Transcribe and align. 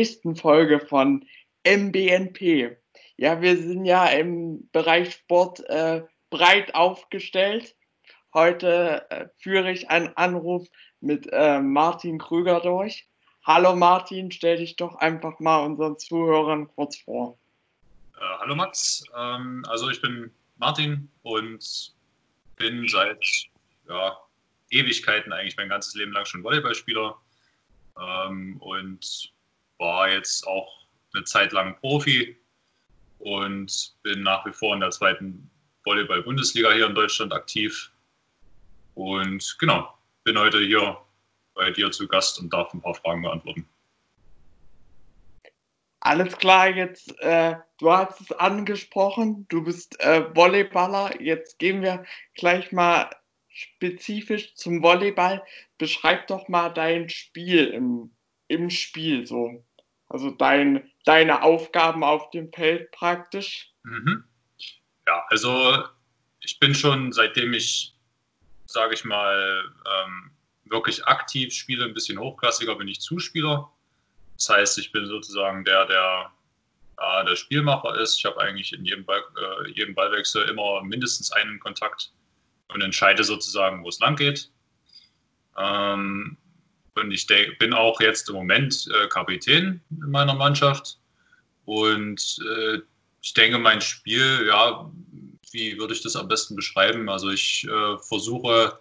nächsten 0.00 0.34
Folge 0.34 0.80
von 0.80 1.26
MBNP. 1.62 2.74
Ja, 3.18 3.42
wir 3.42 3.54
sind 3.58 3.84
ja 3.84 4.06
im 4.06 4.66
Bereich 4.72 5.12
Sport 5.12 5.60
äh, 5.68 6.02
breit 6.30 6.74
aufgestellt. 6.74 7.76
Heute 8.32 9.04
äh, 9.10 9.26
führe 9.36 9.70
ich 9.70 9.90
einen 9.90 10.08
Anruf 10.16 10.66
mit 11.02 11.28
äh, 11.30 11.60
Martin 11.60 12.18
Krüger 12.18 12.60
durch. 12.60 13.06
Hallo 13.44 13.76
Martin, 13.76 14.30
stell 14.30 14.56
dich 14.56 14.76
doch 14.76 14.94
einfach 14.94 15.38
mal 15.38 15.66
unseren 15.66 15.98
Zuhörern 15.98 16.66
kurz 16.68 16.96
vor. 16.96 17.38
Äh, 18.16 18.38
hallo 18.38 18.54
Max, 18.54 19.04
ähm, 19.14 19.66
also 19.68 19.90
ich 19.90 20.00
bin 20.00 20.30
Martin 20.56 21.10
und 21.24 21.94
bin 22.56 22.88
seit 22.88 23.22
ja, 23.86 24.16
Ewigkeiten 24.70 25.30
eigentlich 25.34 25.58
mein 25.58 25.68
ganzes 25.68 25.94
Leben 25.94 26.12
lang 26.12 26.24
schon 26.24 26.42
Volleyballspieler 26.42 27.18
ähm, 28.00 28.56
und 28.60 29.34
war 29.80 30.08
jetzt 30.08 30.46
auch 30.46 30.86
eine 31.12 31.24
Zeit 31.24 31.52
lang 31.52 31.76
Profi 31.80 32.36
und 33.18 33.94
bin 34.02 34.22
nach 34.22 34.46
wie 34.46 34.52
vor 34.52 34.74
in 34.74 34.80
der 34.80 34.90
zweiten 34.90 35.50
Volleyball-Bundesliga 35.84 36.72
hier 36.72 36.86
in 36.86 36.94
Deutschland 36.94 37.32
aktiv. 37.32 37.90
Und 38.94 39.56
genau, 39.58 39.92
bin 40.24 40.38
heute 40.38 40.60
hier 40.60 40.98
bei 41.54 41.70
dir 41.70 41.90
zu 41.90 42.06
Gast 42.06 42.38
und 42.38 42.52
darf 42.52 42.72
ein 42.72 42.80
paar 42.80 42.94
Fragen 42.94 43.22
beantworten. 43.22 43.66
Alles 46.00 46.36
klar, 46.38 46.68
jetzt, 46.68 47.18
äh, 47.20 47.56
du 47.78 47.92
hast 47.92 48.20
es 48.22 48.32
angesprochen, 48.32 49.46
du 49.48 49.62
bist 49.62 50.00
äh, 50.00 50.34
Volleyballer. 50.34 51.20
Jetzt 51.20 51.58
gehen 51.58 51.82
wir 51.82 52.04
gleich 52.34 52.72
mal 52.72 53.10
spezifisch 53.48 54.54
zum 54.54 54.82
Volleyball. 54.82 55.44
Beschreib 55.76 56.26
doch 56.28 56.48
mal 56.48 56.70
dein 56.70 57.10
Spiel 57.10 57.66
im, 57.66 58.10
im 58.48 58.70
Spiel 58.70 59.26
so. 59.26 59.62
Also 60.10 60.30
dein, 60.30 60.90
deine 61.04 61.42
Aufgaben 61.42 62.04
auf 62.04 62.30
dem 62.30 62.52
Feld 62.52 62.90
praktisch. 62.90 63.72
Mhm. 63.84 64.24
Ja, 65.06 65.24
also 65.28 65.84
ich 66.40 66.58
bin 66.58 66.74
schon, 66.74 67.12
seitdem 67.12 67.54
ich, 67.54 67.94
sage 68.66 68.94
ich 68.94 69.04
mal, 69.04 69.64
ähm, 69.86 70.32
wirklich 70.64 71.06
aktiv 71.06 71.54
spiele, 71.54 71.84
ein 71.86 71.94
bisschen 71.94 72.18
hochklassiger, 72.18 72.74
bin 72.74 72.88
ich 72.88 73.00
Zuspieler. 73.00 73.70
Das 74.36 74.48
heißt, 74.50 74.78
ich 74.78 74.92
bin 74.92 75.06
sozusagen 75.06 75.64
der, 75.64 75.86
der 75.86 76.32
äh, 77.00 77.24
der 77.24 77.36
Spielmacher 77.36 77.98
ist. 77.98 78.18
Ich 78.18 78.24
habe 78.24 78.40
eigentlich 78.40 78.72
in 78.72 78.84
jedem, 78.84 79.04
Ball, 79.04 79.22
äh, 79.36 79.70
jedem 79.70 79.94
Ballwechsel 79.94 80.48
immer 80.48 80.82
mindestens 80.82 81.32
einen 81.32 81.58
Kontakt 81.58 82.12
und 82.68 82.82
entscheide 82.82 83.24
sozusagen, 83.24 83.82
wo 83.82 83.88
es 83.88 84.00
lang 84.00 84.16
geht. 84.16 84.50
Ähm, 85.56 86.36
und 86.94 87.10
ich 87.10 87.26
bin 87.58 87.72
auch 87.72 88.00
jetzt 88.00 88.28
im 88.28 88.34
Moment 88.36 88.88
äh, 88.92 89.08
Kapitän 89.08 89.80
in 89.90 90.10
meiner 90.10 90.34
Mannschaft. 90.34 90.98
Und 91.64 92.38
äh, 92.56 92.78
ich 93.22 93.34
denke, 93.34 93.58
mein 93.58 93.80
Spiel, 93.80 94.46
ja, 94.48 94.90
wie 95.52 95.78
würde 95.78 95.94
ich 95.94 96.02
das 96.02 96.16
am 96.16 96.28
besten 96.28 96.56
beschreiben? 96.56 97.08
Also 97.08 97.30
ich 97.30 97.66
äh, 97.68 97.98
versuche, 97.98 98.78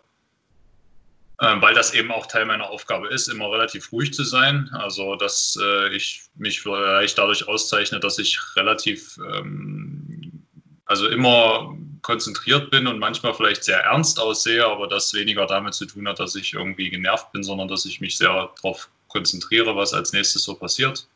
äh, 1.39 1.61
weil 1.61 1.73
das 1.73 1.93
eben 1.93 2.11
auch 2.11 2.25
Teil 2.25 2.45
meiner 2.45 2.69
Aufgabe 2.69 3.07
ist, 3.07 3.27
immer 3.27 3.51
relativ 3.51 3.91
ruhig 3.91 4.13
zu 4.13 4.23
sein. 4.23 4.69
Also 4.73 5.15
dass 5.15 5.57
äh, 5.61 5.95
ich 5.95 6.23
mich 6.35 6.61
vielleicht 6.61 7.17
dadurch 7.17 7.47
auszeichne, 7.47 7.99
dass 7.99 8.17
ich 8.17 8.39
relativ, 8.55 9.19
ähm, 9.33 10.43
also 10.85 11.07
immer 11.07 11.77
konzentriert 12.01 12.71
bin 12.71 12.87
und 12.87 12.99
manchmal 12.99 13.33
vielleicht 13.33 13.63
sehr 13.63 13.79
ernst 13.79 14.19
aussehe, 14.19 14.65
aber 14.65 14.87
das 14.87 15.13
weniger 15.13 15.45
damit 15.45 15.73
zu 15.73 15.85
tun 15.85 16.07
hat, 16.07 16.19
dass 16.19 16.35
ich 16.35 16.53
irgendwie 16.53 16.89
genervt 16.89 17.31
bin, 17.31 17.43
sondern 17.43 17.67
dass 17.67 17.85
ich 17.85 18.01
mich 18.01 18.17
sehr 18.17 18.51
darauf 18.61 18.89
konzentriere, 19.07 19.75
was 19.75 19.93
als 19.93 20.13
nächstes 20.13 20.43
so 20.43 20.55
passiert. 20.55 21.07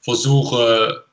Versuche 0.00 1.04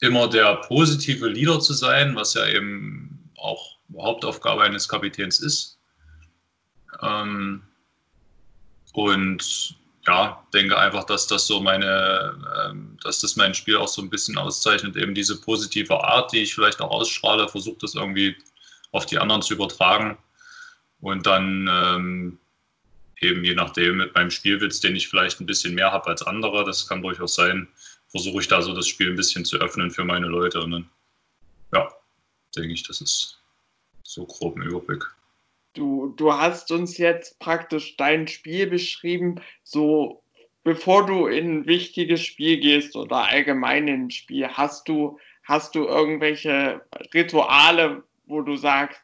immer 0.00 0.28
der 0.28 0.56
positive 0.56 1.28
Leader 1.28 1.60
zu 1.60 1.72
sein, 1.72 2.16
was 2.16 2.34
ja 2.34 2.46
eben 2.46 3.30
auch 3.36 3.76
Hauptaufgabe 3.96 4.62
eines 4.62 4.88
Kapitäns 4.88 5.40
ist. 5.40 5.78
Ähm, 7.02 7.62
und 8.92 9.76
ja, 10.06 10.46
denke 10.54 10.78
einfach, 10.78 11.04
dass 11.04 11.26
das 11.26 11.46
so 11.46 11.60
meine, 11.60 12.38
ähm, 12.64 12.96
dass 13.02 13.20
das 13.20 13.36
mein 13.36 13.54
Spiel 13.54 13.76
auch 13.76 13.88
so 13.88 14.00
ein 14.00 14.10
bisschen 14.10 14.38
auszeichnet, 14.38 14.96
eben 14.96 15.14
diese 15.14 15.40
positive 15.40 16.02
Art, 16.02 16.32
die 16.32 16.42
ich 16.42 16.54
vielleicht 16.54 16.80
auch 16.80 16.90
ausstrahle, 16.90 17.48
versuche 17.48 17.78
das 17.80 17.94
irgendwie 17.94 18.36
auf 18.92 19.06
die 19.06 19.18
anderen 19.18 19.42
zu 19.42 19.54
übertragen 19.54 20.16
und 21.00 21.26
dann 21.26 21.68
ähm, 21.70 22.38
eben 23.20 23.44
je 23.44 23.54
nachdem 23.54 23.96
mit 23.96 24.14
meinem 24.14 24.30
Spielwitz, 24.30 24.80
den 24.80 24.94
ich 24.94 25.08
vielleicht 25.08 25.40
ein 25.40 25.46
bisschen 25.46 25.74
mehr 25.74 25.90
habe 25.90 26.06
als 26.06 26.22
andere, 26.22 26.64
das 26.64 26.86
kann 26.86 27.02
durchaus 27.02 27.34
sein, 27.34 27.68
versuche 28.08 28.40
ich 28.40 28.48
da 28.48 28.62
so 28.62 28.74
das 28.74 28.86
Spiel 28.86 29.10
ein 29.10 29.16
bisschen 29.16 29.44
zu 29.44 29.56
öffnen 29.56 29.90
für 29.90 30.04
meine 30.04 30.26
Leute 30.26 30.60
und 30.60 30.70
dann, 30.70 30.90
ja, 31.72 31.88
denke 32.54 32.72
ich, 32.72 32.84
das 32.84 33.00
ist 33.00 33.40
so 34.04 34.24
grob 34.24 34.56
ein 34.56 34.62
Überblick. 34.62 35.04
Du, 35.76 36.14
du 36.16 36.32
hast 36.32 36.72
uns 36.72 36.96
jetzt 36.96 37.38
praktisch 37.38 37.96
dein 37.98 38.26
Spiel 38.28 38.66
beschrieben, 38.66 39.42
so 39.62 40.22
bevor 40.64 41.04
du 41.04 41.26
in 41.26 41.58
ein 41.58 41.66
wichtiges 41.66 42.22
Spiel 42.22 42.58
gehst 42.58 42.96
oder 42.96 43.28
allgemein 43.28 43.86
in 43.86 44.06
ein 44.06 44.10
Spiel, 44.10 44.48
hast 44.48 44.88
du, 44.88 45.18
hast 45.44 45.74
du 45.74 45.84
irgendwelche 45.84 46.80
Rituale, 47.12 48.02
wo 48.24 48.40
du 48.40 48.56
sagst, 48.56 49.00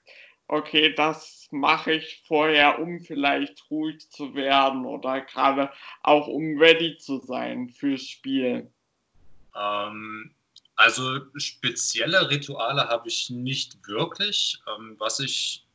okay, 0.49 0.95
das 0.95 1.47
mache 1.51 1.93
ich 1.93 2.23
vorher, 2.27 2.79
um 2.79 3.01
vielleicht 3.01 3.71
ruhig 3.71 4.11
zu 4.11 4.35
werden 4.35 4.87
oder 4.87 5.21
gerade 5.21 5.71
auch 6.03 6.27
um 6.27 6.59
ready 6.59 6.97
zu 6.97 7.19
sein 7.19 7.69
fürs 7.69 8.09
Spiel? 8.09 8.71
Ähm, 9.55 10.35
also 10.77 11.21
spezielle 11.37 12.31
Rituale 12.31 12.89
habe 12.89 13.09
ich 13.09 13.29
nicht 13.29 13.77
wirklich. 13.87 14.59
Ähm, 14.67 14.97
was 14.99 15.21
ich 15.21 15.67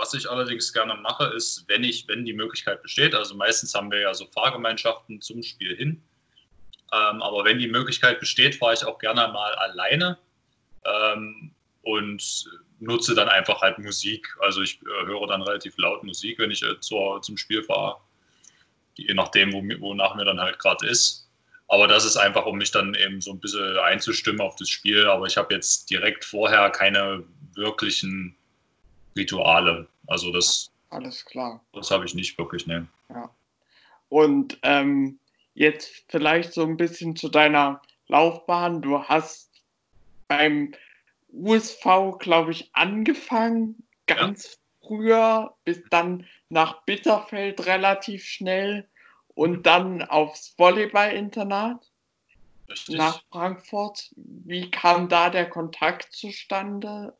was 0.00 0.14
ich 0.14 0.28
allerdings 0.28 0.72
gerne 0.72 0.94
mache, 0.94 1.26
ist, 1.26 1.64
wenn 1.68 1.84
ich, 1.84 2.08
wenn 2.08 2.24
die 2.24 2.32
Möglichkeit 2.32 2.82
besteht, 2.82 3.14
also 3.14 3.34
meistens 3.34 3.74
haben 3.74 3.90
wir 3.90 4.00
ja 4.00 4.14
so 4.14 4.26
Fahrgemeinschaften 4.26 5.20
zum 5.20 5.42
Spiel 5.42 5.76
hin, 5.76 6.02
ähm, 6.92 7.22
aber 7.22 7.44
wenn 7.44 7.58
die 7.58 7.68
Möglichkeit 7.68 8.18
besteht, 8.18 8.56
fahre 8.56 8.74
ich 8.74 8.84
auch 8.84 8.98
gerne 8.98 9.32
mal 9.32 9.54
alleine 9.54 10.18
ähm, 10.84 11.54
und 11.82 12.44
nutze 12.80 13.14
dann 13.14 13.28
einfach 13.28 13.60
halt 13.60 13.78
Musik. 13.78 14.26
Also 14.40 14.62
ich 14.62 14.80
äh, 14.82 15.06
höre 15.06 15.26
dann 15.26 15.42
relativ 15.42 15.76
laut 15.76 16.02
Musik, 16.02 16.38
wenn 16.38 16.50
ich 16.50 16.62
äh, 16.62 16.80
zur, 16.80 17.20
zum 17.20 17.36
Spiel 17.36 17.62
fahre, 17.62 17.98
je 18.96 19.12
nachdem, 19.14 19.52
wo, 19.52 19.62
wonach 19.80 20.14
mir 20.14 20.24
dann 20.24 20.40
halt 20.40 20.58
gerade 20.58 20.86
ist. 20.86 21.28
Aber 21.68 21.86
das 21.86 22.04
ist 22.04 22.16
einfach, 22.16 22.46
um 22.46 22.58
mich 22.58 22.72
dann 22.72 22.94
eben 22.94 23.20
so 23.20 23.30
ein 23.30 23.38
bisschen 23.38 23.78
einzustimmen 23.78 24.40
auf 24.40 24.56
das 24.56 24.68
Spiel. 24.68 25.06
Aber 25.06 25.26
ich 25.26 25.36
habe 25.36 25.54
jetzt 25.54 25.88
direkt 25.88 26.24
vorher 26.24 26.70
keine 26.70 27.22
wirklichen 27.54 28.36
Rituale. 29.16 29.86
Also 30.06 30.32
das. 30.32 30.70
Alles 30.90 31.24
klar. 31.24 31.60
Das 31.72 31.90
habe 31.90 32.04
ich 32.04 32.14
nicht 32.14 32.36
wirklich, 32.38 32.66
ne. 32.66 32.86
Ja. 33.10 33.30
Und 34.08 34.58
ähm, 34.62 35.18
jetzt 35.54 36.04
vielleicht 36.08 36.52
so 36.52 36.64
ein 36.64 36.76
bisschen 36.76 37.16
zu 37.16 37.28
deiner 37.28 37.80
Laufbahn. 38.08 38.82
Du 38.82 39.02
hast 39.02 39.62
beim 40.26 40.74
USV, 41.32 42.18
glaube 42.18 42.52
ich, 42.52 42.70
angefangen, 42.72 43.82
ganz 44.06 44.44
ja. 44.44 44.88
früher, 44.88 45.54
bis 45.64 45.82
dann 45.90 46.26
nach 46.48 46.82
Bitterfeld 46.82 47.66
relativ 47.66 48.24
schnell 48.24 48.88
und 49.34 49.64
dann 49.64 50.02
aufs 50.02 50.54
Volleyball-Internat 50.58 51.90
nach 52.88 53.22
Frankfurt. 53.30 54.10
Wie 54.16 54.70
kam 54.70 55.08
da 55.08 55.30
der 55.30 55.48
Kontakt 55.48 56.12
zustande? 56.12 57.16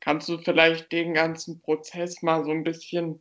Kannst 0.00 0.28
du 0.28 0.38
vielleicht 0.38 0.92
den 0.92 1.14
ganzen 1.14 1.60
Prozess 1.60 2.22
mal 2.22 2.44
so 2.44 2.50
ein 2.50 2.64
bisschen. 2.64 3.20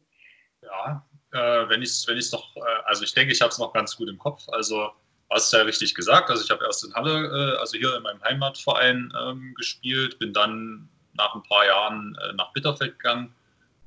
Ja, 0.61 1.05
äh, 1.31 1.69
wenn 1.69 1.81
ich 1.81 1.89
es 1.89 2.07
wenn 2.07 2.19
doch, 2.31 2.55
äh, 2.55 2.61
also 2.85 3.03
ich 3.03 3.13
denke, 3.13 3.33
ich 3.33 3.41
habe 3.41 3.51
es 3.51 3.57
noch 3.57 3.73
ganz 3.73 3.95
gut 3.95 4.09
im 4.09 4.17
Kopf. 4.17 4.47
Also 4.49 4.91
hast 5.29 5.51
ja 5.53 5.61
richtig 5.61 5.93
gesagt. 5.93 6.29
Also 6.29 6.43
ich 6.43 6.51
habe 6.51 6.65
erst 6.65 6.85
in 6.85 6.93
Halle, 6.93 7.55
äh, 7.55 7.59
also 7.59 7.77
hier 7.77 7.95
in 7.95 8.03
meinem 8.03 8.23
Heimatverein 8.23 9.13
ähm, 9.19 9.53
gespielt, 9.55 10.19
bin 10.19 10.33
dann 10.33 10.89
nach 11.13 11.35
ein 11.35 11.43
paar 11.43 11.65
Jahren 11.65 12.17
äh, 12.21 12.33
nach 12.33 12.53
Bitterfeld 12.53 12.99
gegangen 12.99 13.33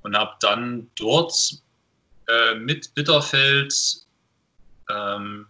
und 0.03 0.17
habe 0.17 0.35
dann 0.41 0.91
dort 0.97 1.32
äh, 2.29 2.55
mit 2.55 2.94
Bitterfeld 2.94 3.75
ähm, 4.91 5.47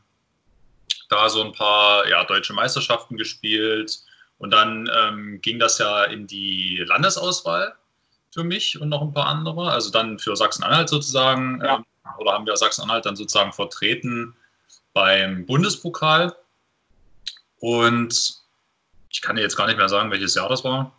da 1.08 1.28
so 1.28 1.42
ein 1.42 1.52
paar 1.52 2.08
ja, 2.08 2.24
deutsche 2.24 2.52
Meisterschaften 2.52 3.16
gespielt 3.16 4.04
und 4.40 4.50
dann 4.52 4.90
ähm, 4.98 5.40
ging 5.42 5.58
das 5.58 5.76
ja 5.78 6.04
in 6.04 6.26
die 6.26 6.82
Landesauswahl 6.86 7.74
für 8.32 8.42
mich 8.42 8.80
und 8.80 8.88
noch 8.88 9.02
ein 9.02 9.12
paar 9.12 9.26
andere. 9.26 9.70
Also 9.70 9.90
dann 9.90 10.18
für 10.18 10.34
Sachsen-Anhalt 10.34 10.88
sozusagen. 10.88 11.60
Ja. 11.62 11.76
Ähm, 11.76 11.84
oder 12.18 12.32
haben 12.32 12.46
wir 12.46 12.56
Sachsen-Anhalt 12.56 13.04
dann 13.04 13.16
sozusagen 13.16 13.52
vertreten 13.52 14.34
beim 14.94 15.44
Bundespokal. 15.44 16.34
Und 17.58 18.40
ich 19.10 19.20
kann 19.20 19.36
dir 19.36 19.42
jetzt 19.42 19.56
gar 19.56 19.66
nicht 19.66 19.76
mehr 19.76 19.90
sagen, 19.90 20.10
welches 20.10 20.34
Jahr 20.34 20.48
das 20.48 20.64
war. 20.64 20.98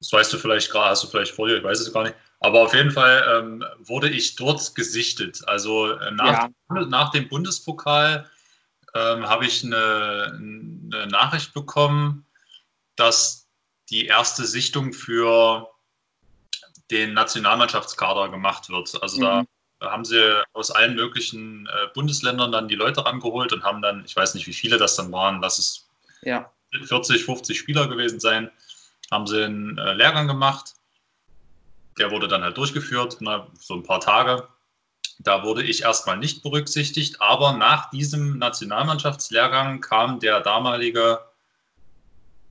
Das 0.00 0.12
weißt 0.12 0.32
du 0.32 0.38
vielleicht 0.38 0.72
gerade, 0.72 0.90
hast 0.90 1.04
du 1.04 1.06
vielleicht 1.06 1.32
vor 1.32 1.46
dir, 1.46 1.58
ich 1.58 1.64
weiß 1.64 1.78
es 1.78 1.92
gar 1.92 2.02
nicht. 2.02 2.16
Aber 2.40 2.62
auf 2.62 2.74
jeden 2.74 2.90
Fall 2.90 3.24
ähm, 3.38 3.64
wurde 3.78 4.10
ich 4.10 4.34
dort 4.34 4.74
gesichtet. 4.74 5.42
Also 5.46 5.92
äh, 5.92 6.10
nach, 6.10 6.48
ja. 6.48 6.86
nach 6.86 7.10
dem 7.12 7.28
Bundespokal 7.28 8.28
ähm, 8.94 9.28
habe 9.28 9.46
ich 9.46 9.62
eine, 9.62 10.32
eine, 10.34 11.06
Nachricht 11.06 11.54
bekommen, 11.54 12.26
dass 13.00 13.48
die 13.88 14.06
erste 14.06 14.46
Sichtung 14.46 14.92
für 14.92 15.68
den 16.90 17.14
Nationalmannschaftskader 17.14 18.28
gemacht 18.28 18.68
wird. 18.68 19.02
Also 19.02 19.18
mhm. 19.18 19.46
da 19.80 19.90
haben 19.90 20.04
sie 20.04 20.42
aus 20.52 20.70
allen 20.70 20.94
möglichen 20.94 21.66
äh, 21.66 21.88
Bundesländern 21.94 22.52
dann 22.52 22.68
die 22.68 22.74
Leute 22.74 23.04
rangeholt 23.04 23.52
und 23.52 23.64
haben 23.64 23.80
dann, 23.80 24.04
ich 24.04 24.14
weiß 24.14 24.34
nicht, 24.34 24.46
wie 24.46 24.52
viele 24.52 24.76
das 24.76 24.96
dann 24.96 25.10
waren, 25.12 25.40
lass 25.40 25.58
es 25.58 25.88
ja. 26.22 26.52
40, 26.84 27.24
50 27.24 27.58
Spieler 27.58 27.88
gewesen 27.88 28.20
sein, 28.20 28.50
haben 29.10 29.26
sie 29.26 29.42
einen 29.42 29.78
äh, 29.78 29.94
Lehrgang 29.94 30.28
gemacht. 30.28 30.74
Der 31.98 32.10
wurde 32.10 32.28
dann 32.28 32.42
halt 32.42 32.56
durchgeführt, 32.56 33.18
so 33.58 33.74
ein 33.74 33.82
paar 33.82 34.00
Tage. 34.00 34.46
Da 35.18 35.42
wurde 35.42 35.62
ich 35.62 35.82
erstmal 35.82 36.16
nicht 36.16 36.42
berücksichtigt, 36.42 37.20
aber 37.20 37.52
nach 37.54 37.90
diesem 37.90 38.38
Nationalmannschaftslehrgang 38.38 39.80
kam 39.80 40.20
der 40.20 40.40
damalige 40.40 41.20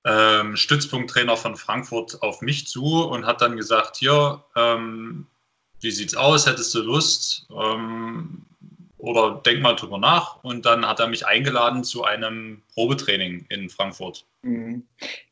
ähm, 0.06 0.56
Stützpunkttrainer 0.56 1.38
von 1.38 1.56
Frankfurt 1.56 2.22
auf 2.22 2.42
mich 2.42 2.68
zu 2.68 3.04
und 3.06 3.26
hat 3.26 3.42
dann 3.42 3.58
gesagt, 3.58 3.98
hier, 3.98 4.44
ähm, 4.56 5.28
wie 5.82 5.92
sieht's 5.92 6.16
aus, 6.16 6.46
hättest 6.46 6.74
du 6.76 6.82
Lust? 6.82 7.48
Ähm, 7.52 8.46
oder 8.98 9.42
denk 9.46 9.62
mal 9.62 9.76
drüber 9.76 9.98
nach. 9.98 10.44
Und 10.44 10.66
dann 10.66 10.86
hat 10.86 11.00
er 11.00 11.08
mich 11.08 11.26
eingeladen 11.26 11.84
zu 11.84 12.04
einem 12.04 12.62
Probetraining 12.74 13.46
in 13.50 13.70
Frankfurt. 13.70 14.26
Mhm. 14.44 14.86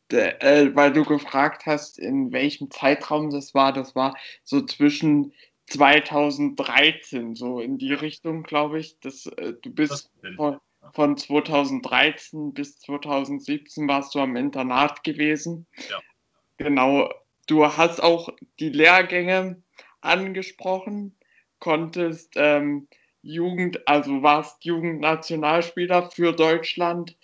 De, 0.10 0.36
äh, 0.40 0.74
weil 0.74 0.94
du 0.94 1.04
gefragt 1.04 1.66
hast, 1.66 2.00
in 2.00 2.32
welchem 2.32 2.72
Zeitraum 2.72 3.30
das 3.30 3.54
war. 3.54 3.74
Das 3.74 3.94
war 3.94 4.16
so 4.46 4.62
zwischen 4.66 5.34
2013, 5.70 7.36
so 7.36 7.60
in 7.60 7.78
die 7.78 7.94
Richtung, 7.94 8.44
glaube 8.44 8.80
ich. 8.80 8.98
Das, 9.02 9.26
äh, 9.26 9.54
du 9.62 9.70
bist 9.70 10.10
von, 10.38 10.60
von, 10.94 11.18
2013 11.18 12.54
bis 12.54 12.80
2017 12.80 13.88
warst 13.88 14.16
du 14.16 14.20
am 14.20 14.36
Internat 14.36 15.04
gewesen. 15.04 15.68
Ja. 15.90 16.00
Genau. 16.58 17.10
Du 17.48 17.66
hast 17.66 18.02
auch 18.02 18.30
die 18.60 18.70
Lehrgänge 18.70 19.64
angesprochen, 20.02 21.18
konntest 21.60 22.34
ähm, 22.36 22.88
Jugend, 23.22 23.88
also 23.88 24.22
warst 24.22 24.64
Jugendnationalspieler 24.66 26.12
für 26.12 26.34
Deutschland. 26.34 27.18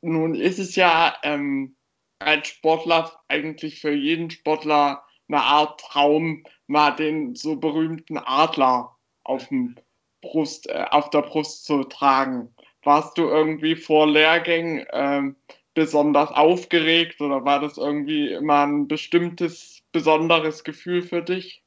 Nun 0.00 0.34
ist 0.34 0.58
es 0.58 0.76
ja 0.76 1.16
ähm, 1.22 1.76
als 2.18 2.48
Sportler 2.48 3.12
eigentlich 3.28 3.80
für 3.80 3.92
jeden 3.92 4.30
Sportler 4.30 5.02
eine 5.28 5.42
Art 5.42 5.80
Traum, 5.80 6.44
mal 6.66 6.92
den 6.92 7.34
so 7.34 7.56
berühmten 7.56 8.18
Adler 8.18 8.96
auf, 9.24 9.48
dem 9.48 9.76
Brust, 10.20 10.68
äh, 10.68 10.84
auf 10.90 11.10
der 11.10 11.22
Brust 11.22 11.64
zu 11.64 11.84
tragen. 11.84 12.54
Warst 12.86 13.18
du 13.18 13.22
irgendwie 13.22 13.74
vor 13.74 14.06
Lehrgängen 14.06 14.86
äh, 14.86 15.34
besonders 15.74 16.30
aufgeregt 16.30 17.20
oder 17.20 17.44
war 17.44 17.58
das 17.58 17.78
irgendwie 17.78 18.32
immer 18.32 18.64
ein 18.64 18.86
bestimmtes, 18.86 19.82
besonderes 19.90 20.62
Gefühl 20.62 21.02
für 21.02 21.20
dich? 21.20 21.64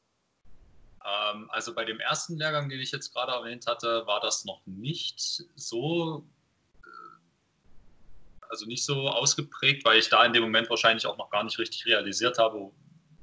Ähm, 1.04 1.50
also 1.52 1.76
bei 1.76 1.84
dem 1.84 2.00
ersten 2.00 2.38
Lehrgang, 2.38 2.70
den 2.70 2.80
ich 2.80 2.94
jetzt 2.94 3.14
gerade 3.14 3.34
erwähnt 3.34 3.68
hatte, 3.68 4.08
war 4.08 4.22
das 4.22 4.46
noch 4.46 4.62
nicht 4.66 5.20
so 5.56 6.26
äh, 6.86 8.48
also 8.48 8.66
nicht 8.66 8.86
so 8.86 9.10
ausgeprägt, 9.10 9.84
weil 9.84 10.00
ich 10.00 10.08
da 10.08 10.24
in 10.24 10.32
dem 10.32 10.44
Moment 10.44 10.70
wahrscheinlich 10.70 11.06
auch 11.06 11.18
noch 11.18 11.30
gar 11.32 11.44
nicht 11.44 11.60
richtig 11.60 11.86
realisiert 11.86 12.38
habe, 12.38 12.72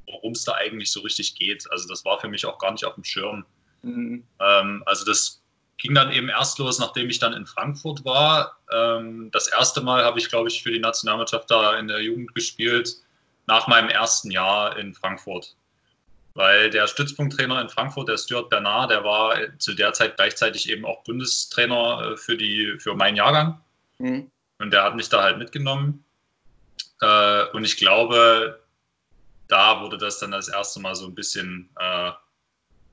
worum 0.04 0.32
es 0.32 0.44
da 0.44 0.52
eigentlich 0.52 0.92
so 0.92 1.00
richtig 1.00 1.34
geht. 1.34 1.64
Also 1.70 1.88
das 1.88 2.04
war 2.04 2.20
für 2.20 2.28
mich 2.28 2.44
auch 2.44 2.58
gar 2.58 2.72
nicht 2.72 2.84
auf 2.84 2.94
dem 2.94 3.04
Schirm. 3.04 3.46
Mhm. 3.80 4.26
Ähm, 4.38 4.82
also 4.84 5.06
das 5.06 5.42
ging 5.78 5.94
dann 5.94 6.12
eben 6.12 6.28
erst 6.28 6.58
los, 6.58 6.78
nachdem 6.78 7.10
ich 7.10 7.18
dann 7.18 7.32
in 7.32 7.46
Frankfurt 7.46 8.04
war. 8.04 8.58
Ähm, 8.72 9.30
das 9.32 9.48
erste 9.48 9.80
Mal 9.80 10.04
habe 10.04 10.18
ich, 10.18 10.28
glaube 10.28 10.48
ich, 10.48 10.62
für 10.62 10.70
die 10.70 10.78
Nationalmannschaft 10.78 11.50
da 11.50 11.78
in 11.78 11.88
der 11.88 12.00
Jugend 12.02 12.34
gespielt, 12.34 12.96
nach 13.46 13.66
meinem 13.66 13.88
ersten 13.88 14.30
Jahr 14.30 14.76
in 14.78 14.94
Frankfurt. 14.94 15.54
Weil 16.34 16.70
der 16.70 16.86
Stützpunkttrainer 16.86 17.60
in 17.60 17.68
Frankfurt, 17.68 18.08
der 18.08 18.18
Stuart 18.18 18.50
Bernard, 18.50 18.90
der 18.90 19.04
war 19.04 19.36
zu 19.58 19.74
der 19.74 19.92
Zeit 19.92 20.16
gleichzeitig 20.16 20.68
eben 20.68 20.84
auch 20.84 21.02
Bundestrainer 21.04 22.12
äh, 22.12 22.16
für, 22.16 22.36
die, 22.36 22.76
für 22.78 22.94
meinen 22.94 23.16
Jahrgang. 23.16 23.60
Mhm. 23.98 24.30
Und 24.58 24.70
der 24.70 24.82
hat 24.82 24.96
mich 24.96 25.08
da 25.08 25.22
halt 25.22 25.38
mitgenommen. 25.38 26.04
Äh, 27.00 27.44
und 27.52 27.64
ich 27.64 27.76
glaube, 27.76 28.60
da 29.48 29.80
wurde 29.80 29.98
das 29.98 30.18
dann 30.18 30.32
das 30.32 30.48
erste 30.48 30.80
Mal 30.80 30.94
so 30.94 31.06
ein 31.06 31.14
bisschen 31.14 31.68
äh, 31.78 32.10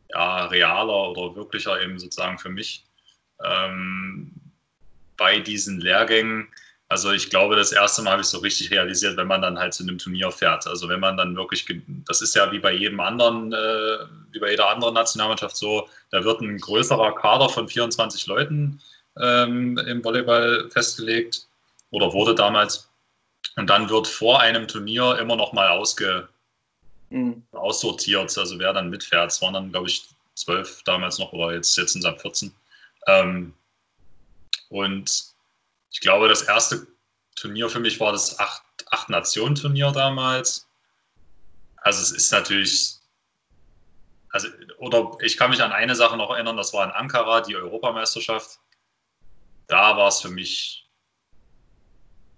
ja, 0.09 0.45
realer 0.45 1.09
oder 1.09 1.35
wirklicher 1.35 1.81
eben 1.81 1.97
sozusagen 1.99 2.37
für 2.37 2.49
mich 2.49 2.85
ähm, 3.43 4.31
bei 5.17 5.39
diesen 5.39 5.79
Lehrgängen. 5.79 6.47
Also 6.89 7.11
ich 7.11 7.29
glaube, 7.29 7.55
das 7.55 7.71
erste 7.71 8.03
Mal 8.03 8.11
habe 8.11 8.21
ich 8.21 8.27
so 8.27 8.37
richtig 8.39 8.69
realisiert, 8.69 9.17
wenn 9.17 9.27
man 9.27 9.41
dann 9.41 9.57
halt 9.57 9.73
zu 9.73 9.83
einem 9.83 9.97
Turnier 9.97 10.31
fährt. 10.31 10.67
Also 10.67 10.89
wenn 10.89 10.99
man 10.99 11.17
dann 11.17 11.35
wirklich, 11.35 11.65
das 12.07 12.21
ist 12.21 12.35
ja 12.35 12.51
wie 12.51 12.59
bei 12.59 12.71
jedem 12.73 12.99
anderen, 12.99 13.51
äh, 13.51 13.97
wie 14.31 14.39
bei 14.39 14.51
jeder 14.51 14.69
anderen 14.69 14.93
Nationalmannschaft 14.93 15.57
so, 15.57 15.89
da 16.11 16.23
wird 16.23 16.41
ein 16.41 16.59
größerer 16.59 17.15
Kader 17.15 17.49
von 17.49 17.67
24 17.67 18.27
Leuten 18.27 18.79
ähm, 19.19 19.77
im 19.77 20.03
Volleyball 20.03 20.69
festgelegt 20.69 21.47
oder 21.89 22.13
wurde 22.13 22.35
damals. 22.35 22.89
Und 23.55 23.69
dann 23.69 23.89
wird 23.89 24.07
vor 24.07 24.41
einem 24.41 24.67
Turnier 24.67 25.17
immer 25.19 25.35
noch 25.35 25.53
mal 25.53 25.69
ausge, 25.69 26.27
mhm. 27.13 27.43
aussortiert, 27.51 28.37
also 28.37 28.59
wer 28.59 28.73
dann 28.73 28.89
mitfährt. 28.89 29.31
Es 29.31 29.41
waren 29.41 29.53
dann, 29.53 29.71
glaube 29.71 29.87
ich, 29.87 30.03
zwölf 30.35 30.81
damals 30.83 31.19
noch 31.19 31.31
oder 31.31 31.53
jetzt, 31.53 31.77
jetzt 31.77 31.93
sind 31.93 32.03
es 32.03 32.05
ab 32.05 32.19
14. 32.19 32.53
Ähm, 33.07 33.53
und 34.69 35.25
ich 35.91 36.01
glaube, 36.01 36.27
das 36.27 36.41
erste 36.41 36.87
Turnier 37.35 37.69
für 37.69 37.79
mich 37.79 37.99
war 37.99 38.11
das 38.11 38.39
Acht-Nationen-Turnier 38.39 39.87
Acht 39.87 39.95
damals. 39.95 40.67
Also 41.77 42.01
es 42.01 42.11
ist 42.11 42.31
natürlich, 42.31 42.95
also, 44.31 44.47
oder 44.77 45.17
ich 45.21 45.37
kann 45.37 45.51
mich 45.51 45.61
an 45.61 45.71
eine 45.71 45.95
Sache 45.95 46.17
noch 46.17 46.31
erinnern, 46.31 46.57
das 46.57 46.73
war 46.73 46.83
in 46.85 46.91
Ankara, 46.91 47.41
die 47.41 47.55
Europameisterschaft. 47.55 48.59
Da 49.67 49.95
war 49.95 50.07
es 50.07 50.21
für 50.21 50.29
mich 50.29 50.89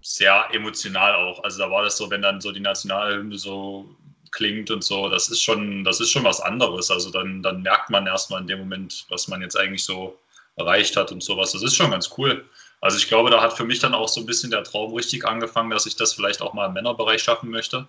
sehr 0.02 0.48
emotional 0.52 1.14
auch. 1.14 1.42
Also 1.42 1.58
da 1.58 1.70
war 1.70 1.82
das 1.82 1.96
so, 1.96 2.10
wenn 2.10 2.22
dann 2.22 2.40
so 2.40 2.52
die 2.52 2.60
Nationalhymne 2.60 3.38
so 3.38 3.96
klingt 4.36 4.70
und 4.70 4.84
so, 4.84 5.08
das 5.08 5.28
ist 5.28 5.42
schon, 5.42 5.82
das 5.82 6.00
ist 6.00 6.10
schon 6.12 6.24
was 6.24 6.40
anderes. 6.40 6.90
Also 6.90 7.10
dann, 7.10 7.42
dann 7.42 7.62
merkt 7.62 7.90
man 7.90 8.06
erstmal 8.06 8.42
in 8.42 8.46
dem 8.46 8.60
Moment, 8.60 9.06
was 9.08 9.28
man 9.28 9.40
jetzt 9.40 9.58
eigentlich 9.58 9.84
so 9.84 10.18
erreicht 10.56 10.96
hat 10.96 11.10
und 11.10 11.22
sowas. 11.22 11.52
Das 11.52 11.62
ist 11.62 11.74
schon 11.74 11.90
ganz 11.90 12.10
cool. 12.16 12.44
Also 12.80 12.98
ich 12.98 13.08
glaube, 13.08 13.30
da 13.30 13.40
hat 13.40 13.56
für 13.56 13.64
mich 13.64 13.78
dann 13.80 13.94
auch 13.94 14.08
so 14.08 14.20
ein 14.20 14.26
bisschen 14.26 14.50
der 14.50 14.62
Traum 14.62 14.94
richtig 14.94 15.26
angefangen, 15.26 15.70
dass 15.70 15.86
ich 15.86 15.96
das 15.96 16.12
vielleicht 16.12 16.42
auch 16.42 16.52
mal 16.52 16.66
im 16.66 16.74
Männerbereich 16.74 17.22
schaffen 17.22 17.50
möchte. 17.50 17.88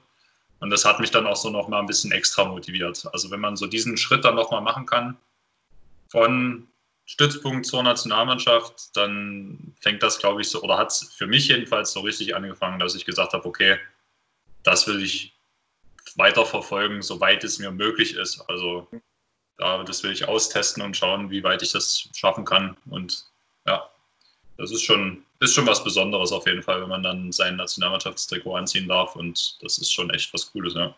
Und 0.60 0.70
das 0.70 0.86
hat 0.86 1.00
mich 1.00 1.12
dann 1.12 1.28
auch 1.28 1.36
so 1.36 1.50
noch 1.50 1.68
mal 1.68 1.80
ein 1.80 1.86
bisschen 1.86 2.12
extra 2.12 2.46
motiviert. 2.46 3.06
Also 3.14 3.30
wenn 3.30 3.42
man 3.42 3.58
so 3.58 3.68
diesen 3.68 3.98
Schritt 3.98 4.26
dann 4.26 4.36
noch 4.36 4.50
mal 4.50 4.62
machen 4.62 4.86
kann, 4.86 5.18
von 6.10 6.68
Stützpunkt 7.06 7.66
zur 7.66 7.84
Nationalmannschaft, 7.84 8.96
dann 8.96 9.76
fängt 9.82 10.02
das, 10.02 10.18
glaube 10.18 10.42
ich, 10.42 10.50
so, 10.50 10.62
oder 10.62 10.78
hat 10.78 10.92
es 10.92 11.14
für 11.14 11.28
mich 11.28 11.48
jedenfalls 11.50 11.92
so 11.92 12.00
richtig 12.00 12.36
angefangen, 12.36 12.80
dass 12.80 12.96
ich 12.96 13.06
gesagt 13.06 13.34
habe, 13.34 13.46
okay, 13.46 13.78
das 14.64 14.88
will 14.88 15.02
ich 15.04 15.37
weiterverfolgen, 16.18 17.02
soweit 17.02 17.44
es 17.44 17.60
mir 17.60 17.72
möglich 17.72 18.16
ist. 18.16 18.42
Also 18.50 18.88
ja, 19.60 19.84
das 19.84 20.04
will 20.04 20.12
ich 20.12 20.28
austesten 20.28 20.84
und 20.84 20.96
schauen, 20.96 21.30
wie 21.30 21.44
weit 21.44 21.62
ich 21.62 21.72
das 21.72 22.10
schaffen 22.14 22.46
kann. 22.46 22.76
Und 22.90 23.26
ja, 23.66 23.90
das 24.58 24.72
ist 24.72 24.84
schon, 24.84 25.24
ist 25.40 25.54
schon 25.54 25.68
was 25.68 25.84
Besonderes 25.84 26.32
auf 26.32 26.46
jeden 26.46 26.64
Fall, 26.64 26.82
wenn 26.82 26.90
man 26.90 27.04
dann 27.04 27.32
sein 27.32 27.56
Nationalmannschaftstrikot 27.56 28.56
anziehen 28.56 28.88
darf. 28.88 29.16
Und 29.16 29.58
das 29.62 29.78
ist 29.78 29.92
schon 29.92 30.10
echt 30.10 30.34
was 30.34 30.52
Cooles, 30.52 30.74
ja. 30.74 30.94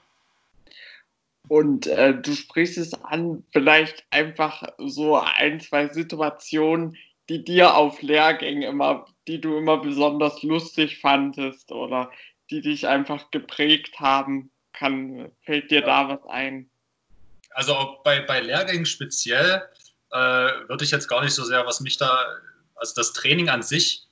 Und 1.47 1.87
äh, 1.87 2.19
du 2.19 2.33
sprichst 2.35 2.77
es 2.77 2.93
an, 2.93 3.43
vielleicht 3.51 4.05
einfach 4.11 4.63
so 4.77 5.17
ein, 5.17 5.59
zwei 5.59 5.87
Situationen, 5.87 6.95
die 7.27 7.43
dir 7.43 7.75
auf 7.75 8.01
Lehrgängen 8.01 8.63
immer, 8.63 9.05
die 9.27 9.39
du 9.39 9.57
immer 9.57 9.77
besonders 9.77 10.43
lustig 10.43 10.99
fandest 10.99 11.71
oder 11.71 12.11
die 12.51 12.61
dich 12.61 12.87
einfach 12.87 13.31
geprägt 13.31 13.99
haben. 13.99 14.51
Kann, 14.79 15.29
fällt 15.41 15.69
dir 15.71 15.81
da 15.81 16.07
was 16.07 16.25
ein? 16.29 16.69
Also 17.51 17.99
bei, 18.05 18.21
bei 18.21 18.39
Lehrgängen 18.39 18.85
speziell 18.85 19.67
äh, 20.11 20.17
würde 20.17 20.85
ich 20.85 20.91
jetzt 20.91 21.09
gar 21.09 21.21
nicht 21.21 21.33
so 21.33 21.43
sehr, 21.43 21.65
was 21.65 21.81
mich 21.81 21.97
da, 21.97 22.17
also 22.75 22.93
das 22.95 23.11
Training 23.11 23.49
an 23.49 23.61
sich, 23.61 24.07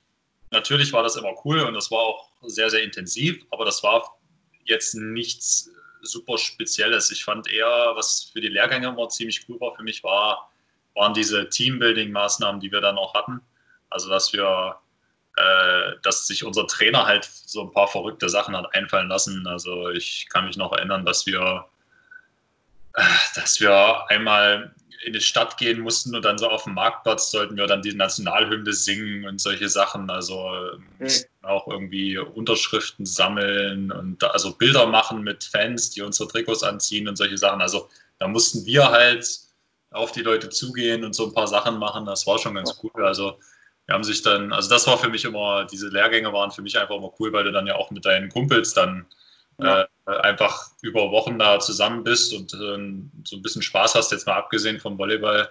natürlich 0.50 0.92
war 0.92 1.02
das 1.02 1.16
immer 1.16 1.32
cool 1.44 1.60
und 1.60 1.72
das 1.72 1.90
war 1.90 2.00
auch 2.00 2.30
sehr, 2.42 2.68
sehr 2.68 2.82
intensiv, 2.82 3.42
aber 3.50 3.64
das 3.64 3.82
war 3.82 4.18
jetzt 4.64 4.94
nichts 4.94 5.70
super 6.02 6.36
Spezielles. 6.36 7.10
Ich 7.10 7.24
fand 7.24 7.50
eher, 7.50 7.92
was 7.94 8.30
für 8.32 8.42
die 8.42 8.48
Lehrgänge 8.48 8.88
immer 8.88 9.08
ziemlich 9.08 9.48
cool 9.48 9.58
war 9.60 9.74
für 9.74 9.82
mich, 9.82 10.04
war, 10.04 10.52
waren 10.94 11.14
diese 11.14 11.48
Teambuilding-Maßnahmen, 11.48 12.60
die 12.60 12.70
wir 12.70 12.82
dann 12.82 12.98
auch 12.98 13.14
hatten. 13.14 13.40
Also, 13.88 14.10
dass 14.10 14.34
wir, 14.34 14.76
äh, 15.38 15.94
dass 16.02 16.26
sich 16.26 16.44
unser 16.44 16.66
Trainer 16.66 17.06
halt 17.06 17.24
so 17.24 17.62
ein 17.62 17.72
paar 17.72 17.88
verrückte 17.88 18.28
Sachen 18.28 18.56
hat 18.56 18.74
einfallen 18.74 19.08
lassen. 19.08 19.46
Also, 19.46 19.88
ich 19.90 20.26
kann 20.30 20.46
mich 20.46 20.56
noch 20.56 20.72
erinnern, 20.72 21.04
dass 21.04 21.26
wir, 21.26 21.66
äh, 22.94 23.02
dass 23.34 23.60
wir 23.60 24.08
einmal 24.10 24.74
in 25.04 25.12
die 25.12 25.20
Stadt 25.20 25.56
gehen 25.56 25.80
mussten 25.80 26.14
und 26.14 26.24
dann 26.24 26.38
so 26.38 26.48
auf 26.48 26.64
dem 26.64 26.74
Marktplatz 26.74 27.30
sollten 27.30 27.56
wir 27.56 27.66
dann 27.66 27.82
die 27.82 27.94
Nationalhymne 27.94 28.72
singen 28.72 29.26
und 29.26 29.40
solche 29.40 29.68
Sachen. 29.68 30.10
Also 30.10 30.50
mhm. 30.98 31.08
auch 31.42 31.68
irgendwie 31.68 32.18
Unterschriften 32.18 33.06
sammeln 33.06 33.92
und 33.92 34.22
da, 34.22 34.28
also 34.28 34.52
Bilder 34.52 34.86
machen 34.86 35.22
mit 35.22 35.44
Fans, 35.44 35.90
die 35.90 36.02
unsere 36.02 36.28
Trikots 36.28 36.62
anziehen 36.62 37.08
und 37.08 37.16
solche 37.16 37.38
Sachen. 37.38 37.60
Also 37.60 37.88
da 38.18 38.26
mussten 38.26 38.66
wir 38.66 38.90
halt 38.90 39.26
auf 39.90 40.12
die 40.12 40.22
Leute 40.22 40.50
zugehen 40.50 41.04
und 41.04 41.14
so 41.14 41.26
ein 41.26 41.34
paar 41.34 41.46
Sachen 41.46 41.78
machen. 41.78 42.04
Das 42.04 42.26
war 42.26 42.38
schon 42.38 42.56
ganz 42.56 42.78
cool. 42.82 43.04
Also 43.04 43.38
wir 43.88 43.94
haben 43.94 44.04
sich 44.04 44.20
dann, 44.20 44.52
also 44.52 44.68
das 44.68 44.86
war 44.86 44.98
für 44.98 45.08
mich 45.08 45.24
immer, 45.24 45.64
diese 45.64 45.88
Lehrgänge 45.88 46.30
waren 46.30 46.50
für 46.50 46.60
mich 46.60 46.78
einfach 46.78 46.96
immer 46.96 47.10
cool, 47.18 47.32
weil 47.32 47.44
du 47.44 47.52
dann 47.52 47.66
ja 47.66 47.74
auch 47.74 47.90
mit 47.90 48.04
deinen 48.04 48.28
Kumpels 48.28 48.74
dann 48.74 49.06
ja. 49.58 49.88
äh, 50.06 50.16
einfach 50.20 50.72
über 50.82 51.10
Wochen 51.10 51.38
da 51.38 51.58
zusammen 51.58 52.04
bist 52.04 52.34
und 52.34 52.52
äh, 52.52 52.92
so 53.24 53.36
ein 53.36 53.42
bisschen 53.42 53.62
Spaß 53.62 53.94
hast, 53.94 54.12
jetzt 54.12 54.26
mal 54.26 54.36
abgesehen 54.36 54.78
vom 54.78 54.98
Volleyball. 54.98 55.48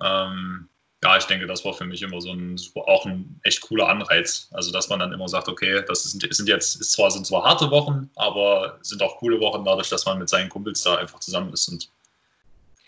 Ähm, 0.00 0.68
ja, 1.02 1.16
ich 1.16 1.24
denke, 1.24 1.48
das 1.48 1.64
war 1.64 1.74
für 1.74 1.84
mich 1.84 2.00
immer 2.00 2.20
so 2.20 2.30
ein, 2.30 2.56
auch 2.76 3.06
ein 3.06 3.40
echt 3.42 3.60
cooler 3.62 3.88
Anreiz. 3.88 4.48
Also, 4.52 4.70
dass 4.70 4.88
man 4.88 5.00
dann 5.00 5.12
immer 5.12 5.28
sagt, 5.28 5.48
okay, 5.48 5.82
das 5.88 6.04
sind, 6.04 6.32
sind 6.32 6.48
jetzt, 6.48 6.80
ist 6.80 6.92
zwar, 6.92 7.10
sind 7.10 7.26
zwar 7.26 7.42
harte 7.42 7.72
Wochen, 7.72 8.08
aber 8.14 8.78
sind 8.82 9.02
auch 9.02 9.16
coole 9.16 9.40
Wochen 9.40 9.64
dadurch, 9.64 9.88
dass 9.88 10.06
man 10.06 10.20
mit 10.20 10.28
seinen 10.28 10.48
Kumpels 10.48 10.84
da 10.84 10.94
einfach 10.94 11.18
zusammen 11.18 11.52
ist 11.52 11.68
und 11.68 11.90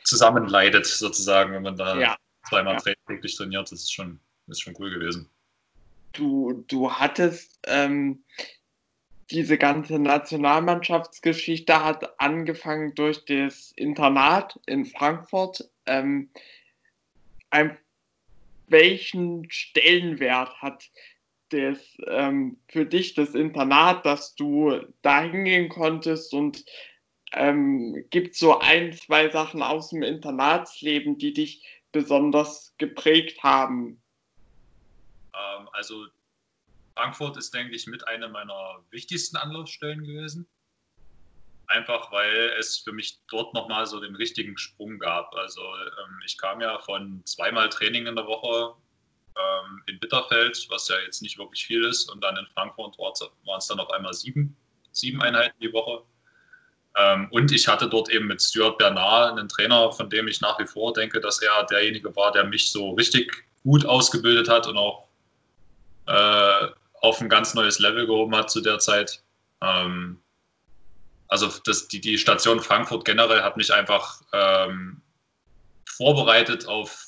zusammen 0.04 0.48
leidet, 0.48 0.86
sozusagen, 0.86 1.52
wenn 1.54 1.64
man 1.64 1.76
da 1.76 1.98
ja. 1.98 2.16
zweimal 2.48 2.78
ja. 2.86 2.94
täglich 3.08 3.36
trainiert. 3.36 3.72
Das 3.72 3.80
ist 3.80 3.92
schon 3.92 4.20
ist 4.48 4.62
schon 4.62 4.76
cool 4.78 4.90
gewesen. 4.90 5.28
Du, 6.12 6.64
du 6.68 6.90
hattest 6.90 7.58
ähm, 7.66 8.24
diese 9.30 9.58
ganze 9.58 9.98
Nationalmannschaftsgeschichte 9.98 11.84
hat 11.84 12.20
angefangen 12.20 12.94
durch 12.94 13.24
das 13.24 13.72
Internat 13.76 14.58
in 14.66 14.86
Frankfurt. 14.86 15.68
Ähm, 15.86 16.30
ein, 17.50 17.76
welchen 18.68 19.50
Stellenwert 19.50 20.60
hat 20.62 20.90
das 21.50 21.78
ähm, 22.06 22.58
für 22.68 22.86
dich 22.86 23.14
das 23.14 23.34
Internat, 23.34 24.04
dass 24.06 24.34
du 24.34 24.80
da 25.02 25.22
hingehen 25.22 25.68
konntest 25.68 26.32
und 26.32 26.64
ähm, 27.32 28.04
gibt 28.10 28.34
so 28.34 28.58
ein, 28.58 28.92
zwei 28.92 29.28
Sachen 29.28 29.62
aus 29.62 29.90
dem 29.90 30.02
Internatsleben, 30.02 31.18
die 31.18 31.32
dich 31.32 31.64
besonders 31.92 32.74
geprägt 32.78 33.42
haben? 33.42 34.02
Ähm, 35.36 35.68
also 35.72 36.06
Frankfurt 36.94 37.36
ist, 37.36 37.52
denke 37.52 37.74
ich, 37.74 37.86
mit 37.86 38.06
einer 38.08 38.28
meiner 38.28 38.82
wichtigsten 38.90 39.36
Anlaufstellen 39.36 40.04
gewesen. 40.04 40.48
Einfach 41.68 42.12
weil 42.12 42.54
es 42.58 42.78
für 42.78 42.92
mich 42.92 43.18
dort 43.28 43.52
nochmal 43.52 43.86
so 43.86 44.00
den 44.00 44.14
richtigen 44.14 44.56
Sprung 44.56 44.98
gab. 44.98 45.34
Also 45.34 45.60
ähm, 45.60 46.20
ich 46.24 46.38
kam 46.38 46.60
ja 46.60 46.78
von 46.78 47.22
zweimal 47.24 47.68
Training 47.68 48.06
in 48.06 48.16
der 48.16 48.26
Woche 48.26 48.74
ähm, 49.36 49.82
in 49.86 49.98
Bitterfeld, 49.98 50.66
was 50.70 50.88
ja 50.88 50.96
jetzt 51.04 51.22
nicht 51.22 51.38
wirklich 51.38 51.66
viel 51.66 51.84
ist, 51.84 52.10
und 52.10 52.22
dann 52.22 52.36
in 52.36 52.46
Frankfurt 52.54 52.96
waren 52.98 53.58
es 53.58 53.66
dann 53.66 53.80
auf 53.80 53.90
einmal 53.90 54.14
sieben, 54.14 54.56
sieben 54.92 55.20
Einheiten 55.20 55.58
die 55.60 55.72
Woche. 55.72 56.02
Ähm, 56.96 57.28
und 57.30 57.52
ich 57.52 57.68
hatte 57.68 57.88
dort 57.88 58.08
eben 58.08 58.26
mit 58.26 58.40
Stuart 58.40 58.78
Bernard 58.78 59.32
einen 59.38 59.48
Trainer, 59.48 59.92
von 59.92 60.08
dem 60.08 60.28
ich 60.28 60.40
nach 60.40 60.58
wie 60.58 60.66
vor 60.66 60.94
denke, 60.94 61.20
dass 61.20 61.42
er 61.42 61.64
derjenige 61.64 62.14
war, 62.16 62.32
der 62.32 62.44
mich 62.44 62.70
so 62.70 62.92
richtig 62.92 63.44
gut 63.64 63.84
ausgebildet 63.84 64.48
hat 64.48 64.66
und 64.66 64.78
auch 64.78 65.05
äh, 66.06 66.68
auf 67.00 67.20
ein 67.20 67.28
ganz 67.28 67.54
neues 67.54 67.78
Level 67.78 68.06
gehoben 68.06 68.34
hat 68.34 68.50
zu 68.50 68.60
der 68.60 68.78
Zeit. 68.78 69.22
Ähm, 69.60 70.20
also 71.28 71.48
das, 71.64 71.88
die, 71.88 72.00
die 72.00 72.18
Station 72.18 72.60
Frankfurt 72.60 73.04
generell 73.04 73.42
hat 73.42 73.56
mich 73.56 73.72
einfach 73.72 74.22
ähm, 74.32 75.02
vorbereitet 75.88 76.66
auf, 76.66 77.06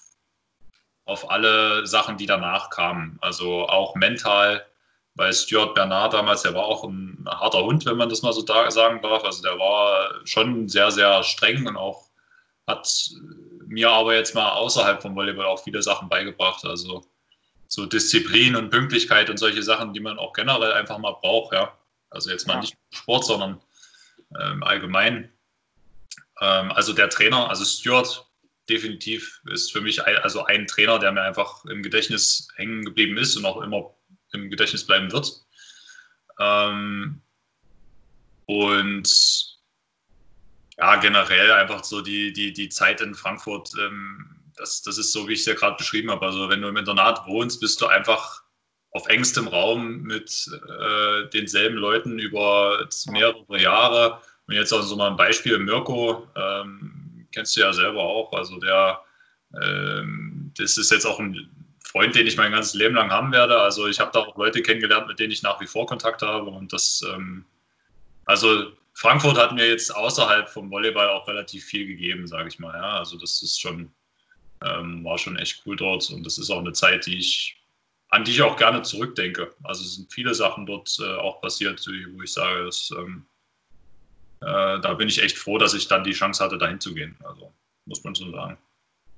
auf 1.05 1.31
alle 1.31 1.87
Sachen, 1.87 2.17
die 2.17 2.27
danach 2.27 2.71
kamen. 2.71 3.19
Also 3.21 3.69
auch 3.69 3.95
mental, 3.95 4.67
weil 5.15 5.33
Stuart 5.33 5.75
Bernard 5.75 6.15
damals, 6.15 6.43
der 6.43 6.55
war 6.55 6.65
auch 6.65 6.85
ein 6.85 7.25
harter 7.29 7.63
Hund, 7.63 7.87
wenn 7.87 7.97
man 7.97 8.09
das 8.09 8.23
mal 8.23 8.33
so 8.33 8.43
da 8.43 8.71
sagen 8.71 9.01
darf. 9.03 9.25
Also 9.25 9.43
der 9.43 9.59
war 9.59 10.27
schon 10.27 10.69
sehr, 10.69 10.91
sehr 10.91 11.23
streng 11.23 11.67
und 11.67 11.77
auch 11.77 12.09
hat 12.67 13.11
mir 13.67 13.91
aber 13.91 14.15
jetzt 14.15 14.35
mal 14.35 14.53
außerhalb 14.53 15.01
vom 15.01 15.15
Volleyball 15.15 15.47
auch 15.47 15.63
viele 15.63 15.83
Sachen 15.83 16.09
beigebracht. 16.09 16.65
Also 16.65 17.05
so 17.69 17.87
Disziplin 17.87 18.57
und 18.57 18.71
Pünktlichkeit 18.71 19.31
und 19.31 19.37
solche 19.37 19.63
Sachen, 19.63 19.93
die 19.93 20.01
man 20.01 20.19
auch 20.19 20.33
generell 20.33 20.73
einfach 20.73 20.99
mal 20.99 21.13
braucht, 21.13 21.53
ja. 21.53 21.79
Also 22.11 22.31
jetzt 22.31 22.47
mal 22.47 22.55
ja. 22.55 22.61
nicht 22.61 22.77
Sport, 22.91 23.27
sondern 23.27 23.61
ähm, 24.41 24.63
allgemein. 24.63 25.31
Ähm, 26.41 26.73
also 26.73 26.95
der 26.95 27.11
Trainer, 27.11 27.51
also 27.51 27.65
Stuart, 27.65 28.27
definitiv 28.69 29.41
ist 29.47 29.73
für 29.73 29.81
mich 29.81 30.05
ein, 30.05 30.17
also 30.17 30.45
ein 30.45 30.67
Trainer, 30.67 30.99
der 30.99 31.13
mir 31.13 31.23
einfach 31.23 31.65
im 31.67 31.83
Gedächtnis 31.83 32.49
hängen 32.57 32.85
geblieben 32.85 33.17
ist 33.17 33.37
und 33.37 33.45
auch 33.45 33.61
immer 33.63 33.95
im 34.33 34.51
Gedächtnis 34.51 34.87
bleiben 34.87 35.13
wird. 35.13 35.31
Ähm, 36.39 37.21
und 38.47 39.59
ja, 40.79 40.97
generell 40.97 41.53
einfach 41.53 41.85
so 41.85 42.01
die, 42.01 42.33
die, 42.33 42.53
die 42.53 42.69
Zeit 42.69 43.01
in 43.01 43.15
Frankfurt 43.15 43.71
ähm, 43.79 44.38
das, 44.59 44.83
das 44.83 44.99
ist 44.99 45.13
so, 45.13 45.29
wie 45.29 45.33
ich 45.33 45.41
es 45.41 45.47
ja 45.47 45.55
gerade 45.55 45.77
beschrieben 45.77 46.11
habe. 46.11 46.27
Also 46.27 46.49
wenn 46.49 46.63
du 46.63 46.69
im 46.69 46.77
Internat 46.77 47.27
wohnst, 47.27 47.61
bist 47.61 47.81
du 47.81 47.87
einfach 47.87 48.43
auf 48.93 49.07
engstem 49.09 49.49
Raum 49.49 50.03
mit 50.03 50.51
äh, 50.53 51.29
denselben 51.31 51.77
Leuten 51.77 52.19
über 52.19 52.87
mehrere 53.11 53.61
Jahre. 53.61 54.21
Und 54.47 54.55
jetzt 54.55 54.73
auch 54.73 54.83
so 54.83 54.97
mal 54.97 55.11
ein 55.11 55.17
Beispiel, 55.17 55.59
Mirko, 55.59 56.27
ähm, 56.37 57.27
kennst 57.33 57.57
du 57.57 57.61
ja 57.61 57.73
selber 57.73 58.03
auch. 58.03 58.33
Also 58.33 58.59
der, 58.59 59.01
ähm, 59.63 60.53
das 60.57 60.79
ist 60.79 60.91
jetzt 60.91 61.05
auch 61.05 61.21
ein 61.21 61.51
Freund, 61.85 62.15
den 62.15 62.27
ich 62.27 62.37
mein 62.37 62.53
ganzes 62.53 62.75
Leben 62.75 62.95
lang 62.95 63.11
haben 63.11 63.33
werde. 63.33 63.61
Also 63.61 63.87
ich 63.89 64.01
habe 64.01 64.11
da 64.13 64.21
auch 64.21 64.37
Leute 64.37 64.63
kennengelernt, 64.63 65.07
mit 65.07 65.19
denen 65.19 65.33
ich 65.33 65.43
nach 65.43 65.61
wie 65.61 65.67
vor 65.67 65.87
Kontakt 65.87 66.23
habe. 66.23 66.51
Und 66.51 66.73
das, 66.73 67.05
ähm, 67.13 67.45
also 68.25 68.73
Frankfurt 68.95 69.39
hat 69.39 69.53
mir 69.53 69.69
jetzt 69.69 69.95
außerhalb 69.95 70.49
vom 70.49 70.71
Volleyball 70.71 71.09
auch 71.09 71.29
relativ 71.29 71.65
viel 71.65 71.87
gegeben, 71.87 72.27
sage 72.27 72.49
ich 72.49 72.59
mal. 72.59 72.75
Ja, 72.75 72.99
also 72.99 73.17
das 73.17 73.43
ist 73.43 73.61
schon, 73.61 73.93
ähm, 74.65 75.05
war 75.05 75.19
schon 75.19 75.37
echt 75.37 75.63
cool 75.67 75.77
dort 75.77 76.09
und 76.11 76.25
das 76.25 76.39
ist 76.39 76.51
auch 76.51 76.61
eine 76.61 76.73
Zeit, 76.73 77.07
die 77.07 77.19
ich, 77.19 77.57
an 78.11 78.25
die 78.25 78.33
ich 78.33 78.43
auch 78.43 78.57
gerne 78.57 78.83
zurückdenke. 78.83 79.55
Also 79.65 79.83
es 79.83 79.97
sind 79.97 80.13
viele 80.13 80.35
Sachen 80.35 80.67
dort 80.67 80.97
äh, 81.01 81.17
auch 81.17 81.41
passiert, 81.41 81.85
wo 81.87 82.23
ich 82.23 82.33
sage, 82.33 82.65
dass, 82.65 82.91
ähm, 82.97 83.27
äh, 84.41 84.81
da 84.81 84.95
bin 84.95 85.09
ich 85.09 85.23
echt 85.23 85.37
froh, 85.37 85.59
dass 85.59 85.75
ich 85.75 85.89
dann 85.89 86.05
die 86.05 86.13
Chance 86.13 86.43
hatte, 86.43 86.59
dahin 86.59 86.81
zu 86.81 86.95
gehen. 86.95 87.17
Also 87.25 87.53
muss 87.87 88.05
man 88.05 88.15
so 88.15 88.31
sagen. 88.31 88.57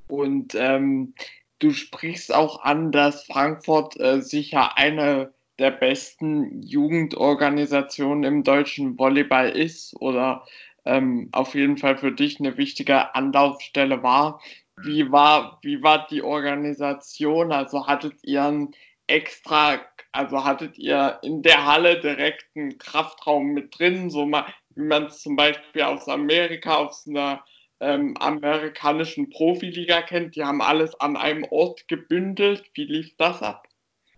Und 0.09 0.55
ähm, 0.55 1.15
du 1.61 1.73
sprichst 1.73 2.35
auch 2.35 2.63
an, 2.63 2.93
dass 2.93 3.25
Frankfurt 3.25 3.99
äh, 4.01 4.21
sicher 4.21 4.77
eine 4.77 5.33
der 5.59 5.71
besten 5.71 6.63
Jugendorganisationen 6.63 8.25
im 8.25 8.43
deutschen 8.43 8.99
Volleyball 8.99 9.51
ist 9.51 9.95
oder 10.01 10.47
ähm, 10.87 11.29
auf 11.33 11.55
jeden 11.55 11.77
Fall 11.77 11.99
für 11.99 12.13
dich 12.13 12.41
eine 12.41 12.57
wichtige 12.57 13.15
Anlaufstelle 13.15 14.03
war. 14.03 14.41
Wie 14.83 15.11
war, 15.11 15.59
wie 15.63 15.83
war 15.83 16.07
die 16.09 16.23
Organisation? 16.23 17.53
Also 17.53 17.87
hattet 17.87 18.23
ihr 18.23 18.43
einen 18.43 18.75
extra, 19.07 19.81
also 20.13 20.45
hattet 20.45 20.79
ihr 20.79 21.19
in 21.23 21.43
der 21.43 21.67
Halle 21.67 22.01
direkt 22.01 22.47
einen 22.55 22.79
Kraftraum 22.79 23.49
mit 23.49 23.79
drin, 23.79 24.11
so 24.11 24.25
mal, 24.25 24.47
wie 24.75 24.83
man 24.83 25.07
es 25.07 25.23
zum 25.23 25.37
Beispiel 25.37 25.83
aus 25.83 26.09
Amerika, 26.09 26.77
aus 26.77 27.07
einer 27.07 27.45
ähm, 27.81 28.17
amerikanischen 28.19 29.31
Profiliga 29.31 30.03
kennt, 30.03 30.37
die 30.37 30.45
haben 30.45 30.61
alles 30.61 30.95
an 31.01 31.17
einem 31.17 31.45
Ort 31.51 31.89
gebündelt. 31.89 32.71
Wie 32.75 32.85
lief 32.85 33.17
das 33.17 33.43
ab? 33.43 33.67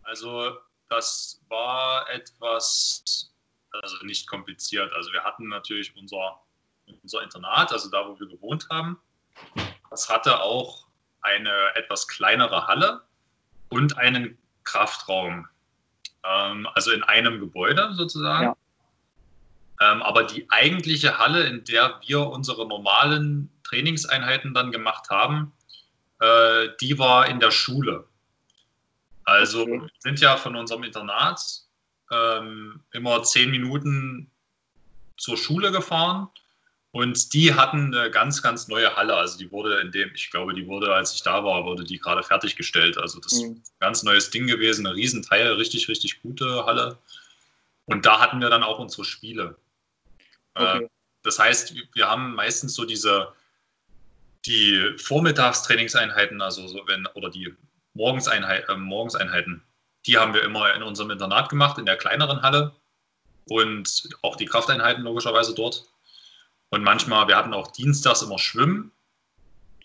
Also 0.02 0.52
das 0.88 1.40
war 1.48 2.08
etwas, 2.10 3.32
also 3.70 4.04
nicht 4.04 4.26
kompliziert. 4.26 4.92
Also 4.92 5.12
wir 5.12 5.22
hatten 5.22 5.48
natürlich 5.48 5.94
unser, 5.96 6.40
unser 7.02 7.22
Internat, 7.22 7.72
also 7.72 7.88
da, 7.88 8.06
wo 8.08 8.18
wir 8.18 8.26
gewohnt 8.26 8.66
haben. 8.70 9.00
Das 9.92 10.08
hatte 10.08 10.40
auch 10.40 10.86
eine 11.20 11.74
etwas 11.74 12.08
kleinere 12.08 12.66
Halle 12.66 13.02
und 13.68 13.98
einen 13.98 14.38
Kraftraum. 14.64 15.46
Ähm, 16.24 16.66
also 16.74 16.92
in 16.92 17.02
einem 17.02 17.40
Gebäude 17.40 17.92
sozusagen. 17.92 18.56
Ja. 19.80 19.92
Ähm, 19.92 20.02
aber 20.02 20.24
die 20.24 20.50
eigentliche 20.50 21.18
Halle, 21.18 21.42
in 21.42 21.64
der 21.64 22.00
wir 22.06 22.26
unsere 22.26 22.66
normalen 22.66 23.50
Trainingseinheiten 23.64 24.54
dann 24.54 24.72
gemacht 24.72 25.10
haben, 25.10 25.52
äh, 26.20 26.68
die 26.80 26.98
war 26.98 27.26
in 27.26 27.38
der 27.38 27.50
Schule. 27.50 28.08
Also 29.24 29.60
okay. 29.60 29.72
wir 29.72 29.90
sind 29.98 30.20
ja 30.20 30.38
von 30.38 30.56
unserem 30.56 30.84
Internat 30.84 31.42
ähm, 32.10 32.82
immer 32.92 33.22
zehn 33.24 33.50
Minuten 33.50 34.30
zur 35.18 35.36
Schule 35.36 35.70
gefahren 35.70 36.30
und 36.92 37.32
die 37.32 37.54
hatten 37.54 37.94
eine 37.94 38.10
ganz, 38.10 38.42
ganz 38.42 38.68
neue 38.68 38.94
Halle. 38.96 39.14
Also 39.14 39.38
die 39.38 39.50
wurde 39.50 39.80
in 39.80 39.90
dem, 39.90 40.10
ich 40.14 40.30
glaube, 40.30 40.52
die 40.52 40.66
wurde, 40.66 40.94
als 40.94 41.14
ich 41.14 41.22
da 41.22 41.42
war, 41.42 41.64
wurde 41.64 41.84
die 41.84 41.98
gerade 41.98 42.22
fertiggestellt. 42.22 42.98
Also 42.98 43.18
das 43.18 43.32
mhm. 43.32 43.38
ist 43.38 43.72
ein 43.72 43.80
ganz 43.80 44.02
neues 44.02 44.30
Ding 44.30 44.46
gewesen, 44.46 44.86
ein 44.86 44.92
Riesenteil, 44.92 45.52
richtig, 45.54 45.88
richtig 45.88 46.20
gute 46.20 46.66
Halle. 46.66 46.98
Und 47.86 48.04
da 48.04 48.20
hatten 48.20 48.40
wir 48.40 48.50
dann 48.50 48.62
auch 48.62 48.78
unsere 48.78 49.04
Spiele. 49.04 49.56
Okay. 50.54 50.84
Äh, 50.84 50.88
das 51.22 51.38
heißt, 51.38 51.74
wir 51.94 52.08
haben 52.08 52.34
meistens 52.34 52.74
so 52.74 52.84
diese 52.84 53.32
die 54.44 54.96
Vormittagstrainingseinheiten, 54.98 56.42
also 56.42 56.66
so 56.66 56.82
wenn, 56.86 57.06
oder 57.14 57.30
die 57.30 57.54
Morgenseinheit, 57.94 58.68
äh, 58.68 58.76
Morgenseinheiten, 58.76 59.62
die 60.06 60.18
haben 60.18 60.34
wir 60.34 60.42
immer 60.42 60.74
in 60.74 60.82
unserem 60.82 61.10
Internat 61.10 61.48
gemacht, 61.48 61.78
in 61.78 61.86
der 61.86 61.96
kleineren 61.96 62.42
Halle 62.42 62.74
und 63.48 64.08
auch 64.22 64.36
die 64.36 64.46
Krafteinheiten 64.46 65.04
logischerweise 65.04 65.54
dort. 65.54 65.84
Und 66.72 66.82
manchmal, 66.82 67.28
wir 67.28 67.36
hatten 67.36 67.52
auch 67.52 67.70
dienstags 67.70 68.22
immer 68.22 68.38
Schwimmen. 68.38 68.90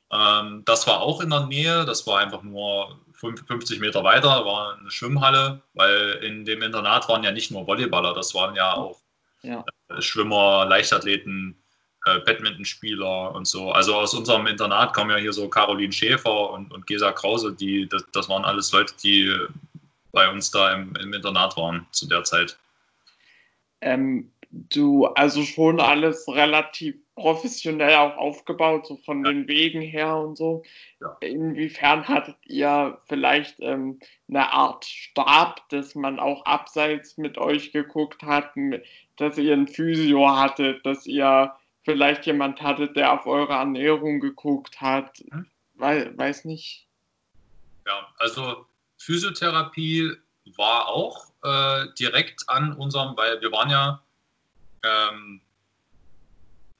Ähm, 0.09 0.63
das 0.63 0.87
war 0.87 1.01
auch 1.01 1.19
in 1.19 1.29
der 1.29 1.45
Nähe, 1.45 1.83
das 1.83 2.07
war 2.07 2.19
einfach 2.19 2.43
nur 2.43 2.97
50 3.13 3.81
Meter 3.81 4.05
weiter, 4.05 4.45
war 4.45 4.77
eine 4.79 4.89
Schwimmhalle, 4.89 5.61
weil 5.73 6.11
in 6.23 6.45
dem 6.45 6.61
Internat 6.61 7.09
waren 7.09 7.23
ja 7.23 7.31
nicht 7.31 7.51
nur 7.51 7.67
Volleyballer, 7.67 8.13
das 8.13 8.33
waren 8.33 8.55
ja 8.55 8.73
auch 8.73 9.01
ja. 9.41 9.65
Äh, 9.89 10.01
Schwimmer, 10.01 10.65
Leichtathleten, 10.65 11.61
äh, 12.05 12.19
Badmintonspieler 12.19 13.35
und 13.35 13.49
so. 13.49 13.69
Also 13.73 13.93
aus 13.93 14.13
unserem 14.13 14.47
Internat 14.47 14.93
kommen 14.93 15.09
ja 15.09 15.17
hier 15.17 15.33
so 15.33 15.49
Caroline 15.49 15.91
Schäfer 15.91 16.51
und, 16.51 16.71
und 16.71 16.87
Gesa 16.87 17.11
Krause, 17.11 17.53
die, 17.53 17.85
das, 17.89 18.05
das 18.13 18.29
waren 18.29 18.45
alles 18.45 18.71
Leute, 18.71 18.93
die 19.03 19.35
bei 20.13 20.31
uns 20.31 20.51
da 20.51 20.73
im, 20.73 20.95
im 20.95 21.11
Internat 21.11 21.57
waren 21.57 21.85
zu 21.91 22.07
der 22.07 22.23
Zeit. 22.23 22.57
Ähm, 23.81 24.31
du, 24.49 25.05
also 25.05 25.43
schon 25.43 25.79
alles 25.79 26.27
relativ 26.27 26.95
professionell 27.15 27.95
auch 27.95 28.15
aufgebaut, 28.17 28.85
so 28.85 28.97
von 28.97 29.25
ja. 29.25 29.31
den 29.31 29.47
Wegen 29.47 29.81
her 29.81 30.15
und 30.17 30.37
so. 30.37 30.63
Ja. 31.01 31.17
Inwiefern 31.21 32.07
hattet 32.07 32.37
ihr 32.45 33.01
vielleicht 33.07 33.59
ähm, 33.59 33.99
eine 34.29 34.51
Art 34.53 34.85
Stab, 34.85 35.67
dass 35.69 35.95
man 35.95 36.19
auch 36.19 36.45
abseits 36.45 37.17
mit 37.17 37.37
euch 37.37 37.71
geguckt 37.71 38.21
hat, 38.21 38.51
dass 39.17 39.37
ihr 39.37 39.53
ein 39.53 39.67
Physio 39.67 40.29
hattet, 40.29 40.85
dass 40.85 41.07
ihr 41.07 41.53
vielleicht 41.83 42.25
jemand 42.25 42.61
hattet, 42.61 42.95
der 42.95 43.13
auf 43.13 43.25
eure 43.25 43.53
Ernährung 43.53 44.19
geguckt 44.19 44.79
hat. 44.79 45.17
Hm? 45.31 45.47
Weil, 45.73 46.17
weiß 46.17 46.45
nicht. 46.45 46.87
Ja, 47.87 48.07
also 48.17 48.65
Physiotherapie 48.97 50.11
war 50.55 50.87
auch 50.87 51.27
äh, 51.43 51.85
direkt 51.99 52.43
an 52.47 52.73
unserem, 52.73 53.15
weil 53.15 53.41
wir 53.41 53.51
waren 53.51 53.69
ja 53.69 54.03
ähm, 54.83 55.41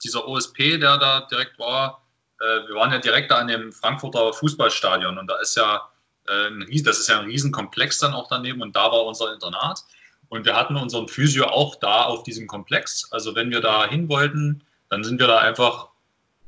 dieser 0.03 0.27
OSP, 0.27 0.77
der 0.77 0.97
da 0.97 1.21
direkt 1.21 1.57
war, 1.59 2.03
äh, 2.39 2.67
wir 2.67 2.75
waren 2.75 2.91
ja 2.91 2.99
direkt 2.99 3.31
an 3.31 3.47
dem 3.47 3.71
Frankfurter 3.71 4.33
Fußballstadion 4.33 5.17
und 5.17 5.27
da 5.27 5.37
ist 5.39 5.55
ja 5.55 5.89
äh, 6.27 6.47
ein 6.47 6.61
Riesen, 6.63 6.85
das 6.85 6.99
ist 6.99 7.09
ja 7.09 7.19
ein 7.19 7.25
Riesenkomplex 7.25 7.99
dann 7.99 8.13
auch 8.13 8.27
daneben 8.29 8.61
und 8.61 8.75
da 8.75 8.91
war 8.91 9.05
unser 9.05 9.33
Internat. 9.33 9.83
Und 10.29 10.45
wir 10.45 10.55
hatten 10.55 10.75
unseren 10.75 11.07
Physio 11.07 11.45
auch 11.45 11.75
da 11.75 12.03
auf 12.03 12.23
diesem 12.23 12.47
Komplex. 12.47 13.09
Also 13.11 13.33
wenn 13.35 13.49
wir 13.49 13.61
da 13.61 13.87
hin 13.87 14.09
wollten, 14.09 14.61
dann 14.89 15.03
sind 15.03 15.19
wir 15.19 15.27
da 15.27 15.39
einfach 15.39 15.87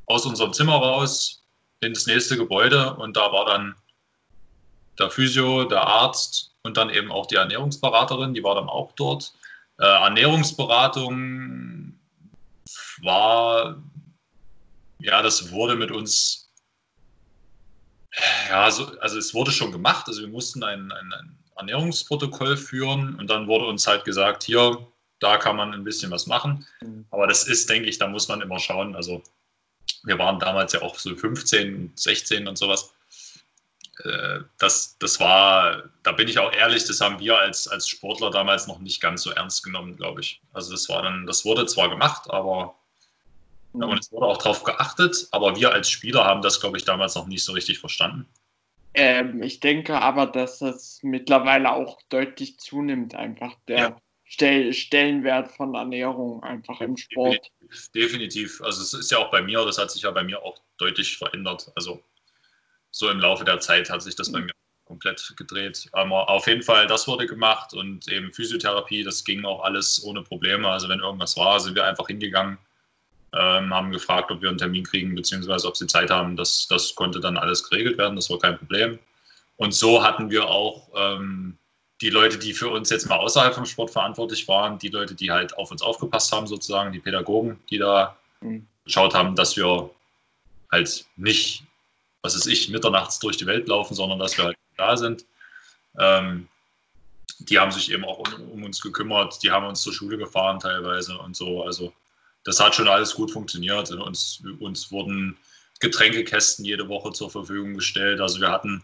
aus 0.05 0.25
unserem 0.25 0.51
Zimmer 0.51 0.75
raus 0.75 1.45
ins 1.79 2.05
nächste 2.05 2.35
Gebäude 2.35 2.95
und 2.95 3.15
da 3.15 3.31
war 3.31 3.45
dann 3.45 3.75
der 4.97 5.09
Physio, 5.09 5.63
der 5.63 5.81
Arzt 5.81 6.53
und 6.63 6.75
dann 6.75 6.89
eben 6.89 7.09
auch 7.11 7.25
die 7.25 7.35
Ernährungsberaterin, 7.35 8.33
die 8.33 8.43
war 8.43 8.55
dann 8.55 8.67
auch 8.67 8.91
dort. 8.93 9.33
Äh, 9.79 9.85
Ernährungsberatung 9.85 11.93
war, 13.01 13.81
ja, 14.99 15.21
das 15.21 15.51
wurde 15.51 15.75
mit 15.75 15.89
uns, 15.89 16.51
ja, 18.49 18.69
so, 18.69 18.99
also 18.99 19.17
es 19.17 19.33
wurde 19.33 19.51
schon 19.51 19.71
gemacht, 19.71 20.05
also 20.07 20.21
wir 20.21 20.27
mussten 20.27 20.63
ein, 20.63 20.91
ein, 20.91 21.13
ein 21.13 21.37
Ernährungsprotokoll 21.55 22.57
führen 22.57 23.15
und 23.15 23.29
dann 23.29 23.47
wurde 23.47 23.67
uns 23.67 23.87
halt 23.87 24.03
gesagt, 24.03 24.43
hier, 24.43 24.85
da 25.19 25.37
kann 25.37 25.55
man 25.55 25.73
ein 25.73 25.83
bisschen 25.83 26.11
was 26.11 26.27
machen. 26.27 26.65
Mhm. 26.81 27.05
Aber 27.11 27.27
das 27.27 27.47
ist, 27.47 27.69
denke 27.69 27.89
ich, 27.89 27.97
da 27.97 28.07
muss 28.07 28.27
man 28.27 28.41
immer 28.41 28.59
schauen. 28.59 28.95
Also 28.95 29.21
wir 30.03 30.17
waren 30.17 30.39
damals 30.39 30.73
ja 30.73 30.81
auch 30.81 30.97
so 30.97 31.15
15, 31.15 31.91
16 31.95 32.47
und 32.47 32.57
sowas. 32.57 32.93
Äh, 34.03 34.39
das, 34.57 34.97
das 34.99 35.19
war, 35.19 35.83
da 36.03 36.11
bin 36.13 36.27
ich 36.27 36.39
auch 36.39 36.53
ehrlich, 36.53 36.85
das 36.85 37.01
haben 37.01 37.19
wir 37.19 37.37
als, 37.37 37.67
als 37.67 37.87
Sportler 37.87 38.31
damals 38.31 38.67
noch 38.67 38.79
nicht 38.79 39.01
ganz 39.01 39.23
so 39.23 39.31
ernst 39.31 39.63
genommen, 39.63 39.97
glaube 39.97 40.21
ich. 40.21 40.41
Also 40.53 40.71
das 40.71 40.87
war 40.89 41.01
dann, 41.01 41.25
das 41.25 41.43
wurde 41.45 41.65
zwar 41.65 41.89
gemacht, 41.89 42.29
aber 42.29 42.75
mhm. 43.73 43.83
und 43.83 43.99
es 43.99 44.11
wurde 44.11 44.27
auch 44.27 44.37
darauf 44.37 44.63
geachtet, 44.63 45.27
aber 45.31 45.55
wir 45.57 45.73
als 45.73 45.89
Spieler 45.89 46.23
haben 46.23 46.41
das, 46.41 46.61
glaube 46.61 46.77
ich, 46.77 46.85
damals 46.85 47.15
noch 47.15 47.27
nicht 47.27 47.43
so 47.43 47.51
richtig 47.51 47.79
verstanden. 47.79 48.25
Ähm, 48.93 49.43
ich 49.43 49.59
denke 49.59 50.01
aber, 50.01 50.25
dass 50.25 50.59
das 50.59 50.99
mittlerweile 51.03 51.73
auch 51.73 52.01
deutlich 52.09 52.57
zunimmt, 52.57 53.15
einfach 53.15 53.55
der 53.67 53.77
ja. 53.77 54.01
Stell 54.31 54.73
Stellenwert 54.73 55.49
von 55.49 55.73
Ernährung 55.73 56.43
einfach 56.43 56.81
im 56.81 56.95
Sport. 56.97 57.49
Definitiv, 57.59 57.91
definitiv. 57.93 58.61
Also 58.61 58.83
es 58.83 58.93
ist 58.93 59.09
ja 59.09 59.17
auch 59.17 59.31
bei 59.31 59.41
mir, 59.41 59.65
das 59.65 59.79
hat 59.79 59.89
sich 59.89 60.03
ja 60.03 60.11
bei 60.11 60.23
mir 60.23 60.43
auch 60.43 60.55
deutlich 60.77 61.17
verändert. 61.17 61.71
Also 61.75 62.03
so 62.91 63.09
im 63.09 63.19
Laufe 63.19 63.45
der 63.45 63.59
Zeit 63.59 63.89
hat 63.89 64.01
sich 64.01 64.15
das 64.15 64.31
bei 64.31 64.39
mir 64.39 64.51
komplett 64.85 65.33
gedreht. 65.37 65.87
Aber 65.91 66.29
auf 66.29 66.47
jeden 66.47 66.63
Fall, 66.63 66.87
das 66.87 67.07
wurde 67.07 67.27
gemacht 67.27 67.73
und 67.73 68.07
eben 68.07 68.33
Physiotherapie, 68.33 69.03
das 69.03 69.23
ging 69.23 69.45
auch 69.45 69.63
alles 69.63 70.03
ohne 70.03 70.23
Probleme. 70.23 70.67
Also 70.67 70.89
wenn 70.89 70.99
irgendwas 70.99 71.37
war, 71.37 71.59
sind 71.59 71.75
wir 71.75 71.85
einfach 71.85 72.07
hingegangen, 72.07 72.57
ähm, 73.33 73.73
haben 73.73 73.91
gefragt, 73.91 74.31
ob 74.31 74.41
wir 74.41 74.49
einen 74.49 74.57
Termin 74.57 74.83
kriegen, 74.83 75.13
beziehungsweise 75.13 75.67
ob 75.67 75.77
sie 75.77 75.85
Zeit 75.85 76.09
haben. 76.09 76.35
Das, 76.35 76.67
das 76.67 76.95
konnte 76.95 77.19
dann 77.19 77.37
alles 77.37 77.69
geregelt 77.69 77.97
werden, 77.97 78.15
das 78.15 78.29
war 78.29 78.39
kein 78.39 78.57
Problem. 78.57 78.97
Und 79.57 79.73
so 79.73 80.03
hatten 80.03 80.31
wir 80.31 80.49
auch 80.49 80.89
ähm, 80.95 81.57
die 82.01 82.09
Leute, 82.09 82.37
die 82.37 82.53
für 82.53 82.69
uns 82.69 82.89
jetzt 82.89 83.07
mal 83.09 83.17
außerhalb 83.17 83.53
vom 83.53 83.65
Sport 83.65 83.91
verantwortlich 83.91 84.47
waren, 84.47 84.79
die 84.79 84.87
Leute, 84.87 85.15
die 85.15 85.31
halt 85.31 85.55
auf 85.57 85.69
uns 85.69 85.81
aufgepasst 85.81 86.31
haben, 86.31 86.47
sozusagen, 86.47 86.91
die 86.91 86.99
Pädagogen, 86.99 87.59
die 87.69 87.77
da 87.77 88.17
mhm. 88.41 88.65
geschaut 88.85 89.13
haben, 89.13 89.35
dass 89.35 89.57
wir 89.57 89.89
halt 90.71 91.05
nicht, 91.17 91.63
was 92.21 92.35
ist 92.35 92.47
ich, 92.47 92.69
mitternachts 92.69 93.19
durch 93.19 93.37
die 93.37 93.45
Welt 93.45 93.67
laufen, 93.67 93.95
sondern 93.95 94.19
dass 94.19 94.37
wir 94.37 94.45
halt 94.45 94.57
da 94.77 94.97
sind. 94.97 95.25
Ähm, 95.97 96.47
die 97.39 97.57
haben 97.59 97.71
sich 97.71 97.91
eben 97.91 98.05
auch 98.05 98.19
um, 98.19 98.51
um, 98.51 98.63
uns 98.63 98.81
gekümmert, 98.81 99.41
die 99.43 99.51
haben 99.51 99.65
uns 99.65 99.81
zur 99.81 99.93
Schule 99.93 100.17
gefahren 100.17 100.59
teilweise 100.59 101.17
und 101.17 101.35
so. 101.35 101.63
Also 101.63 101.93
das 102.43 102.59
hat 102.59 102.75
schon 102.75 102.87
alles 102.87 103.15
gut 103.15 103.31
funktioniert. 103.31 103.91
Uns, 103.91 104.43
uns 104.59 104.91
wurden 104.91 105.37
Getränkekästen 105.79 106.65
jede 106.65 106.87
Woche 106.89 107.13
zur 107.13 107.29
Verfügung 107.29 107.75
gestellt. 107.75 108.19
Also 108.19 108.41
wir 108.41 108.51
hatten 108.51 108.83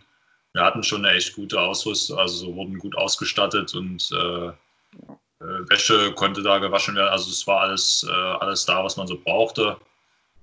wir 0.56 0.64
hatten 0.64 0.84
schon 0.84 1.06
eine 1.06 1.18
echt 1.18 1.36
gute 1.36 1.60
Ausrüstung, 1.60 2.18
also 2.18 2.56
wurden 2.56 2.80
gut 2.80 2.96
ausgestattet 2.96 3.76
und 3.76 4.10
äh, 4.14 4.48
äh, 4.48 4.54
Wäsche 5.70 6.14
konnte 6.14 6.42
da 6.44 6.60
gewaschen 6.60 6.96
werden. 6.96 7.10
Also 7.10 7.30
es 7.30 7.46
war 7.46 7.60
alles, 7.60 8.08
äh, 8.10 8.12
alles 8.14 8.66
da, 8.66 8.82
was 8.82 8.96
man 8.96 9.06
so 9.06 9.20
brauchte. 9.22 9.76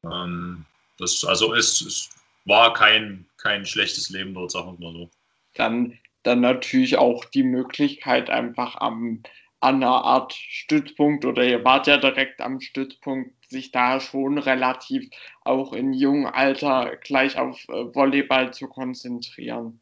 Ähm, 0.04 0.66
das, 0.98 1.24
also 1.24 1.54
es, 1.54 1.80
es, 1.80 2.10
war 2.44 2.72
kein, 2.74 3.28
kein 3.36 3.64
schlechtes 3.66 4.10
Leben 4.10 4.34
dort, 4.34 4.50
sagen 4.50 4.78
wir 4.78 4.90
mal 4.90 4.98
so. 4.98 5.10
Dann, 5.54 5.98
dann 6.22 6.40
natürlich 6.40 6.96
auch 6.96 7.24
die 7.24 7.42
Möglichkeit, 7.42 8.30
einfach 8.30 8.76
am, 8.76 9.22
an 9.60 9.76
einer 9.76 10.04
Art 10.04 10.32
Stützpunkt 10.32 11.24
oder 11.24 11.44
ihr 11.44 11.64
wart 11.64 11.86
ja 11.86 11.96
direkt 11.96 12.40
am 12.40 12.60
Stützpunkt, 12.60 13.32
sich 13.48 13.70
da 13.70 14.00
schon 14.00 14.38
relativ 14.38 15.10
auch 15.42 15.72
in 15.72 15.92
jungem 15.92 16.26
Alter 16.26 16.96
gleich 16.96 17.38
auf 17.38 17.62
äh, 17.68 17.94
Volleyball 17.94 18.52
zu 18.52 18.66
konzentrieren 18.66 19.78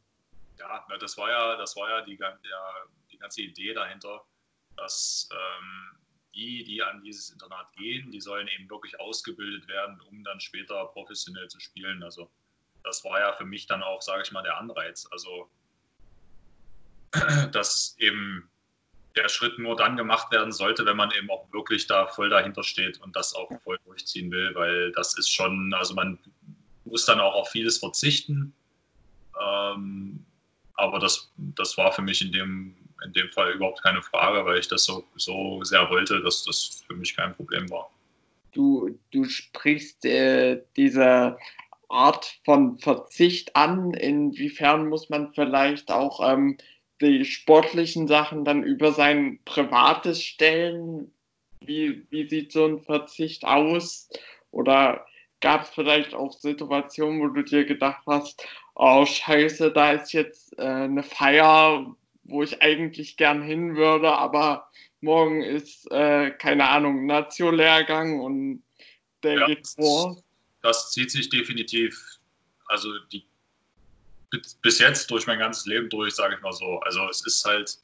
ja, 0.60 0.98
das 0.98 1.16
war 1.16 1.30
ja, 1.30 1.56
das 1.56 1.76
war 1.76 1.88
ja 1.88 2.00
die, 2.02 2.16
der, 2.16 2.38
die 3.10 3.18
ganze 3.18 3.42
Idee 3.42 3.72
dahinter, 3.72 4.24
dass 4.76 5.28
ähm, 5.32 5.98
die, 6.34 6.64
die 6.64 6.82
an 6.82 7.02
dieses 7.02 7.30
Internat 7.30 7.72
gehen, 7.72 8.10
die 8.10 8.20
sollen 8.20 8.48
eben 8.48 8.68
wirklich 8.70 8.98
ausgebildet 9.00 9.66
werden, 9.68 10.00
um 10.02 10.22
dann 10.22 10.40
später 10.40 10.86
professionell 10.86 11.48
zu 11.48 11.58
spielen. 11.60 12.02
Also 12.02 12.30
das 12.84 13.04
war 13.04 13.20
ja 13.20 13.32
für 13.32 13.44
mich 13.44 13.66
dann 13.66 13.82
auch, 13.82 14.02
sage 14.02 14.22
ich 14.22 14.32
mal, 14.32 14.42
der 14.42 14.58
Anreiz. 14.58 15.06
Also 15.10 15.48
dass 17.52 17.96
eben 17.98 18.48
der 19.16 19.28
Schritt 19.28 19.58
nur 19.58 19.76
dann 19.76 19.96
gemacht 19.96 20.30
werden 20.30 20.52
sollte, 20.52 20.86
wenn 20.86 20.96
man 20.96 21.10
eben 21.12 21.30
auch 21.30 21.52
wirklich 21.52 21.86
da 21.86 22.06
voll 22.06 22.30
dahinter 22.30 22.62
steht 22.62 23.00
und 23.00 23.16
das 23.16 23.34
auch 23.34 23.50
voll 23.62 23.78
durchziehen 23.84 24.30
will, 24.30 24.54
weil 24.54 24.92
das 24.92 25.18
ist 25.18 25.28
schon, 25.28 25.74
also 25.74 25.94
man 25.94 26.18
muss 26.84 27.06
dann 27.06 27.20
auch 27.20 27.34
auf 27.34 27.50
vieles 27.50 27.78
verzichten. 27.78 28.52
Ähm, 29.40 30.24
aber 30.74 30.98
das, 30.98 31.32
das 31.36 31.76
war 31.76 31.92
für 31.92 32.02
mich 32.02 32.22
in 32.22 32.32
dem, 32.32 32.76
in 33.04 33.12
dem 33.12 33.28
Fall 33.30 33.52
überhaupt 33.52 33.82
keine 33.82 34.02
Frage, 34.02 34.44
weil 34.44 34.58
ich 34.58 34.68
das 34.68 34.84
so, 34.84 35.04
so 35.16 35.62
sehr 35.64 35.88
wollte, 35.90 36.22
dass 36.22 36.44
das 36.44 36.82
für 36.86 36.94
mich 36.94 37.16
kein 37.16 37.34
Problem 37.34 37.68
war. 37.70 37.90
Du, 38.52 38.98
du 39.12 39.24
sprichst 39.24 40.04
äh, 40.04 40.62
diese 40.76 41.36
Art 41.90 42.38
von 42.44 42.78
Verzicht 42.78 43.56
an. 43.56 43.94
Inwiefern 43.94 44.88
muss 44.88 45.10
man 45.10 45.32
vielleicht 45.34 45.90
auch 45.90 46.20
ähm, 46.26 46.56
die 47.00 47.24
sportlichen 47.24 48.06
Sachen 48.06 48.44
dann 48.44 48.62
über 48.62 48.92
sein 48.92 49.40
privates 49.44 50.22
stellen? 50.22 51.12
Wie, 51.60 52.06
wie 52.10 52.28
sieht 52.28 52.52
so 52.52 52.66
ein 52.66 52.80
Verzicht 52.80 53.44
aus? 53.44 54.08
Oder 54.50 55.06
gab 55.40 55.62
es 55.62 55.70
vielleicht 55.70 56.14
auch 56.14 56.32
Situationen, 56.32 57.20
wo 57.20 57.28
du 57.28 57.42
dir 57.42 57.64
gedacht 57.64 58.02
hast, 58.06 58.46
oh 58.74 59.04
scheiße, 59.04 59.72
da 59.72 59.92
ist 59.92 60.12
jetzt 60.12 60.58
äh, 60.58 60.62
eine 60.62 61.02
Feier, 61.02 61.94
wo 62.24 62.42
ich 62.42 62.62
eigentlich 62.62 63.16
gern 63.16 63.42
hin 63.42 63.76
würde, 63.76 64.12
aber 64.12 64.68
morgen 65.00 65.42
ist, 65.42 65.90
äh, 65.90 66.30
keine 66.30 66.68
Ahnung, 66.68 67.06
Nazio-Lehrgang 67.06 68.20
und 68.20 68.62
der 69.22 69.40
ja, 69.40 69.46
geht 69.46 69.66
vor. 69.68 70.16
Das 70.62 70.90
zieht 70.90 71.10
sich 71.10 71.28
definitiv 71.28 72.20
also 72.70 72.88
die 73.12 73.26
bis 74.62 74.78
jetzt 74.78 75.10
durch 75.10 75.26
mein 75.26 75.40
ganzes 75.40 75.66
Leben 75.66 75.88
durch, 75.88 76.14
sage 76.14 76.36
ich 76.36 76.40
mal 76.40 76.52
so. 76.52 76.78
Also 76.80 77.08
es 77.08 77.26
ist 77.26 77.44
halt, 77.44 77.78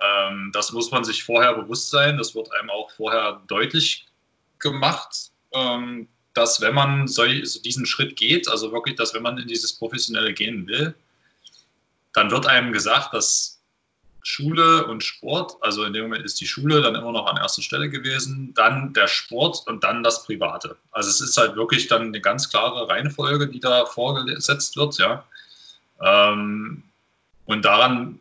ähm, 0.00 0.50
das 0.52 0.70
muss 0.70 0.90
man 0.90 1.02
sich 1.02 1.24
vorher 1.24 1.54
bewusst 1.54 1.88
sein, 1.88 2.18
das 2.18 2.34
wird 2.34 2.52
einem 2.52 2.68
auch 2.68 2.90
vorher 2.90 3.42
deutlich 3.46 4.06
gemacht, 4.58 5.30
ähm, 5.52 6.06
dass 6.34 6.60
wenn 6.60 6.74
man 6.74 7.08
so 7.08 7.24
diesen 7.24 7.86
Schritt 7.86 8.16
geht, 8.16 8.48
also 8.48 8.70
wirklich, 8.70 8.96
dass 8.96 9.14
wenn 9.14 9.22
man 9.22 9.38
in 9.38 9.48
dieses 9.48 9.72
Professionelle 9.72 10.34
gehen 10.34 10.66
will, 10.66 10.94
dann 12.12 12.30
wird 12.30 12.46
einem 12.46 12.70
gesagt, 12.70 13.14
dass 13.14 13.57
Schule 14.22 14.86
und 14.86 15.02
Sport, 15.02 15.56
also 15.60 15.84
in 15.84 15.92
dem 15.92 16.04
Moment 16.04 16.24
ist 16.24 16.40
die 16.40 16.46
Schule 16.46 16.82
dann 16.82 16.94
immer 16.94 17.12
noch 17.12 17.26
an 17.26 17.36
erster 17.36 17.62
Stelle 17.62 17.88
gewesen, 17.88 18.52
dann 18.54 18.92
der 18.92 19.06
Sport 19.06 19.62
und 19.66 19.84
dann 19.84 20.02
das 20.02 20.24
Private. 20.24 20.76
Also 20.90 21.08
es 21.08 21.20
ist 21.20 21.36
halt 21.36 21.56
wirklich 21.56 21.88
dann 21.88 22.02
eine 22.02 22.20
ganz 22.20 22.50
klare 22.50 22.88
Reihenfolge, 22.88 23.48
die 23.48 23.60
da 23.60 23.86
vorgesetzt 23.86 24.76
wird, 24.76 24.98
ja. 24.98 25.24
Ähm, 26.02 26.82
und 27.46 27.64
daran 27.64 28.20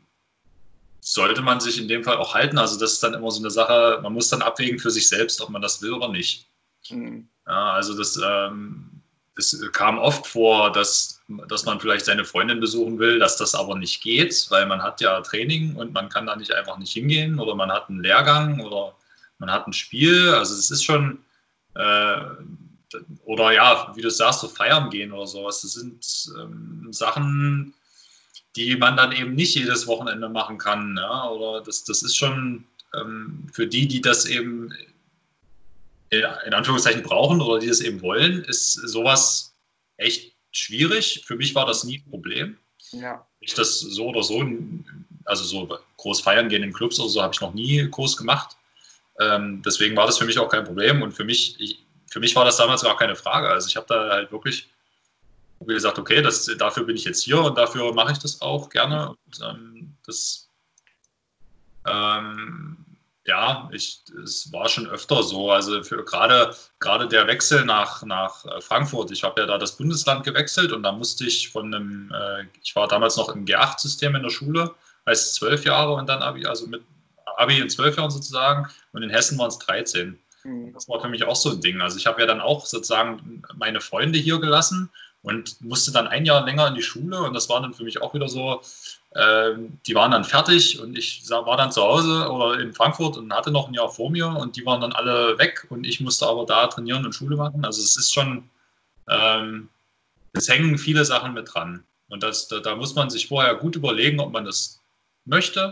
sollte 1.01 1.41
man 1.41 1.59
sich 1.59 1.79
in 1.79 1.87
dem 1.87 2.03
Fall 2.03 2.17
auch 2.17 2.33
halten. 2.33 2.57
Also 2.57 2.79
das 2.79 2.93
ist 2.93 3.03
dann 3.03 3.13
immer 3.13 3.31
so 3.31 3.39
eine 3.39 3.51
Sache, 3.51 3.99
man 4.03 4.13
muss 4.13 4.29
dann 4.29 4.41
abwägen 4.41 4.79
für 4.79 4.91
sich 4.91 5.07
selbst, 5.07 5.41
ob 5.41 5.49
man 5.49 5.61
das 5.61 5.81
will 5.81 5.93
oder 5.93 6.09
nicht. 6.09 6.47
Mhm. 6.89 7.27
Ja, 7.45 7.73
also 7.73 7.97
das, 7.97 8.19
ähm, 8.23 8.96
es 9.37 9.59
kam 9.71 9.99
oft 9.99 10.25
vor, 10.25 10.71
dass, 10.71 11.21
dass 11.47 11.65
man 11.65 11.79
vielleicht 11.79 12.05
seine 12.05 12.25
Freundin 12.25 12.59
besuchen 12.59 12.97
will, 12.99 13.19
dass 13.19 13.37
das 13.37 13.53
aber 13.53 13.75
nicht 13.75 14.01
geht, 14.01 14.47
weil 14.49 14.65
man 14.65 14.81
hat 14.81 14.99
ja 15.01 15.21
Training 15.21 15.75
und 15.75 15.93
man 15.93 16.09
kann 16.09 16.25
da 16.25 16.35
nicht 16.35 16.53
einfach 16.53 16.77
nicht 16.77 16.93
hingehen 16.93 17.39
oder 17.39 17.55
man 17.55 17.71
hat 17.71 17.89
einen 17.89 18.01
Lehrgang 18.01 18.59
oder 18.61 18.95
man 19.39 19.51
hat 19.51 19.67
ein 19.67 19.73
Spiel. 19.73 20.29
Also 20.29 20.55
es 20.55 20.71
ist 20.71 20.83
schon, 20.83 21.19
äh, 21.75 22.17
oder 23.25 23.51
ja, 23.51 23.91
wie 23.95 24.01
du 24.01 24.09
sagst, 24.09 24.41
so 24.41 24.47
feiern 24.47 24.89
gehen 24.89 25.11
oder 25.11 25.27
sowas. 25.27 25.61
Das 25.61 25.73
sind 25.73 26.05
ähm, 26.39 26.87
Sachen, 26.91 27.73
die 28.55 28.75
man 28.75 28.97
dann 28.97 29.11
eben 29.11 29.35
nicht 29.35 29.55
jedes 29.55 29.85
Wochenende 29.87 30.29
machen 30.29 30.57
kann. 30.57 30.97
Ja? 30.97 31.29
Oder 31.29 31.61
das, 31.61 31.83
das 31.83 32.01
ist 32.01 32.15
schon 32.15 32.65
ähm, 32.95 33.47
für 33.53 33.67
die, 33.67 33.87
die 33.87 34.01
das 34.01 34.25
eben 34.25 34.73
in 36.09 36.53
Anführungszeichen 36.53 37.03
brauchen 37.03 37.41
oder 37.41 37.59
die 37.59 37.67
das 37.67 37.81
eben 37.81 38.01
wollen, 38.01 38.43
ist 38.45 38.73
sowas 38.73 39.55
echt 39.97 40.33
schwierig. 40.51 41.23
Für 41.25 41.35
mich 41.35 41.53
war 41.53 41.65
das 41.65 41.83
nie 41.83 41.97
ein 41.99 42.09
Problem. 42.09 42.57
Ja. 42.91 43.27
Ich 43.41 43.53
das 43.53 43.79
so 43.79 44.07
oder 44.07 44.23
so, 44.23 44.45
also 45.25 45.43
so 45.43 45.79
groß 45.97 46.21
feiern 46.21 46.49
gehen 46.49 46.63
in 46.63 46.73
Clubs 46.73 46.99
oder 46.99 47.09
so, 47.09 47.21
habe 47.21 47.33
ich 47.33 47.41
noch 47.41 47.53
nie 47.53 47.85
groß 47.89 48.15
gemacht. 48.15 48.55
Ähm, 49.19 49.61
deswegen 49.65 49.95
war 49.97 50.05
das 50.05 50.17
für 50.17 50.25
mich 50.25 50.39
auch 50.39 50.49
kein 50.49 50.63
Problem 50.63 51.01
und 51.01 51.11
für 51.11 51.25
mich, 51.25 51.59
ich, 51.59 51.83
für 52.09 52.19
mich 52.19 52.35
war 52.35 52.45
das 52.45 52.57
damals 52.57 52.83
gar 52.83 52.95
keine 52.95 53.15
Frage. 53.15 53.49
Also 53.49 53.67
ich 53.67 53.75
habe 53.75 53.87
da 53.89 54.09
halt 54.09 54.31
wirklich 54.31 54.69
wie 55.59 55.73
gesagt, 55.73 55.97
okay, 55.97 56.21
das, 56.21 56.45
dafür 56.57 56.83
bin 56.83 56.95
ich 56.95 57.05
jetzt 57.05 57.23
hier 57.23 57.41
und 57.41 57.57
dafür 57.57 57.93
mache 57.93 58.11
ich 58.11 58.19
das 58.19 58.41
auch 58.41 58.69
gerne. 58.69 59.09
Und, 59.09 59.39
ähm, 59.43 59.97
das 60.05 60.49
ähm, 61.85 62.85
ja, 63.27 63.69
ich, 63.73 64.03
es 64.23 64.51
war 64.53 64.69
schon 64.69 64.87
öfter 64.87 65.21
so. 65.21 65.51
Also 65.51 65.83
für 65.83 66.03
gerade, 66.05 66.55
gerade 66.79 67.07
der 67.07 67.27
Wechsel 67.27 67.65
nach, 67.65 68.01
nach 68.03 68.45
äh, 68.45 68.61
Frankfurt, 68.61 69.11
ich 69.11 69.23
habe 69.23 69.41
ja 69.41 69.47
da 69.47 69.57
das 69.57 69.75
Bundesland 69.75 70.23
gewechselt 70.23 70.71
und 70.71 70.81
da 70.83 70.93
musste 70.93 71.25
ich 71.25 71.49
von 71.49 71.73
einem, 71.73 72.11
äh, 72.11 72.45
ich 72.63 72.75
war 72.75 72.87
damals 72.87 73.17
noch 73.17 73.29
im 73.29 73.45
G8-System 73.45 74.15
in 74.15 74.23
der 74.23 74.29
Schule, 74.29 74.73
heißt 75.05 75.35
zwölf 75.35 75.65
Jahre 75.65 75.93
und 75.93 76.07
dann 76.07 76.21
Abi, 76.21 76.45
also 76.45 76.67
mit 76.67 76.83
Abi 77.35 77.59
in 77.59 77.69
zwölf 77.69 77.97
Jahren 77.97 78.11
sozusagen 78.11 78.69
und 78.93 79.03
in 79.03 79.09
Hessen 79.09 79.37
waren 79.37 79.49
es 79.49 79.59
13. 79.59 80.17
Mhm. 80.45 80.73
Das 80.73 80.87
war 80.87 81.01
für 81.01 81.09
mich 81.09 81.25
auch 81.25 81.35
so 81.35 81.51
ein 81.51 81.59
Ding. 81.59 81.81
Also 81.81 81.97
ich 81.97 82.07
habe 82.07 82.21
ja 82.21 82.27
dann 82.27 82.39
auch 82.39 82.65
sozusagen 82.65 83.43
meine 83.55 83.81
Freunde 83.81 84.19
hier 84.19 84.39
gelassen 84.39 84.89
und 85.21 85.59
musste 85.61 85.91
dann 85.91 86.07
ein 86.07 86.25
Jahr 86.25 86.45
länger 86.45 86.67
in 86.67 86.75
die 86.75 86.81
Schule 86.81 87.21
und 87.21 87.33
das 87.33 87.49
war 87.49 87.61
dann 87.61 87.73
für 87.73 87.83
mich 87.83 88.01
auch 88.01 88.13
wieder 88.13 88.29
so, 88.29 88.61
die 89.87 89.95
waren 89.95 90.11
dann 90.11 90.23
fertig 90.23 90.79
und 90.79 90.95
ich 90.95 91.27
war 91.29 91.57
dann 91.57 91.71
zu 91.71 91.81
Hause 91.81 92.29
oder 92.29 92.59
in 92.59 92.73
Frankfurt 92.73 93.17
und 93.17 93.33
hatte 93.33 93.49
noch 93.49 93.67
ein 93.67 93.73
Jahr 93.73 93.89
vor 93.89 94.11
mir 94.11 94.27
und 94.27 94.55
die 94.55 94.65
waren 94.65 94.81
dann 94.81 94.93
alle 94.93 95.39
weg 95.39 95.65
und 95.69 95.85
ich 95.85 95.99
musste 95.99 96.27
aber 96.27 96.45
da 96.45 96.67
trainieren 96.67 97.03
und 97.03 97.13
Schule 97.13 97.35
machen. 97.35 97.65
Also 97.65 97.81
es 97.81 97.97
ist 97.97 98.13
schon, 98.13 98.47
ähm, 99.09 99.69
es 100.33 100.47
hängen 100.47 100.77
viele 100.77 101.03
Sachen 101.03 101.33
mit 101.33 101.51
dran. 101.51 101.83
Und 102.09 102.21
das, 102.21 102.47
da, 102.47 102.59
da, 102.59 102.75
muss 102.75 102.93
man 102.93 103.09
sich 103.09 103.27
vorher 103.27 103.55
gut 103.55 103.75
überlegen, 103.75 104.19
ob 104.19 104.31
man 104.31 104.45
das 104.45 104.81
möchte. 105.25 105.71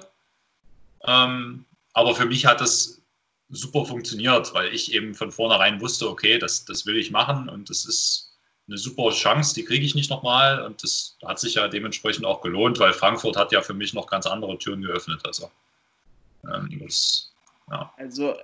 Ähm, 1.04 1.66
aber 1.94 2.16
für 2.16 2.26
mich 2.26 2.48
hat 2.48 2.62
das 2.62 3.00
super 3.50 3.86
funktioniert, 3.86 4.54
weil 4.56 4.74
ich 4.74 4.92
eben 4.92 5.14
von 5.14 5.32
vornherein 5.32 5.80
wusste, 5.82 6.10
okay, 6.10 6.40
das, 6.40 6.66
das 6.66 6.88
will 6.88 6.98
ich 6.98 7.12
machen 7.12 7.48
und 7.48 7.70
das 7.70 7.86
ist 7.86 8.25
eine 8.68 8.78
super 8.78 9.12
Chance, 9.12 9.54
die 9.54 9.64
kriege 9.64 9.86
ich 9.86 9.96
nicht 9.96 10.10
nochmal 10.10 10.64
und 10.64 10.84
das 10.84 11.18
hat 11.24 11.40
sich 11.40 11.56
ja 11.56 11.68
dementsprechend 11.68 12.26
auch 12.26 12.42
gelohnt, 12.42 12.80
weil 12.80 12.94
Frankfurt 12.94 13.38
hat 13.38 13.52
ja 13.52 13.62
für 13.62 13.74
mich 13.74 13.94
noch 13.94 14.08
ganz 14.08 14.26
andere 14.26 14.58
Türen 14.58 14.82
geöffnet. 14.82 15.22
Also, 15.26 15.52
ähm, 16.44 16.82
das, 16.84 17.32
ja. 17.70 17.94
also 17.98 18.36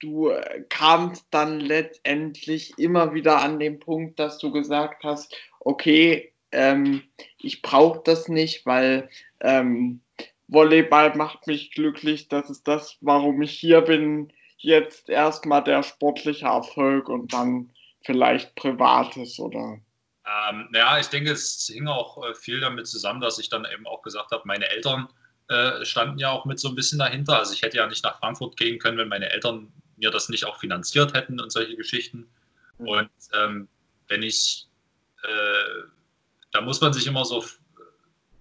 du 0.00 0.32
kamst 0.68 1.26
dann 1.30 1.60
letztendlich 1.60 2.78
immer 2.78 3.14
wieder 3.14 3.40
an 3.40 3.60
den 3.60 3.78
Punkt, 3.78 4.18
dass 4.18 4.38
du 4.38 4.50
gesagt 4.50 5.04
hast, 5.04 5.34
okay, 5.60 6.32
ähm, 6.52 7.02
ich 7.38 7.62
brauche 7.62 8.00
das 8.04 8.28
nicht, 8.28 8.66
weil 8.66 9.08
ähm, 9.40 10.00
Volleyball 10.48 11.14
macht 11.16 11.46
mich 11.46 11.70
glücklich, 11.70 12.28
das 12.28 12.50
ist 12.50 12.66
das, 12.66 12.96
warum 13.00 13.40
ich 13.42 13.52
hier 13.52 13.82
bin. 13.82 14.32
Jetzt 14.56 15.08
erstmal 15.08 15.62
der 15.62 15.82
sportliche 15.82 16.46
Erfolg 16.46 17.08
und 17.08 17.32
dann 17.32 17.70
vielleicht 18.04 18.54
Privates 18.54 19.38
oder? 19.38 19.78
Ähm, 20.26 20.68
ja, 20.74 20.98
ich 20.98 21.08
denke, 21.08 21.32
es 21.32 21.70
hing 21.72 21.88
auch 21.88 22.24
äh, 22.24 22.34
viel 22.34 22.60
damit 22.60 22.86
zusammen, 22.86 23.20
dass 23.20 23.38
ich 23.38 23.48
dann 23.48 23.66
eben 23.72 23.86
auch 23.86 24.02
gesagt 24.02 24.30
habe, 24.30 24.42
meine 24.44 24.68
Eltern 24.68 25.08
äh, 25.48 25.84
standen 25.84 26.18
ja 26.18 26.30
auch 26.30 26.44
mit 26.44 26.60
so 26.60 26.68
ein 26.68 26.74
bisschen 26.74 26.98
dahinter. 26.98 27.38
Also 27.38 27.52
ich 27.52 27.62
hätte 27.62 27.78
ja 27.78 27.86
nicht 27.86 28.04
nach 28.04 28.18
Frankfurt 28.18 28.56
gehen 28.56 28.78
können, 28.78 28.98
wenn 28.98 29.08
meine 29.08 29.30
Eltern 29.30 29.72
mir 29.96 30.10
das 30.10 30.28
nicht 30.28 30.44
auch 30.44 30.58
finanziert 30.58 31.14
hätten 31.14 31.40
und 31.40 31.50
solche 31.50 31.76
Geschichten. 31.76 32.28
Mhm. 32.78 32.88
Und 32.88 33.10
ähm, 33.34 33.68
wenn 34.08 34.22
ich, 34.22 34.68
äh, 35.22 35.82
da 36.52 36.60
muss 36.60 36.80
man 36.80 36.92
sich 36.92 37.06
immer 37.06 37.24
so 37.24 37.44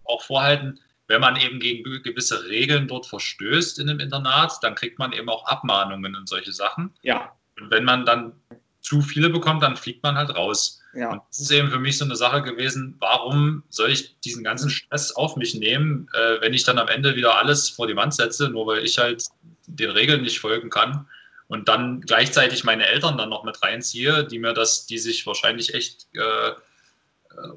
auch 0.04 0.22
vorhalten, 0.22 0.80
wenn 1.08 1.22
man 1.22 1.36
eben 1.38 1.60
gegen 1.60 1.84
gewisse 2.04 2.46
Regeln 2.46 2.88
dort 2.88 3.08
verstößt 3.08 3.80
in 3.80 3.90
einem 3.90 4.00
Internat, 4.00 4.54
dann 4.62 4.76
kriegt 4.76 5.00
man 5.00 5.12
eben 5.12 5.28
auch 5.30 5.46
Abmahnungen 5.48 6.16
und 6.16 6.30
solche 6.30 6.52
Sachen. 6.52 6.94
Ja. 7.02 7.36
Und 7.60 7.72
wenn 7.72 7.84
man 7.84 8.06
dann 8.06 8.34
zu 8.82 9.02
viele 9.02 9.30
bekommt, 9.30 9.64
dann 9.64 9.76
fliegt 9.76 10.04
man 10.04 10.16
halt 10.16 10.36
raus. 10.36 10.82
Ja. 10.94 11.12
Und 11.12 11.22
das 11.30 11.40
ist 11.40 11.52
eben 11.52 11.70
für 11.70 11.80
mich 11.80 11.98
so 11.98 12.06
eine 12.06 12.16
Sache 12.16 12.42
gewesen, 12.42 12.96
warum 13.00 13.64
soll 13.70 13.92
ich 13.92 14.20
diesen 14.22 14.44
ganzen 14.44 14.70
Stress 14.70 15.12
auf 15.12 15.36
mich 15.36 15.54
nehmen, 15.54 16.08
äh, 16.14 16.42
wenn 16.42 16.54
ich 16.54 16.64
dann 16.64 16.80
am 16.80 16.88
Ende 16.88 17.16
wieder 17.16 17.38
alles 17.38 17.70
vor 17.70 17.88
die 17.88 17.96
Wand 17.96 18.14
setze, 18.14 18.50
nur 18.50 18.68
weil 18.68 18.84
ich 18.84 18.98
halt 18.98 19.26
den 19.68 19.92
Regeln 19.92 20.22
nicht 20.22 20.40
folgen 20.40 20.70
kann 20.70 21.08
und 21.48 21.68
dann 21.68 22.02
gleichzeitig 22.02 22.64
meine 22.64 22.88
Eltern 22.88 23.18
dann 23.18 23.30
noch 23.30 23.44
mit 23.44 23.62
reinziehe, 23.62 24.24
die 24.24 24.40
mir 24.40 24.54
das, 24.54 24.86
die 24.86 24.98
sich 24.98 25.26
wahrscheinlich 25.26 25.74
echt 25.74 26.08
äh, 26.14 26.52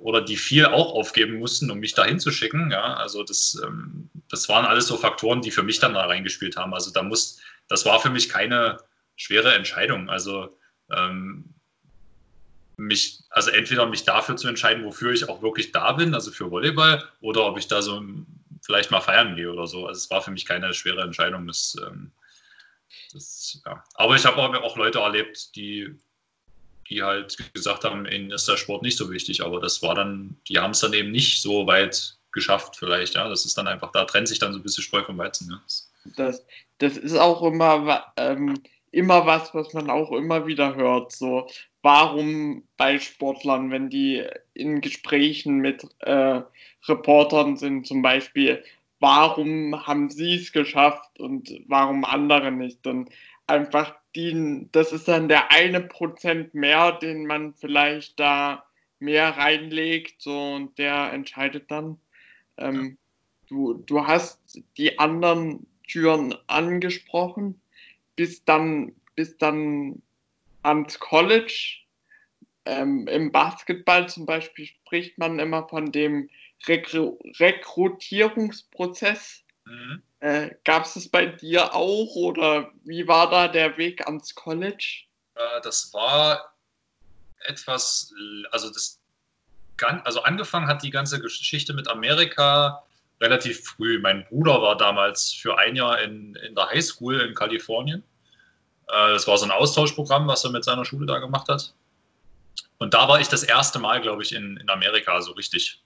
oder 0.01 0.21
die 0.21 0.37
viel 0.37 0.67
auch 0.67 0.95
aufgeben 0.95 1.39
mussten, 1.39 1.71
um 1.71 1.79
mich 1.79 1.95
dahin 1.95 2.21
zu 2.21 2.31
schicken. 2.31 2.71
Ja, 2.71 2.95
also 2.95 3.23
das, 3.23 3.61
ähm, 3.65 4.11
das 4.31 4.49
waren 4.49 4.65
alles 4.65 4.87
so 4.87 4.97
Faktoren, 4.97 5.43
die 5.43 5.51
für 5.51 5.63
mich 5.63 5.79
dann 5.79 5.95
da 5.95 6.07
reingespielt 6.07 6.57
haben. 6.57 6.75
Also 6.75 6.91
da 6.91 7.03
muss, 7.03 7.41
das 7.69 7.85
war 7.85 8.01
für 8.01 8.11
mich 8.11 8.29
keine 8.29 8.79
schwere 9.17 9.55
Entscheidung. 9.55 10.09
Also 10.09 10.57
ähm, 10.97 11.45
mich, 12.77 13.21
also 13.31 13.51
entweder 13.51 13.87
mich 13.87 14.05
dafür 14.05 14.37
zu 14.37 14.49
entscheiden, 14.49 14.85
wofür 14.85 15.13
ich 15.13 15.29
auch 15.29 15.43
wirklich 15.43 15.73
da 15.73 15.93
bin, 15.93 16.15
also 16.15 16.31
für 16.31 16.51
Volleyball, 16.51 17.05
oder 17.21 17.47
ob 17.47 17.59
ich 17.59 17.69
da 17.69 17.83
so 17.83 18.03
vielleicht 18.63 18.91
mal 18.91 19.01
feiern 19.01 19.37
gehe 19.37 19.53
oder 19.53 19.67
so. 19.67 19.87
Also 19.87 19.99
es 19.99 20.11
war 20.11 20.23
für 20.23 20.31
mich 20.31 20.47
keine 20.47 20.73
schwere 20.75 21.03
Entscheidung. 21.03 21.47
Das, 21.47 21.77
ähm, 21.87 22.13
das, 23.13 23.61
ja. 23.67 23.83
Aber 23.95 24.17
ich 24.17 24.25
habe 24.25 24.39
auch 24.41 24.77
Leute 24.77 25.01
erlebt, 25.01 25.55
die, 25.57 25.95
die 26.89 27.03
halt 27.03 27.37
gesagt 27.55 27.85
haben, 27.85 28.07
ihnen 28.07 28.31
ist 28.31 28.49
der 28.49 28.57
Sport 28.57 28.83
nicht 28.83 28.97
so 28.97 29.11
wichtig, 29.11 29.43
aber 29.43 29.61
das 29.61 29.83
war 29.83 29.95
dann, 29.95 30.37
die 30.49 30.59
haben 30.59 30.73
es 30.73 30.81
dann 30.81 30.93
eben 30.93 31.11
nicht 31.11 31.43
so 31.43 31.67
weit 31.67 32.17
geschafft 32.33 32.77
vielleicht. 32.77 33.15
Ja, 33.15 33.29
das 33.29 33.45
ist 33.45 33.59
dann 33.59 33.69
einfach, 33.69 33.93
da 33.93 34.05
trennt 34.05 34.29
sich 34.29 34.39
dann 34.39 34.53
so 34.53 34.59
ein 34.59 34.63
bisschen 34.63 34.85
Spreu 34.85 35.05
vom 35.05 35.19
Weizen. 35.19 35.51
Ja. 35.51 35.63
Das, 36.17 36.45
das 36.79 36.97
ist 36.97 37.17
auch 37.17 37.43
immer, 37.43 38.13
ähm, 38.17 38.61
immer 38.93 39.27
was, 39.27 39.53
was 39.55 39.73
man 39.75 39.91
auch 39.91 40.13
immer 40.13 40.47
wieder 40.47 40.77
hört. 40.77 41.13
So, 41.13 41.49
warum 41.83 42.63
bei 42.77 42.99
Sportlern, 42.99 43.71
wenn 43.71 43.91
die 43.91 44.25
in 44.55 44.81
Gesprächen 44.81 45.57
mit 45.57 45.85
äh, 46.01 46.43
Reportern 46.87 47.57
sind, 47.57 47.87
zum 47.87 48.03
Beispiel, 48.03 48.63
warum 49.01 49.87
haben 49.87 50.11
sie 50.11 50.37
es 50.37 50.53
geschafft 50.53 51.19
und 51.19 51.51
warum 51.67 52.05
andere 52.05 52.53
nicht? 52.53 52.87
Dann 52.87 53.09
einfach 53.47 53.97
die, 54.15 54.69
das 54.73 54.93
ist 54.93 55.09
dann 55.09 55.29
der 55.29 55.51
eine 55.51 55.81
Prozent 55.81 56.55
mehr, 56.55 56.93
den 56.93 57.27
man 57.27 57.55
vielleicht 57.55 58.21
da 58.21 58.65
mehr 59.01 59.31
reinlegt, 59.31 60.23
so 60.23 60.53
und 60.53 60.79
der 60.79 61.13
entscheidet 61.13 61.71
dann. 61.71 61.99
Ähm, 62.59 62.99
du, 63.49 63.75
du 63.75 64.07
hast 64.07 64.63
die 64.77 64.99
anderen 64.99 65.67
Türen 65.89 66.35
angesprochen 66.47 67.62
bis 68.17 68.45
dann, 68.45 68.95
bis 69.15 69.39
dann 69.39 70.03
ans 70.63 70.99
College. 70.99 71.79
ähm, 72.65 73.09
im 73.09 73.33
Basketball 73.33 74.09
zum 74.09 74.25
Beispiel 74.25 74.67
spricht 74.67 75.19
man 75.19 75.41
immer 75.41 75.69
von 75.69 75.91
dem 75.91 76.31
Rekru 76.67 77.19
Rekrutierungsprozess. 77.39 79.43
Mhm. 79.65 80.03
Äh, 80.21 80.51
Gab 80.65 80.85
es 80.85 80.95
das 80.95 81.09
bei 81.09 81.27
dir 81.27 81.75
auch 81.75 82.15
oder 82.15 82.71
wie 82.85 83.09
war 83.09 83.29
da 83.31 83.49
der 83.49 83.77
Weg 83.79 84.07
ans 84.07 84.33
College? 84.35 85.05
Das 85.63 85.93
war 85.93 86.55
etwas, 87.41 88.15
also 88.53 88.71
das 88.71 89.01
also 90.05 90.23
angefangen 90.23 90.69
hat 90.69 90.85
die 90.85 90.91
ganze 90.91 91.21
Geschichte 91.21 91.73
mit 91.73 91.89
Amerika 91.89 92.85
relativ 93.23 93.65
früh. 93.65 93.99
Mein 93.99 94.27
Bruder 94.27 94.61
war 94.61 94.77
damals 94.77 95.33
für 95.33 95.59
ein 95.59 95.77
Jahr 95.77 96.01
in, 96.03 96.35
in 96.37 96.55
der 96.55 96.69
Highschool 96.69 97.21
in 97.21 97.35
Kalifornien. 97.35 98.03
Äh, 98.89 99.13
das 99.13 99.27
war 99.27 99.39
so 99.39 99.45
ein 99.45 99.51
Austauschprogramm, 99.51 100.27
was 100.27 100.45
er 100.45 100.51
mit 100.51 100.65
seiner 100.65 100.85
Schule 100.85 101.07
da 101.07 101.19
gemacht 101.19 101.49
hat. 101.49 101.73
Und 102.79 102.95
da 102.95 103.09
war 103.09 103.21
ich 103.21 103.29
das 103.29 103.45
erste 103.45 103.79
Mal, 103.79 104.01
glaube 104.01 104.23
ich, 104.23 104.35
in, 104.35 104.57
in 104.57 104.69
Amerika 104.69 105.21
so 105.23 105.33
richtig. 105.33 105.83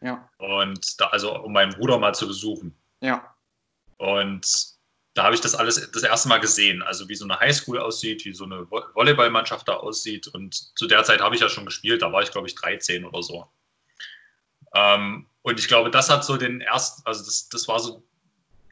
Ja. 0.00 0.28
Und 0.38 1.00
da, 1.00 1.06
also 1.08 1.36
um 1.38 1.52
meinen 1.52 1.74
Bruder 1.74 1.98
mal 1.98 2.14
zu 2.14 2.26
besuchen. 2.26 2.74
Ja. 3.00 3.34
Und 3.98 4.46
da 5.14 5.24
habe 5.24 5.34
ich 5.34 5.40
das 5.40 5.54
alles 5.54 5.90
das 5.90 6.02
erste 6.02 6.28
Mal 6.28 6.38
gesehen, 6.38 6.82
also 6.82 7.08
wie 7.08 7.14
so 7.14 7.24
eine 7.24 7.40
Highschool 7.40 7.78
aussieht, 7.78 8.24
wie 8.26 8.34
so 8.34 8.44
eine 8.44 8.70
Volleyballmannschaft 8.70 9.66
da 9.66 9.74
aussieht. 9.74 10.28
Und 10.28 10.54
zu 10.78 10.86
der 10.86 11.02
Zeit 11.04 11.20
habe 11.20 11.34
ich 11.34 11.40
ja 11.40 11.48
schon 11.48 11.64
gespielt, 11.64 12.02
da 12.02 12.12
war 12.12 12.22
ich, 12.22 12.30
glaube 12.30 12.46
ich, 12.46 12.54
13 12.54 13.04
oder 13.04 13.22
so. 13.22 13.48
Ähm, 14.74 15.26
und 15.46 15.60
ich 15.60 15.68
glaube, 15.68 15.92
das 15.92 16.10
hat 16.10 16.24
so 16.24 16.36
den 16.36 16.60
ersten, 16.60 17.02
also 17.06 17.24
das, 17.24 17.48
das 17.48 17.68
war 17.68 17.78
so, 17.78 18.02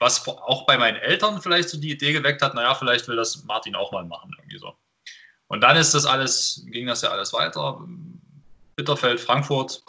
was 0.01 0.27
auch 0.27 0.67
bei 0.67 0.77
meinen 0.77 0.97
Eltern 0.97 1.41
vielleicht 1.41 1.69
so 1.69 1.79
die 1.79 1.93
Idee 1.93 2.13
geweckt 2.13 2.43
hat, 2.43 2.55
naja, 2.55 2.75
vielleicht 2.75 3.07
will 3.07 3.15
das 3.15 3.45
Martin 3.45 3.77
auch 3.77 3.93
mal 3.93 4.05
machen, 4.05 4.35
irgendwie 4.37 4.59
so. 4.59 4.75
Und 5.47 5.61
dann 5.61 5.77
ist 5.77 5.95
das 5.95 6.05
alles, 6.05 6.65
ging 6.67 6.89
das 6.89 7.03
ja 7.03 7.11
alles 7.11 7.33
weiter. 7.33 7.81
Bitterfeld, 8.75 9.21
Frankfurt. 9.21 9.85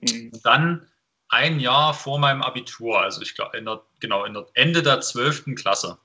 Mhm. 0.00 0.32
Und 0.32 0.44
dann 0.44 0.90
ein 1.28 1.60
Jahr 1.60 1.94
vor 1.94 2.18
meinem 2.18 2.42
Abitur, 2.42 3.00
also 3.00 3.22
ich 3.22 3.36
glaube, 3.36 3.80
genau, 4.00 4.24
in 4.24 4.34
der 4.34 4.44
Ende 4.54 4.82
der 4.82 5.02
12. 5.02 5.54
Klasse, 5.54 5.98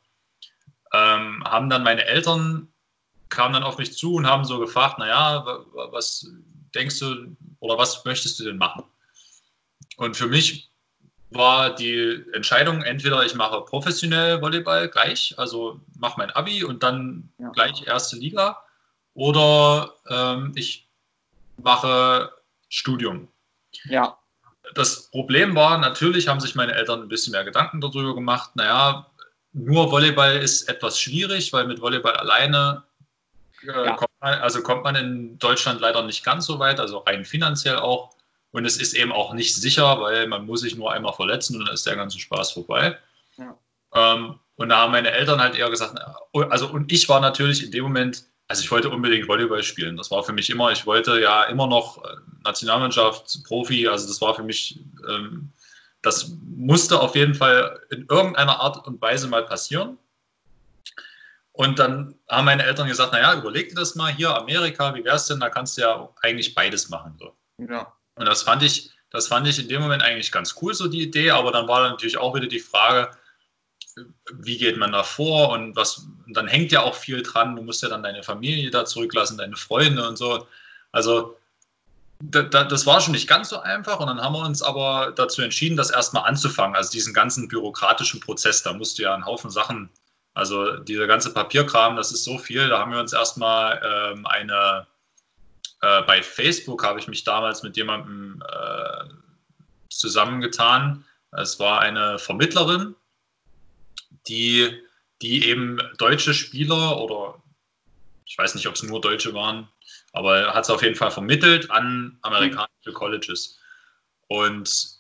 ähm, 0.94 1.44
haben 1.44 1.72
dann 1.72 1.82
meine 1.82 2.06
Eltern, 2.06 2.72
kamen 3.30 3.56
dann 3.56 3.63
auf 3.63 3.80
mich 3.80 3.98
zu 3.98 4.13
und 4.13 4.28
haben 4.28 4.46
so 4.46 4.60
gefragt, 4.60 5.00
naja, 5.00 5.44
was 5.74 6.28
denkst 6.76 7.00
du 7.00 7.36
oder 7.62 7.80
was 7.80 8.06
möchtest 8.06 8.39
du 8.39 8.44
denn 8.44 8.58
machen? 8.58 8.84
Und 10.00 10.18
für 10.18 10.28
mich 10.28 10.72
war 11.32 11.76
die 11.76 12.24
Entscheidung, 12.34 12.82
entweder 12.82 13.24
ich 13.24 13.36
mache 13.36 13.62
professionell 13.62 14.42
Volleyball 14.42 14.90
gleich, 14.90 15.36
also 15.38 15.80
mache 15.98 16.16
mein 16.18 16.32
Abi 16.32 16.64
und 16.64 16.82
dann 16.82 17.32
ja. 17.38 17.50
gleich 17.50 17.86
erste 17.86 18.16
Liga, 18.16 18.62
oder 19.14 19.94
ähm, 20.10 20.54
ich 20.56 20.88
mache 21.58 22.32
Studium. 22.70 23.28
Ja 23.86 24.20
das 24.74 25.10
Problem 25.10 25.56
war, 25.56 25.78
natürlich 25.78 26.28
haben 26.28 26.40
sich 26.40 26.56
meine 26.56 26.74
Eltern 26.74 27.02
ein 27.02 27.08
bisschen 27.08 27.32
mehr 27.32 27.44
Gedanken 27.44 27.82
darüber 27.82 28.16
gemacht. 28.16 28.56
Naja, 28.56 29.08
nur 29.54 29.92
Volleyball 29.92 30.38
ist 30.38 30.70
etwas 30.70 31.00
schwierig, 31.00 31.52
weil 31.54 31.66
mit 31.66 31.82
Volleyball 31.82 32.16
alleine 32.16 32.84
äh, 33.64 33.68
ja. 33.68 33.96
kommt 33.96 34.12
man, 34.22 34.34
also 34.36 34.62
kommt 34.62 34.84
man 34.84 34.96
in 34.96 35.40
Deutschland 35.40 35.82
leider 35.82 36.04
nicht 36.04 36.24
ganz 36.24 36.46
so 36.46 36.60
weit, 36.60 36.80
also 36.80 37.00
rein 37.00 37.26
finanziell 37.26 37.78
auch. 37.78 38.12
Und 38.52 38.66
es 38.66 38.78
ist 38.78 38.94
eben 38.94 39.12
auch 39.12 39.34
nicht 39.34 39.56
sicher, 39.56 40.02
weil 40.02 40.28
man 40.28 40.46
muss 40.46 40.62
sich 40.62 40.76
nur 40.76 40.92
einmal 40.92 41.14
verletzen 41.14 41.58
und 41.58 41.66
dann 41.66 41.74
ist 41.74 41.86
der 41.86 41.96
ganze 41.96 42.20
Spaß 42.20 42.52
vorbei. 42.52 42.98
Ja. 43.38 43.58
Ähm, 43.94 44.40
und 44.56 44.70
da 44.70 44.80
haben 44.80 44.92
meine 44.92 45.12
Eltern 45.12 45.40
halt 45.40 45.56
eher 45.56 45.70
gesagt, 45.70 46.00
also 46.34 46.70
und 46.70 46.92
ich 46.92 47.08
war 47.08 47.22
natürlich 47.22 47.64
in 47.64 47.72
dem 47.72 47.84
Moment 47.84 48.26
also 48.50 48.64
ich 48.64 48.72
wollte 48.72 48.90
unbedingt 48.90 49.28
Volleyball 49.28 49.62
spielen. 49.62 49.96
Das 49.96 50.10
war 50.10 50.24
für 50.24 50.34
mich 50.34 50.50
immer, 50.50 50.72
ich 50.72 50.86
wollte 50.86 51.22
ja 51.22 51.44
immer 51.44 51.68
noch 51.68 52.04
äh, 52.04 52.16
Nationalmannschaft, 52.44 53.44
Profi, 53.46 53.88
also 53.88 54.08
das 54.08 54.20
war 54.22 54.34
für 54.34 54.44
mich, 54.44 54.80
ähm, 55.08 55.54
das 56.02 56.32
musste 56.58 57.00
auf 57.00 57.16
jeden 57.16 57.36
Fall 57.36 57.80
in 57.92 58.08
irgendeiner 58.10 58.60
Art 58.60 58.86
und 58.88 59.00
Weise 59.02 59.28
mal 59.28 59.46
passieren. 59.46 60.00
Und 61.52 61.78
dann 61.78 62.16
haben 62.28 62.46
meine 62.46 62.64
Eltern 62.64 62.88
gesagt, 62.88 63.14
naja, 63.14 63.38
überleg 63.38 63.70
dir 63.70 63.76
das 63.76 63.94
mal 63.94 64.12
hier, 64.12 64.36
Amerika, 64.36 64.96
wie 64.96 65.04
wär's 65.04 65.28
denn, 65.28 65.40
da 65.40 65.50
kannst 65.50 65.78
du 65.78 65.82
ja 65.82 66.10
eigentlich 66.24 66.56
beides 66.56 66.90
machen. 66.90 67.16
So. 67.20 67.36
Ja. 67.58 67.94
Und 68.20 68.26
das 68.26 68.44
fand 68.44 68.62
ich, 68.64 68.92
das 69.12 69.28
fand 69.28 69.48
ich 69.48 69.60
in 69.60 69.70
dem 69.70 69.82
Moment 69.82 70.04
eigentlich 70.04 70.32
ganz 70.32 70.56
cool, 70.62 70.74
so 70.74 70.88
die 70.88 71.02
Idee, 71.02 71.32
aber 71.32 71.52
dann 71.52 71.68
war 71.68 71.90
natürlich 71.90 72.18
auch 72.18 72.36
wieder 72.36 72.48
die 72.48 72.60
Frage, 72.60 73.10
wie 74.34 74.58
geht 74.58 74.78
man 74.78 74.92
da 74.92 75.04
vor 75.04 75.50
und 75.50 75.76
was, 75.76 76.06
dann 76.28 76.48
hängt 76.48 76.72
ja 76.72 76.84
auch 76.84 76.96
viel 76.96 77.24
dran. 77.24 77.56
Du 77.56 77.64
musst 77.64 77.82
ja 77.82 77.90
dann 77.90 78.04
deine 78.04 78.22
Familie 78.24 78.70
da 78.72 78.86
zurücklassen, 78.86 79.38
deine 79.38 79.56
Freunde 79.56 80.08
und 80.08 80.18
so. 80.18 80.48
Also, 80.92 81.38
da, 82.22 82.42
da, 82.42 82.66
das 82.66 82.86
war 82.86 83.00
schon 83.00 83.14
nicht 83.14 83.28
ganz 83.28 83.50
so 83.50 83.62
einfach 83.62 84.02
und 84.02 84.08
dann 84.08 84.22
haben 84.22 84.34
wir 84.34 84.46
uns 84.46 84.62
aber 84.62 85.14
dazu 85.16 85.42
entschieden, 85.42 85.78
das 85.78 85.90
erstmal 85.90 86.28
anzufangen. 86.28 86.76
Also 86.76 86.92
diesen 86.92 87.14
ganzen 87.14 87.48
bürokratischen 87.48 88.20
Prozess, 88.20 88.62
da 88.64 88.74
musst 88.74 89.00
du 89.00 89.04
ja 89.04 89.14
einen 89.14 89.26
Haufen 89.26 89.50
Sachen, 89.50 89.90
also 90.34 90.78
dieser 90.78 91.08
ganze 91.08 91.34
Papierkram, 91.34 91.96
das 91.96 92.12
ist 92.12 92.26
so 92.26 92.38
viel. 92.38 92.68
Da 92.68 92.80
haben 92.80 92.92
wir 92.92 93.00
uns 93.00 93.14
erstmal 93.14 93.82
ähm, 93.84 94.26
eine, 94.26 94.86
äh, 95.82 96.02
bei 96.04 96.22
Facebook 96.22 96.84
habe 96.84 97.00
ich 97.00 97.08
mich 97.08 97.24
damals 97.24 97.63
mit 97.63 97.78
jemandem 97.78 98.44
äh, 98.48 99.04
zusammengetan. 99.89 101.06
Es 101.32 101.60
war 101.60 101.82
eine 101.82 102.20
Vermittlerin, 102.20 102.96
die, 104.28 104.72
die 105.22 105.46
eben 105.48 105.80
deutsche 105.98 106.34
Spieler 106.34 107.00
oder 107.00 107.42
ich 108.26 108.38
weiß 108.38 108.56
nicht, 108.56 108.68
ob 108.68 108.76
es 108.76 108.84
nur 108.84 109.02
Deutsche 109.02 109.34
waren, 109.34 109.68
aber 110.13 110.38
er 110.38 110.54
hat 110.54 110.63
es 110.63 110.70
auf 110.70 110.84
jeden 110.84 110.96
Fall 110.96 111.10
vermittelt 111.10 111.72
an 111.72 112.18
amerikanische 112.22 112.94
Colleges. 112.94 113.60
Und 114.28 115.00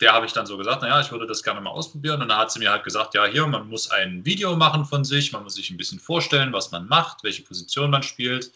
der 0.00 0.12
habe 0.12 0.26
ich 0.26 0.32
dann 0.32 0.46
so 0.46 0.56
gesagt, 0.56 0.82
naja, 0.82 1.00
ich 1.00 1.10
würde 1.10 1.26
das 1.26 1.42
gerne 1.42 1.60
mal 1.60 1.70
ausprobieren. 1.70 2.22
Und 2.22 2.28
da 2.28 2.38
hat 2.38 2.52
sie 2.52 2.60
mir 2.60 2.70
halt 2.70 2.84
gesagt, 2.84 3.14
ja, 3.14 3.24
hier, 3.26 3.46
man 3.46 3.68
muss 3.68 3.90
ein 3.90 4.24
Video 4.24 4.56
machen 4.56 4.84
von 4.84 5.04
sich, 5.04 5.32
man 5.32 5.42
muss 5.42 5.54
sich 5.54 5.70
ein 5.70 5.76
bisschen 5.76 5.98
vorstellen, 5.98 6.52
was 6.52 6.70
man 6.70 6.86
macht, 6.86 7.24
welche 7.24 7.42
Position 7.42 7.90
man 7.90 8.02
spielt. 8.02 8.52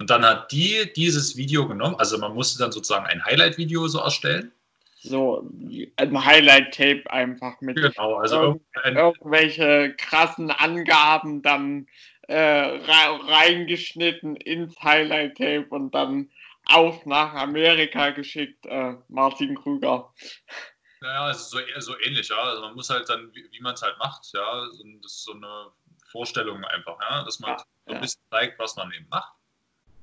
Und 0.00 0.10
dann 0.10 0.24
hat 0.24 0.50
die 0.50 0.92
dieses 0.96 1.36
Video 1.36 1.68
genommen, 1.68 1.94
also 1.96 2.18
man 2.18 2.34
musste 2.34 2.58
dann 2.58 2.72
sozusagen 2.72 3.06
ein 3.06 3.24
Highlight-Video 3.24 3.86
so 3.86 4.00
erstellen 4.00 4.52
so 5.02 5.48
ein 5.96 6.24
Highlight-Tape 6.24 7.10
einfach 7.10 7.60
mit 7.60 7.76
genau, 7.76 8.16
also 8.16 8.60
irgendwelche 8.84 9.94
krassen 9.96 10.50
Angaben 10.50 11.42
dann 11.42 11.88
äh, 12.28 12.80
reingeschnitten 12.86 14.36
ins 14.36 14.78
Highlight-Tape 14.82 15.66
und 15.70 15.94
dann 15.94 16.30
auf 16.66 17.06
nach 17.06 17.34
Amerika 17.34 18.10
geschickt, 18.10 18.66
äh, 18.66 18.94
Martin 19.08 19.56
Krüger. 19.56 20.12
Naja, 21.00 21.24
also 21.24 21.58
so, 21.58 21.64
so 21.78 21.98
ähnlich, 22.00 22.28
ja. 22.28 22.36
Also 22.36 22.60
man 22.60 22.74
muss 22.74 22.90
halt 22.90 23.08
dann, 23.08 23.34
wie, 23.34 23.48
wie 23.50 23.60
man 23.60 23.74
es 23.74 23.82
halt 23.82 23.98
macht, 23.98 24.26
ja, 24.34 24.66
das 25.02 25.12
ist 25.12 25.24
so 25.24 25.32
eine 25.32 25.70
Vorstellung 26.10 26.62
einfach, 26.64 26.98
ja, 27.00 27.24
dass 27.24 27.40
man 27.40 27.52
ja, 27.52 27.58
so 27.86 27.94
ein 27.94 28.00
bisschen 28.02 28.22
zeigt, 28.30 28.58
was 28.58 28.76
man 28.76 28.92
eben 28.92 29.08
macht. 29.08 29.32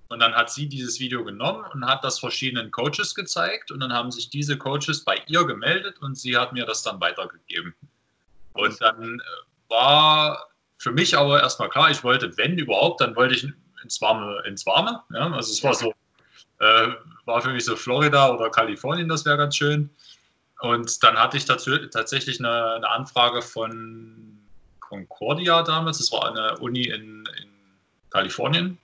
Und 0.09 0.19
dann 0.19 0.33
hat 0.33 0.49
sie 0.49 0.69
dieses 0.69 0.99
Video 0.99 1.23
genommen 1.23 1.65
und 1.73 1.85
hat 1.85 2.03
das 2.03 2.19
verschiedenen 2.19 2.71
Coaches 2.71 3.13
gezeigt 3.13 3.71
und 3.71 3.81
dann 3.81 3.91
haben 3.91 4.11
sich 4.11 4.29
diese 4.29 4.57
Coaches 4.57 5.03
bei 5.03 5.21
ihr 5.27 5.45
gemeldet 5.45 5.99
und 5.99 6.17
sie 6.17 6.37
hat 6.37 6.53
mir 6.53 6.65
das 6.65 6.81
dann 6.81 7.01
weitergegeben. 7.01 7.73
Und 8.53 8.81
dann 8.81 9.19
äh, 9.19 9.69
war 9.69 10.47
für 10.77 10.91
mich 10.91 11.17
aber 11.17 11.41
erstmal 11.41 11.69
klar, 11.69 11.91
ich 11.91 12.03
wollte, 12.03 12.37
wenn 12.37 12.57
überhaupt, 12.57 13.01
dann 13.01 13.15
wollte 13.15 13.35
ich 13.35 13.47
ins 13.83 14.01
Warme. 14.01 14.41
Ins 14.45 14.65
Warme 14.65 15.03
ja? 15.13 15.31
Also 15.31 15.51
es 15.51 15.63
war 15.63 15.73
so, 15.73 15.93
äh, 16.59 16.87
war 17.25 17.41
für 17.41 17.51
mich 17.51 17.65
so 17.65 17.75
Florida 17.75 18.29
oder 18.29 18.49
Kalifornien, 18.49 19.09
das 19.09 19.25
wäre 19.25 19.37
ganz 19.37 19.55
schön. 19.55 19.89
Und 20.59 21.03
dann 21.03 21.17
hatte 21.17 21.37
ich 21.37 21.45
dazu, 21.45 21.77
tatsächlich 21.87 22.39
eine, 22.39 22.75
eine, 22.75 22.89
Anfrage 22.89 23.41
von 23.41 24.39
Concordia 24.79 25.61
damals, 25.61 25.99
das 25.99 26.11
war 26.11 26.29
eine 26.29 26.57
Uni 26.59 26.83
in, 26.83 27.27
in 27.41 27.49
Kalifornien, 28.09 28.79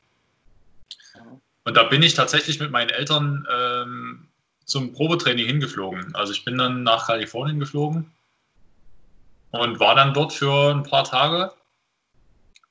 und 1.66 1.78
da 1.78 1.84
bin 1.84 2.02
ich 2.02 2.14
tatsächlich 2.14 2.60
mit 2.60 2.72
meinen 2.72 2.90
Eltern 2.90 3.48
ähm, 3.52 4.28
zum 4.66 4.94
Probetraining 4.94 5.46
hingeflogen. 5.46 6.14
Also 6.16 6.34
ich 6.34 6.46
bin 6.46 6.58
dann 6.58 6.84
nach 6.84 7.08
Kalifornien 7.08 7.60
geflogen 7.60 8.12
und 9.52 9.80
war 9.80 9.96
dann 9.96 10.14
dort 10.14 10.34
für 10.34 10.74
ein 10.74 10.84
paar 10.84 11.04
Tage 11.04 11.52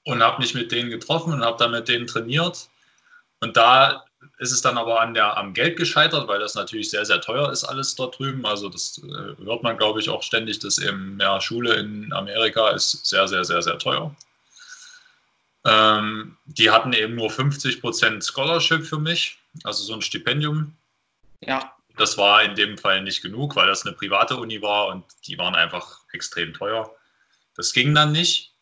und 0.05 0.22
habe 0.22 0.40
mich 0.40 0.55
mit 0.55 0.72
denen 0.72 0.90
getroffen 0.90 1.33
und 1.33 1.44
habe 1.44 1.59
dann 1.59 1.70
mit 1.70 1.88
denen 1.88 2.07
trainiert. 2.07 2.68
Und 3.40 3.57
da 3.57 4.05
ist 4.38 4.52
es 4.52 4.62
dann 4.62 4.78
aber 4.78 5.00
an 5.00 5.14
der, 5.14 5.37
am 5.37 5.55
Geld 5.55 5.76
gescheitert, 5.76 6.28
weil 6.28 6.40
das 6.40 6.55
natürlich 6.55 6.90
sehr, 6.90 7.05
sehr 7.05 7.20
teuer 7.20 7.50
ist, 7.50 7.64
alles 7.64 7.94
dort 7.94 8.18
drüben. 8.18 8.44
Also 8.46 8.68
das 8.68 9.00
äh, 9.05 9.44
hört 9.44 9.62
man, 9.62 9.76
glaube 9.76 10.00
ich, 10.00 10.09
auch 10.09 10.22
ständig, 10.22 10.59
dass 10.61 10.78
eben 10.78 11.18
ja, 11.20 11.40
Schule 11.40 11.74
in 11.74 12.12
Amerika 12.12 12.70
ist 12.70 13.07
sehr, 13.07 13.26
sehr, 13.28 13.44
sehr, 13.44 13.62
sehr 13.62 13.78
teuer. 13.78 14.14
Ähm, 15.64 16.37
die 16.44 16.70
hatten 16.70 16.92
eben 16.92 17.14
nur 17.14 17.31
50% 17.31 18.25
Scholarship 18.25 18.85
für 18.85 18.98
mich, 18.98 19.38
also 19.64 19.85
so 19.85 19.94
ein 19.94 20.03
Stipendium. 20.03 20.77
Ja. 21.40 21.75
Das 21.96 22.16
war 22.16 22.42
in 22.42 22.55
dem 22.55 22.79
Fall 22.79 23.03
nicht 23.03 23.22
genug, 23.22 23.55
weil 23.57 23.66
das 23.66 23.85
eine 23.85 23.94
private 23.94 24.37
Uni 24.37 24.62
war 24.62 24.88
und 24.88 25.05
die 25.27 25.38
waren 25.38 25.55
einfach 25.55 26.01
extrem 26.12 26.55
teuer. 26.55 26.94
Das 27.55 27.72
ging 27.72 27.94
dann 27.94 28.12
nicht. 28.12 28.53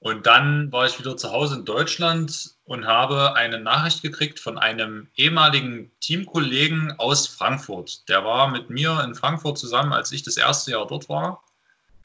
Und 0.00 0.26
dann 0.26 0.70
war 0.70 0.86
ich 0.86 0.98
wieder 0.98 1.16
zu 1.16 1.32
Hause 1.32 1.56
in 1.56 1.64
Deutschland 1.64 2.54
und 2.64 2.86
habe 2.86 3.34
eine 3.34 3.58
Nachricht 3.58 4.00
gekriegt 4.00 4.38
von 4.38 4.56
einem 4.56 5.08
ehemaligen 5.16 5.90
Teamkollegen 6.00 6.92
aus 6.98 7.26
Frankfurt. 7.26 8.08
Der 8.08 8.24
war 8.24 8.48
mit 8.48 8.70
mir 8.70 9.02
in 9.02 9.16
Frankfurt 9.16 9.58
zusammen, 9.58 9.92
als 9.92 10.12
ich 10.12 10.22
das 10.22 10.36
erste 10.36 10.70
Jahr 10.70 10.86
dort 10.86 11.08
war. 11.08 11.42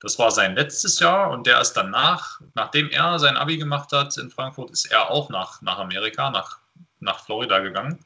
Das 0.04 0.20
war 0.20 0.32
sein 0.32 0.54
letztes 0.56 1.00
Jahr 1.00 1.32
und 1.32 1.48
der 1.48 1.62
ist 1.62 1.74
danach, 1.74 2.42
nachdem 2.56 2.90
er 2.90 3.18
sein 3.20 3.38
Abi 3.38 3.58
gemacht 3.58 3.94
hat 3.94 4.18
in 4.18 4.30
Frankfurt, 4.30 4.70
ist 4.70 4.92
er 4.92 5.10
auch 5.10 5.30
nach, 5.30 5.62
nach 5.62 5.80
Amerika, 5.80 6.30
nach, 6.30 6.60
nach 7.00 7.24
Florida 7.24 7.60
gegangen. 7.60 8.04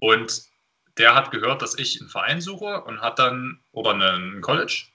Und 0.00 0.42
der 0.98 1.14
hat 1.14 1.30
gehört, 1.30 1.62
dass 1.62 1.78
ich 1.78 2.00
einen 2.00 2.10
Verein 2.10 2.40
suche 2.40 2.82
und 2.82 3.00
hat 3.00 3.20
dann, 3.20 3.60
oder 3.70 3.92
einen 3.92 4.40
College, 4.40 4.86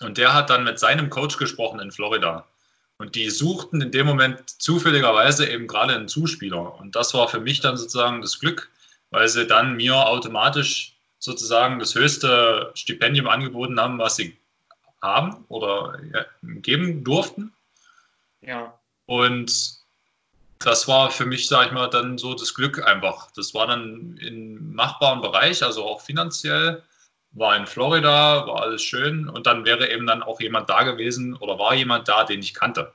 und 0.00 0.18
der 0.18 0.34
hat 0.34 0.50
dann 0.50 0.64
mit 0.64 0.78
seinem 0.78 1.08
Coach 1.08 1.38
gesprochen 1.38 1.80
in 1.80 1.90
Florida. 1.90 2.46
Und 2.98 3.14
die 3.14 3.30
suchten 3.30 3.80
in 3.80 3.92
dem 3.92 4.06
Moment 4.06 4.60
zufälligerweise 4.60 5.48
eben 5.48 5.68
gerade 5.68 5.94
einen 5.94 6.08
Zuspieler. 6.08 6.78
Und 6.78 6.94
das 6.96 7.14
war 7.14 7.28
für 7.28 7.40
mich 7.40 7.60
dann 7.60 7.78
sozusagen 7.78 8.20
das 8.20 8.38
Glück, 8.38 8.68
weil 9.10 9.26
sie 9.28 9.46
dann 9.46 9.76
mir 9.76 9.96
automatisch 9.96 10.98
sozusagen 11.18 11.78
das 11.78 11.94
höchste 11.94 12.72
Stipendium 12.74 13.26
angeboten 13.26 13.80
haben, 13.80 13.98
was 13.98 14.16
sie 14.16 14.36
haben 15.06 15.44
oder 15.48 15.98
geben 16.42 17.04
durften. 17.04 17.52
Ja. 18.40 18.78
Und 19.06 19.76
das 20.58 20.88
war 20.88 21.10
für 21.10 21.26
mich, 21.26 21.48
sage 21.48 21.66
ich 21.66 21.72
mal, 21.72 21.88
dann 21.88 22.18
so 22.18 22.34
das 22.34 22.54
Glück 22.54 22.84
einfach. 22.86 23.30
Das 23.32 23.54
war 23.54 23.66
dann 23.66 24.18
im 24.20 24.74
machbaren 24.74 25.20
Bereich, 25.20 25.62
also 25.62 25.84
auch 25.84 26.00
finanziell 26.00 26.82
war 27.32 27.56
in 27.56 27.66
Florida, 27.66 28.46
war 28.46 28.62
alles 28.62 28.82
schön 28.82 29.28
und 29.28 29.46
dann 29.46 29.64
wäre 29.64 29.90
eben 29.90 30.06
dann 30.06 30.22
auch 30.22 30.40
jemand 30.40 30.70
da 30.70 30.82
gewesen 30.84 31.36
oder 31.36 31.58
war 31.58 31.74
jemand 31.74 32.08
da, 32.08 32.24
den 32.24 32.40
ich 32.40 32.54
kannte. 32.54 32.94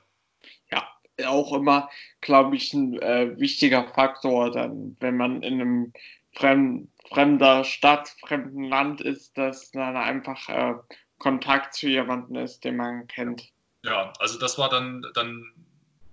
Ja, 0.70 0.86
auch 1.28 1.52
immer, 1.52 1.88
glaube 2.20 2.56
ich, 2.56 2.72
ein 2.72 2.98
äh, 3.00 3.38
wichtiger 3.38 3.84
Faktor, 3.94 4.50
dann, 4.50 4.96
wenn 4.98 5.16
man 5.16 5.42
in 5.42 5.60
einem 5.60 5.92
fremd, 6.34 6.88
fremder 7.12 7.62
Stadt, 7.62 8.14
fremden 8.26 8.64
Land 8.64 9.00
ist, 9.00 9.36
dass 9.38 9.70
dann 9.70 9.96
einfach 9.96 10.48
äh, 10.48 10.74
Kontakt 11.22 11.74
zu 11.74 11.86
jemandem 11.86 12.36
ist, 12.36 12.64
den 12.64 12.76
man 12.76 13.06
kennt. 13.06 13.44
Ja, 13.84 14.12
also 14.18 14.38
das 14.40 14.58
war 14.58 14.68
dann, 14.68 15.06
dann 15.14 15.52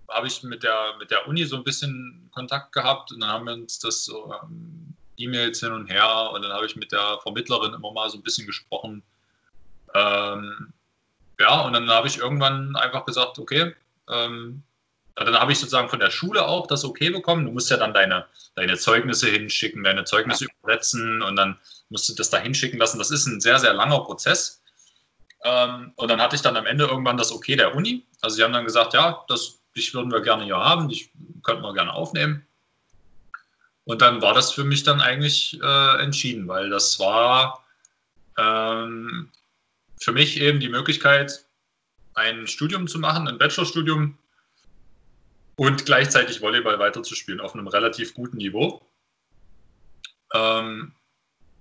habe 0.08 0.28
ich 0.28 0.44
mit 0.44 0.62
der, 0.62 0.96
mit 1.00 1.10
der 1.10 1.28
Uni 1.28 1.46
so 1.46 1.56
ein 1.56 1.64
bisschen 1.64 2.30
Kontakt 2.32 2.72
gehabt 2.74 3.12
und 3.12 3.22
dann 3.22 3.30
haben 3.30 3.46
wir 3.46 3.54
uns 3.54 3.80
das 3.80 4.06
so 4.06 4.32
ähm, 4.44 4.94
E-Mails 5.18 5.62
hin 5.62 5.72
und 5.72 5.88
her 5.88 6.30
und 6.32 6.44
dann 6.44 6.54
habe 6.54 6.68
ich 6.68 6.76
mit 6.76 6.92
der 6.92 7.18
Vermittlerin 7.24 7.74
immer 7.74 7.92
mal 7.92 8.08
so 8.10 8.20
ein 8.20 8.24
bisschen 8.24 8.46
gesprochen. 8.46 9.02
Ähm, 9.96 10.74
ja, 11.40 11.62
und 11.62 11.74
dann 11.74 11.90
habe 11.90 12.08
ich 12.08 12.20
irgendwann 12.20 12.76
einfach 12.76 13.06
gesagt, 13.06 13.40
okay, 13.40 13.74
ähm, 14.10 14.62
dann 15.16 15.40
habe 15.40 15.52
ich 15.52 15.60
sozusagen 15.60 15.90
von 15.90 16.00
der 16.00 16.12
Schule 16.12 16.48
auch 16.48 16.68
das 16.68 16.86
okay 16.86 17.10
bekommen. 17.10 17.46
Du 17.46 17.52
musst 17.52 17.72
ja 17.72 17.78
dann 17.78 17.96
deine, 17.96 18.26
deine 18.54 18.78
Zeugnisse 18.78 19.28
hinschicken, 19.28 19.84
deine 19.84 20.04
Zeugnisse 20.04 20.46
ja. 20.46 20.52
übersetzen 20.62 21.24
und 21.24 21.36
dann 21.36 21.58
musst 21.90 22.08
du 22.10 22.14
das 22.14 22.30
da 22.30 22.38
hinschicken 22.38 22.80
lassen. 22.80 23.00
Das 23.00 23.10
ist 23.10 23.26
ein 23.26 23.42
sehr, 23.42 23.58
sehr 23.58 23.74
langer 23.74 24.02
Prozess. 24.02 24.59
Ähm, 25.44 25.94
und 25.96 26.10
dann 26.10 26.22
hatte 26.22 26.36
ich 26.36 26.42
dann 26.42 26.58
am 26.58 26.66
Ende 26.66 26.86
irgendwann 26.86 27.18
das 27.18 27.32
Okay 27.32 27.56
der 27.56 27.76
Uni. 27.76 28.06
Also 28.22 28.36
sie 28.36 28.44
haben 28.44 28.54
dann 28.54 28.66
gesagt, 28.66 28.94
ja, 28.94 29.24
das, 29.28 29.60
dich 29.76 29.94
würden 29.94 30.12
wir 30.12 30.22
gerne 30.22 30.44
hier 30.44 30.58
haben, 30.58 30.90
dich 30.90 31.12
könnten 31.44 31.64
wir 31.64 31.74
gerne 31.74 31.94
aufnehmen. 31.94 32.46
Und 33.86 34.02
dann 34.02 34.22
war 34.22 34.34
das 34.34 34.52
für 34.52 34.64
mich 34.64 34.84
dann 34.84 35.02
eigentlich 35.02 35.60
äh, 35.62 36.04
entschieden, 36.04 36.48
weil 36.48 36.70
das 36.70 37.00
war 37.00 37.66
ähm, 38.38 39.32
für 40.00 40.12
mich 40.12 40.40
eben 40.40 40.60
die 40.60 40.70
Möglichkeit, 40.70 41.46
ein 42.14 42.48
Studium 42.48 42.88
zu 42.88 43.00
machen, 43.00 43.28
ein 43.28 43.38
Bachelorstudium 43.38 44.18
und 45.56 45.86
gleichzeitig 45.86 46.42
Volleyball 46.42 46.80
weiterzuspielen 46.80 47.40
auf 47.40 47.54
einem 47.54 47.68
relativ 47.68 48.14
guten 48.14 48.38
Niveau. 48.38 48.82
Ähm, 50.34 50.94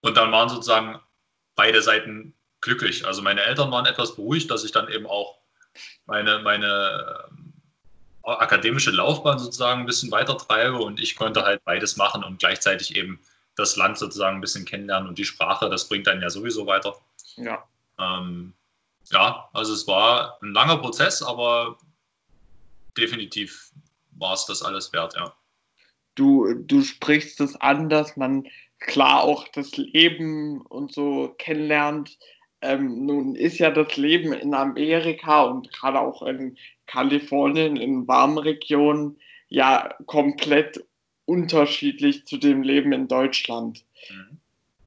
und 0.03 0.17
dann 0.17 0.31
waren 0.31 0.49
sozusagen 0.49 1.01
beide 1.55 1.83
Seiten 1.83 2.35
glücklich. 2.61 3.07
Also 3.07 3.23
meine 3.23 3.43
Eltern 3.43 3.71
waren 3.71 3.87
etwas 3.87 4.17
beruhigt, 4.17 4.51
dass 4.51 4.65
ich 4.65 4.73
dann 4.73 4.89
eben 4.89 5.07
auch 5.07 5.39
meine, 6.07 6.41
meine 6.41 7.25
akademische 8.23 8.91
Laufbahn 8.91 9.39
sozusagen 9.39 9.81
ein 9.81 9.87
bisschen 9.87 10.11
weiter 10.11 10.37
treibe 10.37 10.79
und 10.79 11.01
ich 11.01 11.17
konnte 11.17 11.45
halt 11.45 11.65
beides 11.65 11.97
machen 11.97 12.23
und 12.25 12.39
gleichzeitig 12.39 12.97
eben 12.97 13.21
das 13.57 13.77
Land 13.77 13.99
sozusagen 13.99 14.37
ein 14.37 14.41
bisschen 14.41 14.65
kennenlernen 14.65 15.09
und 15.09 15.19
die 15.19 15.25
Sprache, 15.25 15.69
das 15.69 15.89
bringt 15.89 16.07
dann 16.07 16.21
ja 16.21 16.31
sowieso 16.31 16.67
weiter. 16.67 16.97
Ja. 17.37 17.67
Ähm, 17.99 18.53
ja, 19.11 19.49
also 19.53 19.73
es 19.73 19.87
war 19.87 20.39
ein 20.43 20.53
langer 20.53 20.79
Prozess, 20.79 21.23
aber 21.23 21.79
definitiv 22.97 23.71
war 24.13 24.35
es 24.35 24.47
das 24.47 24.63
alles 24.63 24.93
wert, 24.93 25.15
ja. 25.15 25.35
Du, 26.15 26.53
du 26.53 26.83
sprichst 26.83 27.41
es 27.41 27.57
an, 27.57 27.89
dass 27.89 28.17
man 28.17 28.47
klar 28.81 29.23
auch 29.23 29.47
das 29.49 29.77
Leben 29.77 30.63
und 30.63 30.93
so 30.93 31.35
kennenlernt. 31.39 32.19
Ähm, 32.61 33.07
nun 33.07 33.37
ist 33.37 33.59
ja 33.59 33.71
das 33.71 33.97
Leben 33.97 34.33
in 34.33 34.53
Amerika 34.55 35.43
und 35.45 35.73
gerade 35.73 36.01
auch 36.01 36.23
in 36.23 36.57
Kalifornien 36.87 37.77
in 37.77 38.09
warmen 38.09 38.39
Regionen 38.39 39.19
ja 39.49 39.95
komplett 40.07 40.85
unterschiedlich 41.25 42.27
zu 42.27 42.39
dem 42.39 42.63
Leben 42.63 42.93
in 42.93 43.07
Deutschland. 43.07 43.85
Mhm. 44.11 44.39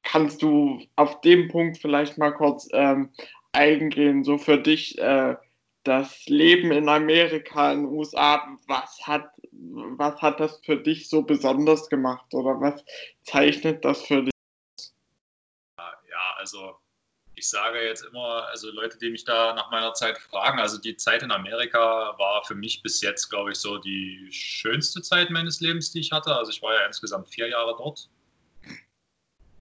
Kannst 0.02 0.42
du 0.42 0.80
auf 0.96 1.20
dem 1.20 1.48
Punkt 1.48 1.78
vielleicht 1.78 2.18
mal 2.18 2.32
kurz 2.32 2.68
ähm, 2.72 3.10
eingehen, 3.52 4.24
so 4.24 4.36
für 4.36 4.58
dich 4.58 4.98
äh, 4.98 5.36
das 5.84 6.26
Leben 6.26 6.72
in 6.72 6.88
Amerika, 6.88 7.72
in 7.72 7.84
den 7.84 7.92
USA, 7.92 8.56
was 8.66 9.00
hat, 9.06 9.30
was 9.50 10.20
hat 10.20 10.40
das 10.40 10.60
für 10.64 10.76
dich 10.76 11.08
so 11.08 11.22
besonders 11.22 11.88
gemacht 11.88 12.34
oder 12.34 12.60
was 12.60 12.84
zeichnet 13.22 13.84
das 13.84 14.02
für 14.02 14.22
dich? 14.24 14.32
Ja, 15.78 16.34
also 16.36 16.76
ich 17.42 17.48
sage 17.48 17.84
jetzt 17.84 18.04
immer, 18.04 18.46
also 18.50 18.70
Leute, 18.70 18.96
die 18.98 19.10
mich 19.10 19.24
da 19.24 19.52
nach 19.52 19.68
meiner 19.72 19.92
Zeit 19.94 20.16
fragen, 20.16 20.60
also 20.60 20.78
die 20.78 20.96
Zeit 20.96 21.24
in 21.24 21.32
Amerika 21.32 22.16
war 22.16 22.44
für 22.44 22.54
mich 22.54 22.84
bis 22.84 23.00
jetzt, 23.02 23.30
glaube 23.30 23.50
ich, 23.50 23.58
so 23.58 23.78
die 23.78 24.28
schönste 24.30 25.02
Zeit 25.02 25.28
meines 25.28 25.60
Lebens, 25.60 25.90
die 25.90 25.98
ich 25.98 26.12
hatte. 26.12 26.36
Also 26.36 26.52
ich 26.52 26.62
war 26.62 26.72
ja 26.72 26.86
insgesamt 26.86 27.28
vier 27.28 27.48
Jahre 27.48 27.74
dort. 27.76 28.08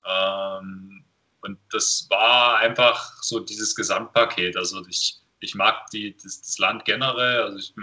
Ähm, 0.05 1.03
und 1.41 1.57
das 1.71 2.05
war 2.11 2.59
einfach 2.59 3.19
so 3.23 3.39
dieses 3.39 3.75
Gesamtpaket. 3.75 4.55
Also 4.57 4.85
ich, 4.87 5.19
ich 5.39 5.55
mag 5.55 5.87
die, 5.87 6.15
das, 6.15 6.39
das 6.39 6.59
Land 6.59 6.85
generell, 6.85 7.41
also 7.41 7.57
ich 7.57 7.73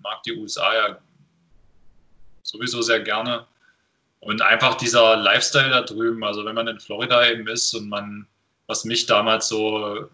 mag 0.00 0.22
die 0.22 0.34
USA 0.34 0.72
ja 0.72 0.98
sowieso 2.44 2.82
sehr 2.82 3.00
gerne. 3.00 3.48
Und 4.20 4.42
einfach 4.42 4.76
dieser 4.76 5.16
Lifestyle 5.16 5.70
da 5.70 5.80
drüben, 5.80 6.22
also 6.22 6.44
wenn 6.44 6.54
man 6.54 6.68
in 6.68 6.78
Florida 6.78 7.28
eben 7.28 7.48
ist 7.48 7.74
und 7.74 7.88
man 7.88 8.28
was 8.70 8.84
mich 8.84 9.06
damals 9.06 9.48
so 9.48 10.08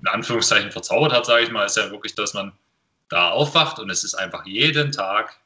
in 0.00 0.08
Anführungszeichen 0.08 0.72
verzaubert 0.72 1.12
hat, 1.12 1.24
sage 1.24 1.44
ich 1.44 1.52
mal, 1.52 1.64
ist 1.64 1.76
ja 1.76 1.90
wirklich, 1.90 2.16
dass 2.16 2.34
man 2.34 2.52
da 3.08 3.30
aufwacht 3.30 3.78
und 3.78 3.90
es 3.90 4.02
ist 4.02 4.14
einfach 4.14 4.44
jeden 4.44 4.90
Tag 4.90 5.38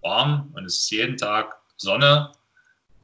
warm 0.00 0.50
und 0.54 0.64
es 0.64 0.78
ist 0.78 0.90
jeden 0.90 1.16
Tag 1.16 1.56
Sonne. 1.76 2.32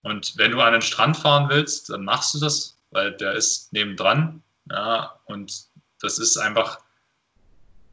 Und 0.03 0.37
wenn 0.39 0.51
du 0.51 0.61
an 0.61 0.73
den 0.73 0.83
Strand 0.83 1.17
fahren 1.17 1.49
willst, 1.49 1.91
dann 1.91 2.05
machst 2.05 2.35
du 2.35 2.41
das, 2.41 2.77
weil 2.91 3.13
der 3.13 3.35
ist 3.35 3.73
nebendran. 3.73 4.43
Ja, 4.71 5.21
und 5.27 5.67
das 6.01 6.19
ist 6.19 6.37
einfach, 6.37 6.81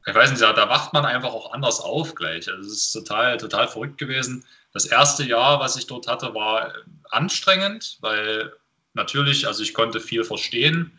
ich 0.07 0.15
weiß 0.15 0.31
nicht, 0.31 0.41
da 0.41 0.69
wacht 0.69 0.93
man 0.93 1.05
einfach 1.05 1.33
auch 1.33 1.53
anders 1.53 1.79
auf 1.79 2.15
gleich. 2.15 2.49
Also 2.49 2.69
es 2.69 2.85
ist 2.85 2.91
total, 2.91 3.37
total 3.37 3.67
verrückt 3.67 3.99
gewesen. 3.99 4.43
Das 4.73 4.85
erste 4.85 5.23
Jahr, 5.23 5.59
was 5.59 5.75
ich 5.75 5.85
dort 5.85 6.07
hatte, 6.07 6.33
war 6.33 6.73
anstrengend, 7.11 7.97
weil 8.01 8.51
natürlich, 8.95 9.47
also 9.47 9.61
ich 9.61 9.73
konnte 9.73 9.99
viel 9.99 10.23
verstehen, 10.23 10.91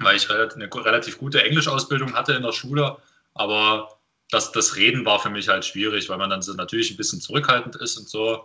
weil 0.00 0.16
ich 0.16 0.28
eine 0.28 0.68
relativ 0.74 1.18
gute 1.18 1.42
Englisch-Ausbildung 1.42 2.14
hatte 2.14 2.32
in 2.32 2.42
der 2.42 2.52
Schule, 2.52 2.96
aber 3.34 4.00
das, 4.30 4.50
das 4.52 4.76
Reden 4.76 5.04
war 5.04 5.20
für 5.20 5.30
mich 5.30 5.48
halt 5.48 5.64
schwierig, 5.64 6.08
weil 6.08 6.18
man 6.18 6.30
dann 6.30 6.42
so 6.42 6.54
natürlich 6.54 6.90
ein 6.90 6.96
bisschen 6.96 7.20
zurückhaltend 7.20 7.76
ist 7.76 7.96
und 7.96 8.08
so. 8.08 8.44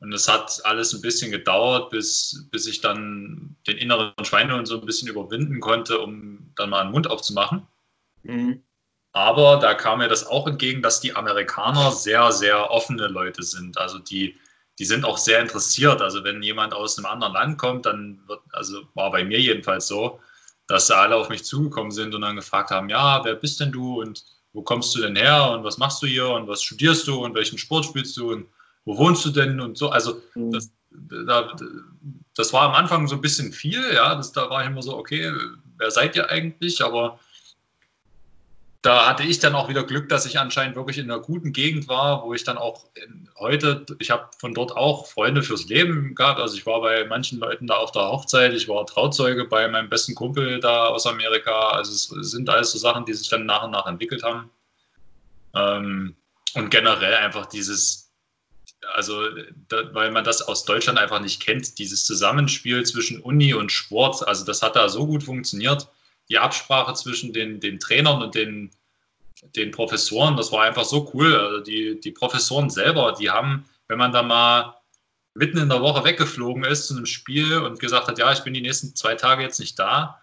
Und 0.00 0.12
es 0.14 0.26
hat 0.28 0.60
alles 0.64 0.94
ein 0.94 1.02
bisschen 1.02 1.30
gedauert, 1.30 1.90
bis, 1.90 2.48
bis 2.50 2.66
ich 2.66 2.80
dann 2.80 3.56
den 3.66 3.76
inneren 3.76 4.12
Schweinehund 4.24 4.66
so 4.66 4.80
ein 4.80 4.86
bisschen 4.86 5.08
überwinden 5.08 5.60
konnte, 5.60 6.00
um 6.00 6.52
dann 6.56 6.70
mal 6.70 6.80
einen 6.80 6.90
Mund 6.90 7.08
aufzumachen. 7.08 7.66
Mhm. 8.22 8.62
Aber 9.12 9.58
da 9.58 9.74
kam 9.74 9.98
mir 9.98 10.08
das 10.08 10.26
auch 10.26 10.46
entgegen, 10.46 10.82
dass 10.82 11.00
die 11.00 11.14
Amerikaner 11.14 11.92
sehr, 11.92 12.32
sehr 12.32 12.70
offene 12.70 13.08
Leute 13.08 13.42
sind. 13.42 13.76
Also 13.76 13.98
die, 13.98 14.36
die 14.80 14.86
sind 14.86 15.04
auch 15.04 15.18
sehr 15.18 15.40
interessiert. 15.40 16.00
Also 16.00 16.24
wenn 16.24 16.42
jemand 16.42 16.72
aus 16.72 16.96
einem 16.96 17.04
anderen 17.04 17.34
Land 17.34 17.58
kommt, 17.58 17.84
dann 17.84 18.18
wird, 18.26 18.40
also 18.52 18.80
war 18.94 19.10
bei 19.10 19.22
mir 19.22 19.38
jedenfalls 19.38 19.86
so, 19.86 20.18
dass 20.68 20.86
da 20.86 21.02
alle 21.02 21.16
auf 21.16 21.28
mich 21.28 21.44
zugekommen 21.44 21.92
sind 21.92 22.14
und 22.14 22.22
dann 22.22 22.36
gefragt 22.36 22.70
haben, 22.70 22.88
ja, 22.88 23.22
wer 23.22 23.34
bist 23.34 23.60
denn 23.60 23.72
du 23.72 24.00
und 24.00 24.24
wo 24.54 24.62
kommst 24.62 24.94
du 24.94 25.02
denn 25.02 25.16
her 25.16 25.50
und 25.50 25.64
was 25.64 25.76
machst 25.76 26.02
du 26.02 26.06
hier 26.06 26.30
und 26.30 26.48
was 26.48 26.62
studierst 26.62 27.06
du 27.06 27.22
und 27.22 27.34
welchen 27.34 27.58
Sport 27.58 27.84
spielst 27.84 28.16
du 28.16 28.32
und 28.32 28.46
wo 28.86 28.96
wohnst 28.96 29.22
du 29.26 29.30
denn 29.30 29.60
und 29.60 29.76
so. 29.76 29.90
Also 29.90 30.22
mhm. 30.34 30.50
das, 30.50 30.72
da, 30.90 31.54
das 32.34 32.52
war 32.54 32.62
am 32.62 32.74
Anfang 32.74 33.06
so 33.06 33.16
ein 33.16 33.20
bisschen 33.20 33.52
viel, 33.52 33.82
ja, 33.94 34.14
das, 34.14 34.32
da 34.32 34.48
war 34.48 34.62
ich 34.62 34.70
immer 34.70 34.82
so, 34.82 34.96
okay, 34.96 35.30
wer 35.76 35.90
seid 35.90 36.16
ihr 36.16 36.30
eigentlich? 36.30 36.82
Aber 36.82 37.20
da 38.82 39.06
hatte 39.06 39.24
ich 39.24 39.38
dann 39.38 39.54
auch 39.54 39.68
wieder 39.68 39.84
Glück, 39.84 40.08
dass 40.08 40.24
ich 40.24 40.38
anscheinend 40.38 40.74
wirklich 40.74 40.96
in 40.96 41.10
einer 41.10 41.20
guten 41.20 41.52
Gegend 41.52 41.86
war, 41.88 42.24
wo 42.24 42.32
ich 42.32 42.44
dann 42.44 42.56
auch 42.56 42.86
heute, 43.38 43.84
ich 43.98 44.10
habe 44.10 44.30
von 44.38 44.54
dort 44.54 44.74
auch 44.74 45.06
Freunde 45.06 45.42
fürs 45.42 45.66
Leben 45.66 46.14
gehabt. 46.14 46.40
Also 46.40 46.56
ich 46.56 46.64
war 46.64 46.80
bei 46.80 47.04
manchen 47.04 47.38
Leuten 47.38 47.66
da 47.66 47.76
auf 47.76 47.92
der 47.92 48.08
Hochzeit, 48.08 48.54
ich 48.54 48.68
war 48.68 48.86
Trauzeuge 48.86 49.44
bei 49.44 49.68
meinem 49.68 49.90
besten 49.90 50.14
Kumpel 50.14 50.60
da 50.60 50.86
aus 50.86 51.06
Amerika. 51.06 51.70
Also 51.70 51.92
es 51.92 52.30
sind 52.30 52.48
alles 52.48 52.72
so 52.72 52.78
Sachen, 52.78 53.04
die 53.04 53.12
sich 53.12 53.28
dann 53.28 53.44
nach 53.44 53.64
und 53.64 53.72
nach 53.72 53.86
entwickelt 53.86 54.22
haben. 54.22 54.48
Ähm, 55.54 56.16
und 56.54 56.70
generell 56.70 57.16
einfach 57.16 57.46
dieses, 57.46 58.10
also 58.94 59.28
da, 59.68 59.92
weil 59.92 60.10
man 60.10 60.24
das 60.24 60.40
aus 60.40 60.64
Deutschland 60.64 60.98
einfach 60.98 61.20
nicht 61.20 61.42
kennt, 61.42 61.78
dieses 61.78 62.04
Zusammenspiel 62.06 62.82
zwischen 62.86 63.20
Uni 63.20 63.52
und 63.52 63.70
Sport, 63.72 64.26
also 64.26 64.46
das 64.46 64.62
hat 64.62 64.74
da 64.74 64.88
so 64.88 65.06
gut 65.06 65.22
funktioniert 65.22 65.86
die 66.30 66.38
Absprache 66.38 66.94
zwischen 66.94 67.32
den, 67.32 67.60
den 67.60 67.80
Trainern 67.80 68.22
und 68.22 68.34
den, 68.34 68.70
den 69.56 69.72
Professoren, 69.72 70.36
das 70.36 70.52
war 70.52 70.62
einfach 70.62 70.84
so 70.84 71.10
cool. 71.12 71.34
Also 71.34 71.60
die, 71.60 72.00
die 72.00 72.12
Professoren 72.12 72.70
selber, 72.70 73.14
die 73.18 73.30
haben, 73.30 73.64
wenn 73.88 73.98
man 73.98 74.12
da 74.12 74.22
mal 74.22 74.76
mitten 75.34 75.58
in 75.58 75.68
der 75.68 75.82
Woche 75.82 76.04
weggeflogen 76.04 76.64
ist 76.64 76.86
zu 76.86 76.96
einem 76.96 77.06
Spiel 77.06 77.58
und 77.58 77.80
gesagt 77.80 78.08
hat, 78.08 78.18
ja, 78.18 78.32
ich 78.32 78.40
bin 78.40 78.54
die 78.54 78.60
nächsten 78.60 78.94
zwei 78.94 79.14
Tage 79.14 79.42
jetzt 79.42 79.60
nicht 79.60 79.78
da, 79.78 80.20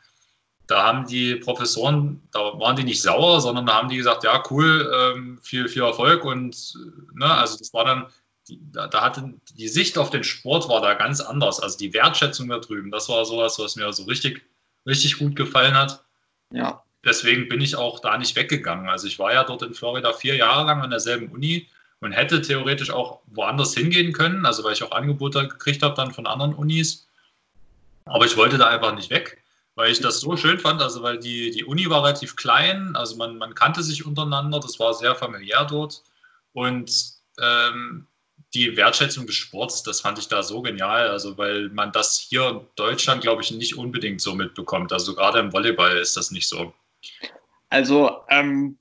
da 0.67 0.83
haben 0.83 1.07
die 1.07 1.35
Professoren, 1.35 2.21
da 2.31 2.39
waren 2.59 2.75
die 2.75 2.83
nicht 2.83 3.01
sauer, 3.01 3.39
sondern 3.39 3.65
da 3.65 3.75
haben 3.75 3.89
die 3.89 3.97
gesagt, 3.97 4.23
ja, 4.25 4.43
cool, 4.49 4.91
ähm, 4.93 5.39
viel, 5.41 5.67
viel 5.69 5.83
Erfolg 5.83 6.25
und 6.25 6.73
ne, 7.13 7.25
also 7.25 7.57
das 7.57 7.73
war 7.73 7.85
dann, 7.85 8.07
da, 8.49 8.87
da 8.87 9.01
hatte 9.01 9.33
die 9.55 9.67
Sicht 9.69 9.97
auf 9.97 10.09
den 10.09 10.25
Sport 10.25 10.67
war 10.69 10.81
da 10.81 10.93
ganz 10.93 11.21
anders, 11.21 11.61
also 11.61 11.77
die 11.77 11.93
Wertschätzung 11.93 12.49
da 12.49 12.59
drüben, 12.59 12.91
das 12.91 13.07
war 13.07 13.25
sowas, 13.25 13.57
was 13.59 13.77
mir 13.77 13.91
so 13.93 14.03
richtig 14.03 14.41
richtig 14.87 15.19
gut 15.19 15.35
gefallen 15.35 15.75
hat. 15.75 16.03
Ja. 16.51 16.83
Deswegen 17.05 17.47
bin 17.47 17.61
ich 17.61 17.75
auch 17.75 17.99
da 17.99 18.17
nicht 18.17 18.35
weggegangen. 18.35 18.89
Also 18.89 19.07
ich 19.07 19.19
war 19.19 19.33
ja 19.33 19.43
dort 19.43 19.61
in 19.61 19.73
Florida 19.73 20.13
vier 20.13 20.35
Jahre 20.35 20.65
lang 20.65 20.81
an 20.81 20.89
derselben 20.89 21.29
Uni 21.29 21.67
und 21.99 22.11
hätte 22.11 22.41
theoretisch 22.41 22.89
auch 22.89 23.21
woanders 23.27 23.73
hingehen 23.73 24.13
können, 24.13 24.45
also 24.45 24.63
weil 24.63 24.73
ich 24.73 24.83
auch 24.83 24.91
Angebote 24.91 25.47
gekriegt 25.47 25.83
habe 25.83 25.95
dann 25.95 26.13
von 26.13 26.27
anderen 26.27 26.53
Unis. 26.53 27.07
Aber 28.05 28.25
ich 28.25 28.37
wollte 28.37 28.57
da 28.57 28.67
einfach 28.67 28.93
nicht 28.95 29.09
weg, 29.09 29.43
weil 29.75 29.91
ich 29.91 29.99
das 29.99 30.19
so 30.19 30.37
schön 30.37 30.59
fand. 30.59 30.81
Also 30.81 31.03
weil 31.03 31.17
die, 31.19 31.51
die 31.51 31.65
Uni 31.65 31.89
war 31.89 32.03
relativ 32.03 32.35
klein, 32.35 32.95
also 32.95 33.15
man, 33.17 33.37
man 33.37 33.55
kannte 33.55 33.83
sich 33.83 34.05
untereinander, 34.05 34.59
das 34.59 34.79
war 34.79 34.93
sehr 34.93 35.15
familiär 35.15 35.65
dort. 35.65 36.03
Und 36.53 36.91
ähm, 37.39 38.07
die 38.53 38.77
Wertschätzung 38.77 39.25
des 39.25 39.35
Sports, 39.35 39.83
das 39.83 40.01
fand 40.01 40.19
ich 40.19 40.27
da 40.27 40.41
so 40.41 40.61
genial, 40.61 41.09
also 41.09 41.37
weil 41.37 41.69
man 41.69 41.91
das 41.91 42.17
hier 42.17 42.47
in 42.49 42.61
Deutschland, 42.75 43.21
glaube 43.21 43.41
ich, 43.41 43.51
nicht 43.51 43.77
unbedingt 43.77 44.21
so 44.21 44.35
mitbekommt. 44.35 44.93
Also 44.93 45.15
gerade 45.15 45.39
im 45.39 45.51
Volleyball 45.51 45.97
ist 45.97 46.15
das 46.15 46.31
nicht 46.31 46.47
so. 46.47 46.73
Also 47.69 48.21
ähm, 48.29 48.77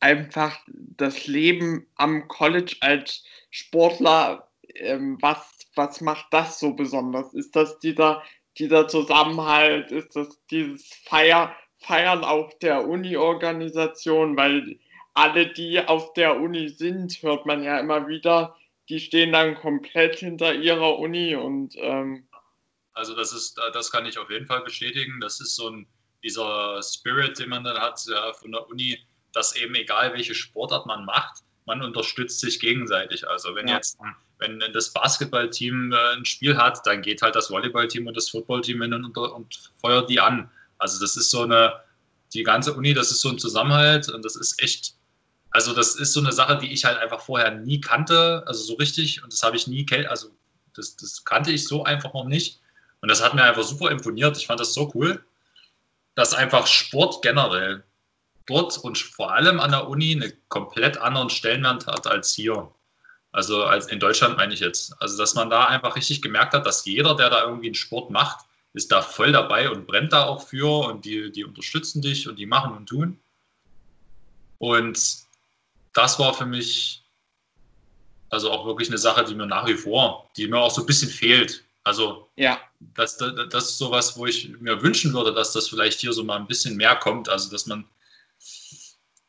einfach 0.00 0.58
das 0.66 1.26
Leben 1.26 1.86
am 1.96 2.26
College 2.28 2.76
als 2.80 3.22
Sportler, 3.50 4.48
ähm, 4.74 5.18
was, 5.20 5.58
was 5.74 6.00
macht 6.00 6.26
das 6.30 6.58
so 6.58 6.72
besonders? 6.72 7.34
Ist 7.34 7.54
das 7.54 7.78
dieser, 7.80 8.22
dieser 8.58 8.88
Zusammenhalt? 8.88 9.92
Ist 9.92 10.16
das 10.16 10.40
dieses 10.50 10.90
Feier, 11.04 11.54
Feiern 11.78 12.24
auf 12.24 12.58
der 12.60 12.88
Uni-Organisation? 12.88 14.36
Weil 14.36 14.78
alle, 15.14 15.52
die 15.52 15.78
auf 15.80 16.14
der 16.14 16.40
Uni 16.40 16.70
sind, 16.70 17.22
hört 17.22 17.44
man 17.44 17.62
ja 17.62 17.78
immer 17.78 18.08
wieder, 18.08 18.56
die 18.88 19.00
stehen 19.00 19.32
dann 19.32 19.54
komplett 19.54 20.18
hinter 20.18 20.54
ihrer 20.54 20.98
Uni 20.98 21.34
und 21.34 21.74
ähm 21.76 22.26
also 22.94 23.16
das 23.16 23.32
ist, 23.32 23.58
das 23.72 23.90
kann 23.90 24.04
ich 24.04 24.18
auf 24.18 24.30
jeden 24.30 24.46
Fall 24.46 24.62
bestätigen. 24.62 25.18
Das 25.20 25.40
ist 25.40 25.56
so 25.56 25.70
ein 25.70 25.86
dieser 26.22 26.80
Spirit, 26.82 27.38
den 27.38 27.48
man 27.48 27.64
dann 27.64 27.78
hat 27.78 28.00
ja, 28.06 28.32
von 28.34 28.52
der 28.52 28.68
Uni, 28.68 28.98
dass 29.32 29.56
eben 29.56 29.74
egal 29.74 30.12
welche 30.12 30.34
Sportart 30.34 30.86
man 30.86 31.04
macht, 31.04 31.42
man 31.64 31.82
unterstützt 31.82 32.40
sich 32.40 32.60
gegenseitig. 32.60 33.26
Also 33.26 33.54
wenn 33.54 33.68
ja. 33.68 33.76
jetzt 33.76 33.98
wenn 34.38 34.60
das 34.72 34.92
Basketballteam 34.92 35.92
äh, 35.92 36.16
ein 36.16 36.24
Spiel 36.24 36.56
hat, 36.56 36.84
dann 36.84 37.00
geht 37.00 37.22
halt 37.22 37.36
das 37.36 37.50
Volleyballteam 37.50 38.08
und 38.08 38.16
das 38.16 38.28
Footballteam 38.28 38.82
hin 38.82 38.92
und, 38.92 39.16
und 39.16 39.72
feuert 39.80 40.10
die 40.10 40.20
an. 40.20 40.50
Also 40.78 41.00
das 41.00 41.16
ist 41.16 41.30
so 41.30 41.42
eine, 41.42 41.80
die 42.34 42.42
ganze 42.42 42.74
Uni, 42.74 42.92
das 42.92 43.12
ist 43.12 43.20
so 43.20 43.28
ein 43.28 43.38
Zusammenhalt 43.38 44.08
und 44.08 44.24
das 44.24 44.34
ist 44.34 44.60
echt 44.60 44.96
also 45.52 45.74
das 45.74 45.96
ist 45.96 46.12
so 46.12 46.20
eine 46.20 46.32
Sache, 46.32 46.58
die 46.58 46.72
ich 46.72 46.84
halt 46.84 46.98
einfach 46.98 47.20
vorher 47.20 47.50
nie 47.50 47.80
kannte, 47.80 48.42
also 48.46 48.62
so 48.62 48.74
richtig. 48.74 49.22
Und 49.22 49.32
das 49.32 49.42
habe 49.42 49.56
ich 49.56 49.66
nie, 49.66 49.86
also 50.06 50.30
das, 50.74 50.96
das 50.96 51.24
kannte 51.24 51.52
ich 51.52 51.66
so 51.66 51.84
einfach 51.84 52.14
noch 52.14 52.24
nicht. 52.24 52.60
Und 53.00 53.10
das 53.10 53.22
hat 53.22 53.34
mir 53.34 53.44
einfach 53.44 53.64
super 53.64 53.90
imponiert. 53.90 54.36
Ich 54.36 54.46
fand 54.46 54.60
das 54.60 54.72
so 54.72 54.90
cool, 54.94 55.22
dass 56.14 56.34
einfach 56.34 56.66
Sport 56.66 57.22
generell 57.22 57.84
dort 58.46 58.78
und 58.78 58.98
vor 58.98 59.32
allem 59.32 59.60
an 59.60 59.72
der 59.72 59.88
Uni 59.88 60.12
einen 60.12 60.32
komplett 60.48 60.96
anderen 60.98 61.30
Stellenwert 61.30 61.86
hat 61.86 62.06
als 62.06 62.32
hier. 62.32 62.70
Also 63.32 63.64
als 63.64 63.86
in 63.88 63.98
Deutschland 63.98 64.36
meine 64.36 64.54
ich 64.54 64.60
jetzt. 64.60 64.94
Also 65.00 65.18
dass 65.18 65.34
man 65.34 65.50
da 65.50 65.66
einfach 65.66 65.96
richtig 65.96 66.22
gemerkt 66.22 66.54
hat, 66.54 66.66
dass 66.66 66.84
jeder, 66.84 67.14
der 67.14 67.30
da 67.30 67.42
irgendwie 67.42 67.66
einen 67.66 67.74
Sport 67.74 68.10
macht, 68.10 68.46
ist 68.74 68.90
da 68.90 69.02
voll 69.02 69.32
dabei 69.32 69.70
und 69.70 69.86
brennt 69.86 70.12
da 70.12 70.24
auch 70.24 70.46
für 70.46 70.86
und 70.86 71.04
die, 71.04 71.30
die 71.30 71.44
unterstützen 71.44 72.00
dich 72.00 72.28
und 72.28 72.38
die 72.38 72.46
machen 72.46 72.74
und 72.74 72.86
tun. 72.86 73.18
Und 74.58 75.26
das 75.94 76.18
war 76.18 76.34
für 76.34 76.46
mich 76.46 77.02
also 78.32 78.50
auch 78.50 78.64
wirklich 78.64 78.88
eine 78.88 78.98
Sache, 78.98 79.24
die 79.24 79.34
mir 79.34 79.46
nach 79.46 79.66
wie 79.66 79.74
vor, 79.74 80.30
die 80.36 80.48
mir 80.48 80.58
auch 80.58 80.70
so 80.70 80.80
ein 80.80 80.86
bisschen 80.86 81.10
fehlt. 81.10 81.64
Also 81.84 82.28
ja. 82.36 82.58
das, 82.80 83.18
das, 83.18 83.34
das 83.50 83.64
ist 83.64 83.78
sowas, 83.78 84.16
wo 84.16 84.26
ich 84.26 84.48
mir 84.60 84.82
wünschen 84.82 85.12
würde, 85.12 85.34
dass 85.34 85.52
das 85.52 85.68
vielleicht 85.68 86.00
hier 86.00 86.12
so 86.14 86.24
mal 86.24 86.36
ein 86.36 86.46
bisschen 86.46 86.76
mehr 86.76 86.96
kommt. 86.96 87.28
Also 87.28 87.50
dass 87.50 87.66
man, 87.66 87.84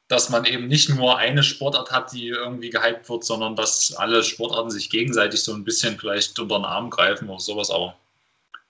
dass 0.07 0.29
man 0.29 0.45
eben 0.45 0.67
nicht 0.67 0.89
nur 0.89 1.17
eine 1.17 1.43
Sportart 1.43 1.91
hat, 1.91 2.13
die 2.13 2.29
irgendwie 2.29 2.69
gehypt 2.69 3.09
wird, 3.09 3.25
sondern 3.25 3.57
dass 3.57 3.93
alle 3.97 4.23
Sportarten 4.23 4.71
sich 4.71 4.89
gegenseitig 4.89 5.43
so 5.43 5.53
ein 5.53 5.65
bisschen 5.65 5.99
vielleicht 5.99 6.39
unter 6.39 6.59
den 6.59 6.65
Arm 6.65 6.89
greifen 6.89 7.27
oder 7.27 7.41
sowas. 7.41 7.71
Aber, 7.71 7.97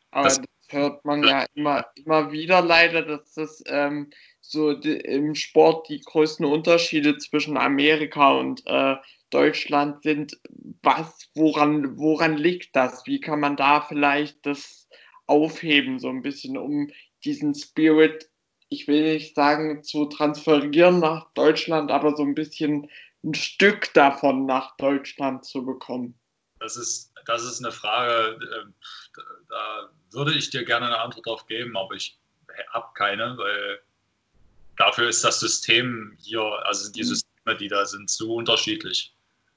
Aber 0.10 0.24
das, 0.24 0.38
das 0.38 0.48
hört 0.70 1.06
man 1.06 1.24
ja 1.24 1.46
immer, 1.54 1.86
immer 1.94 2.32
wieder 2.32 2.64
leider, 2.64 3.04
dass 3.04 3.34
das 3.36 3.64
ähm, 3.68 4.10
so 4.54 4.72
im 4.72 5.36
Sport 5.36 5.90
die 5.90 6.00
größten 6.00 6.46
Unterschiede 6.46 7.18
zwischen 7.18 7.58
Amerika 7.58 8.32
und 8.32 8.66
äh, 8.66 8.96
Deutschland 9.30 10.04
sind. 10.04 10.40
Was, 10.82 11.30
woran, 11.36 11.98
woran 11.98 12.38
liegt 12.38 12.76
das? 12.76 13.06
Wie 13.06 13.20
kann 13.20 13.40
man 13.40 13.58
da 13.58 13.82
vielleicht 13.82 14.46
das 14.46 14.88
aufheben, 15.26 16.00
so 16.00 16.10
ein 16.10 16.22
bisschen, 16.22 16.58
um 16.58 16.92
diesen 17.26 17.56
Spirit, 17.56 18.30
ich 18.70 18.88
will 18.88 19.14
nicht 19.14 19.36
sagen, 19.36 19.84
zu 19.84 20.06
transferieren 20.06 21.00
nach 21.00 21.32
Deutschland, 21.34 21.92
aber 21.92 22.16
so 22.16 22.24
ein 22.24 22.36
bisschen 22.36 22.90
ein 23.24 23.34
Stück 23.34 23.94
davon 23.94 24.46
nach 24.46 24.78
Deutschland 24.78 25.46
zu 25.46 25.66
bekommen? 25.66 26.20
Das 26.60 26.78
ist, 26.78 27.12
das 27.26 27.44
ist 27.44 27.64
eine 27.64 27.72
Frage, 27.72 28.38
äh, 28.40 29.22
da 29.50 29.90
würde 30.12 30.34
ich 30.34 30.50
dir 30.50 30.64
gerne 30.64 30.86
eine 30.86 31.00
Antwort 31.00 31.26
drauf 31.26 31.48
geben, 31.48 31.76
aber 31.76 31.96
ich 31.96 32.20
habe 32.72 32.88
keine, 32.94 33.36
weil 33.38 33.80
dafür 34.78 35.10
ist 35.10 35.24
das 35.24 35.40
System 35.40 36.16
hier, 36.20 36.42
also 36.66 36.92
die 36.92 37.04
mhm. 37.04 37.08
Systeme, 37.08 37.58
die 37.58 37.68
da 37.68 37.86
sind, 37.86 38.10
so 38.10 38.36
unterschiedlich. 38.36 39.14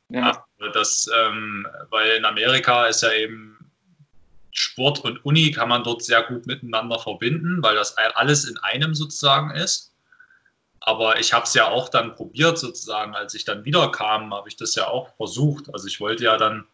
Ja. 0.08 0.44
Das, 0.72 1.10
ähm, 1.14 1.66
weil 1.90 2.12
in 2.12 2.24
Amerika 2.24 2.86
ist 2.86 3.02
ja 3.02 3.12
eben 3.12 3.56
Sport 4.52 5.00
und 5.04 5.24
Uni 5.24 5.50
kann 5.50 5.68
man 5.68 5.84
dort 5.84 6.02
sehr 6.02 6.22
gut 6.22 6.46
miteinander 6.46 6.98
verbinden, 6.98 7.62
weil 7.62 7.74
das 7.74 7.96
alles 7.96 8.44
in 8.44 8.56
einem 8.58 8.94
sozusagen 8.94 9.50
ist. 9.50 9.92
Aber 10.80 11.18
ich 11.18 11.32
habe 11.32 11.44
es 11.44 11.54
ja 11.54 11.68
auch 11.68 11.88
dann 11.88 12.14
probiert 12.14 12.58
sozusagen, 12.58 13.14
als 13.14 13.34
ich 13.34 13.44
dann 13.44 13.64
wieder 13.64 13.90
kam, 13.90 14.32
habe 14.32 14.48
ich 14.48 14.56
das 14.56 14.74
ja 14.76 14.86
auch 14.86 15.14
versucht. 15.16 15.72
Also 15.74 15.88
ich 15.88 16.00
wollte 16.00 16.24
ja 16.24 16.36
dann 16.36 16.64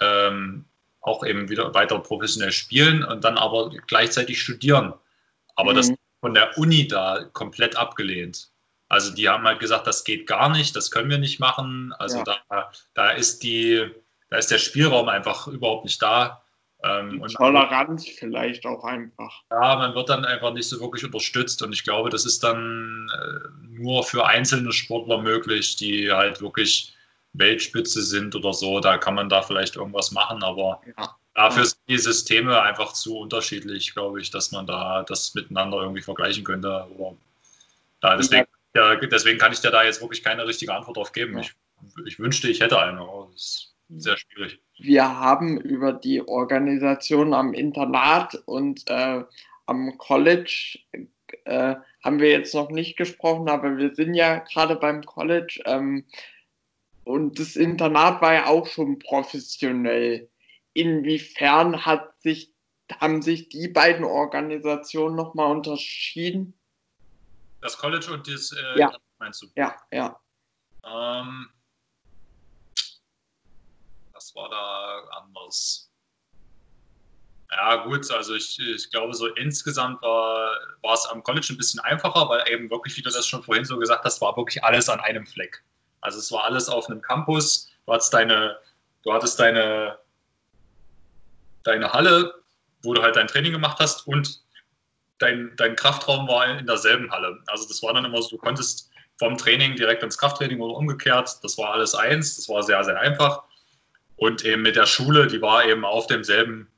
ähm, 0.00 0.66
auch 1.00 1.24
eben 1.24 1.48
wieder 1.48 1.72
weiter 1.72 1.98
professionell 1.98 2.52
spielen 2.52 3.02
und 3.02 3.24
dann 3.24 3.38
aber 3.38 3.70
gleichzeitig 3.86 4.40
studieren. 4.40 4.92
Aber 5.54 5.72
mhm. 5.72 5.76
das 5.76 5.92
von 6.20 6.34
der 6.34 6.56
Uni 6.58 6.88
da 6.88 7.24
komplett 7.32 7.76
abgelehnt. 7.76 8.50
Also 8.88 9.14
die 9.14 9.28
haben 9.28 9.44
halt 9.44 9.60
gesagt, 9.60 9.86
das 9.86 10.04
geht 10.04 10.26
gar 10.26 10.48
nicht, 10.48 10.76
das 10.76 10.90
können 10.90 11.10
wir 11.10 11.18
nicht 11.18 11.40
machen. 11.40 11.92
Also 11.98 12.18
ja. 12.18 12.36
da, 12.48 12.70
da 12.94 13.10
ist 13.10 13.42
die, 13.42 13.90
da 14.30 14.36
ist 14.36 14.50
der 14.50 14.58
Spielraum 14.58 15.08
einfach 15.08 15.48
überhaupt 15.48 15.84
nicht 15.84 16.00
da. 16.00 16.42
Ähm, 16.84 17.20
und 17.20 17.32
Toleranz 17.34 18.06
vielleicht 18.06 18.64
auch 18.66 18.84
einfach. 18.84 19.42
Ja, 19.50 19.76
man 19.76 19.94
wird 19.94 20.08
dann 20.08 20.24
einfach 20.24 20.52
nicht 20.52 20.68
so 20.68 20.78
wirklich 20.80 21.04
unterstützt 21.04 21.62
und 21.62 21.72
ich 21.72 21.84
glaube, 21.84 22.10
das 22.10 22.26
ist 22.26 22.44
dann 22.44 23.08
äh, 23.12 23.48
nur 23.68 24.04
für 24.04 24.26
einzelne 24.26 24.72
Sportler 24.72 25.18
möglich, 25.18 25.76
die 25.76 26.12
halt 26.12 26.40
wirklich 26.40 26.94
Weltspitze 27.32 28.02
sind 28.02 28.34
oder 28.34 28.52
so. 28.52 28.80
Da 28.80 28.98
kann 28.98 29.14
man 29.14 29.28
da 29.28 29.42
vielleicht 29.42 29.76
irgendwas 29.76 30.12
machen, 30.12 30.42
aber 30.42 30.80
ja. 30.96 31.16
Dafür 31.36 31.66
sind 31.66 31.78
die 31.86 31.98
Systeme 31.98 32.62
einfach 32.62 32.94
zu 32.94 33.18
unterschiedlich, 33.18 33.92
glaube 33.92 34.22
ich, 34.22 34.30
dass 34.30 34.52
man 34.52 34.66
da 34.66 35.02
das 35.02 35.34
miteinander 35.34 35.82
irgendwie 35.82 36.00
vergleichen 36.00 36.44
könnte. 36.44 36.86
Oder, 36.96 37.14
ja, 38.02 38.16
deswegen, 38.16 38.46
ja, 38.74 38.96
deswegen 38.96 39.38
kann 39.38 39.52
ich 39.52 39.60
dir 39.60 39.70
da 39.70 39.84
jetzt 39.84 40.00
wirklich 40.00 40.24
keine 40.24 40.46
richtige 40.46 40.74
Antwort 40.74 40.96
drauf 40.96 41.12
geben. 41.12 41.38
Ich, 41.38 41.52
ich 42.06 42.18
wünschte, 42.18 42.48
ich 42.48 42.60
hätte 42.60 42.80
eine, 42.80 43.00
aber 43.00 43.28
das 43.32 43.42
ist 43.42 43.74
sehr 44.02 44.16
schwierig. 44.16 44.58
Wir 44.78 45.04
haben 45.20 45.60
über 45.60 45.92
die 45.92 46.26
Organisation 46.26 47.34
am 47.34 47.52
Internat 47.52 48.34
und 48.46 48.88
äh, 48.88 49.22
am 49.66 49.98
College 49.98 50.78
äh, 51.44 51.74
haben 52.02 52.18
wir 52.18 52.30
jetzt 52.30 52.54
noch 52.54 52.70
nicht 52.70 52.96
gesprochen, 52.96 53.50
aber 53.50 53.76
wir 53.76 53.94
sind 53.94 54.14
ja 54.14 54.38
gerade 54.38 54.76
beim 54.76 55.04
College 55.04 55.60
ähm, 55.66 56.06
und 57.04 57.38
das 57.38 57.56
Internat 57.56 58.22
war 58.22 58.32
ja 58.32 58.46
auch 58.46 58.66
schon 58.66 58.98
professionell. 58.98 60.30
Inwiefern 60.76 61.86
hat 61.86 62.20
sich, 62.20 62.52
haben 63.00 63.22
sich 63.22 63.48
die 63.48 63.68
beiden 63.68 64.04
Organisationen 64.04 65.16
nochmal 65.16 65.50
unterschieden? 65.50 66.52
Das 67.62 67.78
College 67.78 68.12
und 68.12 68.28
das, 68.28 68.52
äh, 68.52 68.78
ja. 68.78 68.94
meinst 69.18 69.40
du? 69.40 69.46
Ja, 69.56 69.74
ja. 69.90 70.20
Ähm, 70.84 71.48
was 74.12 74.34
war 74.34 74.50
da 74.50 75.00
anders? 75.16 75.90
Ja, 77.50 77.76
gut, 77.76 78.10
also 78.10 78.34
ich, 78.34 78.58
ich 78.58 78.90
glaube, 78.90 79.14
so 79.14 79.28
insgesamt 79.28 80.02
war, 80.02 80.50
war 80.82 80.92
es 80.92 81.06
am 81.06 81.22
College 81.22 81.46
ein 81.50 81.56
bisschen 81.56 81.80
einfacher, 81.80 82.28
weil 82.28 82.46
eben 82.50 82.68
wirklich, 82.68 82.94
wie 82.98 83.02
du 83.02 83.10
das 83.10 83.26
schon 83.26 83.42
vorhin 83.42 83.64
so 83.64 83.78
gesagt 83.78 84.04
hast, 84.04 84.20
war 84.20 84.36
wirklich 84.36 84.62
alles 84.62 84.90
an 84.90 85.00
einem 85.00 85.26
Fleck. 85.26 85.64
Also 86.02 86.18
es 86.18 86.30
war 86.30 86.44
alles 86.44 86.68
auf 86.68 86.90
einem 86.90 87.00
Campus. 87.00 87.70
Du 87.86 87.94
hattest 87.94 88.12
deine, 88.12 88.58
du 89.04 89.12
hattest 89.12 89.40
deine, 89.40 89.98
deine 91.66 91.92
Halle, 91.92 92.34
wo 92.82 92.94
du 92.94 93.02
halt 93.02 93.16
dein 93.16 93.26
Training 93.26 93.52
gemacht 93.52 93.78
hast 93.80 94.06
und 94.06 94.40
dein, 95.18 95.52
dein 95.56 95.76
Kraftraum 95.76 96.28
war 96.28 96.46
in 96.58 96.66
derselben 96.66 97.10
Halle. 97.10 97.38
Also 97.46 97.66
das 97.66 97.82
war 97.82 97.94
dann 97.94 98.04
immer 98.04 98.22
so, 98.22 98.30
du 98.30 98.38
konntest 98.38 98.90
vom 99.18 99.36
Training 99.36 99.76
direkt 99.76 100.02
ins 100.02 100.18
Krafttraining 100.18 100.60
oder 100.60 100.74
umgekehrt. 100.74 101.38
Das 101.42 101.56
war 101.58 101.72
alles 101.72 101.94
eins. 101.94 102.36
Das 102.36 102.48
war 102.48 102.62
sehr, 102.62 102.82
sehr 102.84 103.00
einfach. 103.00 103.42
Und 104.16 104.44
eben 104.44 104.62
mit 104.62 104.76
der 104.76 104.86
Schule, 104.86 105.26
die 105.26 105.40
war 105.42 105.64
eben 105.64 105.84
auf 105.84 106.06
demselben 106.06 106.68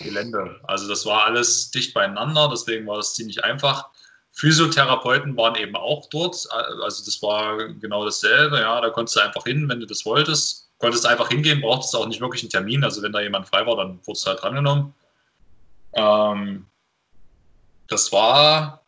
Gelände. 0.00 0.60
Also 0.64 0.88
das 0.88 1.06
war 1.06 1.24
alles 1.24 1.70
dicht 1.70 1.94
beieinander, 1.94 2.48
deswegen 2.50 2.86
war 2.86 2.96
das 2.96 3.14
ziemlich 3.14 3.44
einfach. 3.44 3.88
Physiotherapeuten 4.32 5.36
waren 5.36 5.56
eben 5.56 5.74
auch 5.74 6.08
dort, 6.10 6.46
also 6.52 7.04
das 7.04 7.20
war 7.22 7.56
genau 7.74 8.04
dasselbe. 8.04 8.60
Ja, 8.60 8.80
da 8.80 8.90
konntest 8.90 9.16
du 9.16 9.20
einfach 9.20 9.44
hin, 9.44 9.68
wenn 9.68 9.80
du 9.80 9.86
das 9.86 10.04
wolltest. 10.04 10.67
Konntest 10.78 11.06
einfach 11.06 11.28
hingehen, 11.28 11.60
brauchtest 11.60 11.94
auch 11.96 12.06
nicht 12.06 12.20
wirklich 12.20 12.42
einen 12.42 12.50
Termin. 12.50 12.84
Also 12.84 13.02
wenn 13.02 13.12
da 13.12 13.20
jemand 13.20 13.48
frei 13.48 13.66
war, 13.66 13.76
dann 13.76 13.98
wurdest 14.04 14.26
du 14.26 14.30
halt 14.30 14.42
drangenommen. 14.42 14.94
Ähm, 15.94 16.66
das 17.88 18.12
war 18.12 18.82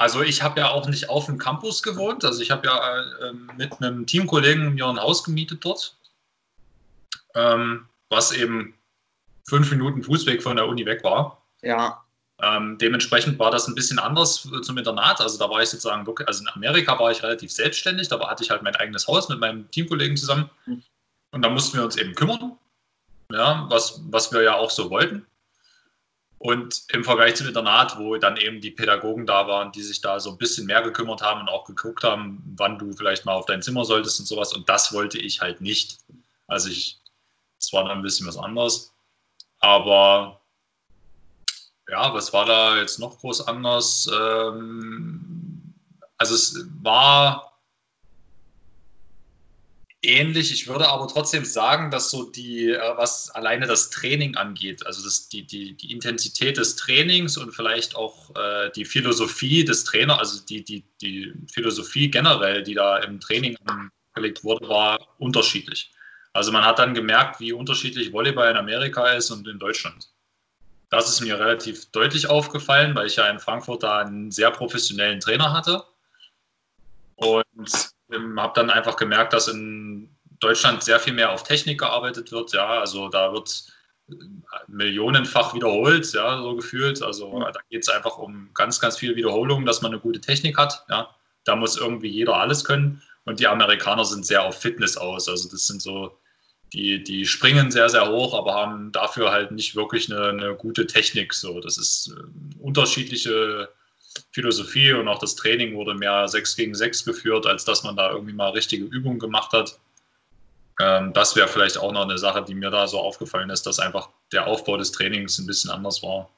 also 0.00 0.22
ich 0.22 0.42
habe 0.42 0.60
ja 0.60 0.70
auch 0.70 0.88
nicht 0.88 1.10
auf 1.10 1.26
dem 1.26 1.36
Campus 1.36 1.82
gewohnt. 1.82 2.24
Also 2.24 2.40
ich 2.40 2.50
habe 2.50 2.66
ja 2.66 3.00
äh, 3.28 3.34
mit 3.58 3.82
einem 3.82 4.06
Teamkollegen 4.06 4.72
mir 4.72 4.86
ein 4.86 4.98
Haus 4.98 5.22
gemietet 5.22 5.62
dort, 5.62 5.94
ähm, 7.34 7.86
was 8.08 8.32
eben 8.32 8.72
fünf 9.46 9.70
Minuten 9.70 10.02
Fußweg 10.02 10.42
von 10.42 10.56
der 10.56 10.66
Uni 10.66 10.86
weg 10.86 11.04
war. 11.04 11.42
Ja. 11.60 12.02
Ähm, 12.42 12.78
dementsprechend 12.78 13.38
war 13.38 13.50
das 13.50 13.68
ein 13.68 13.74
bisschen 13.74 13.98
anders 13.98 14.48
zum 14.62 14.78
Internat. 14.78 15.20
Also 15.20 15.38
da 15.38 15.50
war 15.50 15.62
ich 15.62 15.68
sozusagen 15.68 16.06
wirklich, 16.06 16.26
also 16.26 16.42
in 16.42 16.48
Amerika 16.48 16.98
war 16.98 17.10
ich 17.10 17.22
relativ 17.22 17.52
selbstständig, 17.52 18.08
da 18.08 18.18
hatte 18.28 18.42
ich 18.42 18.50
halt 18.50 18.62
mein 18.62 18.76
eigenes 18.76 19.06
Haus 19.06 19.28
mit 19.28 19.40
meinem 19.40 19.70
Teamkollegen 19.70 20.16
zusammen. 20.16 20.48
Hm. 20.64 20.82
Und 21.32 21.42
da 21.42 21.48
mussten 21.48 21.76
wir 21.76 21.84
uns 21.84 21.96
eben 21.96 22.14
kümmern, 22.14 22.56
ja, 23.30 23.66
was, 23.68 24.00
was 24.10 24.32
wir 24.32 24.42
ja 24.42 24.56
auch 24.56 24.70
so 24.70 24.90
wollten. 24.90 25.26
Und 26.38 26.84
im 26.88 27.04
Vergleich 27.04 27.34
zum 27.34 27.48
Internat, 27.48 27.98
wo 27.98 28.16
dann 28.16 28.38
eben 28.38 28.62
die 28.62 28.70
Pädagogen 28.70 29.26
da 29.26 29.46
waren, 29.46 29.72
die 29.72 29.82
sich 29.82 30.00
da 30.00 30.18
so 30.18 30.30
ein 30.30 30.38
bisschen 30.38 30.64
mehr 30.66 30.80
gekümmert 30.80 31.20
haben 31.20 31.42
und 31.42 31.50
auch 31.50 31.66
geguckt 31.66 32.02
haben, 32.02 32.42
wann 32.56 32.78
du 32.78 32.92
vielleicht 32.94 33.26
mal 33.26 33.34
auf 33.34 33.44
dein 33.44 33.60
Zimmer 33.60 33.84
solltest 33.84 34.20
und 34.20 34.26
sowas. 34.26 34.54
Und 34.54 34.66
das 34.66 34.94
wollte 34.94 35.18
ich 35.18 35.42
halt 35.42 35.60
nicht. 35.60 35.98
Also 36.46 36.70
ich, 36.70 36.98
es 37.58 37.70
war 37.74 37.84
dann 37.84 37.98
ein 37.98 38.02
bisschen 38.02 38.26
was 38.26 38.38
anderes. 38.38 38.94
Aber 39.58 40.39
ja, 41.90 42.14
was 42.14 42.32
war 42.32 42.46
da 42.46 42.78
jetzt 42.78 42.98
noch 42.98 43.18
groß 43.18 43.46
anders? 43.48 44.08
Ähm, 44.12 45.74
also 46.18 46.34
es 46.34 46.66
war 46.82 47.50
ähnlich. 50.02 50.52
Ich 50.52 50.68
würde 50.68 50.88
aber 50.88 51.08
trotzdem 51.08 51.44
sagen, 51.44 51.90
dass 51.90 52.10
so 52.10 52.30
die, 52.30 52.70
äh, 52.70 52.96
was 52.96 53.30
alleine 53.30 53.66
das 53.66 53.90
Training 53.90 54.36
angeht, 54.36 54.86
also 54.86 55.02
das, 55.02 55.28
die, 55.28 55.46
die, 55.46 55.74
die 55.76 55.92
Intensität 55.92 56.56
des 56.56 56.76
Trainings 56.76 57.36
und 57.36 57.52
vielleicht 57.52 57.96
auch 57.96 58.34
äh, 58.36 58.70
die 58.74 58.84
Philosophie 58.84 59.64
des 59.64 59.84
Trainers, 59.84 60.18
also 60.18 60.44
die, 60.46 60.64
die, 60.64 60.84
die 61.00 61.32
Philosophie 61.52 62.10
generell, 62.10 62.62
die 62.62 62.74
da 62.74 62.98
im 62.98 63.20
Training 63.20 63.56
angelegt 64.14 64.44
wurde, 64.44 64.68
war 64.68 64.98
unterschiedlich. 65.18 65.90
Also 66.32 66.52
man 66.52 66.64
hat 66.64 66.78
dann 66.78 66.94
gemerkt, 66.94 67.40
wie 67.40 67.52
unterschiedlich 67.52 68.12
Volleyball 68.12 68.50
in 68.50 68.56
Amerika 68.56 69.08
ist 69.12 69.30
und 69.30 69.46
in 69.48 69.58
Deutschland. 69.58 70.08
Das 70.90 71.08
ist 71.08 71.20
mir 71.20 71.38
relativ 71.38 71.90
deutlich 71.92 72.28
aufgefallen, 72.28 72.94
weil 72.94 73.06
ich 73.06 73.16
ja 73.16 73.28
in 73.28 73.38
Frankfurt 73.38 73.84
da 73.84 74.00
einen 74.00 74.30
sehr 74.32 74.50
professionellen 74.50 75.20
Trainer 75.20 75.52
hatte. 75.52 75.84
Und 77.14 77.92
ähm, 78.12 78.40
habe 78.40 78.52
dann 78.54 78.70
einfach 78.70 78.96
gemerkt, 78.96 79.32
dass 79.32 79.46
in 79.46 80.16
Deutschland 80.40 80.82
sehr 80.82 80.98
viel 80.98 81.12
mehr 81.12 81.30
auf 81.30 81.44
Technik 81.44 81.78
gearbeitet 81.78 82.32
wird. 82.32 82.52
Ja, 82.52 82.80
also 82.80 83.08
da 83.08 83.32
wird 83.32 83.66
äh, 84.08 84.14
millionenfach 84.66 85.54
wiederholt, 85.54 86.12
ja, 86.12 86.42
so 86.42 86.56
gefühlt. 86.56 87.02
Also 87.02 87.38
mhm. 87.38 87.44
da 87.52 87.60
geht 87.68 87.82
es 87.82 87.88
einfach 87.88 88.18
um 88.18 88.50
ganz, 88.54 88.80
ganz 88.80 88.98
viel 88.98 89.14
Wiederholung, 89.14 89.64
dass 89.66 89.82
man 89.82 89.92
eine 89.92 90.00
gute 90.00 90.20
Technik 90.20 90.58
hat. 90.58 90.84
Ja, 90.88 91.14
da 91.44 91.56
muss 91.56 91.76
irgendwie 91.76 92.08
jeder 92.08 92.36
alles 92.36 92.64
können. 92.64 93.02
Und 93.24 93.38
die 93.38 93.46
Amerikaner 93.46 94.04
sind 94.04 94.26
sehr 94.26 94.42
auf 94.42 94.60
Fitness 94.60 94.96
aus. 94.96 95.28
Also 95.28 95.48
das 95.48 95.66
sind 95.66 95.82
so, 95.82 96.18
die, 96.72 97.02
die 97.02 97.26
springen 97.26 97.70
sehr, 97.70 97.88
sehr 97.88 98.10
hoch, 98.10 98.34
aber 98.34 98.54
haben 98.54 98.92
dafür 98.92 99.32
halt 99.32 99.50
nicht 99.50 99.74
wirklich 99.74 100.10
eine, 100.10 100.28
eine 100.28 100.54
gute 100.54 100.86
Technik. 100.86 101.34
So, 101.34 101.60
das 101.60 101.78
ist 101.78 102.14
äh, 102.16 102.62
unterschiedliche 102.62 103.68
Philosophie 104.32 104.92
und 104.92 105.08
auch 105.08 105.18
das 105.18 105.34
Training 105.34 105.74
wurde 105.74 105.94
mehr 105.94 106.26
6 106.28 106.56
gegen 106.56 106.74
6 106.74 107.04
geführt, 107.04 107.46
als 107.46 107.64
dass 107.64 107.82
man 107.82 107.96
da 107.96 108.12
irgendwie 108.12 108.32
mal 108.32 108.50
richtige 108.50 108.84
Übungen 108.84 109.18
gemacht 109.18 109.52
hat. 109.52 109.78
Ähm, 110.80 111.12
das 111.12 111.34
wäre 111.36 111.48
vielleicht 111.48 111.78
auch 111.78 111.92
noch 111.92 112.04
eine 112.04 112.18
Sache, 112.18 112.44
die 112.44 112.54
mir 112.54 112.70
da 112.70 112.86
so 112.86 112.98
aufgefallen 112.98 113.50
ist, 113.50 113.66
dass 113.66 113.80
einfach 113.80 114.08
der 114.32 114.46
Aufbau 114.46 114.76
des 114.76 114.92
Trainings 114.92 115.38
ein 115.38 115.46
bisschen 115.46 115.70
anders 115.70 116.02
war. 116.02 116.30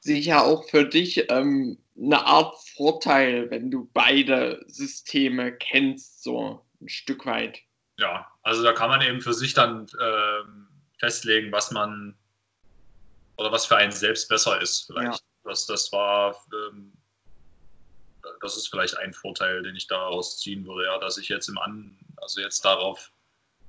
Sicher 0.00 0.44
auch 0.44 0.68
für 0.68 0.84
dich 0.84 1.30
ähm, 1.30 1.78
eine 2.00 2.24
Art 2.26 2.56
Vorteil, 2.76 3.50
wenn 3.50 3.70
du 3.70 3.88
beide 3.92 4.64
Systeme 4.66 5.52
kennst, 5.52 6.24
so 6.24 6.64
ein 6.80 6.88
Stück 6.88 7.26
weit. 7.26 7.60
Ja, 8.02 8.26
also 8.42 8.64
da 8.64 8.72
kann 8.72 8.90
man 8.90 9.00
eben 9.00 9.20
für 9.20 9.32
sich 9.32 9.54
dann 9.54 9.86
ähm, 10.00 10.66
festlegen, 10.98 11.52
was 11.52 11.70
man 11.70 12.16
oder 13.36 13.52
was 13.52 13.64
für 13.64 13.76
einen 13.76 13.92
selbst 13.92 14.28
besser 14.28 14.60
ist, 14.60 14.86
vielleicht. 14.86 15.12
Ja. 15.12 15.18
Das, 15.44 15.66
das 15.66 15.92
war, 15.92 16.36
ähm, 16.52 16.92
das 18.40 18.56
ist 18.56 18.68
vielleicht 18.68 18.96
ein 18.98 19.14
Vorteil, 19.14 19.62
den 19.62 19.76
ich 19.76 19.86
daraus 19.86 20.38
ziehen 20.38 20.66
würde, 20.66 20.86
ja, 20.86 20.98
dass 20.98 21.16
ich 21.16 21.28
jetzt 21.28 21.48
im 21.48 21.58
An, 21.58 21.96
also 22.16 22.40
jetzt 22.40 22.64
darauf 22.64 23.12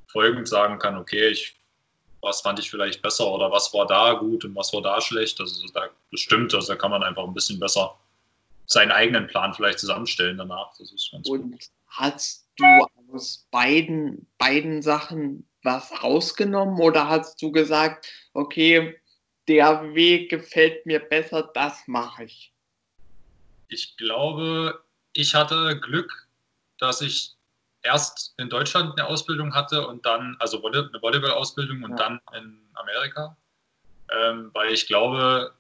folgend 0.07 0.47
sagen 0.47 0.79
kann, 0.79 0.97
okay, 0.97 1.29
ich, 1.29 1.55
was 2.21 2.41
fand 2.41 2.57
ich 2.57 2.71
vielleicht 2.71 3.03
besser 3.03 3.27
oder 3.27 3.51
was 3.51 3.71
war 3.73 3.85
da 3.85 4.13
gut 4.13 4.45
und 4.45 4.55
was 4.55 4.73
war 4.73 4.81
da 4.81 4.99
schlecht. 4.99 5.39
Also 5.39 5.65
da 5.73 5.89
bestimmt, 6.09 6.55
also 6.55 6.73
da 6.73 6.75
kann 6.75 6.91
man 6.91 7.03
einfach 7.03 7.23
ein 7.23 7.33
bisschen 7.33 7.59
besser 7.59 7.95
seinen 8.65 8.91
eigenen 8.91 9.27
Plan 9.27 9.53
vielleicht 9.53 9.79
zusammenstellen 9.79 10.37
danach. 10.37 10.71
Das 10.79 10.91
ist 10.91 11.11
ganz 11.11 11.27
und 11.27 11.51
gut. 11.51 11.65
hast 11.87 12.47
du 12.57 12.65
aus 13.13 13.47
beiden, 13.51 14.27
beiden 14.37 14.81
Sachen 14.81 15.47
was 15.63 16.03
rausgenommen 16.03 16.79
oder 16.79 17.07
hast 17.07 17.41
du 17.41 17.51
gesagt, 17.51 18.11
okay, 18.33 18.99
der 19.47 19.93
Weg 19.93 20.29
gefällt 20.29 20.85
mir 20.85 20.99
besser, 20.99 21.49
das 21.53 21.87
mache 21.87 22.25
ich? 22.25 22.53
Ich 23.67 23.95
glaube, 23.97 24.83
ich 25.13 25.35
hatte 25.35 25.79
Glück, 25.79 26.27
dass 26.79 27.01
ich 27.01 27.35
erst 27.81 28.33
in 28.37 28.49
Deutschland 28.49 28.97
eine 28.97 29.07
Ausbildung 29.07 29.53
hatte 29.53 29.87
und 29.87 30.05
dann, 30.05 30.35
also 30.39 30.63
eine 30.65 30.89
Volleyball-Ausbildung 31.01 31.83
und 31.83 31.91
ja. 31.91 31.97
dann 31.97 32.21
in 32.35 32.59
Amerika. 32.73 33.37
Ähm, 34.11 34.51
weil 34.53 34.71
ich 34.71 34.87
glaube, 34.87 35.53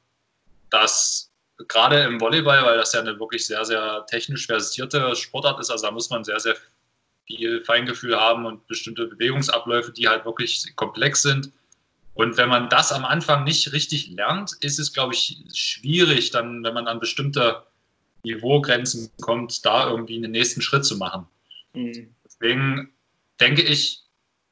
dass 0.69 1.31
gerade 1.67 2.01
im 2.01 2.19
Volleyball, 2.19 2.63
weil 2.65 2.77
das 2.77 2.93
ja 2.93 2.99
eine 2.99 3.19
wirklich 3.19 3.45
sehr, 3.45 3.63
sehr 3.65 4.05
technisch 4.07 4.47
versierte 4.47 5.15
Sportart 5.15 5.59
ist, 5.59 5.69
also 5.69 5.85
da 5.85 5.91
muss 5.91 6.09
man 6.09 6.23
sehr, 6.23 6.39
sehr 6.39 6.55
viel 7.25 7.63
Feingefühl 7.63 8.19
haben 8.19 8.45
und 8.45 8.67
bestimmte 8.67 9.07
Bewegungsabläufe, 9.07 9.91
die 9.91 10.07
halt 10.07 10.25
wirklich 10.25 10.75
komplex 10.75 11.21
sind. 11.21 11.51
Und 12.13 12.37
wenn 12.37 12.49
man 12.49 12.69
das 12.69 12.91
am 12.91 13.05
Anfang 13.05 13.43
nicht 13.43 13.73
richtig 13.73 14.09
lernt, 14.09 14.53
ist 14.61 14.79
es, 14.79 14.93
glaube 14.93 15.13
ich, 15.13 15.37
schwierig, 15.53 16.31
dann, 16.31 16.63
wenn 16.63 16.73
man 16.73 16.87
an 16.87 16.99
bestimmte 16.99 17.63
Niveaugrenzen 18.23 19.11
kommt, 19.21 19.65
da 19.65 19.89
irgendwie 19.89 20.17
einen 20.17 20.31
nächsten 20.31 20.61
Schritt 20.61 20.85
zu 20.85 20.97
machen. 20.97 21.27
Mhm. 21.73 22.13
Deswegen 22.23 22.93
denke 23.39 23.63
ich, 23.63 24.03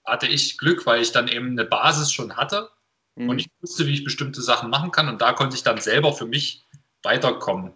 hatte 0.05 0.28
ich 0.28 0.57
Glück, 0.57 0.86
weil 0.86 1.01
ich 1.01 1.11
dann 1.11 1.28
eben 1.28 1.51
eine 1.51 1.65
Basis 1.65 2.11
schon 2.11 2.36
hatte 2.36 2.69
mhm. 3.15 3.30
und 3.30 3.39
ich 3.39 3.49
wusste, 3.61 3.86
wie 3.86 3.93
ich 3.93 4.03
bestimmte 4.03 4.41
Sachen 4.41 4.69
machen 4.69 4.91
kann. 4.91 5.07
Und 5.07 5.22
da 5.22 5.34
konnte 5.34 5.55
ich 5.55 5.63
dann 5.63 5.78
selber 5.78 6.13
für 6.13 6.26
mich 6.26 6.65
weiterkommen. 7.03 7.74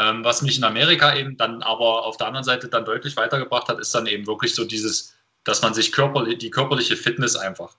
Ähm, 0.00 0.24
was 0.24 0.42
mich 0.42 0.56
in 0.58 0.64
Amerika 0.64 1.14
eben 1.14 1.36
dann 1.36 1.62
aber 1.62 2.06
auf 2.06 2.16
der 2.16 2.26
anderen 2.28 2.44
Seite 2.44 2.68
dann 2.68 2.84
deutlich 2.84 3.16
weitergebracht 3.16 3.68
hat, 3.68 3.78
ist 3.78 3.94
dann 3.94 4.06
eben 4.06 4.26
wirklich 4.26 4.54
so 4.54 4.64
dieses, 4.64 5.14
dass 5.44 5.62
man 5.62 5.74
sich 5.74 5.92
körperlich, 5.92 6.38
die 6.38 6.50
körperliche 6.50 6.96
Fitness 6.96 7.36
einfach 7.36 7.74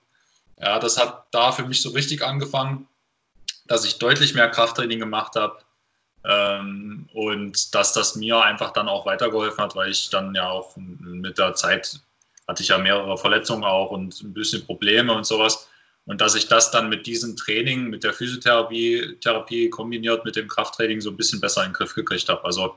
ja, 0.62 0.78
das 0.78 0.96
hat 0.96 1.26
da 1.32 1.50
für 1.52 1.64
mich 1.64 1.82
so 1.82 1.90
richtig 1.90 2.22
angefangen, 2.22 2.86
dass 3.66 3.84
ich 3.84 3.98
deutlich 3.98 4.34
mehr 4.34 4.48
Krafttraining 4.48 5.00
gemacht 5.00 5.34
habe, 5.36 5.58
Ähm, 6.24 7.08
und 7.14 7.74
dass 7.74 7.92
das 7.94 8.14
mir 8.14 8.40
einfach 8.40 8.72
dann 8.72 8.88
auch 8.88 9.06
weitergeholfen 9.06 9.64
hat, 9.64 9.74
weil 9.74 9.90
ich 9.90 10.08
dann 10.08 10.34
ja 10.36 10.48
auch 10.50 10.76
mit 10.76 11.36
der 11.36 11.54
Zeit 11.54 11.98
hatte 12.46 12.62
ich 12.62 12.68
ja 12.68 12.78
mehrere 12.78 13.18
Verletzungen 13.18 13.64
auch 13.64 13.90
und 13.90 14.22
ein 14.22 14.32
bisschen 14.32 14.64
Probleme 14.64 15.12
und 15.12 15.26
sowas. 15.26 15.68
Und 16.04 16.20
dass 16.20 16.34
ich 16.34 16.48
das 16.48 16.70
dann 16.70 16.88
mit 16.88 17.06
diesem 17.06 17.36
Training, 17.36 17.88
mit 17.88 18.02
der 18.02 18.12
Physiotherapie 18.12 19.18
Therapie 19.20 19.70
kombiniert 19.70 20.24
mit 20.24 20.34
dem 20.34 20.48
Krafttraining 20.48 21.00
so 21.00 21.10
ein 21.10 21.16
bisschen 21.16 21.40
besser 21.40 21.62
in 21.62 21.68
den 21.68 21.74
Griff 21.74 21.94
gekriegt 21.94 22.28
habe. 22.28 22.44
Also 22.44 22.74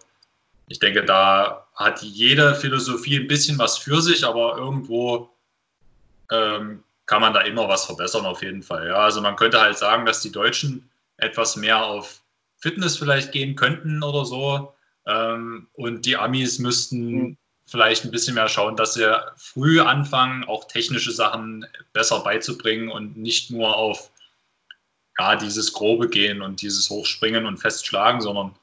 ich 0.67 0.79
denke, 0.79 1.03
da 1.03 1.67
hat 1.75 2.01
jede 2.01 2.55
Philosophie 2.55 3.19
ein 3.19 3.27
bisschen 3.27 3.57
was 3.57 3.77
für 3.77 4.01
sich, 4.01 4.23
aber 4.23 4.57
irgendwo 4.57 5.29
ähm, 6.31 6.83
kann 7.05 7.21
man 7.21 7.33
da 7.33 7.41
immer 7.41 7.67
was 7.67 7.85
verbessern 7.85 8.25
auf 8.25 8.41
jeden 8.41 8.63
Fall. 8.63 8.87
Ja, 8.87 8.97
also 8.97 9.21
man 9.21 9.35
könnte 9.35 9.59
halt 9.59 9.77
sagen, 9.77 10.05
dass 10.05 10.21
die 10.21 10.31
Deutschen 10.31 10.89
etwas 11.17 11.55
mehr 11.55 11.83
auf 11.83 12.21
Fitness 12.57 12.97
vielleicht 12.97 13.31
gehen 13.31 13.55
könnten 13.55 14.03
oder 14.03 14.25
so. 14.25 14.73
Ähm, 15.05 15.67
und 15.73 16.05
die 16.05 16.17
Amis 16.17 16.59
müssten 16.59 17.11
mhm. 17.11 17.37
Vielleicht 17.65 18.05
ein 18.05 18.11
bisschen 18.11 18.35
mehr 18.35 18.47
schauen, 18.47 18.75
dass 18.75 18.93
sie 18.93 19.11
früh 19.37 19.79
anfangen, 19.79 20.43
auch 20.43 20.65
technische 20.65 21.11
Sachen 21.11 21.65
besser 21.93 22.21
beizubringen 22.21 22.89
und 22.89 23.17
nicht 23.17 23.51
nur 23.51 23.75
auf 23.75 24.11
ja, 25.17 25.35
dieses 25.35 25.73
Grobe 25.73 26.09
gehen 26.09 26.41
und 26.41 26.61
dieses 26.61 26.89
Hochspringen 26.89 27.45
und 27.45 27.57
Festschlagen, 27.57 28.21
sondern 28.21 28.55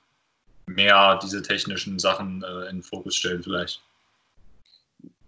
mehr 0.67 1.19
diese 1.23 1.43
technischen 1.43 1.99
Sachen 1.99 2.43
äh, 2.43 2.69
in 2.69 2.77
den 2.77 2.83
Fokus 2.83 3.17
stellen 3.17 3.43
vielleicht. 3.43 3.83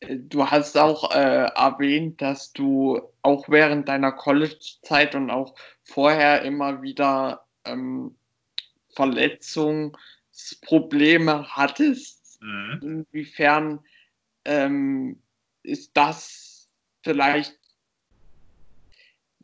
Du 0.00 0.50
hast 0.50 0.76
auch 0.76 1.12
äh, 1.12 1.46
erwähnt, 1.46 2.20
dass 2.20 2.52
du 2.52 3.00
auch 3.22 3.48
während 3.48 3.88
deiner 3.88 4.12
College-Zeit 4.12 5.14
und 5.14 5.30
auch 5.30 5.54
vorher 5.82 6.42
immer 6.42 6.82
wieder 6.82 7.46
ähm, 7.64 8.14
Verletzungsprobleme 8.94 11.46
hattest. 11.48 12.23
Mhm. 12.44 13.06
Inwiefern 13.12 13.80
ähm, 14.44 15.22
ist 15.62 15.96
das 15.96 16.68
vielleicht, 17.02 17.58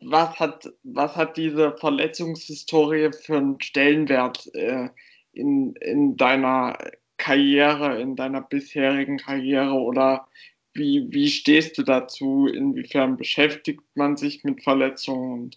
was 0.03 0.39
hat, 0.39 0.69
was 0.83 1.17
hat 1.17 1.37
diese 1.37 1.77
Verletzungshistorie 1.79 3.11
für 3.13 3.39
einen 3.39 3.61
Stellenwert 3.61 4.55
äh, 4.55 4.91
in, 5.33 5.75
in 5.77 6.17
deiner 6.17 6.77
Karriere, 7.17 8.01
in 8.01 8.17
deiner 8.17 8.43
bisherigen 8.43 9.19
Karriere 9.19 9.73
oder 9.73 10.29
wie, 10.75 11.07
wie 11.11 11.29
stehst 11.29 11.79
du 11.79 11.83
dazu? 11.83 12.47
Inwiefern 12.47 13.17
beschäftigt 13.17 13.83
man 13.95 14.17
sich 14.17 14.45
mit 14.45 14.63
Verletzungen? 14.63 15.51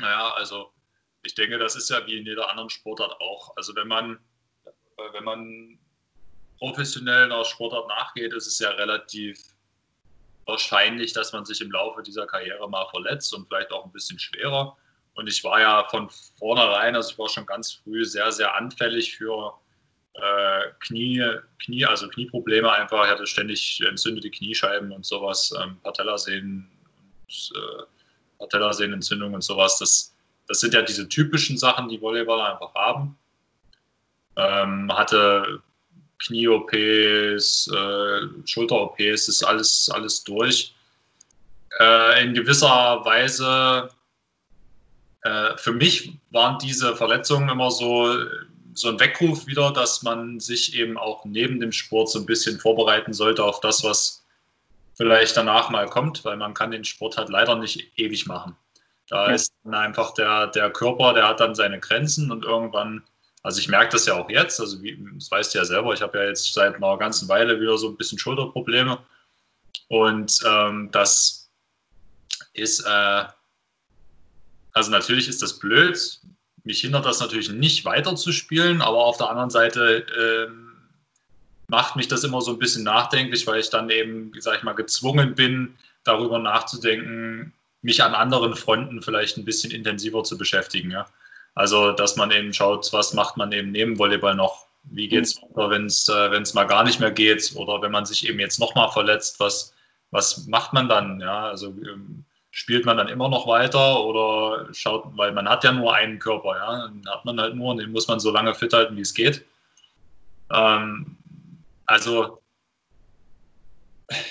naja, 0.00 0.34
also 0.34 0.72
ich 1.22 1.34
denke, 1.34 1.58
das 1.58 1.76
ist 1.76 1.88
ja 1.88 2.04
wie 2.06 2.18
in 2.18 2.26
jeder 2.26 2.50
anderen 2.50 2.68
Sportart 2.70 3.20
auch. 3.20 3.56
Also 3.56 3.74
wenn 3.76 3.88
man, 3.88 4.18
äh, 4.64 5.12
wenn 5.12 5.24
man 5.24 5.78
professionell 6.58 7.24
einer 7.24 7.44
Sportart 7.44 7.88
nachgeht, 7.88 8.32
ist 8.32 8.46
es 8.46 8.58
ja 8.58 8.70
relativ 8.70 9.38
wahrscheinlich, 10.46 11.12
dass 11.12 11.32
man 11.32 11.44
sich 11.44 11.60
im 11.60 11.70
Laufe 11.70 12.02
dieser 12.02 12.26
Karriere 12.26 12.68
mal 12.68 12.86
verletzt 12.90 13.32
und 13.34 13.46
vielleicht 13.46 13.72
auch 13.72 13.84
ein 13.84 13.92
bisschen 13.92 14.18
schwerer. 14.18 14.76
Und 15.14 15.28
ich 15.28 15.42
war 15.44 15.60
ja 15.60 15.84
von 15.88 16.10
vornherein, 16.38 16.96
also 16.96 17.10
ich 17.10 17.18
war 17.18 17.28
schon 17.28 17.46
ganz 17.46 17.72
früh 17.72 18.04
sehr, 18.04 18.30
sehr 18.32 18.54
anfällig 18.54 19.16
für 19.16 19.54
äh, 20.14 20.62
Knie, 20.80 21.24
Knie, 21.64 21.84
also 21.86 22.08
Knieprobleme 22.08 22.70
einfach. 22.70 23.04
Ich 23.04 23.10
hatte 23.10 23.26
ständig 23.26 23.80
entzündete 23.86 24.30
Kniescheiben 24.30 24.92
und 24.92 25.06
sowas, 25.06 25.54
ähm, 25.62 25.78
Patellasehnen 25.82 26.70
und 27.26 27.52
äh, 27.56 27.82
Patellasehnenentzündung 28.38 29.34
und 29.34 29.42
sowas. 29.42 29.78
Das, 29.78 30.14
das 30.48 30.60
sind 30.60 30.74
ja 30.74 30.82
diese 30.82 31.08
typischen 31.08 31.56
Sachen, 31.58 31.88
die 31.88 32.00
Volleyballer 32.00 32.52
einfach 32.52 32.74
haben. 32.74 33.16
Ähm, 34.36 34.92
hatte 34.92 35.62
Knie-OPs, 36.18 37.68
äh, 37.68 38.20
Schulter-OPs, 38.46 39.28
ist 39.28 39.42
alles, 39.42 39.90
alles 39.92 40.24
durch. 40.24 40.74
Äh, 41.80 42.24
in 42.24 42.34
gewisser 42.34 43.04
Weise, 43.04 43.90
äh, 45.22 45.56
für 45.56 45.72
mich 45.72 46.12
waren 46.30 46.58
diese 46.58 46.94
Verletzungen 46.96 47.48
immer 47.48 47.70
so, 47.70 48.16
so 48.74 48.88
ein 48.88 49.00
Weckruf 49.00 49.46
wieder, 49.46 49.72
dass 49.72 50.02
man 50.02 50.40
sich 50.40 50.76
eben 50.76 50.96
auch 50.96 51.24
neben 51.24 51.60
dem 51.60 51.72
Sport 51.72 52.10
so 52.10 52.18
ein 52.18 52.26
bisschen 52.26 52.58
vorbereiten 52.58 53.12
sollte 53.12 53.44
auf 53.44 53.60
das, 53.60 53.82
was 53.84 54.24
vielleicht 54.94 55.36
danach 55.36 55.70
mal 55.70 55.86
kommt, 55.86 56.24
weil 56.24 56.36
man 56.36 56.54
kann 56.54 56.70
den 56.70 56.84
Sport 56.84 57.16
halt 57.16 57.28
leider 57.28 57.56
nicht 57.56 57.92
ewig 57.96 58.26
machen. 58.26 58.56
Da 59.08 59.28
ja. 59.28 59.34
ist 59.34 59.52
dann 59.64 59.74
einfach 59.74 60.14
der, 60.14 60.48
der 60.48 60.70
Körper, 60.70 61.12
der 61.12 61.28
hat 61.28 61.40
dann 61.40 61.54
seine 61.54 61.80
Grenzen 61.80 62.30
und 62.30 62.44
irgendwann, 62.44 63.02
also 63.44 63.60
ich 63.60 63.68
merke 63.68 63.92
das 63.92 64.06
ja 64.06 64.14
auch 64.14 64.28
jetzt, 64.30 64.58
also 64.58 64.82
wie, 64.82 64.98
das 65.14 65.30
weißt 65.30 65.54
du 65.54 65.58
ja 65.58 65.64
selber, 65.64 65.92
ich 65.92 66.02
habe 66.02 66.18
ja 66.18 66.24
jetzt 66.24 66.52
seit 66.52 66.74
einer 66.74 66.96
ganzen 66.96 67.28
Weile 67.28 67.60
wieder 67.60 67.76
so 67.76 67.88
ein 67.88 67.96
bisschen 67.96 68.18
Schulterprobleme 68.18 68.98
und 69.88 70.40
ähm, 70.46 70.88
das 70.90 71.50
ist, 72.54 72.80
äh, 72.80 73.24
also 74.72 74.90
natürlich 74.90 75.28
ist 75.28 75.42
das 75.42 75.58
blöd, 75.58 76.20
mich 76.64 76.80
hindert 76.80 77.04
das 77.04 77.20
natürlich 77.20 77.50
nicht 77.50 77.84
weiter 77.84 78.16
zu 78.16 78.32
spielen, 78.32 78.80
aber 78.80 79.04
auf 79.04 79.18
der 79.18 79.28
anderen 79.28 79.50
Seite 79.50 80.06
äh, 80.08 80.50
macht 81.68 81.96
mich 81.96 82.08
das 82.08 82.24
immer 82.24 82.40
so 82.40 82.52
ein 82.52 82.58
bisschen 82.58 82.84
nachdenklich, 82.84 83.46
weil 83.46 83.60
ich 83.60 83.68
dann 83.68 83.90
eben, 83.90 84.32
sag 84.38 84.56
ich 84.56 84.62
mal, 84.62 84.72
gezwungen 84.72 85.34
bin, 85.34 85.76
darüber 86.02 86.38
nachzudenken, 86.38 87.52
mich 87.82 88.02
an 88.02 88.14
anderen 88.14 88.56
Fronten 88.56 89.02
vielleicht 89.02 89.36
ein 89.36 89.44
bisschen 89.44 89.70
intensiver 89.70 90.24
zu 90.24 90.38
beschäftigen. 90.38 90.90
Ja? 90.90 91.06
Also, 91.54 91.92
dass 91.92 92.16
man 92.16 92.30
eben 92.30 92.52
schaut, 92.52 92.92
was 92.92 93.14
macht 93.14 93.36
man 93.36 93.52
eben 93.52 93.70
neben 93.70 93.98
Volleyball 93.98 94.34
noch? 94.34 94.66
Wie 94.84 95.08
geht 95.08 95.24
es 95.24 95.40
mhm. 95.40 95.70
wenn 95.70 95.86
es 95.86 96.08
äh, 96.08 96.54
mal 96.54 96.66
gar 96.66 96.84
nicht 96.84 97.00
mehr 97.00 97.10
geht 97.10 97.52
oder 97.56 97.80
wenn 97.80 97.92
man 97.92 98.06
sich 98.06 98.28
eben 98.28 98.38
jetzt 98.38 98.58
nochmal 98.60 98.90
verletzt, 98.90 99.40
was, 99.40 99.72
was 100.10 100.46
macht 100.46 100.72
man 100.72 100.88
dann? 100.88 101.20
Ja? 101.20 101.46
Also 101.48 101.68
ähm, 101.68 102.24
spielt 102.50 102.86
man 102.86 102.96
dann 102.96 103.08
immer 103.08 103.28
noch 103.28 103.48
weiter 103.48 104.00
oder 104.04 104.72
schaut, 104.72 105.04
weil 105.16 105.32
man 105.32 105.48
hat 105.48 105.64
ja 105.64 105.72
nur 105.72 105.92
einen 105.92 106.20
Körper, 106.20 106.56
ja, 106.56 106.86
den 106.86 107.02
hat 107.10 107.24
man 107.24 107.40
halt 107.40 107.56
nur 107.56 107.72
und 107.72 107.78
den 107.78 107.90
muss 107.90 108.06
man 108.06 108.20
so 108.20 108.30
lange 108.30 108.54
fit 108.54 108.72
halten, 108.72 108.96
wie 108.96 109.00
es 109.00 109.12
geht. 109.12 109.44
Ähm, 110.52 111.16
also, 111.86 112.40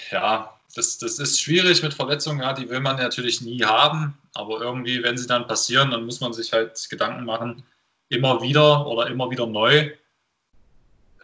ja, 0.09 0.57
das, 0.73 0.97
das 0.99 1.19
ist 1.19 1.41
schwierig 1.41 1.83
mit 1.83 1.93
Verletzungen, 1.93 2.39
ja, 2.39 2.53
die 2.53 2.69
will 2.69 2.79
man 2.79 2.95
natürlich 2.95 3.41
nie 3.41 3.61
haben, 3.65 4.17
aber 4.33 4.61
irgendwie, 4.61 5.03
wenn 5.03 5.17
sie 5.17 5.27
dann 5.27 5.47
passieren, 5.47 5.91
dann 5.91 6.05
muss 6.05 6.21
man 6.21 6.33
sich 6.33 6.53
halt 6.53 6.87
Gedanken 6.89 7.25
machen, 7.25 7.63
immer 8.09 8.41
wieder 8.41 8.87
oder 8.87 9.07
immer 9.07 9.29
wieder 9.29 9.45
neu, 9.45 9.91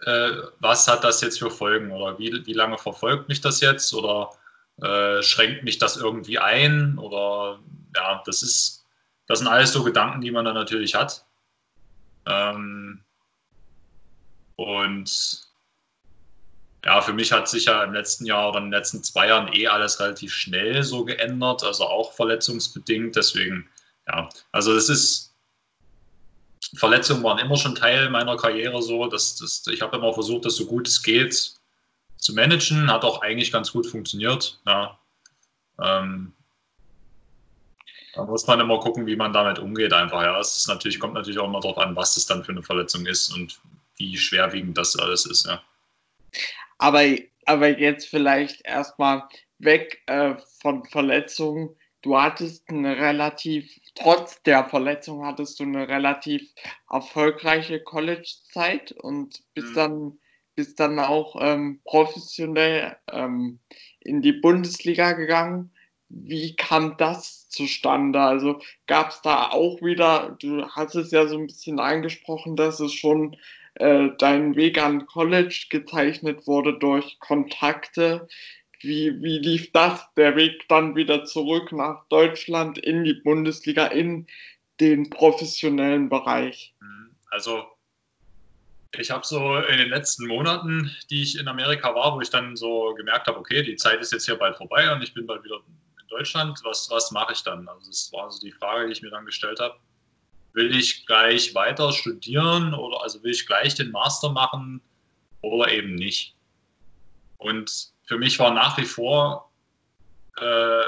äh, 0.06 0.32
was 0.60 0.88
hat 0.88 1.04
das 1.04 1.22
jetzt 1.22 1.40
für 1.40 1.52
Folgen 1.52 1.92
oder 1.92 2.18
wie, 2.20 2.46
wie 2.46 2.54
lange 2.54 2.78
verfolgt 2.78 3.28
mich 3.30 3.42
das 3.42 3.62
jetzt 3.62 3.94
oder 3.94 4.32
äh, 4.82 5.22
schränkt 5.22 5.64
mich 5.64 5.78
das 5.78 5.98
irgendwie 5.98 6.40
ein 6.40 6.98
oder 6.98 7.60
ja, 7.96 8.24
das 8.26 8.44
ist, 8.44 8.86
das 9.28 9.40
sind 9.40 9.48
alles 9.48 9.74
so 9.74 9.84
Gedanken, 9.84 10.22
die 10.22 10.32
man 10.32 10.46
dann 10.46 10.56
natürlich 10.56 10.96
hat. 10.96 11.26
Ähm, 12.26 13.04
und 14.56 15.49
ja, 16.86 17.02
für 17.02 17.14
mich 17.14 17.32
hat 17.32 17.50
sich 17.50 17.66
ja 17.66 17.84
im 17.84 17.94
letzten 17.94 18.26
Jahr 18.26 18.50
oder 18.50 18.60
in 18.60 18.66
den 18.66 18.74
letzten 18.74 19.04
zwei 19.04 19.28
Jahren 19.28 19.54
eh 19.54 19.68
alles 19.68 20.00
relativ 20.00 20.34
schnell 20.34 20.84
so 20.84 21.04
geändert, 21.04 21.64
also 21.64 21.86
auch 21.86 22.14
verletzungsbedingt. 22.14 23.16
Deswegen, 23.16 23.68
ja, 24.08 24.30
also 24.52 24.74
es 24.74 24.88
ist, 24.88 25.36
Verletzungen 26.76 27.24
waren 27.24 27.40
immer 27.40 27.58
schon 27.58 27.76
Teil 27.76 28.10
meiner 28.10 28.38
Karriere 28.38 28.82
so. 28.82 29.08
Dass, 29.08 29.36
dass, 29.36 29.66
ich 29.68 29.82
habe 29.82 29.98
immer 29.98 30.14
versucht, 30.14 30.46
das 30.46 30.56
so 30.56 30.66
gut 30.66 30.88
es 30.88 31.04
geht 31.04 31.54
zu 32.18 32.34
managen. 32.34 32.90
Hat 32.90 33.04
auch 33.04 33.22
eigentlich 33.22 33.52
ganz 33.52 33.72
gut 33.72 33.86
funktioniert. 33.86 34.60
Ja. 34.66 34.98
Ähm, 35.82 36.34
da 38.14 38.24
muss 38.24 38.48
man 38.48 38.60
immer 38.60 38.80
gucken, 38.80 39.06
wie 39.06 39.16
man 39.16 39.34
damit 39.34 39.60
umgeht 39.60 39.94
einfach. 39.94 40.22
Ja, 40.22 40.40
es 40.40 40.56
ist 40.56 40.68
natürlich, 40.68 41.00
kommt 41.00 41.14
natürlich 41.14 41.40
auch 41.40 41.48
immer 41.48 41.60
darauf 41.60 41.78
an, 41.78 41.96
was 41.96 42.16
das 42.16 42.26
dann 42.26 42.44
für 42.44 42.52
eine 42.52 42.64
Verletzung 42.64 43.06
ist 43.06 43.34
und 43.34 43.60
wie 43.98 44.18
schwerwiegend 44.18 44.78
das 44.78 44.96
alles 44.98 45.26
ist. 45.26 45.46
Ja. 45.46 45.62
Aber, 46.80 47.04
aber 47.46 47.78
jetzt 47.78 48.08
vielleicht 48.08 48.66
erstmal 48.66 49.24
weg 49.60 50.02
äh, 50.08 50.36
von 50.62 50.84
Verletzungen. 50.86 51.76
Du 52.02 52.18
hattest 52.18 52.68
eine 52.70 52.98
relativ, 52.98 53.70
trotz 53.94 54.42
der 54.44 54.64
Verletzung 54.66 55.26
hattest 55.26 55.60
du 55.60 55.64
eine 55.64 55.88
relativ 55.88 56.50
erfolgreiche 56.90 57.82
College-Zeit 57.84 58.94
und 58.94 59.44
bist 59.54 59.72
mhm. 59.72 59.76
dann, 59.76 60.20
bist 60.56 60.80
dann 60.80 60.98
auch 60.98 61.36
ähm, 61.42 61.82
professionell 61.84 62.96
ähm, 63.12 63.60
in 64.00 64.22
die 64.22 64.32
Bundesliga 64.32 65.12
gegangen. 65.12 65.72
Wie 66.08 66.56
kam 66.56 66.96
das 66.98 67.50
zustande? 67.50 68.22
Also 68.22 68.62
gab 68.88 69.10
es 69.10 69.22
da 69.22 69.50
auch 69.50 69.82
wieder, 69.82 70.38
du 70.40 70.66
hast 70.70 70.96
es 70.96 71.12
ja 71.12 71.28
so 71.28 71.38
ein 71.38 71.48
bisschen 71.48 71.80
angesprochen, 71.80 72.56
dass 72.56 72.80
es 72.80 72.94
schon 72.94 73.36
äh, 73.80 74.10
dein 74.18 74.56
Weg 74.56 74.78
an 74.78 75.08
College 75.08 75.68
gezeichnet 75.70 76.48
wurde 76.48 76.78
durch 76.78 77.20
Kontakte. 77.20 78.28
Wie, 78.82 79.22
wie 79.22 79.40
lief 79.40 79.72
das, 79.72 80.06
der 80.16 80.36
Weg 80.36 80.68
dann 80.70 80.96
wieder 80.96 81.26
zurück 81.26 81.72
nach 81.72 82.06
Deutschland 82.10 82.78
in 82.78 83.04
die 83.04 83.14
Bundesliga, 83.14 83.88
in 83.88 84.28
den 84.80 85.10
professionellen 85.10 86.10
Bereich? 86.10 86.76
Also 87.32 87.64
ich 88.98 89.12
habe 89.12 89.26
so 89.26 89.58
in 89.58 89.78
den 89.78 89.90
letzten 89.90 90.28
Monaten, 90.28 90.94
die 91.10 91.24
ich 91.24 91.38
in 91.38 91.48
Amerika 91.48 91.94
war, 91.94 92.16
wo 92.16 92.22
ich 92.22 92.30
dann 92.30 92.56
so 92.56 92.94
gemerkt 92.96 93.28
habe, 93.28 93.40
okay, 93.40 93.64
die 93.64 93.76
Zeit 93.76 94.00
ist 94.00 94.12
jetzt 94.12 94.26
hier 94.26 94.36
bald 94.36 94.58
vorbei 94.58 94.92
und 94.92 95.02
ich 95.04 95.14
bin 95.14 95.28
bald 95.28 95.44
wieder 95.44 95.58
in 96.02 96.08
Deutschland, 96.08 96.60
was, 96.64 96.90
was 96.90 97.12
mache 97.12 97.34
ich 97.34 97.44
dann? 97.44 97.68
Also 97.68 97.88
das 97.88 98.12
war 98.12 98.32
so 98.32 98.40
die 98.40 98.52
Frage, 98.52 98.88
die 98.88 98.94
ich 98.94 99.02
mir 99.02 99.12
dann 99.12 99.26
gestellt 99.26 99.60
habe. 99.60 99.76
Will 100.54 100.76
ich 100.76 101.06
gleich 101.06 101.54
weiter 101.56 101.92
studieren 101.92 102.74
oder 102.74 103.02
also 103.02 103.24
will 103.24 103.32
ich 103.32 103.46
gleich 103.46 103.76
den 103.76 103.92
Master 103.92 104.30
machen 104.30 104.82
oder 105.42 105.72
eben 105.72 105.96
nicht? 105.96 106.36
Und 107.38 107.92
für 108.04 108.18
mich 108.18 108.40
war 108.40 108.54
nach 108.54 108.78
wie 108.78 108.86
vor 108.86 109.52
äh, 110.38 110.84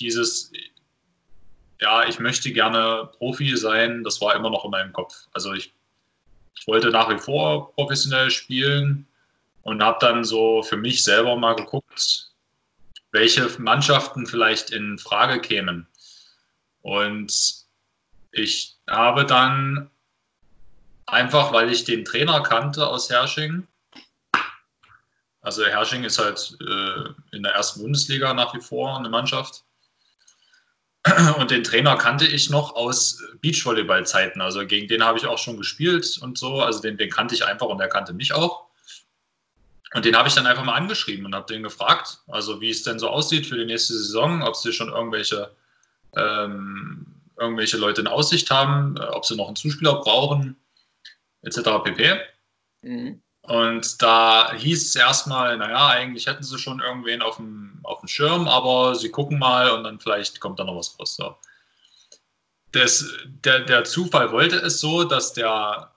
dieses, 0.00 0.52
ja, 1.80 2.06
ich 2.06 2.18
möchte 2.18 2.52
gerne 2.52 3.10
Profi 3.16 3.56
sein, 3.56 4.02
das 4.02 4.20
war 4.20 4.34
immer 4.34 4.50
noch 4.50 4.64
in 4.64 4.70
meinem 4.70 4.92
Kopf. 4.92 5.14
Also 5.32 5.52
ich 5.52 5.72
ich 6.64 6.66
wollte 6.66 6.90
nach 6.90 7.10
wie 7.10 7.18
vor 7.18 7.72
professionell 7.74 8.30
spielen 8.30 9.06
und 9.62 9.82
habe 9.82 9.98
dann 10.00 10.24
so 10.24 10.62
für 10.62 10.76
mich 10.76 11.02
selber 11.02 11.36
mal 11.36 11.54
geguckt, 11.54 12.30
welche 13.12 13.48
Mannschaften 13.58 14.26
vielleicht 14.26 14.70
in 14.70 14.98
Frage 14.98 15.40
kämen. 15.40 15.86
Und 16.82 17.63
ich 18.34 18.76
habe 18.88 19.24
dann 19.24 19.90
einfach, 21.06 21.52
weil 21.52 21.70
ich 21.70 21.84
den 21.84 22.04
Trainer 22.04 22.42
kannte 22.42 22.86
aus 22.86 23.10
Hersching, 23.10 23.66
also 25.40 25.64
Hersching 25.64 26.04
ist 26.04 26.18
halt 26.18 26.56
äh, 26.60 27.36
in 27.36 27.42
der 27.42 27.52
ersten 27.52 27.82
Bundesliga 27.82 28.32
nach 28.32 28.54
wie 28.54 28.62
vor 28.62 28.96
eine 28.96 29.10
Mannschaft, 29.10 29.64
und 31.38 31.50
den 31.50 31.62
Trainer 31.62 31.96
kannte 31.96 32.26
ich 32.26 32.48
noch 32.48 32.74
aus 32.74 33.22
Beachvolleyball-Zeiten. 33.42 34.40
Also 34.40 34.66
gegen 34.66 34.88
den 34.88 35.04
habe 35.04 35.18
ich 35.18 35.26
auch 35.26 35.38
schon 35.38 35.58
gespielt 35.58 36.18
und 36.22 36.38
so. 36.38 36.62
Also 36.62 36.80
den, 36.80 36.96
den 36.96 37.10
kannte 37.10 37.34
ich 37.34 37.44
einfach 37.44 37.66
und 37.66 37.78
der 37.78 37.88
kannte 37.88 38.14
mich 38.14 38.32
auch. 38.32 38.64
Und 39.92 40.06
den 40.06 40.16
habe 40.16 40.28
ich 40.28 40.34
dann 40.34 40.46
einfach 40.46 40.64
mal 40.64 40.74
angeschrieben 40.74 41.26
und 41.26 41.34
habe 41.34 41.52
den 41.52 41.62
gefragt, 41.62 42.20
also 42.26 42.60
wie 42.60 42.70
es 42.70 42.82
denn 42.82 42.98
so 42.98 43.08
aussieht 43.08 43.46
für 43.46 43.56
die 43.56 43.66
nächste 43.66 43.92
Saison, 43.92 44.42
ob 44.42 44.56
sie 44.56 44.72
schon 44.72 44.88
irgendwelche, 44.88 45.54
ähm, 46.16 47.13
irgendwelche 47.38 47.76
Leute 47.76 48.00
in 48.00 48.06
Aussicht 48.06 48.50
haben, 48.50 48.96
äh, 48.96 49.04
ob 49.06 49.24
sie 49.24 49.36
noch 49.36 49.46
einen 49.46 49.56
Zuspieler 49.56 50.00
brauchen, 50.00 50.56
etc. 51.42 51.60
pp. 51.84 52.20
Mhm. 52.82 53.22
Und 53.42 54.00
da 54.00 54.54
hieß 54.54 54.88
es 54.88 54.96
erstmal, 54.96 55.58
naja, 55.58 55.88
eigentlich 55.88 56.26
hätten 56.26 56.42
sie 56.42 56.58
schon 56.58 56.80
irgendwen 56.80 57.20
auf 57.20 57.36
dem, 57.36 57.78
auf 57.82 58.00
dem 58.00 58.08
Schirm, 58.08 58.48
aber 58.48 58.94
sie 58.94 59.10
gucken 59.10 59.38
mal 59.38 59.70
und 59.70 59.84
dann 59.84 60.00
vielleicht 60.00 60.40
kommt 60.40 60.58
da 60.58 60.64
noch 60.64 60.76
was 60.76 60.98
raus. 60.98 61.16
So. 61.16 61.36
Das, 62.72 63.06
der, 63.26 63.60
der 63.60 63.84
Zufall 63.84 64.32
wollte 64.32 64.56
es 64.56 64.80
so, 64.80 65.04
dass 65.04 65.34
der 65.34 65.92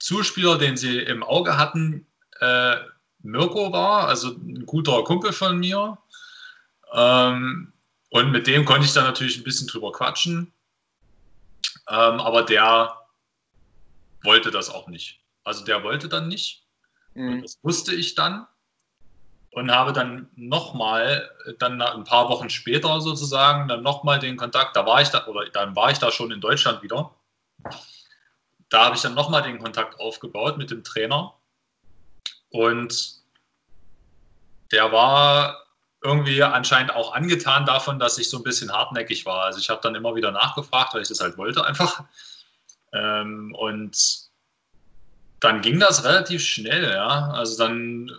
Zuspieler, 0.00 0.58
den 0.58 0.76
sie 0.76 0.98
im 0.98 1.22
Auge 1.22 1.56
hatten, 1.56 2.06
äh, 2.40 2.76
Mirko 3.20 3.72
war, 3.72 4.08
also 4.08 4.30
ein 4.30 4.66
guter 4.66 5.04
Kumpel 5.04 5.32
von 5.32 5.58
mir. 5.58 5.98
Ähm, 6.92 7.72
und 8.10 8.30
mit 8.30 8.46
dem 8.46 8.64
konnte 8.64 8.86
ich 8.86 8.92
dann 8.92 9.04
natürlich 9.04 9.38
ein 9.38 9.44
bisschen 9.44 9.68
drüber 9.68 9.92
quatschen. 9.92 10.52
Ähm, 11.88 12.20
aber 12.20 12.42
der 12.42 12.98
wollte 14.22 14.50
das 14.50 14.70
auch 14.70 14.88
nicht. 14.88 15.20
Also 15.44 15.64
der 15.64 15.82
wollte 15.82 16.08
dann 16.08 16.28
nicht. 16.28 16.66
Mhm. 17.14 17.42
Das 17.42 17.58
wusste 17.62 17.94
ich 17.94 18.14
dann 18.14 18.46
und 19.52 19.70
habe 19.70 19.92
dann 19.92 20.28
nochmal, 20.36 21.30
dann 21.58 21.80
ein 21.80 22.04
paar 22.04 22.28
Wochen 22.28 22.50
später 22.50 23.00
sozusagen, 23.00 23.68
dann 23.68 23.82
nochmal 23.82 24.18
den 24.18 24.36
Kontakt, 24.36 24.76
da 24.76 24.86
war 24.86 25.00
ich 25.00 25.08
da, 25.08 25.26
oder 25.26 25.48
dann 25.48 25.74
war 25.74 25.90
ich 25.90 25.98
da 25.98 26.10
schon 26.10 26.30
in 26.30 26.40
Deutschland 26.40 26.82
wieder. 26.82 27.14
Da 28.68 28.84
habe 28.84 28.96
ich 28.96 29.02
dann 29.02 29.14
nochmal 29.14 29.42
den 29.42 29.58
Kontakt 29.58 29.98
aufgebaut 29.98 30.58
mit 30.58 30.70
dem 30.70 30.84
Trainer 30.84 31.34
und 32.50 33.14
der 34.70 34.92
war 34.92 35.67
irgendwie 36.02 36.42
anscheinend 36.42 36.94
auch 36.94 37.12
angetan 37.14 37.66
davon, 37.66 37.98
dass 37.98 38.18
ich 38.18 38.30
so 38.30 38.38
ein 38.38 38.42
bisschen 38.44 38.72
hartnäckig 38.72 39.26
war. 39.26 39.44
Also 39.44 39.58
ich 39.58 39.68
habe 39.68 39.80
dann 39.82 39.94
immer 39.94 40.14
wieder 40.14 40.30
nachgefragt, 40.30 40.94
weil 40.94 41.02
ich 41.02 41.08
das 41.08 41.20
halt 41.20 41.36
wollte 41.38 41.64
einfach. 41.64 42.04
Ähm, 42.92 43.54
und 43.58 44.28
dann 45.40 45.60
ging 45.60 45.78
das 45.78 46.04
relativ 46.04 46.44
schnell, 46.44 46.90
ja. 46.92 47.30
Also 47.30 47.58
dann 47.58 48.10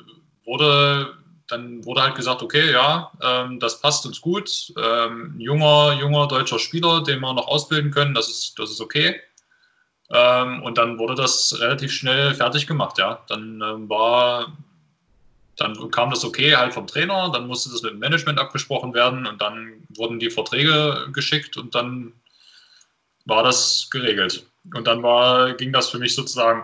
wurde, 0.45 1.13
dann 1.47 1.83
wurde 1.85 2.01
halt 2.03 2.15
gesagt, 2.15 2.41
okay, 2.41 2.71
ja, 2.71 3.11
ähm, 3.21 3.59
das 3.59 3.81
passt 3.81 4.05
uns 4.05 4.21
gut. 4.21 4.73
Ähm, 4.77 5.35
junger, 5.37 5.93
junger 5.93 6.27
deutscher 6.27 6.59
Spieler, 6.59 7.03
den 7.03 7.19
wir 7.19 7.33
noch 7.33 7.47
ausbilden 7.47 7.91
können, 7.91 8.13
das 8.13 8.29
ist, 8.29 8.59
das 8.59 8.71
ist 8.71 8.81
okay. 8.81 9.21
Ähm, 10.11 10.63
und 10.63 10.77
dann 10.77 10.97
wurde 10.97 11.15
das 11.15 11.59
relativ 11.59 11.91
schnell 11.93 12.33
fertig 12.33 12.67
gemacht, 12.67 12.97
ja. 12.97 13.23
Dann 13.27 13.61
ähm, 13.61 13.89
war, 13.89 14.57
dann 15.59 15.91
kam 15.91 16.09
das 16.09 16.23
okay 16.23 16.55
halt 16.55 16.73
vom 16.73 16.87
Trainer, 16.87 17.31
dann 17.31 17.47
musste 17.47 17.69
das 17.69 17.81
mit 17.81 17.91
dem 17.91 17.99
Management 17.99 18.39
abgesprochen 18.39 18.93
werden 18.93 19.25
und 19.25 19.41
dann 19.41 19.83
wurden 19.89 20.19
die 20.19 20.29
Verträge 20.29 21.09
geschickt 21.13 21.57
und 21.57 21.75
dann 21.75 22.13
war 23.25 23.43
das 23.43 23.89
geregelt. 23.91 24.45
Und 24.73 24.87
dann 24.87 25.03
war, 25.03 25.53
ging 25.53 25.71
das 25.73 25.89
für 25.89 25.99
mich 25.99 26.15
sozusagen 26.15 26.63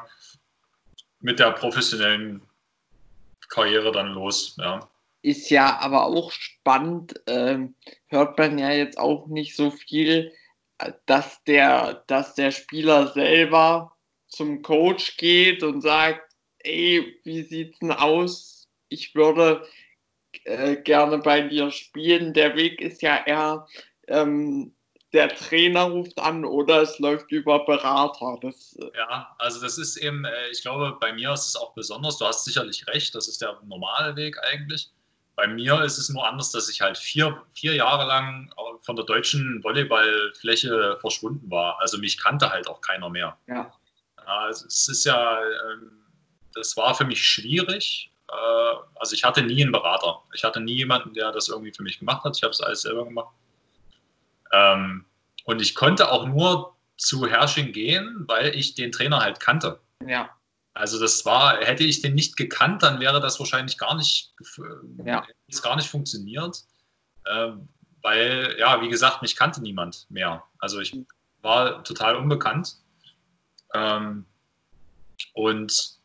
mit 1.20 1.40
der 1.40 1.52
professionellen 1.52 2.42
Karriere 3.50 3.92
dann 3.92 4.14
los. 4.14 4.56
Ja. 4.58 4.88
Ist 5.22 5.50
ja 5.50 5.80
aber 5.80 6.06
auch 6.06 6.32
spannend, 6.32 7.20
äh, 7.28 7.58
hört 8.08 8.38
man 8.38 8.58
ja 8.58 8.72
jetzt 8.72 8.98
auch 8.98 9.28
nicht 9.28 9.56
so 9.56 9.72
viel, 9.72 10.32
dass 11.06 11.44
der, 11.46 12.04
dass 12.08 12.36
der 12.36 12.52
Spieler 12.52 13.08
selber 13.08 13.96
zum 14.28 14.62
Coach 14.62 15.18
geht 15.18 15.64
und 15.64 15.82
sagt, 15.82 16.22
ey, 16.60 17.20
wie 17.24 17.44
sieht's 17.44 17.80
denn 17.80 17.92
aus? 17.92 18.55
Ich 18.90 19.16
würde 19.16 19.68
äh, 20.44 20.76
gerne 20.78 21.20
bei 21.20 21.42
dir 21.42 21.72
spielen. 21.72 22.34
Der 22.34 22.56
Weg 22.56 22.82
ist 22.82 23.02
ja 23.02 23.24
eher 23.26 23.68
ähm, 24.08 24.76
der 25.14 25.30
Trainer 25.30 25.84
ruft 25.84 26.20
an 26.20 26.44
oder 26.44 26.82
es 26.82 27.00
läuft 27.00 27.32
über 27.32 27.66
Berater. 27.66 28.38
Das, 28.42 28.76
äh, 28.76 28.98
ja, 28.98 29.34
also 29.40 29.62
das 29.62 29.78
ist 29.78 29.98
eben, 29.98 30.26
äh, 30.26 30.50
ich 30.52 30.62
glaube, 30.62 30.98
bei 31.00 31.14
mir 31.14 31.32
ist 31.34 31.48
es 31.48 31.56
auch 31.56 31.74
besonders, 31.74 32.18
du 32.18 32.26
hast 32.26 32.44
sicherlich 32.44 32.86
recht, 32.88 33.16
das 33.16 33.28
ist 33.28 33.42
der 33.42 33.58
normale 33.64 34.16
Weg 34.16 34.38
eigentlich. 34.52 34.92
Bei 35.36 35.48
mir 35.48 35.82
ist 35.84 35.98
es 35.98 36.10
nur 36.10 36.28
anders, 36.28 36.52
dass 36.52 36.70
ich 36.70 36.82
halt 36.82 36.98
vier, 36.98 37.42
vier 37.54 37.76
Jahre 37.76 38.08
lang 38.08 38.54
von 38.82 38.96
der 38.96 39.06
deutschen 39.06 39.62
Volleyballfläche 39.64 40.98
verschwunden 41.02 41.50
war. 41.50 41.80
Also 41.82 41.98
mich 41.98 42.18
kannte 42.18 42.50
halt 42.50 42.68
auch 42.68 42.80
keiner 42.80 43.10
mehr. 43.10 43.38
Ja. 43.48 43.74
Also 44.26 44.66
es 44.68 44.88
ist 44.88 45.06
ja, 45.06 45.42
ähm, 45.42 45.92
das 46.54 46.78
war 46.78 46.96
für 46.96 47.04
mich 47.04 47.22
schwierig. 47.22 48.12
Äh, 48.30 48.76
also 48.96 49.14
ich 49.14 49.24
hatte 49.24 49.42
nie 49.42 49.62
einen 49.62 49.72
Berater. 49.72 50.24
Ich 50.34 50.44
hatte 50.44 50.60
nie 50.60 50.76
jemanden, 50.76 51.14
der 51.14 51.32
das 51.32 51.50
irgendwie 51.50 51.74
für 51.74 51.84
mich 51.84 52.00
gemacht 52.00 52.24
hat. 52.24 52.38
Ich 52.38 52.44
habe 52.44 52.52
es 52.52 52.62
alles 52.62 52.82
selber 52.82 53.06
gemacht. 53.06 53.34
Ähm, 54.52 55.06
und 55.46 55.62
ich 55.62 55.76
konnte 55.76 56.12
auch 56.12 56.26
nur 56.26 56.76
zu 56.98 57.28
Herrsching 57.28 57.72
gehen, 57.72 58.24
weil 58.28 58.56
ich 58.56 58.76
den 58.76 58.92
Trainer 58.92 59.20
halt 59.20 59.40
kannte. 59.40 59.80
Ja. 60.06 60.30
Also 60.74 61.00
das 61.00 61.26
war, 61.26 61.58
hätte 61.62 61.84
ich 61.84 62.02
den 62.02 62.16
nicht 62.16 62.36
gekannt, 62.36 62.84
dann 62.84 63.00
wäre 63.00 63.22
das 63.22 63.40
wahrscheinlich 63.40 63.78
gar 63.78 63.96
nicht, 63.96 64.34
ja. 65.06 65.26
gar 65.62 65.76
nicht 65.78 65.90
funktioniert. 65.90 66.64
Ähm, 67.26 67.70
weil, 68.02 68.56
ja, 68.60 68.82
wie 68.82 68.90
gesagt, 68.90 69.22
mich 69.22 69.36
kannte 69.36 69.62
niemand 69.62 70.06
mehr. 70.10 70.44
Also 70.60 70.80
ich 70.80 70.96
war 71.42 71.84
total 71.84 72.16
unbekannt. 72.18 72.76
Ähm, 73.74 74.26
und 75.34 75.98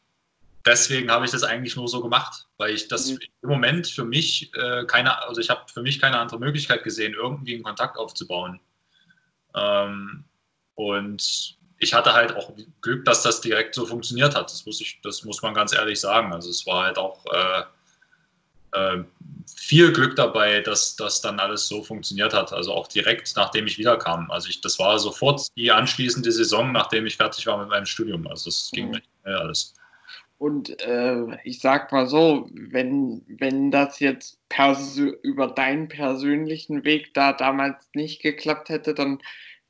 deswegen 0.67 1.11
habe 1.11 1.25
ich 1.25 1.31
das 1.31 1.43
eigentlich 1.43 1.77
nur 1.77 1.89
so 1.89 2.03
gemacht, 2.03 2.47
weil 2.57 2.75
ich 2.75 2.89
das 2.89 3.11
mhm. 3.11 3.19
im 3.43 3.49
Moment 3.49 3.87
für 3.87 4.05
mich 4.05 4.53
äh, 4.55 4.85
keine, 4.87 5.23
also 5.23 5.41
ich 5.41 5.51
habe 5.51 5.63
für 5.73 5.83
mich 5.83 6.01
keine 6.01 6.19
andere 6.19 6.39
Möglichkeit 6.39 6.85
gesehen, 6.85 7.15
irgendwie 7.15 7.55
einen 7.55 7.63
Kontakt 7.63 7.97
aufzubauen. 7.97 8.61
Ähm, 9.55 10.25
und 10.75 11.59
ich 11.79 11.95
hatte 11.95 12.13
halt 12.13 12.37
auch 12.37 12.53
Glück, 12.83 13.05
dass 13.05 13.23
das 13.23 13.41
direkt 13.41 13.75
so 13.75 13.87
funktioniert 13.87 14.35
hat. 14.35 14.51
Das 14.51 14.67
muss, 14.67 14.81
ich, 14.81 15.01
das 15.03 15.25
muss 15.25 15.43
man 15.43 15.55
ganz 15.55 15.73
ehrlich 15.73 15.99
sagen. 15.99 16.33
Also 16.33 16.51
es 16.51 16.67
war 16.67 16.85
halt 16.85 16.99
auch 16.99 17.25
äh, 17.33 17.63
äh, 18.73 19.05
viel 19.57 19.93
Glück 19.93 20.15
dabei, 20.15 20.61
dass 20.61 20.97
das 20.97 21.23
dann 21.23 21.41
alles 21.41 21.69
so 21.69 21.83
funktioniert 21.83 22.35
hat. 22.35 22.53
Also 22.53 22.75
auch 22.75 22.87
direkt, 22.87 23.33
nachdem 23.35 23.67
ich 23.67 23.79
wiederkam. 23.79 24.31
Also 24.31 24.49
ich, 24.49 24.61
das 24.61 24.79
war 24.79 24.99
sofort 24.99 25.47
die 25.57 25.73
anschließende 25.73 26.31
Saison, 26.31 26.71
nachdem 26.73 27.07
ich 27.07 27.17
fertig 27.17 27.47
war 27.47 27.59
mit 27.59 27.69
meinem 27.69 27.87
Studium. 27.87 28.27
Also 28.27 28.51
es 28.51 28.71
ging 28.73 28.91
mhm. 28.91 29.01
alles. 29.25 29.75
Und 30.41 30.81
äh, 30.81 31.39
ich 31.45 31.61
sag 31.61 31.93
mal 31.93 32.07
so, 32.07 32.49
wenn, 32.55 33.23
wenn 33.29 33.71
das 33.71 34.01
jetzt 34.01 34.41
über 35.23 35.49
deinen 35.49 35.89
persönlichen 35.89 36.83
Weg 36.83 37.13
da 37.13 37.35
damals 37.35 37.91
nicht 37.93 38.23
geklappt 38.23 38.71
hätte, 38.71 38.95
dann 38.95 39.21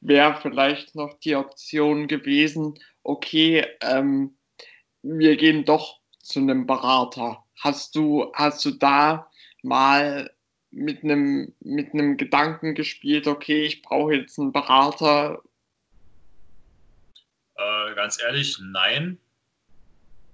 wäre 0.01 0.39
vielleicht 0.41 0.95
noch 0.95 1.15
die 1.15 1.35
Option 1.35 2.07
gewesen, 2.07 2.79
okay, 3.03 3.67
ähm, 3.83 4.37
wir 5.03 5.37
gehen 5.37 5.65
doch 5.65 5.99
zu 6.21 6.39
einem 6.39 6.69
Berater. 6.69 7.45
Hast 7.59 7.97
du, 7.97 8.31
hast 8.35 8.65
du 8.65 8.71
da 8.71 9.29
mal 9.65 10.31
mit 10.71 11.03
einem, 11.03 11.53
mit 11.59 11.95
einem 11.95 12.17
Gedanken 12.17 12.77
gespielt, 12.77 13.27
okay, 13.27 13.65
ich 13.65 13.83
brauche 13.83 14.15
jetzt 14.15 14.39
einen 14.39 14.53
Berater? 14.53 15.43
Äh, 17.57 17.95
ganz 17.97 18.23
ehrlich, 18.23 18.57
nein. 18.63 19.19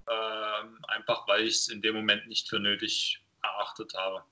Ähm, 0.09 0.79
einfach 0.87 1.27
weil 1.27 1.43
ich 1.43 1.55
es 1.55 1.67
in 1.67 1.81
dem 1.81 1.95
Moment 1.95 2.27
nicht 2.27 2.49
für 2.49 2.59
nötig 2.59 3.23
erachtet 3.43 3.93
habe. 3.95 4.23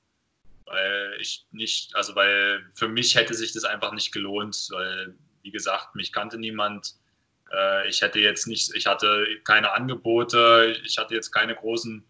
Weil 0.65 1.17
ich 1.19 1.45
nicht, 1.51 1.95
also 1.95 2.15
weil 2.15 2.65
für 2.73 2.87
mich 2.87 3.15
hätte 3.15 3.33
sich 3.33 3.53
das 3.53 3.65
einfach 3.65 3.91
nicht 3.91 4.11
gelohnt, 4.11 4.67
weil, 4.71 5.15
wie 5.43 5.51
gesagt, 5.51 5.95
mich 5.95 6.11
kannte 6.11 6.37
niemand. 6.37 6.95
Äh, 7.51 7.87
ich 7.89 8.01
hätte 8.01 8.19
jetzt 8.19 8.47
nicht, 8.47 8.73
ich 8.73 8.87
hatte 8.87 9.27
keine 9.43 9.73
Angebote, 9.73 10.79
ich 10.83 10.97
hatte 10.97 11.13
jetzt 11.13 11.31
keine 11.31 11.55
großen 11.55 12.03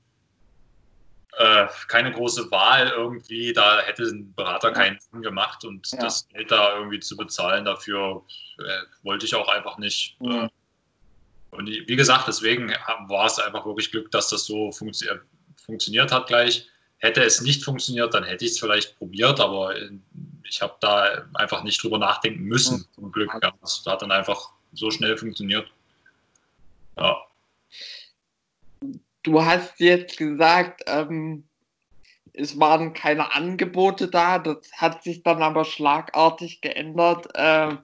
äh, 1.37 1.67
keine 1.87 2.11
große 2.11 2.49
Wahl 2.51 2.87
irgendwie. 2.87 3.51
Da 3.51 3.81
hätte 3.81 4.03
ein 4.03 4.33
Berater 4.35 4.71
keinen 4.71 4.99
Sinn 4.99 5.21
gemacht 5.21 5.65
und 5.65 5.91
ja. 5.91 5.99
das 5.99 6.27
Geld 6.29 6.51
da 6.51 6.77
irgendwie 6.77 6.99
zu 6.99 7.17
bezahlen 7.17 7.65
dafür 7.65 8.23
äh, 8.59 9.03
wollte 9.03 9.25
ich 9.25 9.35
auch 9.35 9.49
einfach 9.49 9.77
nicht. 9.77 10.19
Mhm. 10.21 10.49
Und 11.57 11.67
wie 11.67 11.95
gesagt, 11.95 12.27
deswegen 12.27 12.69
war 13.07 13.25
es 13.25 13.39
einfach 13.39 13.65
wirklich 13.65 13.91
Glück, 13.91 14.11
dass 14.11 14.29
das 14.29 14.45
so 14.45 14.71
funktio 14.71 15.15
funktioniert 15.65 16.11
hat 16.11 16.27
gleich. 16.27 16.67
Hätte 16.97 17.23
es 17.23 17.41
nicht 17.41 17.63
funktioniert, 17.63 18.13
dann 18.13 18.23
hätte 18.23 18.45
ich 18.45 18.51
es 18.51 18.59
vielleicht 18.59 18.97
probiert, 18.97 19.39
aber 19.39 19.75
äh, 19.75 19.91
ich 20.43 20.61
habe 20.61 20.75
da 20.79 21.27
einfach 21.33 21.63
nicht 21.63 21.83
drüber 21.83 21.97
nachdenken 21.97 22.43
müssen, 22.43 22.87
zum 22.93 23.11
Glück. 23.11 23.31
Ja. 23.41 23.51
Das 23.61 23.83
hat 23.85 24.01
dann 24.01 24.11
einfach 24.11 24.51
so 24.73 24.91
schnell 24.91 25.17
funktioniert. 25.17 25.67
Ja. 26.97 27.17
Du 29.23 29.43
hast 29.43 29.79
jetzt 29.79 30.17
gesagt, 30.17 30.83
ähm, 30.87 31.43
es 32.33 32.59
waren 32.59 32.93
keine 32.93 33.33
Angebote 33.33 34.07
da. 34.07 34.39
Das 34.39 34.71
hat 34.73 35.03
sich 35.03 35.23
dann 35.23 35.41
aber 35.41 35.65
schlagartig 35.65 36.61
geändert 36.61 37.27
äh, 37.33 37.75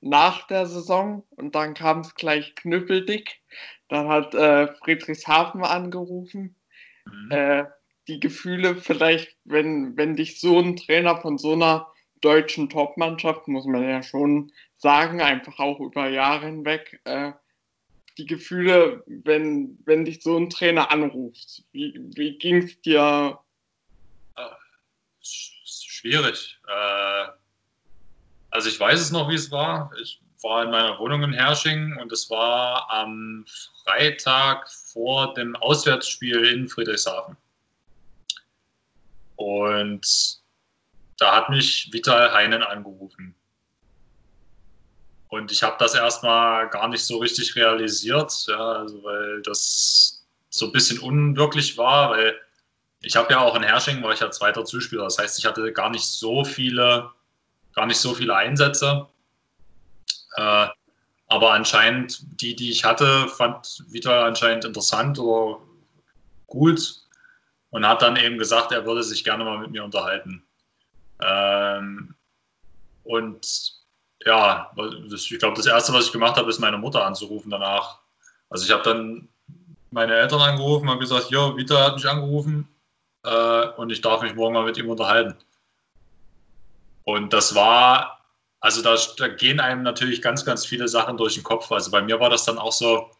nach 0.00 0.46
der 0.46 0.66
Saison 0.66 1.24
und 1.30 1.54
dann 1.54 1.74
kam 1.74 2.00
es 2.00 2.14
gleich 2.14 2.54
knüppeldick. 2.54 3.40
Dann 3.88 4.08
hat 4.08 4.34
äh, 4.34 4.68
Friedrichshafen 4.74 5.62
angerufen. 5.62 6.56
Mhm. 7.04 7.30
Äh, 7.30 7.64
die 8.08 8.20
Gefühle 8.20 8.76
vielleicht, 8.76 9.36
wenn, 9.44 9.96
wenn 9.96 10.16
dich 10.16 10.40
so 10.40 10.58
ein 10.58 10.76
Trainer 10.76 11.20
von 11.20 11.38
so 11.38 11.52
einer 11.52 11.92
deutschen 12.20 12.68
Topmannschaft, 12.68 13.46
muss 13.48 13.66
man 13.66 13.82
ja 13.82 14.02
schon 14.02 14.52
sagen, 14.76 15.20
einfach 15.20 15.58
auch 15.58 15.80
über 15.80 16.08
Jahre 16.08 16.46
hinweg, 16.46 17.00
äh, 17.04 17.32
die 18.18 18.26
Gefühle, 18.26 19.02
wenn, 19.06 19.78
wenn 19.84 20.04
dich 20.04 20.22
so 20.22 20.36
ein 20.36 20.50
Trainer 20.50 20.90
anruft? 20.90 21.64
Wie, 21.72 21.94
wie 22.14 22.36
ging 22.38 22.58
es 22.58 22.80
dir? 22.82 23.38
Ah, 24.34 24.56
schwierig. 25.22 26.58
Äh, 26.66 27.26
also 28.50 28.68
ich 28.68 28.78
weiß 28.78 29.00
es 29.00 29.10
noch, 29.10 29.28
wie 29.28 29.34
es 29.34 29.50
war. 29.50 29.90
Ich 30.00 30.20
war 30.42 30.64
in 30.64 30.70
meiner 30.70 30.98
Wohnung 30.98 31.22
in 31.22 31.32
Hersching 31.32 31.96
und 31.98 32.12
es 32.12 32.30
war 32.30 32.90
am 32.90 33.44
Freitag 33.84 34.70
vor 34.70 35.34
dem 35.34 35.54
Auswärtsspiel 35.56 36.44
in 36.46 36.68
Friedrichshafen. 36.68 37.36
Und 39.36 40.40
da 41.18 41.36
hat 41.36 41.50
mich 41.50 41.90
Vital 41.92 42.32
Heinen 42.32 42.62
angerufen. 42.62 43.34
Und 45.28 45.52
ich 45.52 45.62
habe 45.62 45.76
das 45.78 45.94
erstmal 45.94 46.68
gar 46.70 46.88
nicht 46.88 47.04
so 47.04 47.18
richtig 47.18 47.54
realisiert, 47.54 48.32
ja, 48.48 48.72
also 48.72 49.02
weil 49.04 49.40
das 49.42 50.26
so 50.48 50.66
ein 50.66 50.72
bisschen 50.72 50.98
unwirklich 50.98 51.78
war, 51.78 52.10
weil 52.10 52.36
ich 53.02 53.16
habe 53.16 53.32
ja 53.32 53.40
auch 53.40 53.54
in 53.54 53.62
Hersching, 53.62 54.02
war 54.02 54.12
ich 54.12 54.20
ja 54.20 54.30
zweiter 54.30 54.64
Zuspieler. 54.64 55.04
Das 55.04 55.18
heißt, 55.18 55.38
ich 55.38 55.46
hatte 55.46 55.72
gar 55.72 55.88
nicht 55.90 56.04
so 56.04 56.44
viele, 56.44 57.10
gar 57.80 57.86
nicht 57.86 57.98
so 57.98 58.12
viele 58.12 58.36
Einsätze. 58.36 59.06
Äh, 60.36 60.66
aber 61.28 61.52
anscheinend, 61.52 62.42
die, 62.42 62.54
die 62.54 62.70
ich 62.70 62.84
hatte, 62.84 63.26
fand 63.28 63.84
Vita 63.88 64.26
anscheinend 64.26 64.66
interessant 64.66 65.18
oder 65.18 65.60
gut 66.46 67.00
und 67.70 67.88
hat 67.88 68.02
dann 68.02 68.16
eben 68.16 68.36
gesagt, 68.36 68.72
er 68.72 68.84
würde 68.84 69.02
sich 69.02 69.24
gerne 69.24 69.44
mal 69.44 69.58
mit 69.58 69.70
mir 69.70 69.82
unterhalten. 69.82 70.42
Ähm, 71.22 72.14
und 73.04 73.72
ja, 74.26 74.70
ich 75.10 75.38
glaube, 75.38 75.56
das 75.56 75.66
Erste, 75.66 75.94
was 75.94 76.06
ich 76.06 76.12
gemacht 76.12 76.36
habe, 76.36 76.50
ist 76.50 76.58
meine 76.58 76.76
Mutter 76.76 77.06
anzurufen 77.06 77.50
danach. 77.50 78.00
Also 78.50 78.66
ich 78.66 78.72
habe 78.72 78.82
dann 78.82 79.28
meine 79.90 80.16
Eltern 80.16 80.42
angerufen 80.42 80.88
und 80.90 81.00
gesagt, 81.00 81.30
ja, 81.30 81.56
Vita 81.56 81.82
hat 81.82 81.94
mich 81.94 82.06
angerufen 82.06 82.68
äh, 83.24 83.68
und 83.78 83.90
ich 83.90 84.02
darf 84.02 84.20
mich 84.20 84.34
morgen 84.34 84.52
mal 84.52 84.66
mit 84.66 84.76
ihm 84.76 84.90
unterhalten. 84.90 85.34
Und 87.10 87.32
das 87.32 87.56
war, 87.56 88.20
also 88.60 88.82
da, 88.82 88.96
da, 89.16 89.26
gehen 89.26 89.58
einem 89.58 89.82
natürlich 89.82 90.22
ganz, 90.22 90.44
ganz 90.44 90.64
viele 90.64 90.86
Sachen 90.86 91.16
durch 91.16 91.34
den 91.34 91.42
Kopf. 91.42 91.72
Also 91.72 91.90
bei 91.90 92.00
mir 92.02 92.20
war 92.20 92.30
das 92.30 92.44
dann 92.44 92.56
auch 92.56 92.70
so, 92.70 93.10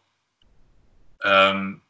ähm, 1.25 1.81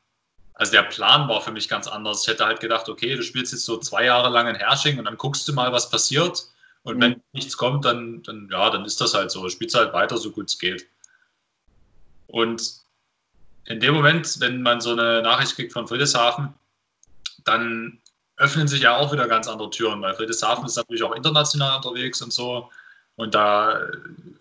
also 0.55 0.71
der 0.71 0.83
Plan 0.83 1.29
war 1.29 1.41
für 1.41 1.51
mich 1.51 1.69
ganz 1.69 1.87
anders. 1.87 2.23
Ich 2.23 2.27
hätte 2.27 2.45
halt 2.45 2.59
gedacht, 2.59 2.89
okay, 2.89 3.15
du 3.15 3.21
spielst 3.21 3.53
jetzt 3.53 3.65
so 3.65 3.77
zwei 3.77 4.05
Jahre 4.05 4.29
lang 4.29 4.47
in 4.47 4.55
Hersching 4.55 4.97
und 4.97 5.05
dann 5.05 5.15
guckst 5.15 5.47
du 5.47 5.53
mal, 5.53 5.71
was 5.71 5.91
passiert. 5.91 6.47
Und 6.81 6.97
mhm. 6.97 7.01
wenn 7.01 7.23
nichts 7.33 7.55
kommt, 7.55 7.85
dann, 7.85 8.23
dann, 8.23 8.49
ja, 8.51 8.71
dann 8.71 8.83
ist 8.83 8.99
das 8.99 9.13
halt 9.13 9.29
so. 9.29 9.47
Spielst 9.47 9.75
halt 9.75 9.93
weiter, 9.93 10.17
so 10.17 10.31
gut 10.31 10.49
es 10.49 10.57
geht. 10.57 10.87
Und 12.25 12.81
in 13.65 13.79
dem 13.79 13.93
Moment, 13.93 14.39
wenn 14.39 14.63
man 14.63 14.81
so 14.81 14.93
eine 14.93 15.21
Nachricht 15.21 15.55
kriegt 15.55 15.71
von 15.71 15.87
Friedrichshafen, 15.87 16.51
dann 17.43 18.00
öffnen 18.41 18.67
sich 18.67 18.81
ja 18.81 18.97
auch 18.97 19.11
wieder 19.11 19.27
ganz 19.27 19.47
andere 19.47 19.69
Türen, 19.69 20.01
weil 20.01 20.15
Friedrichshafen 20.15 20.65
ist 20.65 20.75
natürlich 20.75 21.03
auch 21.03 21.15
international 21.15 21.77
unterwegs 21.77 22.21
und 22.21 22.33
so. 22.33 22.69
Und 23.15 23.35
da 23.35 23.79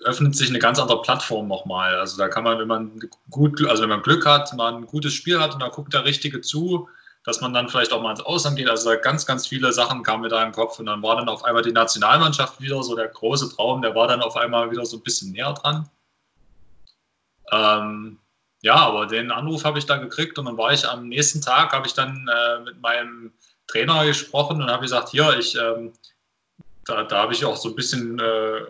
öffnet 0.05 0.35
sich 0.35 0.49
eine 0.49 0.59
ganz 0.59 0.79
andere 0.79 1.03
Plattform 1.03 1.49
nochmal. 1.49 1.97
Also 1.97 2.17
da 2.17 2.29
kann 2.29 2.45
man, 2.45 2.59
wenn 2.59 2.69
man 2.69 3.01
gut, 3.29 3.63
also 3.69 3.83
wenn 3.83 3.91
man 3.91 4.03
Glück 4.03 4.25
hat, 4.25 4.55
mal 4.55 4.75
ein 4.75 4.87
gutes 4.87 5.13
Spiel 5.13 5.39
hat 5.39 5.53
und 5.53 5.61
da 5.61 5.69
guckt 5.69 5.93
der 5.93 6.05
Richtige 6.05 6.41
zu, 6.41 6.89
dass 7.25 7.43
man 7.43 7.53
dann 7.53 7.69
vielleicht 7.69 7.93
auch 7.93 8.01
mal 8.01 8.13
ins 8.13 8.23
Ausland 8.23 8.57
geht. 8.57 8.71
Also 8.71 8.91
ganz, 9.03 9.27
ganz 9.27 9.47
viele 9.47 9.73
Sachen 9.73 10.03
kamen 10.03 10.23
mir 10.23 10.29
da 10.31 10.43
im 10.43 10.53
Kopf 10.53 10.79
und 10.79 10.87
dann 10.87 11.03
war 11.03 11.17
dann 11.17 11.29
auf 11.29 11.45
einmal 11.45 11.63
die 11.63 11.73
Nationalmannschaft 11.73 12.61
wieder 12.61 12.83
so 12.83 12.97
der 12.97 13.09
große 13.09 13.55
Traum, 13.55 13.83
der 13.83 13.95
war 13.95 14.09
dann 14.09 14.23
auf 14.23 14.37
einmal 14.37 14.71
wieder 14.71 14.87
so 14.87 14.97
ein 14.97 15.03
bisschen 15.03 15.33
näher 15.33 15.53
dran. 15.53 15.89
Ähm, 17.53 18.19
ja, 18.63 18.77
aber 18.77 19.07
den 19.07 19.31
Anruf 19.31 19.65
habe 19.65 19.79
ich 19.79 19.87
dann 19.87 20.01
gekriegt 20.01 20.39
und 20.39 20.47
dann 20.47 20.57
war 20.57 20.73
ich 20.73 20.89
am 20.89 21.09
nächsten 21.09 21.43
Tag, 21.43 21.73
habe 21.73 21.87
ich 21.87 21.95
dann 21.95 22.29
äh, 22.29 22.61
mit 22.61 22.81
meinem 22.81 23.33
Trainer 23.71 24.05
gesprochen 24.07 24.63
und 24.63 24.71
habe 24.71 24.83
gesagt, 24.83 25.11
hier, 25.11 25.37
ich, 25.39 25.57
ähm, 25.57 25.93
da, 26.85 27.05
da 27.05 27.23
habe 27.23 27.33
ich 27.33 27.45
auch 27.45 27.57
so 27.57 27.71
ein 27.71 27.77
bisschen 27.77 28.19
äh, 28.19 28.63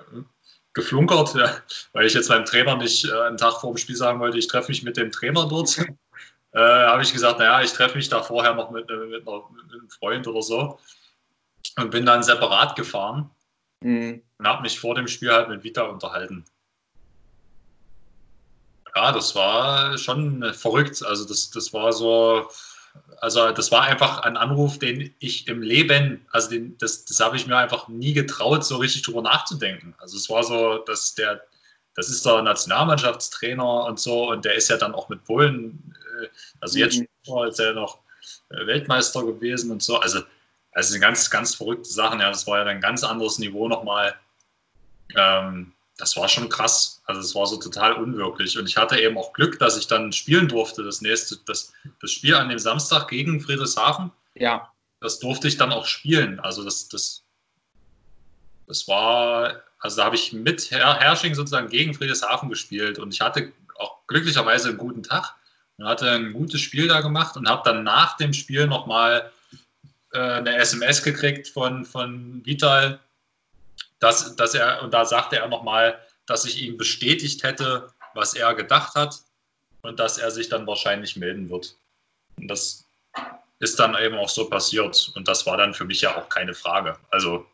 geflunkert, 0.75 1.35
ja, 1.35 1.57
weil 1.93 2.07
ich 2.07 2.15
jetzt 2.15 2.29
meinem 2.29 2.45
Trainer 2.45 2.77
nicht 2.77 3.05
äh, 3.05 3.21
einen 3.23 3.37
Tag 3.37 3.61
vor 3.61 3.73
dem 3.73 3.79
Spiel 3.79 3.97
sagen 3.97 4.21
wollte, 4.21 4.39
ich 4.39 4.49
treffe 4.49 4.71
mich 4.71 4.83
mit 4.83 4.97
dem 4.97 5.11
Trainer 5.11 5.47
dort 5.49 5.79
äh, 6.53 6.59
habe 6.59 7.03
ich 7.03 7.13
gesagt, 7.13 7.39
naja, 7.39 7.63
ich 7.63 7.73
treffe 7.73 7.97
mich 7.97 8.09
da 8.09 8.23
vorher 8.23 8.55
noch 8.55 8.71
mit, 8.71 8.89
äh, 8.91 8.97
mit, 8.97 9.27
einer, 9.27 9.43
mit, 9.51 9.73
einem 9.73 9.91
Freund 9.91 10.27
oder 10.27 10.43
so 10.43 10.79
und 11.79 11.91
bin 11.91 12.07
dann 12.07 12.23
separat 12.23 12.77
gefahren 12.77 13.31
mhm. 13.81 14.23
und 14.39 14.47
habe 14.47 14.63
mich 14.63 14.79
vor 14.79 14.95
dem 14.95 15.09
Spiel 15.09 15.33
halt 15.33 15.49
mit 15.49 15.63
Vita 15.65 15.83
unterhalten. 15.83 16.45
Ja, 18.95 19.13
das 19.13 19.35
war 19.37 19.97
schon 19.99 20.53
verrückt. 20.53 21.05
Also 21.05 21.25
das, 21.25 21.51
das 21.51 21.73
war 21.73 21.93
so, 21.93 22.49
also 23.21 23.51
das 23.51 23.71
war 23.71 23.83
einfach 23.83 24.21
ein 24.21 24.37
Anruf, 24.37 24.79
den 24.79 25.15
ich 25.19 25.47
im 25.47 25.63
Leben, 25.63 26.27
also 26.31 26.51
den, 26.51 26.79
das, 26.79 27.05
das 27.05 27.21
habe 27.21 27.37
ich 27.37 27.47
mir 27.47 27.57
einfach 27.57 27.89
nie 27.89 28.13
getraut, 28.13 28.65
so 28.65 28.77
richtig 28.77 29.03
drüber 29.03 29.23
nachzudenken. 29.23 29.95
Also 29.99 30.17
es 30.17 30.31
war 30.31 30.43
so, 30.43 30.79
dass 30.79 31.15
der, 31.15 31.43
das 31.95 32.09
ist 32.09 32.25
der 32.25 32.43
Nationalmannschaftstrainer 32.43 33.85
und 33.85 34.01
so 34.01 34.31
und 34.31 34.45
der 34.45 34.55
ist 34.55 34.71
ja 34.71 34.77
dann 34.77 34.95
auch 34.95 35.09
mit 35.09 35.25
Polen 35.25 35.95
also 36.61 36.79
jetzt 36.79 36.99
mhm. 36.99 37.09
schon 37.25 37.49
ist 37.49 37.61
er 37.61 37.73
noch 37.75 38.01
äh, 38.51 38.67
Weltmeister 38.67 39.25
gewesen 39.25 39.71
und 39.71 39.83
so. 39.83 39.99
Also, 39.99 40.21
also 40.73 40.99
ganz, 40.99 41.31
ganz 41.31 41.55
verrückte 41.55 41.89
Sachen. 41.89 42.21
Ja, 42.21 42.29
das 42.29 42.47
war 42.47 42.59
ja 42.59 42.67
ein 42.67 42.81
ganz 42.81 43.05
anderes 43.05 43.39
Niveau 43.39 43.69
nochmal. 43.69 44.15
Ähm, 45.17 45.73
das 46.01 46.17
war 46.17 46.29
schon 46.29 46.49
krass. 46.49 47.03
Also 47.05 47.21
es 47.21 47.35
war 47.35 47.47
so 47.47 47.57
total 47.59 47.93
unwirklich. 47.93 48.59
Und 48.59 48.69
ich 48.69 48.77
hatte 48.77 48.99
eben 48.99 49.19
auch 49.19 49.33
Glück, 49.33 49.59
dass 49.59 49.77
ich 49.77 49.87
dann 49.87 50.13
spielen 50.13 50.49
durfte. 50.49 50.83
Das 50.83 51.03
nächste, 51.03 51.37
das, 51.47 51.73
das 52.01 52.11
Spiel 52.11 52.35
an 52.35 52.49
dem 52.49 52.59
Samstag 52.59 53.09
gegen 53.09 53.41
Friedrichshafen. 53.41 54.11
Ja. 54.35 54.73
Das 55.01 55.19
durfte 55.19 55.49
ich 55.49 55.57
dann 55.57 55.73
auch 55.73 55.87
spielen. 55.87 56.41
Also 56.41 56.65
das, 56.65 56.89
das, 56.89 57.23
das 58.67 58.89
war, 58.89 59.63
also 59.79 59.97
da 59.97 60.05
habe 60.05 60.17
ich 60.17 60.33
mit 60.33 60.71
Herrsching 60.71 61.35
sozusagen 61.35 61.69
gegen 61.69 61.95
Friedrichshafen 61.95 62.49
gespielt 62.49 62.99
und 62.99 63.13
ich 63.13 63.21
hatte 63.21 63.53
auch 63.77 64.07
glücklicherweise 64.07 64.69
einen 64.69 64.79
guten 64.79 65.03
Tag 65.03 65.35
und 65.79 65.87
hatte 65.87 66.11
ein 66.11 66.33
gutes 66.33 66.61
Spiel 66.61 66.87
da 66.87 67.01
gemacht 67.01 67.37
und 67.37 67.49
habe 67.49 67.63
dann 67.65 67.83
nach 67.83 68.17
dem 68.17 68.33
Spiel 68.33 68.67
nochmal 68.67 69.31
äh, 70.13 70.19
eine 70.19 70.57
SMS 70.57 71.03
gekriegt 71.03 71.49
von, 71.49 71.85
von 71.85 72.45
Vital, 72.45 73.01
dass, 74.01 74.35
dass 74.37 74.55
er, 74.55 74.83
und 74.83 74.93
da 74.93 75.05
sagte 75.05 75.37
er 75.37 75.49
nochmal, 75.49 75.99
dass 76.27 76.45
ich 76.45 76.63
ihm 76.63 76.77
bestätigt 76.77 77.43
hätte, 77.43 77.93
was 78.15 78.35
er 78.35 78.55
gedacht 78.55 78.95
hat 78.95 79.21
und 79.83 80.01
dass 80.01 80.19
er 80.19 80.31
sich 80.31 80.49
dann 80.49 80.67
wahrscheinlich 80.67 81.17
melden 81.17 81.49
wird. 81.49 81.77
Und 82.37 82.49
das 82.49 82.85
ist 83.61 83.79
dann 83.79 83.95
eben 83.97 84.17
auch 84.17 84.29
so 84.29 84.49
passiert. 84.49 85.13
Und 85.15 85.29
das 85.29 85.47
war 85.47 85.57
dann 85.57 85.75
für 85.75 85.85
mich 85.85 86.01
ja 86.01 86.17
auch 86.17 86.29
keine 86.29 86.55
Frage. 86.55 86.99
Also, 87.11 87.47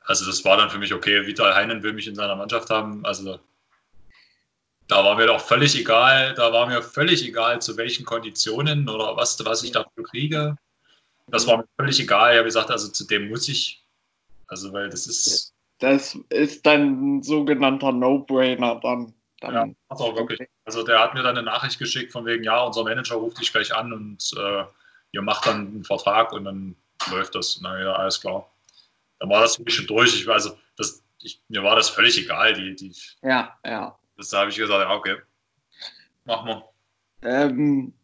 also 0.00 0.26
das 0.26 0.44
war 0.44 0.56
dann 0.56 0.70
für 0.70 0.78
mich 0.78 0.92
okay, 0.92 1.26
Vital 1.26 1.54
Heinen 1.54 1.82
will 1.82 1.92
mich 1.92 2.06
in 2.06 2.14
seiner 2.14 2.36
Mannschaft 2.36 2.70
haben. 2.70 3.04
Also 3.04 3.38
da 4.88 5.04
war 5.04 5.16
mir 5.16 5.26
doch 5.26 5.40
völlig 5.40 5.76
egal, 5.76 6.34
da 6.34 6.52
war 6.52 6.66
mir 6.66 6.82
völlig 6.82 7.24
egal, 7.24 7.60
zu 7.60 7.76
welchen 7.76 8.06
Konditionen 8.06 8.88
oder 8.88 9.16
was, 9.16 9.44
was 9.44 9.62
ich 9.62 9.70
dafür 9.70 10.02
kriege. 10.04 10.56
Das 11.26 11.46
war 11.46 11.58
mir 11.58 11.68
völlig 11.78 12.00
egal. 12.00 12.32
Ich 12.32 12.38
habe 12.38 12.46
gesagt, 12.46 12.70
also 12.70 12.88
zu 12.88 13.04
dem 13.04 13.28
muss 13.28 13.48
ich. 13.48 13.84
Also, 14.46 14.72
weil 14.72 14.88
das 14.88 15.06
ist. 15.06 15.52
Das 15.78 16.18
ist 16.30 16.66
dann 16.66 17.18
ein 17.18 17.22
sogenannter 17.22 17.92
No-Brainer 17.92 18.80
dann. 18.82 19.14
dann 19.40 19.54
ja, 19.54 19.62
hat 19.90 20.00
auch 20.00 20.16
wirklich. 20.16 20.48
Also, 20.64 20.82
der 20.82 21.00
hat 21.00 21.14
mir 21.14 21.22
dann 21.22 21.36
eine 21.36 21.44
Nachricht 21.44 21.78
geschickt 21.78 22.12
von 22.12 22.26
wegen, 22.26 22.44
ja, 22.44 22.62
unser 22.62 22.84
Manager 22.84 23.16
ruft 23.16 23.40
dich 23.40 23.52
gleich 23.52 23.74
an 23.74 23.92
und 23.92 24.30
äh, 24.36 24.64
ihr 25.12 25.22
macht 25.22 25.46
dann 25.46 25.68
einen 25.68 25.84
Vertrag 25.84 26.32
und 26.32 26.44
dann 26.44 26.76
läuft 27.10 27.34
das. 27.34 27.60
Na 27.62 27.80
ja, 27.80 27.92
alles 27.92 28.20
klar. 28.20 28.50
Dann 29.20 29.30
war 29.30 29.40
das 29.40 29.56
für 29.56 29.62
mich 29.62 29.74
schon 29.74 29.86
durch. 29.86 30.14
Ich 30.14 30.28
also, 30.28 30.56
das, 30.76 31.02
ich, 31.22 31.40
mir 31.48 31.62
war 31.62 31.76
das 31.76 31.88
völlig 31.88 32.18
egal. 32.18 32.54
Die, 32.54 32.74
die, 32.74 32.94
ja, 33.22 33.56
ja. 33.64 33.98
Das 34.16 34.32
habe 34.32 34.50
ich 34.50 34.56
gesagt, 34.56 34.80
ja, 34.80 34.94
okay. 34.94 35.16
Machen 36.24 36.48
wir. 36.48 36.68
Ähm, 37.22 37.94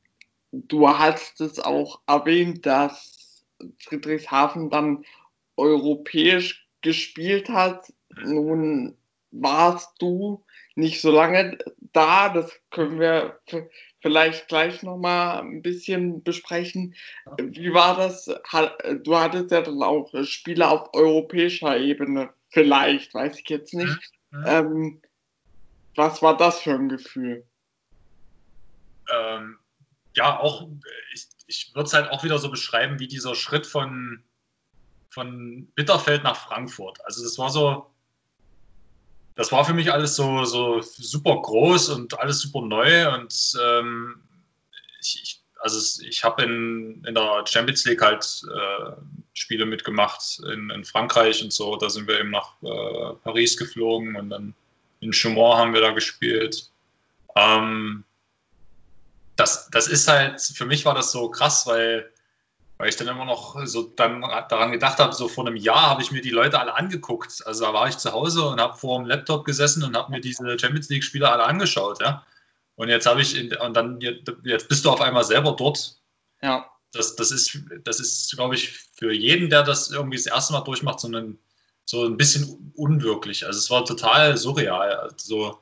du 0.52 0.88
hast 0.88 1.40
es 1.40 1.58
auch 1.58 2.00
erwähnt, 2.06 2.64
dass 2.64 3.44
Friedrichshafen 3.80 4.70
dann 4.70 5.04
europäisch 5.56 6.63
gespielt 6.84 7.48
hat. 7.48 7.92
Nun 8.22 8.96
warst 9.32 9.90
du 9.98 10.44
nicht 10.76 11.00
so 11.00 11.10
lange 11.10 11.58
da, 11.92 12.28
das 12.28 12.52
können 12.70 13.00
wir 13.00 13.40
vielleicht 14.00 14.48
gleich 14.48 14.82
nochmal 14.82 15.40
ein 15.40 15.62
bisschen 15.62 16.22
besprechen. 16.22 16.94
Wie 17.38 17.72
war 17.72 17.96
das? 17.96 18.26
Du 19.02 19.16
hattest 19.16 19.50
ja 19.50 19.62
dann 19.62 19.82
auch 19.82 20.12
Spiele 20.24 20.68
auf 20.68 20.92
europäischer 20.94 21.78
Ebene, 21.78 22.30
vielleicht, 22.50 23.14
weiß 23.14 23.40
ich 23.40 23.48
jetzt 23.48 23.74
nicht. 23.74 23.98
Mhm. 24.30 24.44
Ähm, 24.46 25.02
was 25.96 26.22
war 26.22 26.36
das 26.36 26.60
für 26.60 26.74
ein 26.74 26.88
Gefühl? 26.88 27.44
Ähm, 29.12 29.58
ja, 30.14 30.38
auch, 30.38 30.68
ich, 31.12 31.26
ich 31.46 31.72
würde 31.74 31.86
es 31.86 31.94
halt 31.94 32.10
auch 32.10 32.24
wieder 32.24 32.38
so 32.38 32.50
beschreiben, 32.50 32.98
wie 32.98 33.08
dieser 33.08 33.34
Schritt 33.34 33.66
von, 33.66 34.24
von 35.14 35.66
Bitterfeld 35.74 36.24
nach 36.24 36.36
Frankfurt. 36.36 36.98
Also 37.06 37.22
das 37.22 37.38
war 37.38 37.50
so, 37.50 37.86
das 39.36 39.50
war 39.52 39.64
für 39.64 39.74
mich 39.74 39.92
alles 39.92 40.16
so, 40.16 40.44
so 40.44 40.80
super 40.82 41.40
groß 41.40 41.90
und 41.90 42.18
alles 42.18 42.40
super 42.40 42.60
neu 42.60 43.12
und 43.14 43.54
ähm, 43.62 44.20
ich, 45.00 45.20
ich, 45.22 45.40
also 45.60 46.02
ich 46.02 46.22
habe 46.22 46.42
in, 46.42 47.02
in 47.06 47.14
der 47.14 47.44
Champions 47.46 47.84
League 47.86 48.02
halt 48.02 48.24
äh, 48.54 48.92
Spiele 49.32 49.64
mitgemacht 49.64 50.40
in, 50.52 50.70
in 50.70 50.84
Frankreich 50.84 51.42
und 51.42 51.52
so. 51.52 51.76
Da 51.76 51.88
sind 51.88 52.06
wir 52.06 52.20
eben 52.20 52.30
nach 52.30 52.54
äh, 52.62 53.14
Paris 53.24 53.56
geflogen 53.56 54.14
und 54.16 54.30
dann 54.30 54.54
in 55.00 55.12
Chaumont 55.12 55.56
haben 55.56 55.74
wir 55.74 55.80
da 55.80 55.90
gespielt. 55.90 56.70
Ähm, 57.36 58.04
das, 59.36 59.68
das 59.70 59.88
ist 59.88 60.06
halt, 60.06 60.40
für 60.40 60.66
mich 60.66 60.84
war 60.84 60.94
das 60.94 61.12
so 61.12 61.28
krass, 61.28 61.66
weil, 61.66 62.10
weil 62.76 62.88
ich 62.88 62.96
dann 62.96 63.08
immer 63.08 63.24
noch 63.24 63.64
so 63.66 63.82
dann 63.82 64.20
daran 64.20 64.72
gedacht 64.72 64.98
habe, 64.98 65.14
so 65.14 65.28
vor 65.28 65.46
einem 65.46 65.56
Jahr 65.56 65.90
habe 65.90 66.02
ich 66.02 66.10
mir 66.10 66.20
die 66.20 66.30
Leute 66.30 66.58
alle 66.58 66.74
angeguckt. 66.74 67.42
Also 67.46 67.64
da 67.64 67.72
war 67.72 67.88
ich 67.88 67.96
zu 67.98 68.12
Hause 68.12 68.48
und 68.48 68.60
habe 68.60 68.76
vor 68.76 68.98
dem 68.98 69.06
Laptop 69.06 69.44
gesessen 69.44 69.84
und 69.84 69.96
habe 69.96 70.10
mir 70.10 70.20
diese 70.20 70.58
Champions 70.58 70.88
League-Spiele 70.88 71.30
alle 71.30 71.44
angeschaut, 71.44 72.00
ja. 72.00 72.24
Und 72.76 72.88
jetzt 72.88 73.06
habe 73.06 73.22
ich, 73.22 73.36
in, 73.36 73.54
und 73.56 73.74
dann, 73.74 74.00
jetzt 74.00 74.68
bist 74.68 74.84
du 74.84 74.90
auf 74.90 75.00
einmal 75.00 75.22
selber 75.22 75.52
dort. 75.52 75.96
Ja. 76.42 76.68
Das, 76.92 77.14
das 77.14 77.30
ist, 77.30 77.58
das 77.84 78.00
ist, 78.00 78.34
glaube 78.36 78.56
ich, 78.56 78.70
für 78.96 79.12
jeden, 79.12 79.48
der 79.48 79.62
das 79.62 79.90
irgendwie 79.90 80.16
das 80.16 80.26
erste 80.26 80.52
Mal 80.52 80.62
durchmacht, 80.62 80.98
so 80.98 81.08
ein, 81.08 81.38
so 81.84 82.04
ein 82.04 82.16
bisschen 82.16 82.72
unwirklich. 82.74 83.46
Also 83.46 83.58
es 83.58 83.70
war 83.70 83.84
total 83.84 84.36
surreal. 84.36 84.92
Also, 84.96 85.60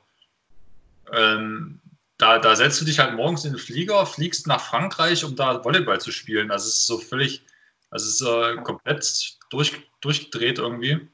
ähm, 1.11 1.79
da, 2.23 2.39
da 2.39 2.55
setzt 2.55 2.79
du 2.79 2.85
dich 2.85 2.99
halt 2.99 3.15
morgens 3.15 3.43
in 3.43 3.51
den 3.51 3.59
Flieger, 3.59 4.05
fliegst 4.05 4.47
nach 4.47 4.61
Frankreich, 4.61 5.25
um 5.25 5.35
da 5.35 5.61
Volleyball 5.61 5.99
zu 5.99 6.13
spielen. 6.13 6.51
Also 6.51 6.69
es 6.69 6.75
ist 6.75 6.87
so 6.87 6.97
völlig, 6.97 7.43
also 7.89 8.07
es 8.07 8.21
ist 8.21 8.27
äh, 8.27 8.61
komplett 8.63 9.37
durch, 9.49 9.73
durchgedreht 9.99 10.57
irgendwie. 10.57 11.09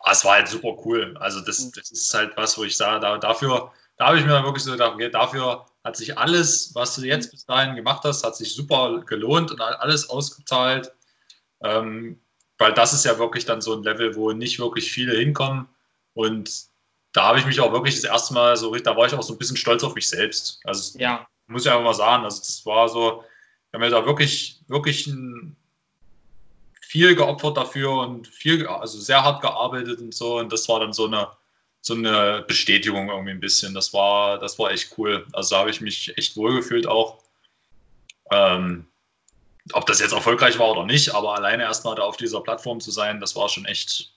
Aber 0.00 0.12
es 0.12 0.24
war 0.24 0.34
halt 0.34 0.48
super 0.48 0.76
cool. 0.84 1.16
Also 1.18 1.40
das, 1.40 1.70
das 1.70 1.92
ist 1.92 2.12
halt 2.12 2.36
was, 2.36 2.58
wo 2.58 2.64
ich 2.64 2.76
sage, 2.76 2.98
da, 2.98 3.18
dafür, 3.18 3.72
da 3.96 4.08
habe 4.08 4.18
ich 4.18 4.24
mir 4.24 4.32
dann 4.32 4.44
wirklich 4.44 4.64
so 4.64 4.72
gedacht, 4.72 4.94
okay, 4.94 5.10
dafür 5.10 5.64
hat 5.84 5.96
sich 5.96 6.18
alles, 6.18 6.74
was 6.74 6.96
du 6.96 7.02
jetzt 7.02 7.30
bis 7.30 7.46
dahin 7.46 7.76
gemacht 7.76 8.02
hast, 8.02 8.24
hat 8.24 8.34
sich 8.34 8.52
super 8.52 9.00
gelohnt 9.06 9.52
und 9.52 9.60
alles 9.60 10.10
ausgezahlt. 10.10 10.92
Ähm, 11.62 12.20
weil 12.58 12.72
das 12.72 12.92
ist 12.94 13.04
ja 13.04 13.16
wirklich 13.20 13.44
dann 13.44 13.60
so 13.60 13.74
ein 13.74 13.84
Level, 13.84 14.16
wo 14.16 14.32
nicht 14.32 14.58
wirklich 14.58 14.90
viele 14.90 15.16
hinkommen. 15.16 15.68
Und 16.14 16.66
da 17.14 17.26
habe 17.28 17.38
ich 17.38 17.46
mich 17.46 17.60
auch 17.60 17.72
wirklich 17.72 17.94
das 17.94 18.04
erste 18.04 18.34
Mal 18.34 18.56
so, 18.56 18.74
da 18.74 18.96
war 18.96 19.06
ich 19.06 19.14
auch 19.14 19.22
so 19.22 19.32
ein 19.32 19.38
bisschen 19.38 19.56
stolz 19.56 19.84
auf 19.84 19.94
mich 19.94 20.08
selbst. 20.08 20.60
Also 20.64 20.98
ja. 20.98 21.26
muss 21.46 21.64
ich 21.64 21.70
einfach 21.70 21.84
mal 21.84 21.94
sagen, 21.94 22.24
also 22.24 22.40
das 22.40 22.66
war 22.66 22.88
so, 22.88 23.24
wir 23.70 23.78
haben 23.78 23.84
ja 23.84 24.00
da 24.00 24.04
wirklich, 24.04 24.58
wirklich 24.66 25.08
viel 26.80 27.14
geopfert 27.14 27.56
dafür 27.56 27.92
und 27.92 28.26
viel, 28.26 28.66
also 28.66 28.98
sehr 28.98 29.22
hart 29.22 29.42
gearbeitet 29.42 30.00
und 30.00 30.12
so. 30.12 30.38
Und 30.38 30.52
das 30.52 30.68
war 30.68 30.80
dann 30.80 30.92
so 30.92 31.06
eine, 31.06 31.28
so 31.82 31.94
eine 31.94 32.44
Bestätigung 32.48 33.08
irgendwie 33.08 33.30
ein 33.30 33.40
bisschen. 33.40 33.74
Das 33.74 33.94
war, 33.94 34.38
das 34.38 34.58
war 34.58 34.72
echt 34.72 34.98
cool. 34.98 35.24
Also 35.34 35.54
da 35.54 35.60
habe 35.60 35.70
ich 35.70 35.80
mich 35.80 36.18
echt 36.18 36.36
wohlgefühlt 36.36 36.88
auch. 36.88 37.22
Ähm, 38.32 38.88
ob 39.72 39.86
das 39.86 40.00
jetzt 40.00 40.12
erfolgreich 40.12 40.58
war 40.58 40.72
oder 40.72 40.84
nicht, 40.84 41.14
aber 41.14 41.36
alleine 41.36 41.62
erstmal 41.62 41.94
da 41.94 42.02
auf 42.02 42.16
dieser 42.16 42.40
Plattform 42.40 42.80
zu 42.80 42.90
sein, 42.90 43.20
das 43.20 43.36
war 43.36 43.48
schon 43.48 43.66
echt, 43.66 44.12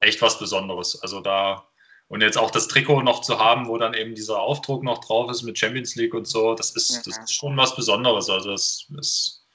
echt 0.00 0.22
was 0.22 0.38
Besonderes. 0.38 1.00
Also 1.02 1.20
da 1.20 1.67
und 2.08 2.22
jetzt 2.22 2.38
auch 2.38 2.50
das 2.50 2.68
Trikot 2.68 3.02
noch 3.02 3.20
zu 3.20 3.38
haben, 3.38 3.68
wo 3.68 3.76
dann 3.76 3.94
eben 3.94 4.14
dieser 4.14 4.40
Aufdruck 4.40 4.82
noch 4.82 4.98
drauf 4.98 5.30
ist 5.30 5.42
mit 5.42 5.58
Champions 5.58 5.94
League 5.94 6.14
und 6.14 6.26
so, 6.26 6.54
das 6.54 6.70
ist, 6.70 7.06
das 7.06 7.18
ist 7.18 7.34
schon 7.34 7.56
was 7.56 7.76
Besonderes. 7.76 8.30
Also 8.30 8.50
das, 8.50 8.86
das 8.88 9.46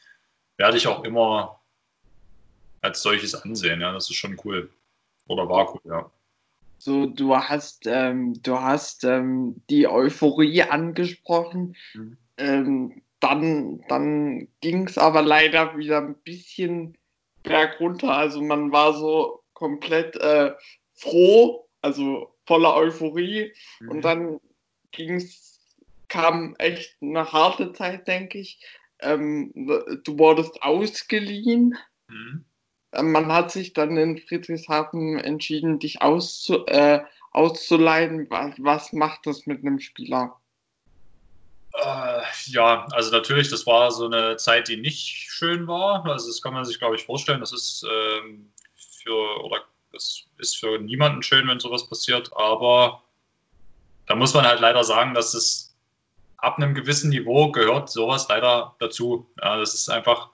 werde 0.57 0.77
ich 0.77 0.87
auch 0.87 1.03
immer 1.03 1.59
als 2.81 3.01
solches 3.01 3.33
ansehen. 3.33 3.81
Ja, 3.81 3.91
das 3.91 4.09
ist 4.09 4.17
schon 4.17 4.39
cool. 4.45 4.69
Oder 5.27 5.49
war 5.49 5.73
cool, 5.73 5.81
ja. 5.85 6.11
So, 6.77 7.05
du 7.05 7.35
hast, 7.35 7.87
ähm, 7.87 8.41
du 8.43 8.59
hast 8.59 9.03
ähm, 9.05 9.61
die 9.69 9.87
Euphorie 9.87 10.63
angesprochen. 10.63 11.75
Mhm. 11.93 12.17
Ähm, 12.37 13.01
dann 13.19 13.83
dann 13.87 14.49
ging 14.59 14.87
es 14.87 14.97
aber 14.97 15.21
leider 15.21 15.77
wieder 15.77 15.99
ein 15.99 16.15
bisschen 16.15 16.97
bergunter. 17.41 18.13
Also 18.13 18.41
man 18.41 18.73
war 18.73 18.93
so 18.93 19.43
komplett 19.53 20.17
äh, 20.17 20.51
froh, 20.93 21.69
also 21.81 22.32
voller 22.45 22.75
Euphorie. 22.75 23.53
Mhm. 23.79 23.89
Und 23.89 24.01
dann 24.01 24.39
ging's, 24.91 25.59
kam 26.07 26.55
echt 26.57 26.95
eine 27.01 27.31
harte 27.31 27.73
Zeit, 27.73 28.07
denke 28.07 28.39
ich. 28.39 28.59
Ähm, 28.99 29.51
du 30.03 30.17
wurdest 30.17 30.61
ausgeliehen. 30.61 31.77
Mhm. 32.07 32.45
Ähm, 32.93 33.11
man 33.11 33.31
hat 33.31 33.51
sich 33.51 33.73
dann 33.73 33.97
in 33.97 34.17
Friedrichshafen 34.17 35.17
entschieden, 35.19 35.79
dich 35.79 36.01
auszu, 36.01 36.65
äh, 36.67 37.01
auszuleihen. 37.31 38.27
Was, 38.29 38.55
was 38.59 38.93
macht 38.93 39.25
das 39.25 39.45
mit 39.45 39.59
einem 39.59 39.79
Spieler? 39.79 40.39
Äh, 41.73 42.21
ja, 42.45 42.85
also 42.91 43.11
natürlich, 43.11 43.49
das 43.49 43.65
war 43.65 43.91
so 43.91 44.05
eine 44.05 44.37
Zeit, 44.37 44.67
die 44.67 44.77
nicht 44.77 45.31
schön 45.31 45.67
war. 45.67 46.05
Also 46.05 46.27
das 46.27 46.41
kann 46.41 46.53
man 46.53 46.65
sich, 46.65 46.77
glaube 46.77 46.95
ich, 46.95 47.03
vorstellen. 47.03 47.39
Das 47.39 47.51
ist 47.51 47.83
ähm, 47.89 48.51
für 49.03 49.43
oder 49.43 49.65
das 49.93 50.25
ist 50.39 50.57
für 50.57 50.79
niemanden 50.79 51.23
schön, 51.23 51.47
wenn 51.47 51.59
sowas 51.59 51.87
passiert, 51.87 52.31
aber 52.35 53.03
da 54.07 54.15
muss 54.15 54.33
man 54.33 54.45
halt 54.45 54.59
leider 54.59 54.83
sagen, 54.83 55.13
dass 55.13 55.33
es 55.33 55.73
ab 56.37 56.57
einem 56.57 56.73
gewissen 56.73 57.09
Niveau 57.09 57.51
gehört 57.51 57.89
sowas 57.89 58.27
leider 58.27 58.75
dazu. 58.79 59.25
Ja, 59.41 59.57
das 59.57 59.73
ist 59.73 59.89
einfach, 59.89 60.29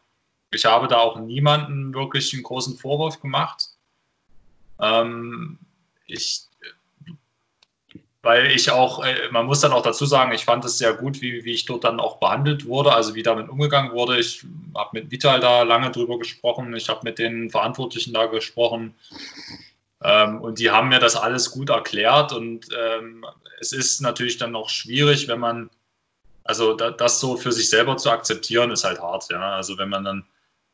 ich 0.51 0.65
habe 0.65 0.87
da 0.87 0.97
auch 0.97 1.19
niemanden 1.19 1.93
wirklich 1.93 2.33
einen 2.33 2.41
großen 2.43 2.77
Vorwurf 2.77 3.21
gemacht. 3.21 3.69
Ähm, 4.79 5.59
ich, 6.07 6.47
weil 8.21 8.47
ich 8.51 8.69
auch, 8.71 9.03
äh, 9.03 9.29
man 9.31 9.45
muss 9.45 9.61
dann 9.61 9.71
auch 9.71 9.81
dazu 9.81 10.05
sagen, 10.05 10.33
ich 10.33 10.45
fand 10.45 10.65
es 10.65 10.77
sehr 10.77 10.93
gut, 10.93 11.21
wie, 11.21 11.45
wie 11.45 11.53
ich 11.53 11.65
dort 11.65 11.83
dann 11.83 11.99
auch 11.99 12.17
behandelt 12.17 12.65
wurde, 12.65 12.93
also 12.93 13.15
wie 13.15 13.23
damit 13.23 13.49
umgegangen 13.49 13.91
wurde. 13.91 14.19
Ich 14.19 14.45
habe 14.75 14.99
mit 14.99 15.11
Vital 15.11 15.39
da 15.39 15.63
lange 15.63 15.91
drüber 15.91 16.19
gesprochen, 16.19 16.75
ich 16.75 16.89
habe 16.89 17.01
mit 17.03 17.17
den 17.17 17.49
Verantwortlichen 17.49 18.13
da 18.13 18.25
gesprochen 18.25 18.95
ähm, 20.03 20.41
und 20.41 20.59
die 20.59 20.69
haben 20.69 20.89
mir 20.89 20.99
das 20.99 21.15
alles 21.15 21.51
gut 21.51 21.69
erklärt 21.69 22.33
und 22.33 22.67
ähm, 22.77 23.25
es 23.61 23.71
ist 23.73 24.01
natürlich 24.01 24.37
dann 24.37 24.55
auch 24.55 24.69
schwierig, 24.69 25.27
wenn 25.27 25.39
man, 25.39 25.69
also 26.43 26.73
da, 26.73 26.91
das 26.91 27.19
so 27.19 27.37
für 27.37 27.51
sich 27.51 27.69
selber 27.69 27.97
zu 27.97 28.09
akzeptieren, 28.09 28.71
ist 28.71 28.83
halt 28.83 29.01
hart, 29.01 29.29
ja. 29.31 29.55
Also 29.55 29.77
wenn 29.77 29.89
man 29.89 30.03
dann 30.03 30.25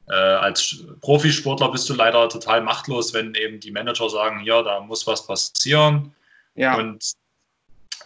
äh, 0.08 0.14
als 0.14 0.84
Profisportler 1.02 1.72
bist 1.72 1.90
du 1.90 1.94
leider 1.94 2.30
total 2.30 2.62
machtlos, 2.62 3.14
wenn 3.14 3.34
eben 3.36 3.60
die 3.60 3.72
Manager 3.72 4.10
sagen, 4.10 4.40
hier, 4.40 4.62
da 4.62 4.80
muss 4.80 5.08
was 5.08 5.26
passieren. 5.26 6.14
Ja. 6.54 6.78
Und 6.78 7.16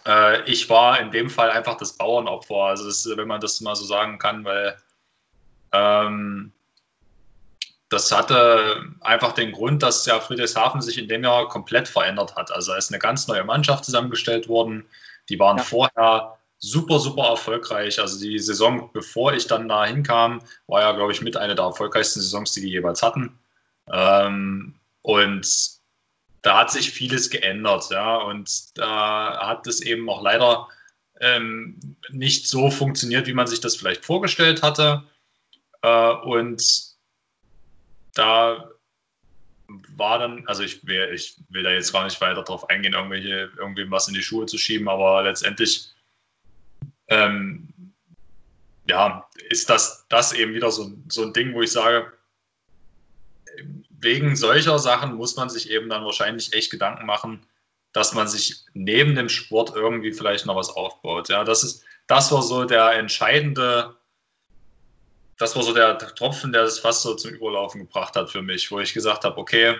äh, 0.06 0.42
ich 0.50 0.68
war 0.70 1.00
in 1.00 1.10
dem 1.10 1.30
Fall 1.30 1.50
einfach 1.50 1.76
das 1.76 1.92
Bauernopfer, 1.92 2.54
also 2.54 2.86
das, 2.86 3.08
wenn 3.16 3.28
man 3.28 3.40
das 3.40 3.60
mal 3.60 3.76
so 3.76 3.84
sagen 3.84 4.18
kann, 4.18 4.44
weil 4.44 4.76
ähm, 5.72 6.52
das 7.90 8.12
hatte 8.12 8.84
einfach 9.00 9.32
den 9.32 9.52
Grund, 9.52 9.82
dass 9.82 10.06
ja 10.06 10.20
Friedrichshafen 10.20 10.80
sich 10.80 10.96
in 10.96 11.08
dem 11.08 11.24
Jahr 11.24 11.48
komplett 11.48 11.88
verändert 11.88 12.36
hat. 12.36 12.52
Also 12.52 12.72
es 12.72 12.86
ist 12.86 12.92
eine 12.92 13.00
ganz 13.00 13.26
neue 13.26 13.44
Mannschaft 13.44 13.84
zusammengestellt 13.84 14.48
worden, 14.48 14.86
Die 15.28 15.38
waren 15.38 15.58
ja. 15.58 15.64
vorher 15.64 16.38
super, 16.58 16.98
super 17.00 17.24
erfolgreich. 17.30 18.00
Also 18.00 18.20
die 18.20 18.38
Saison, 18.38 18.90
bevor 18.92 19.32
ich 19.32 19.46
dann 19.46 19.68
da 19.68 19.86
hinkam, 19.86 20.40
war 20.66 20.82
ja, 20.82 20.92
glaube 20.92 21.12
ich, 21.12 21.20
mit 21.20 21.36
einer 21.36 21.54
der 21.54 21.64
erfolgreichsten 21.64 22.20
Saisons, 22.20 22.52
die 22.52 22.60
die 22.60 22.70
jeweils 22.70 23.02
hatten. 23.02 23.38
Ähm, 23.92 24.74
und 25.02 25.79
da 26.42 26.58
hat 26.58 26.70
sich 26.70 26.90
vieles 26.90 27.30
geändert, 27.30 27.90
ja. 27.90 28.16
Und 28.16 28.78
da 28.78 29.48
hat 29.48 29.66
es 29.66 29.80
eben 29.80 30.08
auch 30.08 30.22
leider 30.22 30.68
ähm, 31.20 31.78
nicht 32.10 32.48
so 32.48 32.70
funktioniert, 32.70 33.26
wie 33.26 33.34
man 33.34 33.46
sich 33.46 33.60
das 33.60 33.76
vielleicht 33.76 34.04
vorgestellt 34.04 34.62
hatte. 34.62 35.04
Äh, 35.82 36.12
und 36.24 36.62
da 38.14 38.70
war 39.96 40.18
dann, 40.18 40.46
also 40.46 40.62
ich 40.62 40.84
will, 40.86 41.10
ich 41.14 41.36
will 41.48 41.62
da 41.62 41.70
jetzt 41.70 41.92
gar 41.92 42.04
nicht 42.04 42.20
weiter 42.20 42.42
drauf 42.42 42.68
eingehen, 42.70 42.94
irgendwelche, 42.94 43.50
irgendwem 43.56 43.90
was 43.90 44.08
in 44.08 44.14
die 44.14 44.22
Schuhe 44.22 44.46
zu 44.46 44.58
schieben, 44.58 44.88
aber 44.88 45.22
letztendlich 45.22 45.92
ähm, 47.08 47.68
ja, 48.88 49.28
ist 49.48 49.70
das, 49.70 50.06
das 50.08 50.32
eben 50.32 50.54
wieder 50.54 50.70
so, 50.70 50.90
so 51.08 51.22
ein 51.22 51.32
Ding, 51.32 51.54
wo 51.54 51.62
ich 51.62 51.70
sage, 51.70 52.12
wegen 54.00 54.36
solcher 54.36 54.78
Sachen 54.78 55.14
muss 55.14 55.36
man 55.36 55.50
sich 55.50 55.70
eben 55.70 55.88
dann 55.88 56.04
wahrscheinlich 56.04 56.52
echt 56.52 56.70
Gedanken 56.70 57.06
machen, 57.06 57.46
dass 57.92 58.14
man 58.14 58.28
sich 58.28 58.64
neben 58.72 59.14
dem 59.14 59.28
Sport 59.28 59.74
irgendwie 59.74 60.12
vielleicht 60.12 60.46
noch 60.46 60.56
was 60.56 60.70
aufbaut. 60.70 61.28
Ja, 61.28 61.44
das 61.44 61.62
ist, 61.62 61.84
das 62.06 62.32
war 62.32 62.42
so 62.42 62.64
der 62.64 62.92
entscheidende, 62.92 63.96
das 65.38 65.56
war 65.56 65.62
so 65.62 65.74
der 65.74 65.98
Tropfen, 65.98 66.52
der 66.52 66.62
das 66.62 66.78
fast 66.78 67.02
so 67.02 67.14
zum 67.14 67.32
Überlaufen 67.32 67.80
gebracht 67.82 68.16
hat 68.16 68.30
für 68.30 68.42
mich, 68.42 68.70
wo 68.70 68.80
ich 68.80 68.94
gesagt 68.94 69.24
habe, 69.24 69.38
okay, 69.38 69.76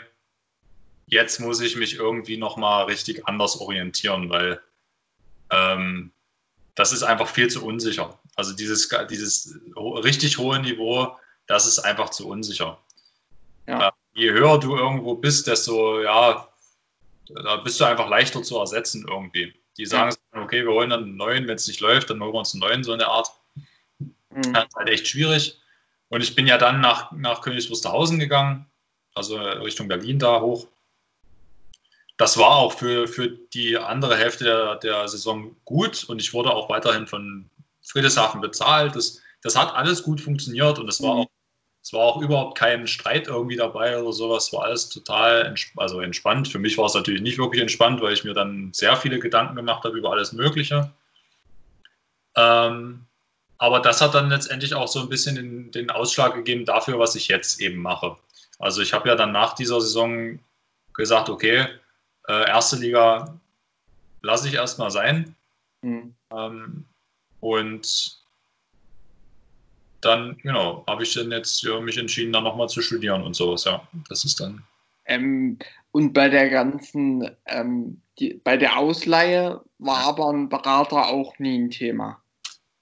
jetzt 1.06 1.40
muss 1.40 1.60
ich 1.60 1.76
mich 1.76 1.94
irgendwie 1.94 2.36
nochmal 2.36 2.84
richtig 2.84 3.26
anders 3.26 3.60
orientieren, 3.60 4.28
weil 4.30 4.60
ähm, 5.50 6.12
das 6.74 6.92
ist 6.92 7.02
einfach 7.02 7.28
viel 7.28 7.48
zu 7.48 7.64
unsicher. 7.64 8.18
Also 8.36 8.54
dieses, 8.54 8.88
dieses 9.10 9.58
richtig 9.76 10.38
hohe 10.38 10.60
Niveau, 10.60 11.16
das 11.46 11.66
ist 11.66 11.80
einfach 11.80 12.10
zu 12.10 12.28
unsicher. 12.28 12.78
Ja. 13.66 13.92
Je 14.20 14.32
höher 14.32 14.58
du 14.58 14.76
irgendwo 14.76 15.14
bist, 15.14 15.46
desto, 15.46 16.02
ja, 16.02 16.46
da 17.34 17.56
bist 17.56 17.80
du 17.80 17.84
einfach 17.84 18.06
leichter 18.06 18.42
zu 18.42 18.58
ersetzen 18.58 19.06
irgendwie. 19.08 19.54
Die 19.78 19.86
sagen, 19.86 20.14
okay, 20.34 20.62
wir 20.62 20.72
holen 20.72 20.90
dann 20.90 21.04
einen 21.04 21.16
neuen, 21.16 21.48
wenn 21.48 21.54
es 21.54 21.66
nicht 21.66 21.80
läuft, 21.80 22.10
dann 22.10 22.20
holen 22.20 22.34
wir 22.34 22.38
uns 22.38 22.52
einen 22.52 22.60
neuen, 22.60 22.84
so 22.84 22.92
eine 22.92 23.06
Art. 23.08 23.28
Mhm. 23.98 24.52
Das 24.52 24.66
ist 24.66 24.76
halt 24.76 24.88
echt 24.90 25.08
schwierig. 25.08 25.58
Und 26.10 26.22
ich 26.22 26.34
bin 26.34 26.46
ja 26.46 26.58
dann 26.58 26.82
nach, 26.82 27.12
nach 27.12 27.40
Königs 27.40 27.70
Wusterhausen 27.70 28.18
gegangen, 28.18 28.66
also 29.14 29.38
Richtung 29.38 29.88
Berlin 29.88 30.18
da 30.18 30.42
hoch. 30.42 30.66
Das 32.18 32.36
war 32.36 32.56
auch 32.56 32.74
für, 32.74 33.08
für 33.08 33.30
die 33.30 33.78
andere 33.78 34.18
Hälfte 34.18 34.44
der, 34.44 34.76
der 34.76 35.08
Saison 35.08 35.56
gut 35.64 36.04
und 36.04 36.20
ich 36.20 36.34
wurde 36.34 36.50
auch 36.50 36.68
weiterhin 36.68 37.06
von 37.06 37.48
Friedrichshafen 37.82 38.42
bezahlt. 38.42 38.94
Das, 38.96 39.22
das 39.40 39.56
hat 39.56 39.74
alles 39.74 40.02
gut 40.02 40.20
funktioniert 40.20 40.78
und 40.78 40.88
es 40.88 41.00
war 41.02 41.14
mhm. 41.14 41.20
auch 41.20 41.26
es 41.82 41.92
war 41.92 42.00
auch 42.00 42.20
überhaupt 42.20 42.58
kein 42.58 42.86
Streit 42.86 43.26
irgendwie 43.26 43.56
dabei 43.56 43.98
oder 43.98 44.12
sowas. 44.12 44.46
Es 44.46 44.52
war 44.52 44.64
alles 44.64 44.88
total 44.90 45.46
entsp 45.46 45.78
also 45.78 46.00
entspannt. 46.00 46.48
Für 46.48 46.58
mich 46.58 46.76
war 46.76 46.86
es 46.86 46.94
natürlich 46.94 47.22
nicht 47.22 47.38
wirklich 47.38 47.62
entspannt, 47.62 48.02
weil 48.02 48.12
ich 48.12 48.24
mir 48.24 48.34
dann 48.34 48.70
sehr 48.74 48.96
viele 48.96 49.18
Gedanken 49.18 49.56
gemacht 49.56 49.84
habe 49.84 49.96
über 49.96 50.12
alles 50.12 50.32
Mögliche. 50.32 50.92
Ähm, 52.36 53.06
aber 53.58 53.80
das 53.80 54.00
hat 54.00 54.14
dann 54.14 54.28
letztendlich 54.28 54.74
auch 54.74 54.88
so 54.88 55.00
ein 55.00 55.08
bisschen 55.08 55.36
den, 55.36 55.70
den 55.70 55.90
Ausschlag 55.90 56.34
gegeben 56.34 56.64
dafür, 56.64 56.98
was 56.98 57.14
ich 57.14 57.28
jetzt 57.28 57.60
eben 57.60 57.80
mache. 57.80 58.16
Also 58.58 58.82
ich 58.82 58.92
habe 58.92 59.08
ja 59.08 59.16
dann 59.16 59.32
nach 59.32 59.54
dieser 59.54 59.80
Saison 59.80 60.38
gesagt, 60.94 61.30
okay, 61.30 61.66
äh, 62.28 62.48
erste 62.48 62.76
Liga 62.76 63.38
lasse 64.22 64.48
ich 64.48 64.54
erstmal 64.54 64.90
sein. 64.90 65.34
Mhm. 65.82 66.14
Ähm, 66.32 66.84
und 67.40 68.19
dann, 70.00 70.36
genau, 70.38 70.84
habe 70.88 71.02
ich 71.02 71.14
dann 71.14 71.30
jetzt 71.30 71.62
ja, 71.62 71.78
mich 71.80 71.98
entschieden, 71.98 72.32
dann 72.32 72.44
nochmal 72.44 72.68
zu 72.68 72.82
studieren 72.82 73.22
und 73.22 73.34
sowas, 73.34 73.64
ja. 73.64 73.86
Das 74.08 74.24
ist 74.24 74.40
dann. 74.40 74.62
Ähm, 75.06 75.58
und 75.92 76.12
bei 76.12 76.28
der 76.28 76.48
ganzen, 76.48 77.30
ähm, 77.46 78.00
die, 78.18 78.34
bei 78.44 78.56
der 78.56 78.78
Ausleihe 78.78 79.60
war 79.78 79.98
aber 79.98 80.30
ein 80.30 80.48
Berater 80.48 81.08
auch 81.08 81.38
nie 81.38 81.58
ein 81.58 81.70
Thema. 81.70 82.22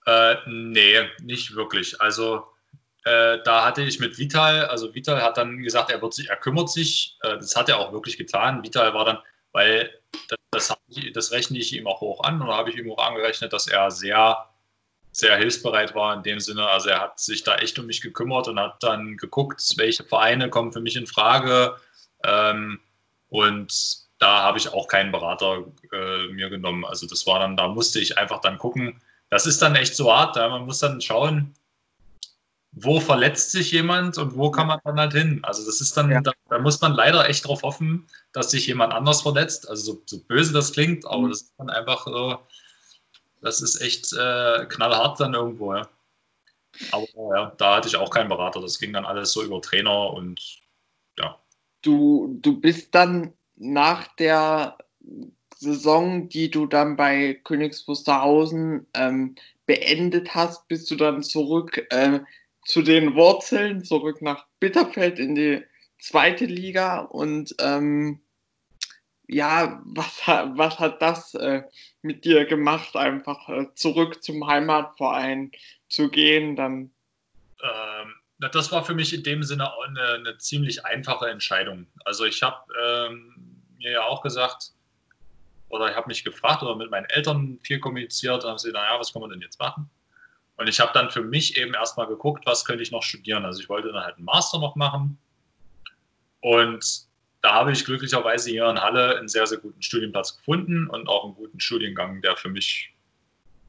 Äh, 0.06 0.36
nee, 0.46 1.00
nicht 1.22 1.54
wirklich. 1.54 2.00
Also 2.00 2.44
äh, 3.04 3.38
da 3.44 3.64
hatte 3.64 3.82
ich 3.82 4.00
mit 4.00 4.18
Vital, 4.18 4.66
also 4.66 4.94
Vital 4.94 5.22
hat 5.22 5.38
dann 5.38 5.62
gesagt, 5.62 5.90
er 5.90 6.02
wird 6.02 6.14
sich, 6.14 6.28
er 6.28 6.36
kümmert 6.36 6.70
sich. 6.70 7.16
Äh, 7.22 7.38
das 7.38 7.56
hat 7.56 7.68
er 7.68 7.78
auch 7.78 7.92
wirklich 7.92 8.18
getan. 8.18 8.62
Vital 8.62 8.92
war 8.94 9.04
dann, 9.04 9.18
weil 9.52 9.90
das, 10.28 10.38
das, 10.50 10.76
ich, 10.88 11.12
das 11.12 11.32
rechne 11.32 11.58
ich 11.58 11.74
ihm 11.74 11.86
auch 11.86 12.00
hoch 12.00 12.22
an 12.24 12.40
und 12.40 12.48
da 12.48 12.56
habe 12.56 12.70
ich 12.70 12.76
ihm 12.76 12.90
auch 12.90 13.06
angerechnet, 13.06 13.52
dass 13.52 13.68
er 13.68 13.90
sehr 13.90 14.48
sehr 15.18 15.36
hilfsbereit 15.36 15.94
war 15.96 16.14
in 16.14 16.22
dem 16.22 16.38
Sinne. 16.38 16.68
Also 16.68 16.90
er 16.90 17.00
hat 17.00 17.18
sich 17.18 17.42
da 17.42 17.56
echt 17.56 17.76
um 17.78 17.86
mich 17.86 18.00
gekümmert 18.00 18.46
und 18.46 18.60
hat 18.60 18.80
dann 18.82 19.16
geguckt, 19.16 19.60
welche 19.76 20.04
Vereine 20.04 20.48
kommen 20.48 20.72
für 20.72 20.80
mich 20.80 20.94
in 20.94 21.08
Frage. 21.08 21.76
Ähm, 22.24 22.78
und 23.28 23.72
da 24.20 24.42
habe 24.42 24.58
ich 24.58 24.72
auch 24.72 24.86
keinen 24.86 25.10
Berater 25.10 25.64
äh, 25.92 26.28
mir 26.28 26.50
genommen. 26.50 26.84
Also 26.84 27.06
das 27.08 27.26
war 27.26 27.40
dann, 27.40 27.56
da 27.56 27.66
musste 27.66 27.98
ich 27.98 28.16
einfach 28.16 28.40
dann 28.40 28.58
gucken. 28.58 29.02
Das 29.28 29.44
ist 29.44 29.60
dann 29.60 29.74
echt 29.74 29.96
so 29.96 30.12
hart. 30.14 30.36
Ja? 30.36 30.48
Man 30.48 30.66
muss 30.66 30.78
dann 30.78 31.00
schauen, 31.00 31.52
wo 32.70 33.00
verletzt 33.00 33.50
sich 33.50 33.72
jemand 33.72 34.18
und 34.18 34.36
wo 34.36 34.52
kann 34.52 34.68
man 34.68 34.78
dann 34.84 35.00
halt 35.00 35.14
hin. 35.14 35.40
Also 35.42 35.66
das 35.66 35.80
ist 35.80 35.96
dann, 35.96 36.12
ja. 36.12 36.20
da, 36.20 36.30
da, 36.48 36.60
muss 36.60 36.80
man 36.80 36.94
leider 36.94 37.28
echt 37.28 37.44
darauf 37.44 37.62
hoffen, 37.62 38.06
dass 38.32 38.52
sich 38.52 38.68
jemand 38.68 38.92
anders 38.92 39.22
verletzt. 39.22 39.68
Also 39.68 39.94
so, 39.94 40.02
so 40.06 40.22
böse 40.28 40.52
das 40.52 40.72
klingt, 40.72 41.04
aber 41.06 41.22
mhm. 41.22 41.30
das 41.30 41.42
ist 41.42 41.54
dann 41.58 41.70
einfach 41.70 42.06
so, 42.06 42.38
das 43.40 43.60
ist 43.60 43.80
echt 43.80 44.12
äh, 44.12 44.66
knallhart 44.66 45.20
dann 45.20 45.34
irgendwo. 45.34 45.74
Ja. 45.74 45.88
Aber 46.92 47.06
ja, 47.36 47.52
da 47.56 47.76
hatte 47.76 47.88
ich 47.88 47.96
auch 47.96 48.10
keinen 48.10 48.28
Berater. 48.28 48.60
Das 48.60 48.78
ging 48.78 48.92
dann 48.92 49.04
alles 49.04 49.32
so 49.32 49.42
über 49.42 49.60
Trainer 49.60 50.12
und 50.12 50.60
ja. 51.18 51.38
Du, 51.82 52.38
du 52.40 52.60
bist 52.60 52.94
dann 52.94 53.32
nach 53.56 54.08
der 54.16 54.78
Saison, 55.56 56.28
die 56.28 56.50
du 56.50 56.66
dann 56.66 56.96
bei 56.96 57.34
Königs 57.44 57.86
Wusterhausen 57.88 58.86
ähm, 58.94 59.34
beendet 59.66 60.34
hast, 60.34 60.68
bist 60.68 60.90
du 60.90 60.96
dann 60.96 61.22
zurück 61.22 61.86
äh, 61.90 62.20
zu 62.64 62.82
den 62.82 63.14
Wurzeln, 63.14 63.84
zurück 63.84 64.22
nach 64.22 64.46
Bitterfeld 64.60 65.18
in 65.18 65.34
die 65.34 65.62
zweite 66.00 66.44
Liga 66.44 67.00
und 67.00 67.54
ähm, 67.60 68.20
ja, 69.28 69.80
was, 69.84 70.26
was 70.26 70.78
hat 70.78 71.00
das 71.02 71.34
äh, 71.34 71.62
mit 72.02 72.24
dir 72.24 72.46
gemacht, 72.46 72.96
einfach 72.96 73.48
äh, 73.48 73.66
zurück 73.74 74.22
zum 74.22 74.46
Heimatverein 74.46 75.52
zu 75.88 76.10
gehen? 76.10 76.56
Dann? 76.56 76.90
Ähm, 77.62 78.14
das 78.38 78.72
war 78.72 78.84
für 78.84 78.94
mich 78.94 79.12
in 79.12 79.22
dem 79.22 79.42
Sinne 79.42 79.70
auch 79.70 79.86
eine, 79.86 80.14
eine 80.14 80.38
ziemlich 80.38 80.84
einfache 80.84 81.28
Entscheidung. 81.28 81.86
Also 82.04 82.24
ich 82.24 82.42
habe 82.42 82.56
ähm, 82.82 83.62
mir 83.76 83.92
ja 83.92 84.02
auch 84.04 84.22
gesagt, 84.22 84.72
oder 85.68 85.90
ich 85.90 85.96
habe 85.96 86.08
mich 86.08 86.24
gefragt 86.24 86.62
oder 86.62 86.74
mit 86.74 86.90
meinen 86.90 87.06
Eltern 87.06 87.58
viel 87.62 87.78
kommuniziert 87.78 88.42
und 88.44 88.50
haben 88.50 88.58
sie, 88.58 88.72
naja, 88.72 88.98
was 88.98 89.12
kann 89.12 89.20
man 89.20 89.30
denn 89.30 89.42
jetzt 89.42 89.60
machen? 89.60 89.90
Und 90.56 90.68
ich 90.68 90.80
habe 90.80 90.90
dann 90.94 91.10
für 91.10 91.22
mich 91.22 91.56
eben 91.56 91.74
erstmal 91.74 92.06
geguckt, 92.06 92.46
was 92.46 92.64
könnte 92.64 92.82
ich 92.82 92.90
noch 92.90 93.02
studieren. 93.02 93.44
Also 93.44 93.60
ich 93.60 93.68
wollte 93.68 93.92
dann 93.92 94.02
halt 94.02 94.16
einen 94.16 94.24
Master 94.24 94.58
noch 94.58 94.74
machen. 94.74 95.18
Und 96.40 97.07
da 97.40 97.54
habe 97.54 97.72
ich 97.72 97.84
glücklicherweise 97.84 98.50
hier 98.50 98.68
in 98.68 98.80
Halle 98.80 99.16
einen 99.18 99.28
sehr, 99.28 99.46
sehr 99.46 99.58
guten 99.58 99.82
Studienplatz 99.82 100.36
gefunden 100.36 100.88
und 100.88 101.08
auch 101.08 101.24
einen 101.24 101.34
guten 101.34 101.60
Studiengang, 101.60 102.20
der 102.20 102.36
für 102.36 102.48
mich 102.48 102.94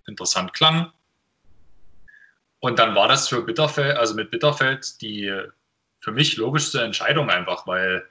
interessant 0.07 0.53
klang. 0.53 0.91
Und 2.59 2.79
dann 2.79 2.95
war 2.95 3.07
das 3.07 3.29
für 3.29 3.41
Bitterfeld, 3.41 3.95
also 3.95 4.15
mit 4.15 4.31
Bitterfeld, 4.31 5.01
die 5.01 5.33
für 5.99 6.11
mich 6.11 6.37
logischste 6.37 6.81
Entscheidung 6.81 7.29
einfach, 7.29 7.67
weil 7.67 8.05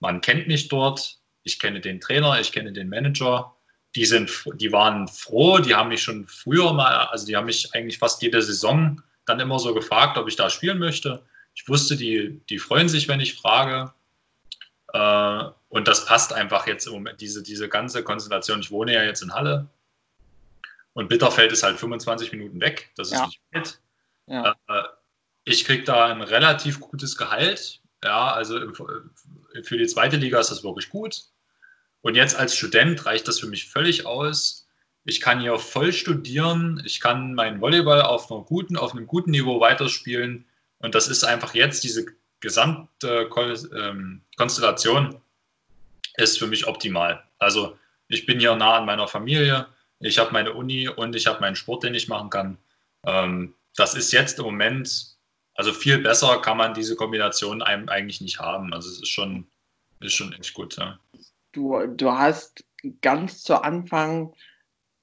man 0.00 0.20
kennt 0.20 0.46
mich 0.46 0.68
dort, 0.68 1.18
ich 1.42 1.58
kenne 1.58 1.80
den 1.80 2.00
Trainer, 2.00 2.38
ich 2.40 2.52
kenne 2.52 2.72
den 2.72 2.88
Manager. 2.88 3.54
Die, 3.94 4.04
sind, 4.04 4.30
die 4.56 4.70
waren 4.70 5.08
froh, 5.08 5.58
die 5.58 5.74
haben 5.74 5.88
mich 5.88 6.02
schon 6.02 6.26
früher 6.26 6.72
mal, 6.74 7.06
also 7.06 7.26
die 7.26 7.36
haben 7.36 7.46
mich 7.46 7.74
eigentlich 7.74 7.98
fast 7.98 8.22
jede 8.22 8.42
Saison 8.42 9.00
dann 9.24 9.40
immer 9.40 9.58
so 9.58 9.74
gefragt, 9.74 10.18
ob 10.18 10.28
ich 10.28 10.36
da 10.36 10.50
spielen 10.50 10.78
möchte. 10.78 11.24
Ich 11.54 11.66
wusste, 11.68 11.96
die, 11.96 12.40
die 12.50 12.58
freuen 12.58 12.88
sich, 12.88 13.08
wenn 13.08 13.20
ich 13.20 13.34
frage. 13.34 13.92
Äh, 14.92 15.44
und 15.68 15.88
das 15.88 16.06
passt 16.06 16.32
einfach 16.32 16.66
jetzt 16.66 16.86
im 16.86 16.94
Moment, 16.94 17.20
diese, 17.20 17.42
diese 17.42 17.68
ganze 17.68 18.02
Konstellation. 18.02 18.60
Ich 18.60 18.70
wohne 18.70 18.94
ja 18.94 19.02
jetzt 19.02 19.22
in 19.22 19.34
Halle 19.34 19.68
und 20.98 21.08
Bitterfeld 21.08 21.52
ist 21.52 21.62
halt 21.62 21.78
25 21.78 22.32
Minuten 22.32 22.60
weg. 22.60 22.90
Das 22.96 23.12
ist 23.12 23.14
ja. 23.14 23.26
nicht 23.26 23.40
weit. 23.52 23.80
Ja. 24.26 24.56
Äh, 24.68 24.82
ich 25.44 25.64
kriege 25.64 25.84
da 25.84 26.06
ein 26.06 26.22
relativ 26.22 26.80
gutes 26.80 27.16
Gehalt. 27.16 27.80
Ja, 28.02 28.32
also 28.32 28.58
für 29.62 29.78
die 29.78 29.86
zweite 29.86 30.16
Liga 30.16 30.40
ist 30.40 30.50
das 30.50 30.64
wirklich 30.64 30.90
gut. 30.90 31.22
Und 32.00 32.14
jetzt 32.14 32.36
als 32.36 32.56
Student 32.56 33.06
reicht 33.06 33.28
das 33.28 33.40
für 33.40 33.46
mich 33.46 33.68
völlig 33.68 34.06
aus. 34.06 34.66
Ich 35.04 35.20
kann 35.20 35.40
hier 35.40 35.58
voll 35.58 35.92
studieren. 35.92 36.82
Ich 36.84 37.00
kann 37.00 37.34
meinen 37.34 37.60
Volleyball 37.60 38.02
auf, 38.02 38.30
einer 38.30 38.42
guten, 38.42 38.76
auf 38.76 38.92
einem 38.92 39.06
guten 39.06 39.30
Niveau 39.30 39.60
weiterspielen. 39.60 40.46
Und 40.78 40.94
das 40.94 41.08
ist 41.08 41.24
einfach 41.24 41.54
jetzt 41.54 41.82
diese 41.84 42.06
gesamte 42.40 43.28
ähm, 43.74 44.22
Konstellation 44.36 45.20
ist 46.16 46.38
für 46.38 46.46
mich 46.46 46.66
optimal. 46.66 47.22
Also 47.38 47.76
ich 48.08 48.26
bin 48.26 48.40
hier 48.40 48.54
nah 48.56 48.78
an 48.78 48.86
meiner 48.86 49.08
Familie. 49.08 49.66
ich 50.00 50.18
habe 50.18 50.32
meine 50.32 50.54
Uni 50.54 50.88
und 50.88 51.14
ich 51.16 51.26
habe 51.26 51.40
meinen 51.40 51.56
Sport, 51.56 51.84
den 51.84 51.94
ich 51.94 52.08
machen 52.08 52.30
kann. 52.30 52.58
Ähm, 53.06 53.54
das 53.76 53.94
ist 53.94 54.12
jetzt 54.12 54.38
im 54.38 54.44
Moment, 54.44 55.16
also 55.54 55.72
viel 55.72 55.98
besser 55.98 56.40
kann 56.40 56.56
man 56.56 56.74
diese 56.74 56.96
Kombination 56.96 57.62
einem 57.62 57.88
eigentlich 57.88 58.20
nicht 58.20 58.38
haben. 58.38 58.72
Also 58.72 58.88
es 58.88 59.00
ist 59.02 59.08
schon, 59.08 59.46
ist 60.00 60.14
schon 60.14 60.32
echt 60.32 60.54
gut. 60.54 60.76
Ja. 60.76 60.98
Du, 61.52 61.86
du 61.86 62.10
hast 62.12 62.64
ganz 63.02 63.42
zu 63.42 63.62
Anfang 63.62 64.34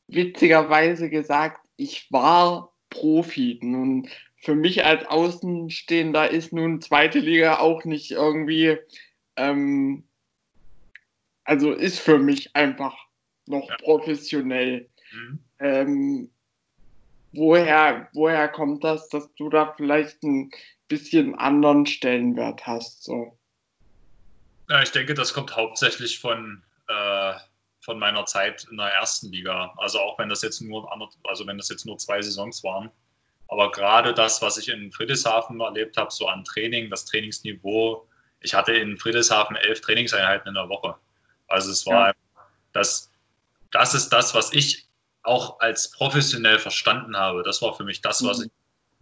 witzigerweise 0.08 1.10
gesagt, 1.10 1.66
ich 1.78 2.12
war 2.12 2.74
Profi. 2.90 3.60
Nun, 3.62 4.10
für 4.46 4.54
mich 4.54 4.86
als 4.86 5.04
Außenstehender 5.08 6.30
ist 6.30 6.54
nun 6.54 6.80
zweite 6.80 7.18
Liga 7.18 7.58
auch 7.58 7.84
nicht 7.84 8.12
irgendwie, 8.12 8.78
ähm, 9.38 10.08
also 11.44 11.74
ist 11.74 12.00
für 12.00 12.20
mich 12.20 12.56
einfach 12.56 12.96
noch 13.48 13.68
ja. 13.68 13.76
professionell. 13.78 14.88
Mhm. 15.12 15.40
Ähm, 15.58 16.32
woher, 17.34 18.08
woher 18.14 18.48
kommt 18.48 18.84
das, 18.84 19.10
dass 19.10 19.34
du 19.34 19.50
da 19.50 19.74
vielleicht 19.76 20.22
ein 20.22 20.52
bisschen 20.88 21.34
anderen 21.34 21.88
Stellenwert 21.88 22.68
hast? 22.68 23.04
So? 23.04 23.36
Ja, 24.70 24.84
ich 24.84 24.92
denke, 24.92 25.16
das 25.16 25.34
kommt 25.34 25.56
hauptsächlich 25.56 26.20
von, 26.20 26.62
äh, 26.88 27.34
von 27.80 27.98
meiner 27.98 28.26
Zeit 28.26 28.68
in 28.70 28.78
der 28.78 28.90
ersten 28.90 29.32
Liga. 29.32 29.74
Also 29.78 30.00
auch 30.00 30.20
wenn 30.20 30.30
das 30.30 30.44
jetzt 30.44 30.62
nur 30.62 30.88
also 31.24 31.48
wenn 31.48 31.58
das 31.58 31.70
jetzt 31.70 31.88
nur 31.88 31.98
zwei 31.98 32.22
Saisons 32.22 32.64
waren. 32.64 32.92
Aber 33.48 33.72
gerade 33.72 34.14
das, 34.14 34.42
was 34.42 34.58
ich 34.58 34.70
in 34.70 34.92
Friedrichshafen 34.92 35.60
erlebt 35.60 35.98
habe, 35.98 36.12
so 36.12 36.28
an 36.28 36.44
Training, 36.44 36.90
das 36.90 37.06
Trainingsniveau, 37.06 38.08
ich 38.40 38.54
hatte 38.54 38.74
in 38.74 38.98
Friedrichshafen 38.98 39.56
elf 39.56 39.82
Trainingseinheiten 39.82 40.50
in 40.50 40.56
der 40.56 40.70
Woche. 40.70 40.96
Also 41.48 41.72
es 41.72 41.86
war 41.86 42.08
ja. 42.08 42.14
das, 42.74 43.12
das 43.72 43.94
ist 43.94 44.10
das, 44.10 44.34
was 44.34 44.54
ich 44.54 44.86
auch 45.24 45.60
als 45.60 45.92
professionell 45.92 46.60
verstanden 46.60 47.18
habe. 47.18 47.44
Das 47.44 47.62
war 47.62 47.76
für 47.76 47.84
mich 47.84 48.02
das, 48.02 48.24
was 48.24 48.40
mhm. 48.40 48.46
ich 48.46 48.52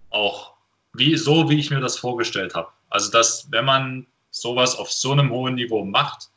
auch 0.09 0.53
wie 0.93 1.17
so, 1.17 1.49
wie 1.49 1.59
ich 1.59 1.71
mir 1.71 1.79
das 1.79 1.97
vorgestellt 1.97 2.55
habe. 2.55 2.69
Also 2.89 3.11
dass, 3.11 3.51
wenn 3.51 3.65
man 3.65 4.07
sowas 4.31 4.75
auf 4.75 4.91
so 4.91 5.11
einem 5.11 5.31
hohen 5.31 5.55
Niveau 5.55 5.83
macht, 5.83 6.29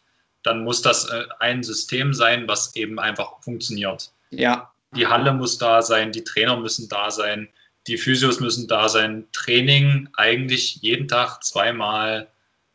dann 0.43 0.65
muss 0.65 0.81
das 0.83 1.09
äh, 1.09 1.25
ein 1.41 1.63
System 1.63 2.15
sein, 2.15 2.47
was 2.49 2.75
eben 2.77 2.99
einfach 2.99 3.41
funktioniert. 3.41 4.13
Ja. 4.31 4.73
Die 4.95 5.07
Halle 5.07 5.33
muss 5.33 5.59
da 5.59 5.83
sein, 5.83 6.13
die 6.13 6.25
Trainer 6.25 6.57
müssen 6.57 6.89
da 6.89 7.11
sein, 7.11 7.49
die 7.87 7.99
Physios 7.99 8.41
müssen 8.41 8.69
da 8.69 8.89
sein, 8.89 9.27
Training 9.33 10.09
eigentlich 10.17 10.77
jeden 10.77 11.09
Tag 11.09 11.43
zweimal 11.45 12.29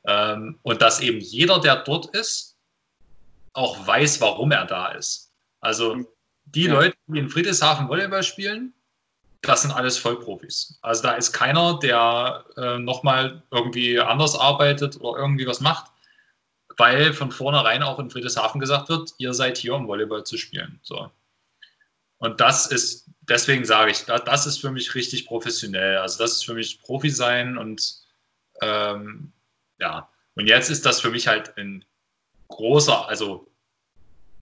ähm, 0.06 0.58
und 0.64 0.82
dass 0.82 1.00
eben 1.00 1.20
jeder, 1.20 1.60
der 1.60 1.78
dort 1.78 2.16
ist, 2.16 2.58
auch 3.54 3.86
weiß, 3.86 4.22
warum 4.22 4.52
er 4.52 4.66
da 4.66 4.90
ist. 4.90 5.32
Also 5.60 6.06
die 6.46 6.64
ja. 6.64 6.74
Leute, 6.74 6.96
die 7.08 7.20
in 7.20 7.30
Friedrichshafen 7.30 7.88
Volleyball 7.88 8.24
spielen, 8.24 8.74
das 9.42 9.64
sind 9.64 9.72
alles 9.72 9.98
Vollprofis. 9.98 10.78
Also 10.82 11.04
da 11.04 11.14
ist 11.14 11.34
keiner, 11.34 11.80
der 11.80 12.46
äh, 12.58 12.78
nochmal 12.78 13.42
irgendwie 13.52 14.00
anders 14.00 14.36
arbeitet 14.36 15.00
oder 15.02 15.20
irgendwie 15.20 15.48
was 15.48 15.62
macht, 15.62 15.92
weil 16.78 17.14
von 17.14 17.32
vornherein 17.32 17.84
auch 17.84 18.00
in 18.00 18.10
Friedrichshafen 18.10 18.62
gesagt 18.62 18.90
wird, 18.90 19.14
ihr 19.18 19.34
seid 19.34 19.58
hier, 19.58 19.74
um 19.74 19.88
Volleyball 19.88 20.24
zu 20.24 20.38
spielen. 20.38 20.80
So. 20.84 21.12
Und 22.22 22.40
das 22.40 22.68
ist, 22.68 23.10
deswegen 23.22 23.66
sage 23.66 23.90
ich, 23.90 24.06
das 24.06 24.46
ist 24.46 24.60
für 24.60 24.70
mich 24.70 24.94
richtig 24.94 25.26
professionell. 25.26 25.98
Also 25.98 26.20
das 26.20 26.34
ist 26.34 26.46
für 26.46 26.54
mich 26.54 26.80
Profi 26.80 27.10
sein 27.10 27.58
und 27.58 27.96
ähm, 28.62 29.34
ja. 29.80 30.08
Und 30.36 30.46
jetzt 30.46 30.70
ist 30.70 30.86
das 30.86 31.02
für 31.02 31.10
mich 31.10 31.28
halt 31.28 31.58
ein 31.58 31.84
großer, 32.48 33.10
also 33.10 33.52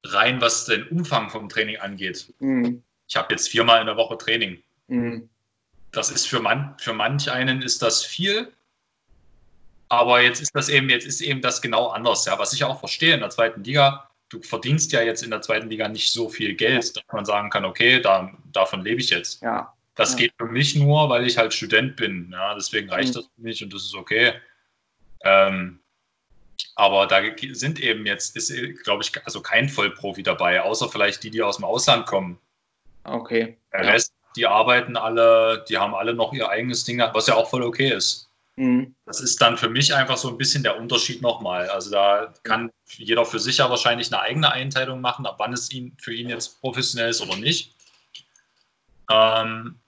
rein 0.04 0.42
was 0.42 0.66
den 0.66 0.90
Umfang 0.90 1.30
vom 1.30 1.48
Training 1.48 1.78
angeht. 1.78 2.34
Mhm. 2.40 2.84
Ich 3.08 3.16
habe 3.16 3.34
jetzt 3.34 3.48
viermal 3.48 3.80
in 3.80 3.88
der 3.88 3.96
Woche 3.96 4.18
Training. 4.18 4.62
Mhm. 4.88 5.30
Das 5.94 6.12
ist 6.12 6.28
für, 6.28 6.42
man, 6.42 6.78
für 6.80 6.94
manch 6.94 7.32
einen 7.32 7.62
ist 7.62 7.82
das 7.82 8.04
viel, 8.04 8.52
aber 9.88 10.20
jetzt 10.20 10.42
ist 10.42 10.54
das 10.54 10.68
eben, 10.68 10.90
jetzt 10.90 11.08
ist 11.08 11.22
eben 11.22 11.42
das 11.42 11.62
genau 11.62 11.88
anders, 11.88 12.26
ja, 12.26 12.38
was 12.38 12.52
ich 12.52 12.66
auch 12.66 12.78
verstehe 12.78 13.14
in 13.14 13.22
der 13.22 13.30
zweiten 13.30 13.64
Liga. 13.64 14.09
Du 14.30 14.42
verdienst 14.42 14.92
ja 14.92 15.02
jetzt 15.02 15.24
in 15.24 15.32
der 15.32 15.42
zweiten 15.42 15.70
Liga 15.70 15.88
nicht 15.88 16.12
so 16.12 16.30
viel 16.30 16.56
Geld, 16.56 16.96
dass 16.96 17.04
man 17.12 17.26
sagen 17.26 17.50
kann, 17.50 17.66
okay, 17.66 18.00
da, 18.00 18.32
davon 18.52 18.84
lebe 18.84 19.02
ich 19.02 19.10
jetzt. 19.10 19.42
Ja. 19.42 19.74
Das 19.96 20.12
ja. 20.12 20.20
geht 20.20 20.34
für 20.38 20.46
mich 20.46 20.76
nur, 20.76 21.10
weil 21.10 21.26
ich 21.26 21.38
halt 21.38 21.54
Student 21.54 21.96
bin. 21.96 22.30
Ja, 22.32 22.54
deswegen 22.54 22.90
reicht 22.90 23.10
mhm. 23.10 23.14
das 23.14 23.26
für 23.26 23.42
mich 23.42 23.64
und 23.64 23.74
das 23.74 23.84
ist 23.84 23.96
okay. 23.96 24.34
Ähm, 25.24 25.80
aber 26.76 27.08
da 27.08 27.22
sind 27.52 27.80
eben 27.80 28.06
jetzt, 28.06 28.38
ist, 28.38 28.54
glaube 28.84 29.04
ich, 29.04 29.12
also 29.26 29.42
kein 29.42 29.68
Vollprofi 29.68 30.24
dabei, 30.24 30.62
außer 30.62 30.88
vielleicht 30.90 31.24
die, 31.24 31.32
die 31.32 31.42
aus 31.42 31.58
dem 31.58 31.66
Ausland 31.66 32.06
kommen. 32.06 32.40
Okay. 33.04 33.58
Der 33.74 33.84
ja. 33.84 33.92
Rest, 33.92 34.14
die 34.36 34.46
arbeiten 34.46 34.96
alle, 34.96 35.66
die 35.68 35.78
haben 35.78 35.96
alle 35.96 36.14
noch 36.14 36.34
ihr 36.34 36.50
eigenes 36.50 36.84
Ding, 36.84 37.00
was 37.00 37.28
ja 37.28 37.36
auch 37.36 37.50
voll 37.50 37.64
okay 37.64 37.92
ist. 37.92 38.29
Mhm. 38.60 38.94
Das 39.06 39.22
ist 39.22 39.42
dann 39.42 39.58
für 39.58 39.70
mich 39.70 39.96
einfach 39.96 40.18
so 40.18 40.28
ein 40.28 40.38
bisschen 40.38 40.64
der 40.64 40.78
Unterschied 40.78 41.22
nochmal. 41.22 41.70
Also 41.70 41.92
da 41.92 42.34
kann 42.44 42.70
jeder 42.98 43.26
für 43.26 43.40
sich 43.40 43.60
ja 43.60 43.70
wahrscheinlich 43.70 44.12
eine 44.12 44.22
eigene 44.22 44.52
Einteilung 44.52 45.00
machen, 45.00 45.26
ab 45.26 45.36
wann 45.38 45.54
es 45.54 45.72
ihn, 45.72 45.96
für 45.98 46.14
ihn 46.14 46.28
jetzt 46.28 46.60
professionell 46.60 47.10
ist 47.10 47.22
oder 47.22 47.38
nicht. 47.38 47.74
Ähm, 49.10 49.80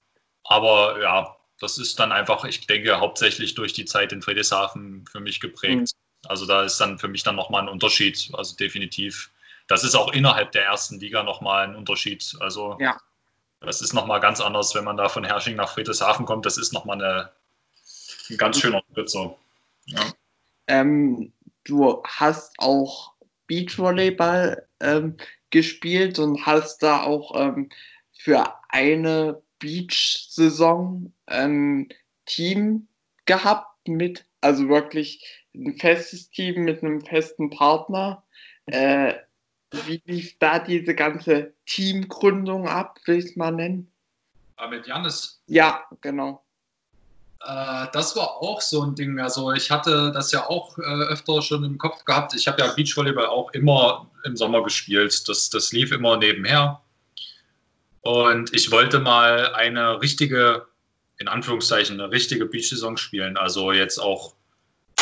aber 0.46 1.02
ja, 1.02 1.36
das 1.60 1.78
ist 1.78 2.00
dann 2.00 2.14
einfach, 2.14 2.46
ich 2.46 2.66
denke, 2.66 2.98
hauptsächlich 2.98 3.56
durch 3.56 3.74
die 3.74 3.84
Zeit 3.84 4.14
in 4.14 4.22
Friedrichshafen 4.22 5.06
für 5.12 5.20
mich 5.20 5.42
geprägt. 5.42 5.92
Mhm. 5.92 6.30
Also 6.30 6.46
da 6.46 6.64
ist 6.64 6.80
dann 6.80 6.98
für 6.98 7.10
mich 7.10 7.24
dann 7.24 7.36
nochmal 7.36 7.64
ein 7.64 7.70
Unterschied. 7.70 8.32
Also 8.36 8.56
definitiv. 8.56 9.32
Das 9.68 9.84
ist 9.84 9.96
auch 9.96 10.14
innerhalb 10.14 10.54
der 10.54 10.64
ersten 10.64 10.98
Liga 10.98 11.24
nochmal 11.24 11.68
ein 11.68 11.76
Unterschied. 11.76 12.38
Also 12.40 12.78
ja. 12.80 12.98
das 13.60 13.82
ist 13.82 13.92
nochmal 13.92 14.22
ganz 14.22 14.40
anders, 14.40 14.74
wenn 14.76 14.86
man 14.86 14.96
da 14.96 15.10
von 15.10 15.26
Hersching 15.26 15.58
nach 15.58 15.74
Friedrichshafen 15.74 16.26
kommt. 16.26 16.46
Das 16.46 16.58
ist 16.58 16.72
nochmal 16.72 17.04
eine, 17.04 17.32
ein 18.32 18.38
ganz 18.38 18.60
schöner 18.60 18.84
Schritt 18.94 19.10
so. 19.10 19.38
Ja. 19.86 20.14
Ähm, 20.68 21.32
du 21.64 22.02
hast 22.04 22.54
auch 22.58 23.14
Beachvolleyball 23.48 24.68
ähm, 24.80 25.18
gespielt 25.50 26.20
und 26.20 26.46
hast 26.46 26.82
da 26.84 27.04
auch 27.04 27.36
ähm, 27.36 27.70
für 28.14 28.54
eine 28.70 29.42
Beach-Saison 29.60 31.12
ein 31.26 31.90
Team 32.26 32.88
gehabt 33.26 33.88
mit, 33.88 34.26
also 34.42 34.70
wirklich 34.70 35.46
ein 35.54 35.76
festes 35.78 36.30
Team 36.30 36.64
mit 36.64 36.84
einem 36.84 37.02
festen 37.02 37.50
Partner. 37.50 38.24
Äh, 38.68 39.16
wie 39.86 40.02
lief 40.06 40.38
da 40.40 40.60
diese 40.60 40.96
ganze 40.96 41.54
Teamgründung 41.66 42.68
ab, 42.68 43.00
will 43.06 43.20
ich 43.20 43.26
es 43.26 43.36
mal 43.36 43.52
nennen? 43.52 43.92
Aber 44.56 44.76
mit 44.76 44.88
Janis? 44.88 45.42
Ja, 45.48 45.86
genau. 46.02 46.44
Äh, 47.46 47.88
das 47.94 48.16
war 48.16 48.38
auch 48.38 48.62
so 48.62 48.84
ein 48.84 48.96
Ding. 48.96 49.20
Also 49.20 49.52
ich 49.52 49.72
hatte 49.72 50.12
das 50.14 50.32
ja 50.32 50.48
auch 50.48 50.78
äh, 50.78 50.82
öfter 50.82 51.42
schon 51.42 51.64
im 51.64 51.78
Kopf 51.78 52.06
gehabt. 52.06 52.36
Ich 52.36 52.48
habe 52.48 52.62
ja 52.62 52.72
Beachvolleyball 52.72 53.28
auch 53.28 53.52
immer 53.52 54.10
im 54.24 54.36
Sommer 54.38 54.64
gespielt. 54.64 55.28
Das, 55.28 55.50
das 55.50 55.72
lief 55.72 55.92
immer 55.92 56.18
nebenher. 56.18 56.82
Und 58.02 58.54
ich 58.54 58.72
wollte 58.72 59.00
mal 59.00 59.54
eine 59.54 60.02
richtige, 60.02 60.68
in 61.18 61.28
Anführungszeichen, 61.28 62.00
eine 62.00 62.12
richtige 62.12 62.46
Beach-Saison 62.46 62.98
spielen. 62.98 63.38
Also 63.38 63.72
jetzt 63.72 64.00
auch 64.00 64.36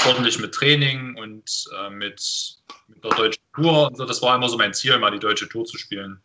ordentlich 0.05 0.39
mit 0.39 0.53
Training 0.53 1.15
und 1.17 1.65
äh, 1.77 1.89
mit, 1.89 2.57
mit 2.87 3.03
der 3.03 3.11
deutschen 3.11 3.43
Tour. 3.53 3.87
Und 3.87 3.97
so. 3.97 4.05
Das 4.05 4.21
war 4.21 4.35
immer 4.35 4.49
so 4.49 4.57
mein 4.57 4.73
Ziel, 4.73 4.97
mal 4.97 5.11
die 5.11 5.19
deutsche 5.19 5.49
Tour 5.49 5.65
zu 5.65 5.77
spielen. 5.77 6.21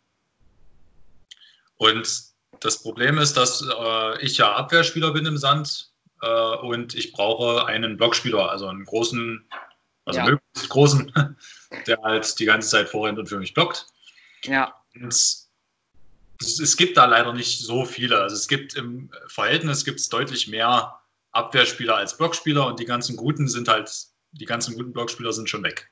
Und 1.77 2.07
das 2.61 2.81
Problem 2.81 3.17
ist, 3.17 3.35
dass 3.35 3.61
äh, 3.61 4.21
ich 4.21 4.37
ja 4.37 4.53
Abwehrspieler 4.53 5.11
bin 5.11 5.25
im 5.25 5.37
Sand 5.37 5.89
äh, 6.25 6.55
und 6.57 6.95
ich 6.95 7.11
brauche 7.11 7.65
einen 7.67 7.97
Blockspieler, 7.97 8.49
also 8.49 8.67
einen 8.67 8.83
großen, 8.83 9.47
also 10.05 10.19
ja. 10.19 10.25
möglichst 10.25 10.69
großen, 10.69 11.35
der 11.87 12.01
halt 12.01 12.39
die 12.39 12.45
ganze 12.45 12.69
Zeit 12.69 12.89
vorrennt 12.89 13.19
und 13.19 13.27
für 13.27 13.37
mich 13.37 13.53
blockt. 13.53 13.85
Ja. 14.43 14.73
Und 14.95 15.07
es, 15.07 15.51
es 16.41 16.75
gibt 16.75 16.97
da 16.97 17.05
leider 17.05 17.33
nicht 17.33 17.59
so 17.59 17.85
viele. 17.85 18.19
Also 18.19 18.35
es 18.35 18.47
gibt 18.47 18.75
im 18.75 19.11
Verhältnis 19.27 19.85
gibt 19.85 19.99
es 19.99 20.09
deutlich 20.09 20.47
mehr 20.47 20.99
Abwehrspieler 21.31 21.95
als 21.95 22.17
Blockspieler 22.17 22.65
und 22.65 22.79
die 22.79 22.85
ganzen 22.85 23.15
guten 23.15 23.47
sind 23.47 23.67
halt, 23.67 23.91
die 24.31 24.45
ganzen 24.45 24.75
guten 24.75 24.93
Blockspieler 24.93 25.31
sind 25.33 25.49
schon 25.49 25.63
weg. 25.63 25.91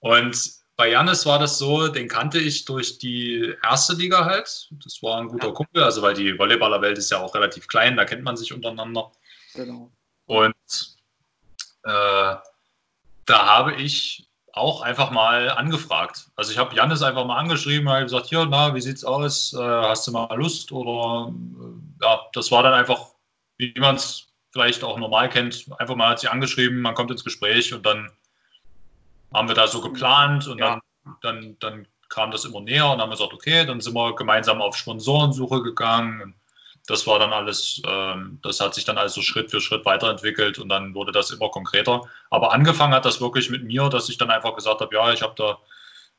Und 0.00 0.60
bei 0.76 0.90
Janis 0.90 1.26
war 1.26 1.38
das 1.38 1.58
so, 1.58 1.88
den 1.88 2.08
kannte 2.08 2.38
ich 2.38 2.64
durch 2.64 2.96
die 2.96 3.54
erste 3.62 3.94
Liga 3.94 4.24
halt. 4.24 4.70
Das 4.82 5.02
war 5.02 5.20
ein 5.20 5.28
guter. 5.28 5.52
Kumpel, 5.52 5.82
also 5.82 6.00
weil 6.00 6.14
die 6.14 6.38
Volleyballerwelt 6.38 6.96
ist 6.96 7.10
ja 7.10 7.18
auch 7.18 7.34
relativ 7.34 7.68
klein, 7.68 7.98
da 7.98 8.06
kennt 8.06 8.22
man 8.22 8.38
sich 8.38 8.52
untereinander. 8.54 9.12
Genau. 9.54 9.90
Und 10.26 10.54
äh, 11.84 12.34
da 13.26 13.46
habe 13.46 13.74
ich 13.74 14.28
auch 14.52 14.82
einfach 14.82 15.10
mal 15.10 15.50
angefragt. 15.50 16.30
Also 16.36 16.52
ich 16.52 16.58
habe 16.58 16.74
Janis 16.74 17.02
einfach 17.02 17.24
mal 17.24 17.38
angeschrieben, 17.38 17.88
habe 17.88 18.02
gesagt, 18.02 18.26
hier, 18.26 18.46
na, 18.46 18.74
wie 18.74 18.80
sieht's 18.80 19.04
aus? 19.04 19.52
Äh, 19.52 19.58
hast 19.58 20.06
du 20.06 20.12
mal 20.12 20.34
Lust? 20.36 20.72
Oder 20.72 21.32
äh, 21.32 22.04
ja, 22.04 22.20
das 22.32 22.50
war 22.50 22.62
dann 22.62 22.74
einfach, 22.74 23.14
wie 23.58 23.72
man 23.78 23.96
es 23.96 24.28
vielleicht 24.52 24.82
auch 24.82 24.98
normal 24.98 25.28
kennt, 25.28 25.66
einfach 25.78 25.94
mal 25.94 26.10
hat 26.10 26.20
sie 26.20 26.28
angeschrieben, 26.28 26.80
man 26.80 26.94
kommt 26.94 27.10
ins 27.10 27.24
Gespräch 27.24 27.72
und 27.72 27.86
dann 27.86 28.10
haben 29.32 29.48
wir 29.48 29.54
da 29.54 29.68
so 29.68 29.80
geplant 29.80 30.48
und 30.48 30.58
ja. 30.58 30.80
dann, 31.04 31.16
dann, 31.22 31.56
dann 31.60 31.86
kam 32.08 32.32
das 32.32 32.44
immer 32.44 32.60
näher 32.60 32.90
und 32.90 33.00
haben 33.00 33.10
gesagt, 33.10 33.32
okay, 33.32 33.64
dann 33.64 33.80
sind 33.80 33.94
wir 33.94 34.14
gemeinsam 34.16 34.60
auf 34.60 34.76
Sponsorensuche 34.76 35.62
gegangen. 35.62 36.34
Das 36.90 37.06
war 37.06 37.20
dann 37.20 37.32
alles, 37.32 37.80
ähm, 37.86 38.40
das 38.42 38.60
hat 38.60 38.74
sich 38.74 38.84
dann 38.84 38.98
also 38.98 39.22
Schritt 39.22 39.50
für 39.50 39.60
Schritt 39.60 39.84
weiterentwickelt 39.84 40.58
und 40.58 40.68
dann 40.68 40.94
wurde 40.94 41.12
das 41.12 41.30
immer 41.30 41.48
konkreter. 41.48 42.02
Aber 42.30 42.52
angefangen 42.52 42.94
hat 42.94 43.04
das 43.04 43.20
wirklich 43.20 43.48
mit 43.48 43.62
mir, 43.64 43.88
dass 43.88 44.08
ich 44.08 44.18
dann 44.18 44.30
einfach 44.30 44.56
gesagt 44.56 44.80
habe, 44.80 44.94
ja, 44.94 45.12
ich 45.12 45.22
habe 45.22 45.34
da 45.36 45.58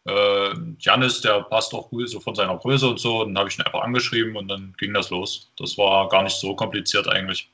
äh, 0.05 0.55
Janis, 0.79 1.21
der 1.21 1.43
passt 1.43 1.73
auch 1.73 1.89
gut 1.89 2.09
so 2.09 2.19
von 2.19 2.35
seiner 2.35 2.57
Größe 2.57 2.87
und 2.87 2.99
so. 2.99 3.23
Dann 3.23 3.37
habe 3.37 3.49
ich 3.49 3.59
ihn 3.59 3.65
einfach 3.65 3.81
angeschrieben 3.81 4.35
und 4.37 4.47
dann 4.47 4.73
ging 4.77 4.93
das 4.93 5.09
los. 5.09 5.51
Das 5.57 5.77
war 5.77 6.07
gar 6.09 6.23
nicht 6.23 6.37
so 6.37 6.55
kompliziert 6.55 7.07
eigentlich. 7.07 7.49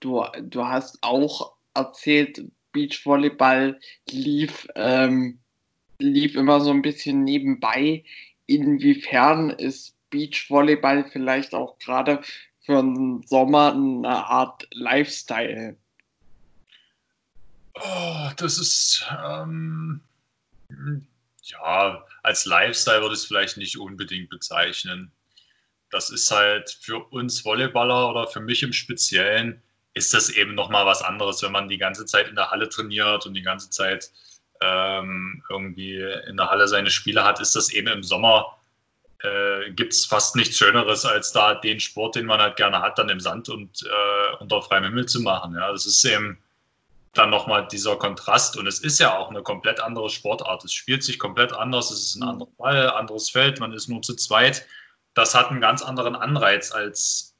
Du, 0.00 0.24
du 0.40 0.64
hast 0.64 0.98
auch 1.02 1.52
erzählt, 1.74 2.42
Beachvolleyball 2.72 3.78
lief, 4.10 4.66
ähm, 4.76 5.38
lief 5.98 6.34
immer 6.34 6.60
so 6.60 6.70
ein 6.70 6.82
bisschen 6.82 7.24
nebenbei. 7.24 8.02
Inwiefern 8.46 9.50
ist 9.50 9.94
Beachvolleyball 10.10 11.08
vielleicht 11.10 11.54
auch 11.54 11.78
gerade 11.78 12.20
für 12.64 12.82
den 12.82 13.22
Sommer 13.26 13.72
eine 13.72 14.26
Art 14.26 14.68
Lifestyle? 14.72 15.76
Oh, 17.74 18.30
das 18.36 18.58
ist 18.58 19.06
ähm, 19.24 20.00
ja 21.42 22.04
als 22.22 22.44
Lifestyle 22.44 23.00
würde 23.00 23.14
ich 23.14 23.20
es 23.20 23.26
vielleicht 23.26 23.56
nicht 23.56 23.78
unbedingt 23.78 24.28
bezeichnen. 24.28 25.10
Das 25.90 26.10
ist 26.10 26.30
halt 26.30 26.70
für 26.70 26.98
uns 27.10 27.40
Volleyballer 27.40 28.10
oder 28.10 28.26
für 28.26 28.40
mich 28.40 28.62
im 28.62 28.72
Speziellen 28.72 29.62
ist 29.94 30.14
das 30.14 30.30
eben 30.30 30.54
nochmal 30.54 30.86
was 30.86 31.02
anderes, 31.02 31.42
wenn 31.42 31.52
man 31.52 31.68
die 31.68 31.78
ganze 31.78 32.06
Zeit 32.06 32.28
in 32.28 32.36
der 32.36 32.50
Halle 32.50 32.68
trainiert 32.68 33.26
und 33.26 33.34
die 33.34 33.42
ganze 33.42 33.70
Zeit 33.70 34.12
ähm, 34.60 35.42
irgendwie 35.48 35.96
in 36.28 36.36
der 36.36 36.50
Halle 36.50 36.68
seine 36.68 36.90
Spiele 36.90 37.24
hat, 37.24 37.40
ist 37.40 37.56
das 37.56 37.70
eben 37.70 37.88
im 37.88 38.02
Sommer, 38.02 38.59
äh, 39.22 39.70
gibt 39.72 39.92
es 39.92 40.06
fast 40.06 40.36
nichts 40.36 40.56
Schöneres, 40.56 41.04
als 41.04 41.32
da 41.32 41.54
den 41.54 41.80
Sport, 41.80 42.16
den 42.16 42.26
man 42.26 42.40
halt 42.40 42.56
gerne 42.56 42.80
hat, 42.80 42.98
dann 42.98 43.08
im 43.08 43.20
Sand 43.20 43.48
und 43.48 43.82
äh, 43.82 44.36
unter 44.40 44.62
freiem 44.62 44.84
Himmel 44.84 45.06
zu 45.06 45.20
machen. 45.20 45.54
Ja, 45.54 45.70
das 45.72 45.86
ist 45.86 46.04
eben 46.04 46.38
dann 47.12 47.30
nochmal 47.30 47.66
dieser 47.66 47.96
Kontrast 47.96 48.56
und 48.56 48.66
es 48.66 48.78
ist 48.78 49.00
ja 49.00 49.16
auch 49.16 49.30
eine 49.30 49.42
komplett 49.42 49.80
andere 49.80 50.10
Sportart. 50.10 50.64
Es 50.64 50.72
spielt 50.72 51.02
sich 51.02 51.18
komplett 51.18 51.52
anders, 51.52 51.90
es 51.90 52.02
ist 52.02 52.16
ein 52.16 52.22
anderer 52.22 52.50
Ball, 52.56 52.90
anderes 52.90 53.30
Feld, 53.30 53.60
man 53.60 53.72
ist 53.72 53.88
nur 53.88 54.02
zu 54.02 54.14
zweit. 54.14 54.66
Das 55.14 55.34
hat 55.34 55.50
einen 55.50 55.60
ganz 55.60 55.82
anderen 55.82 56.14
Anreiz 56.14 56.70
als 56.70 57.30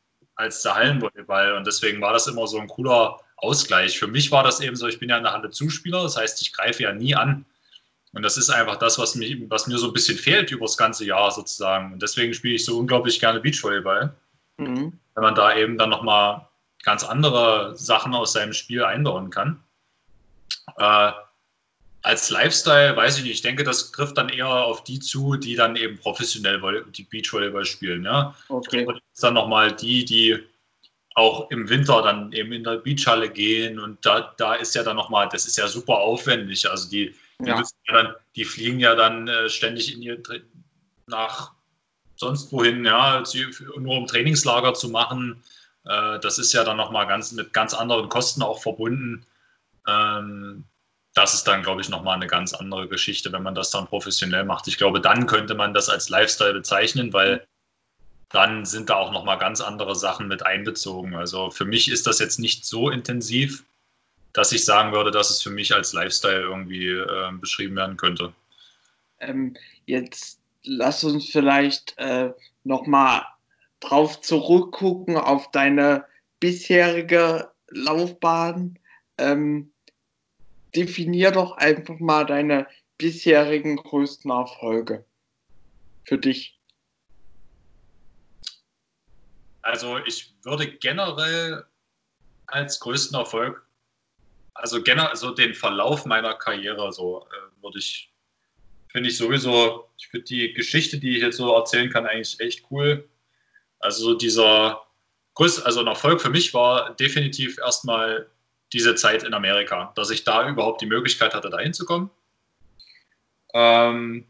als 0.41 0.63
der 0.63 0.75
Hallenvolleyball. 0.75 1.53
Und 1.53 1.67
deswegen 1.67 2.01
war 2.01 2.13
das 2.13 2.27
immer 2.27 2.47
so 2.47 2.59
ein 2.59 2.67
cooler 2.67 3.21
Ausgleich. 3.37 3.99
Für 3.99 4.07
mich 4.07 4.33
war 4.33 4.43
das 4.43 4.61
eben 4.61 4.75
so, 4.77 4.89
ich 4.89 4.99
bin 4.99 5.11
ja 5.11 5.19
in 5.19 5.23
der 5.23 5.33
Halle 5.33 5.51
Zuspieler, 5.51 6.03
das 6.03 6.17
heißt, 6.17 6.43
ich 6.43 6.53
greife 6.53 6.83
ja 6.83 6.93
nie 6.93 7.15
an. 7.15 7.45
Und 8.13 8.23
das 8.23 8.37
ist 8.37 8.51
einfach 8.51 8.77
das, 8.77 8.99
was, 8.99 9.15
mich, 9.15 9.39
was 9.49 9.67
mir 9.67 9.79
so 9.79 9.87
ein 9.87 9.93
bisschen 9.93 10.19
fehlt 10.19 10.51
über 10.51 10.67
das 10.67 10.77
ganze 10.77 11.05
Jahr 11.05 11.31
sozusagen. 11.31 11.93
Und 11.93 12.03
deswegen 12.03 12.35
spiele 12.35 12.55
ich 12.55 12.65
so 12.65 12.79
unglaublich 12.79 13.21
gerne 13.21 13.41
Beachvolleyball. 13.41 14.15
Mhm. 14.57 14.99
Wenn 15.15 15.23
man 15.23 15.35
da 15.35 15.57
eben 15.57 15.79
dann 15.79 15.91
nochmal 15.91 16.49
ganz 16.83 17.05
andere 17.05 17.77
Sachen 17.77 18.15
aus 18.15 18.33
seinem 18.33 18.53
Spiel 18.53 18.85
einbauen 18.85 19.31
kann. 19.31 19.63
Äh, 20.77 21.13
als 22.03 22.31
Lifestyle, 22.31 22.97
weiß 22.97 23.19
ich 23.19 23.25
nicht, 23.25 23.35
ich 23.35 23.43
denke, 23.43 23.63
das 23.63 23.93
trifft 23.93 24.17
dann 24.17 24.31
eher 24.31 24.49
auf 24.49 24.85
die 24.85 25.01
zu, 25.01 25.37
die 25.37 25.55
dann 25.55 25.77
eben 25.77 25.99
professionell 25.99 26.85
die 26.97 27.03
Beachvolleyball 27.05 27.65
spielen. 27.65 28.05
Ja? 28.05 28.35
Okay. 28.49 28.87
Und 28.87 29.01
dann 29.21 29.35
nochmal 29.35 29.73
die, 29.73 30.05
die 30.05 30.39
auch 31.15 31.51
im 31.51 31.69
Winter 31.69 32.03
dann 32.03 32.33
eben 32.33 32.53
in 32.53 32.65
der 32.65 32.77
Beachhalle 32.77 33.29
gehen 33.29 33.79
und 33.79 34.05
da, 34.07 34.33
da 34.39 34.55
ist 34.55 34.75
ja 34.75 34.83
dann 34.83 34.97
nochmal, 34.97 35.29
das 35.31 35.47
ist 35.47 35.59
ja 35.59 35.69
super 35.69 35.99
aufwendig. 35.99 36.71
Also 36.71 36.89
die, 36.89 37.15
die, 37.45 37.51
ja. 37.51 37.63
Ja 37.89 38.03
dann, 38.03 38.15
die 38.37 38.45
fliegen 38.45 38.81
ja 38.81 38.95
dann 38.95 39.29
äh, 39.29 39.49
ständig 39.49 39.95
in 39.95 40.03
ihr, 40.03 40.23
nach 41.07 41.53
sonst 42.17 42.53
wohin, 42.53 42.85
ja, 42.85 43.23
nur 43.79 43.97
um 43.97 44.07
Trainingslager 44.07 44.75
zu 44.75 44.89
machen. 44.89 45.43
Äh, 45.85 46.19
das 46.21 46.39
ist 46.39 46.53
ja 46.53 46.65
dann 46.65 46.77
nochmal 46.77 47.07
ganz, 47.07 47.33
mit 47.33 47.53
ganz 47.53 47.75
anderen 47.75 48.09
Kosten 48.09 48.43
auch 48.43 48.61
verbunden. 48.61 49.27
Ähm, 49.89 50.65
das 51.15 51.35
ist 51.35 51.45
dann, 51.49 51.63
glaube 51.63 51.81
ich, 51.81 51.89
nochmal 51.89 52.17
eine 52.17 52.29
ganz 52.29 52.55
andere 52.55 52.87
Geschichte, 52.89 53.33
wenn 53.33 53.43
man 53.43 53.55
das 53.55 53.71
dann 53.71 53.87
professionell 53.87 54.45
macht. 54.45 54.69
Ich 54.69 54.79
glaube, 54.79 55.01
dann 55.01 55.27
könnte 55.27 55.55
man 55.55 55.75
das 55.75 55.89
als 55.89 56.09
Lifestyle 56.09 56.53
bezeichnen, 56.53 57.13
weil 57.13 57.47
dann 58.29 58.65
sind 58.65 58.91
da 58.91 58.95
auch 58.95 59.11
nochmal 59.11 59.39
ganz 59.39 59.61
andere 59.61 59.97
Sachen 59.97 60.29
mit 60.29 60.47
einbezogen. 60.47 61.17
Also 61.17 61.51
für 61.51 61.65
mich 61.65 61.91
ist 61.91 62.07
das 62.07 62.21
jetzt 62.21 62.39
nicht 62.39 62.65
so 62.65 62.91
intensiv, 62.91 63.65
dass 64.33 64.53
ich 64.53 64.65
sagen 64.65 64.93
würde, 64.93 65.11
dass 65.11 65.31
es 65.31 65.43
für 65.43 65.51
mich 65.51 65.75
als 65.75 65.93
Lifestyle 65.93 66.43
irgendwie 66.43 66.89
äh, 66.89 67.33
beschrieben 67.33 67.77
werden 67.77 67.97
könnte. 67.97 68.33
Ähm, 69.21 69.57
jetzt 69.87 70.41
lass 70.63 71.05
uns 71.05 71.29
vielleicht 71.31 71.97
äh, 71.99 72.33
nochmal 72.65 73.25
drauf 73.81 74.21
zurückgucken 74.21 75.17
auf 75.17 75.51
deine 75.51 76.05
bisherige 76.39 77.51
Laufbahn. 77.69 78.79
Ähm, 79.19 79.73
definier 80.75 81.33
doch 81.33 81.57
einfach 81.57 81.99
mal 81.99 82.25
deine 82.25 82.67
bisherigen 82.99 83.77
größten 83.77 84.31
Erfolge 84.31 85.05
für 86.05 86.19
dich. 86.19 86.59
Also 89.63 89.99
ich 89.99 90.35
würde 90.43 90.71
generell 90.79 91.65
als 92.47 92.81
größten 92.81 93.19
Erfolg, 93.19 93.65
also 94.61 94.83
generell 94.83 95.11
also 95.11 95.33
den 95.33 95.55
Verlauf 95.55 96.07
meiner 96.07 96.35
Karriere 96.35 96.93
so 96.93 97.27
äh, 97.27 97.63
würde 97.63 97.79
ich, 97.79 98.13
finde 98.89 99.09
ich 99.09 99.17
sowieso, 99.17 99.89
ich 99.99 100.09
finde 100.09 100.27
die 100.27 100.53
Geschichte, 100.53 100.99
die 100.99 101.17
ich 101.17 101.23
jetzt 101.23 101.37
so 101.37 101.55
erzählen 101.55 101.91
kann, 101.91 102.07
eigentlich 102.07 102.39
echt 102.41 102.65
cool. 102.71 103.09
Also 103.79 104.05
so 104.05 104.15
dieser 104.15 104.83
größte, 105.35 105.65
also 105.65 105.81
ein 105.81 105.87
Erfolg 105.87 106.21
für 106.21 106.31
mich 106.31 106.53
war 106.55 106.95
definitiv 106.97 107.59
erstmal 107.59 108.29
diese 108.73 108.95
Zeit 108.95 109.23
in 109.23 109.35
Amerika, 109.35 109.93
dass 109.97 110.11
ich 110.11 110.25
da 110.25 110.49
überhaupt 110.49 110.81
die 110.81 110.87
Möglichkeit 110.87 111.35
hatte, 111.35 111.51
da 111.51 111.59
hinzukommen. 111.59 112.11
Ähm, 113.53 114.27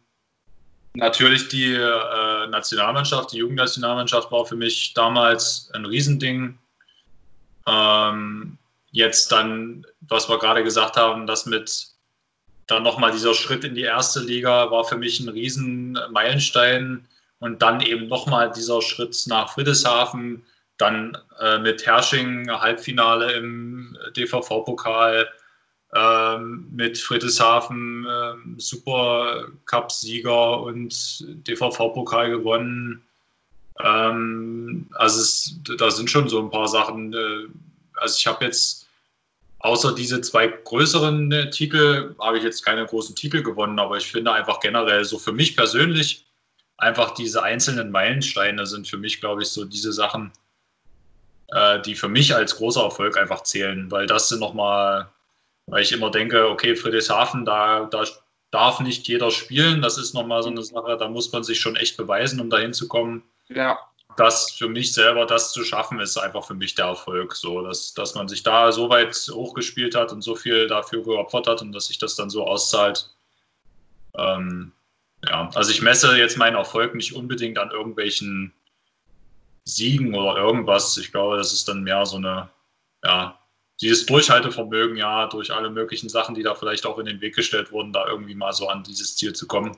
natürlich 0.94 1.48
die 1.48 1.74
äh, 1.74 2.46
Nationalmannschaft, 2.46 3.32
die 3.32 3.38
Jugendnationalmannschaft 3.38 4.30
war 4.32 4.46
für 4.46 4.56
mich 4.56 4.94
damals 4.94 5.70
ein 5.74 5.84
Riesending. 5.84 6.58
Ähm, 7.66 8.58
jetzt 8.90 9.30
dann, 9.32 9.86
was 10.00 10.28
wir 10.28 10.38
gerade 10.38 10.64
gesagt 10.64 10.96
haben, 10.96 11.26
das 11.26 11.46
mit 11.46 11.88
dann 12.66 12.82
nochmal 12.82 13.10
dieser 13.10 13.34
Schritt 13.34 13.64
in 13.64 13.74
die 13.74 13.82
erste 13.82 14.20
Liga 14.20 14.70
war 14.70 14.84
für 14.84 14.96
mich 14.96 15.20
ein 15.20 15.28
riesen 15.28 15.98
Meilenstein 16.10 17.06
und 17.40 17.62
dann 17.62 17.80
eben 17.80 18.06
nochmal 18.06 18.52
dieser 18.52 18.80
Schritt 18.80 19.16
nach 19.26 19.54
Friedrichshafen 19.54 20.44
dann 20.80 21.16
äh, 21.40 21.58
mit 21.58 21.84
Hersching 21.84 22.50
Halbfinale 22.50 23.32
im 23.32 23.96
DVV-Pokal, 24.16 25.28
ähm, 25.94 26.68
mit 26.70 26.96
Friedrichshafen 26.96 28.06
äh, 28.06 28.60
Supercup-Sieger 28.60 30.62
und 30.62 31.26
DVV-Pokal 31.46 32.30
gewonnen. 32.30 33.02
Ähm, 33.80 34.86
also 34.94 35.20
es, 35.20 35.56
da 35.78 35.90
sind 35.90 36.10
schon 36.10 36.28
so 36.28 36.40
ein 36.40 36.50
paar 36.50 36.68
Sachen. 36.68 37.12
Äh, 37.12 37.48
also 37.96 38.16
ich 38.16 38.26
habe 38.26 38.44
jetzt 38.44 38.79
außer 39.60 39.94
diese 39.94 40.20
zwei 40.20 40.48
größeren 40.48 41.32
äh, 41.32 41.50
Titel, 41.50 42.14
habe 42.20 42.38
ich 42.38 42.44
jetzt 42.44 42.64
keine 42.64 42.84
großen 42.84 43.14
Titel 43.14 43.42
gewonnen, 43.42 43.78
aber 43.78 43.96
ich 43.96 44.10
finde 44.10 44.32
einfach 44.32 44.60
generell 44.60 45.04
so 45.04 45.18
für 45.18 45.32
mich 45.32 45.56
persönlich 45.56 46.26
einfach 46.76 47.12
diese 47.12 47.42
einzelnen 47.42 47.90
Meilensteine 47.90 48.66
sind 48.66 48.88
für 48.88 48.96
mich, 48.96 49.20
glaube 49.20 49.42
ich, 49.42 49.48
so 49.48 49.64
diese 49.64 49.92
Sachen, 49.92 50.32
äh, 51.48 51.80
die 51.80 51.94
für 51.94 52.08
mich 52.08 52.34
als 52.34 52.56
großer 52.56 52.82
Erfolg 52.82 53.18
einfach 53.18 53.42
zählen, 53.42 53.90
weil 53.90 54.06
das 54.06 54.28
sind 54.28 54.40
nochmal, 54.40 55.08
weil 55.66 55.82
ich 55.82 55.92
immer 55.92 56.10
denke, 56.10 56.48
okay, 56.48 56.74
Friedrichshafen, 56.74 57.44
da, 57.44 57.84
da 57.84 58.04
darf 58.50 58.80
nicht 58.80 59.06
jeder 59.08 59.30
spielen. 59.30 59.82
Das 59.82 59.98
ist 59.98 60.14
nochmal 60.14 60.42
so 60.42 60.50
eine 60.50 60.62
Sache, 60.62 60.96
da 60.96 61.08
muss 61.08 61.32
man 61.32 61.44
sich 61.44 61.60
schon 61.60 61.76
echt 61.76 61.96
beweisen, 61.96 62.40
um 62.40 62.50
dahin 62.50 62.72
zu 62.72 62.88
kommen. 62.88 63.22
Ja. 63.48 63.78
Das 64.16 64.50
für 64.52 64.68
mich 64.68 64.92
selber, 64.92 65.24
das 65.26 65.52
zu 65.52 65.64
schaffen, 65.64 66.00
ist 66.00 66.16
einfach 66.18 66.44
für 66.44 66.54
mich 66.54 66.74
der 66.74 66.86
Erfolg. 66.86 67.34
So, 67.34 67.62
dass, 67.62 67.94
dass 67.94 68.14
man 68.14 68.28
sich 68.28 68.42
da 68.42 68.72
so 68.72 68.88
weit 68.90 69.14
hochgespielt 69.32 69.94
hat 69.94 70.12
und 70.12 70.22
so 70.22 70.34
viel 70.34 70.66
dafür 70.66 71.02
geopfert 71.02 71.46
hat 71.46 71.62
und 71.62 71.72
dass 71.72 71.86
sich 71.86 71.98
das 71.98 72.16
dann 72.16 72.30
so 72.30 72.46
auszahlt. 72.46 73.10
Ähm, 74.16 74.72
ja, 75.26 75.50
also 75.54 75.70
ich 75.70 75.82
messe 75.82 76.16
jetzt 76.16 76.38
meinen 76.38 76.56
Erfolg 76.56 76.94
nicht 76.94 77.14
unbedingt 77.14 77.58
an 77.58 77.70
irgendwelchen 77.70 78.52
Siegen 79.64 80.14
oder 80.14 80.36
irgendwas. 80.36 80.96
Ich 80.96 81.12
glaube, 81.12 81.36
das 81.36 81.52
ist 81.52 81.68
dann 81.68 81.82
mehr 81.82 82.04
so 82.06 82.16
eine, 82.16 82.50
ja, 83.04 83.38
dieses 83.80 84.06
Durchhaltevermögen, 84.06 84.96
ja, 84.96 85.26
durch 85.26 85.52
alle 85.52 85.70
möglichen 85.70 86.08
Sachen, 86.08 86.34
die 86.34 86.42
da 86.42 86.54
vielleicht 86.54 86.86
auch 86.86 86.98
in 86.98 87.06
den 87.06 87.20
Weg 87.20 87.34
gestellt 87.34 87.72
wurden, 87.72 87.92
da 87.92 88.06
irgendwie 88.06 88.34
mal 88.34 88.52
so 88.52 88.68
an 88.68 88.82
dieses 88.82 89.16
Ziel 89.16 89.32
zu 89.34 89.46
kommen. 89.46 89.76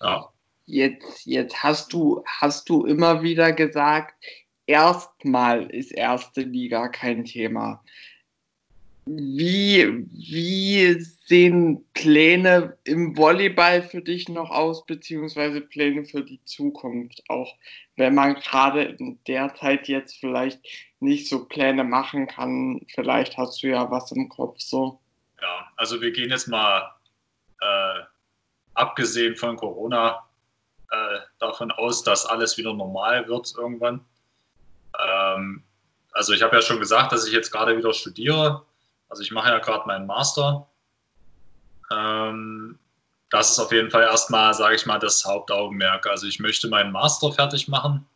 Ja. 0.00 0.28
Jetzt, 0.66 1.26
jetzt 1.26 1.62
hast 1.62 1.92
du, 1.92 2.22
hast 2.26 2.68
du 2.68 2.84
immer 2.84 3.22
wieder 3.22 3.52
gesagt, 3.52 4.14
erstmal 4.66 5.70
ist 5.70 5.92
erste 5.92 6.42
Liga 6.42 6.88
kein 6.88 7.24
Thema. 7.24 7.82
Wie, 9.08 10.04
wie 10.10 11.00
sehen 11.26 11.84
Pläne 11.94 12.76
im 12.82 13.16
Volleyball 13.16 13.82
für 13.82 14.02
dich 14.02 14.28
noch 14.28 14.50
aus, 14.50 14.84
beziehungsweise 14.84 15.60
Pläne 15.60 16.04
für 16.04 16.24
die 16.24 16.42
Zukunft? 16.44 17.22
Auch 17.28 17.54
wenn 17.94 18.16
man 18.16 18.34
gerade 18.34 18.82
in 18.82 19.20
der 19.28 19.54
Zeit 19.54 19.86
jetzt 19.86 20.16
vielleicht 20.18 20.60
nicht 20.98 21.28
so 21.28 21.44
Pläne 21.44 21.84
machen 21.84 22.26
kann, 22.26 22.84
vielleicht 22.92 23.36
hast 23.36 23.62
du 23.62 23.68
ja 23.68 23.88
was 23.88 24.10
im 24.10 24.28
Kopf 24.28 24.58
so. 24.58 24.98
Ja, 25.40 25.70
also 25.76 26.00
wir 26.00 26.10
gehen 26.10 26.30
jetzt 26.30 26.48
mal 26.48 26.92
äh, 27.60 28.00
abgesehen 28.74 29.36
von 29.36 29.54
Corona 29.54 30.26
äh, 30.90 31.18
davon 31.38 31.70
aus, 31.70 32.02
dass 32.02 32.26
alles 32.26 32.56
wieder 32.56 32.72
normal 32.72 33.26
wird 33.28 33.52
irgendwann. 33.56 34.04
Ähm, 34.98 35.62
also 36.12 36.32
ich 36.32 36.42
habe 36.42 36.56
ja 36.56 36.62
schon 36.62 36.80
gesagt, 36.80 37.12
dass 37.12 37.26
ich 37.26 37.32
jetzt 37.32 37.50
gerade 37.50 37.76
wieder 37.76 37.92
studiere. 37.92 38.62
Also 39.08 39.22
ich 39.22 39.30
mache 39.30 39.50
ja 39.50 39.58
gerade 39.58 39.86
meinen 39.86 40.06
Master. 40.06 40.66
Ähm, 41.90 42.78
das 43.30 43.50
ist 43.50 43.58
auf 43.58 43.70
jeden 43.70 43.90
Fall 43.90 44.04
erstmal, 44.04 44.54
sage 44.54 44.76
ich 44.76 44.86
mal, 44.86 44.98
das 44.98 45.24
Hauptaugenmerk. 45.24 46.06
Also 46.06 46.26
ich 46.26 46.40
möchte 46.40 46.68
meinen 46.68 46.92
Master 46.92 47.32
fertig 47.32 47.68
machen. 47.68 48.06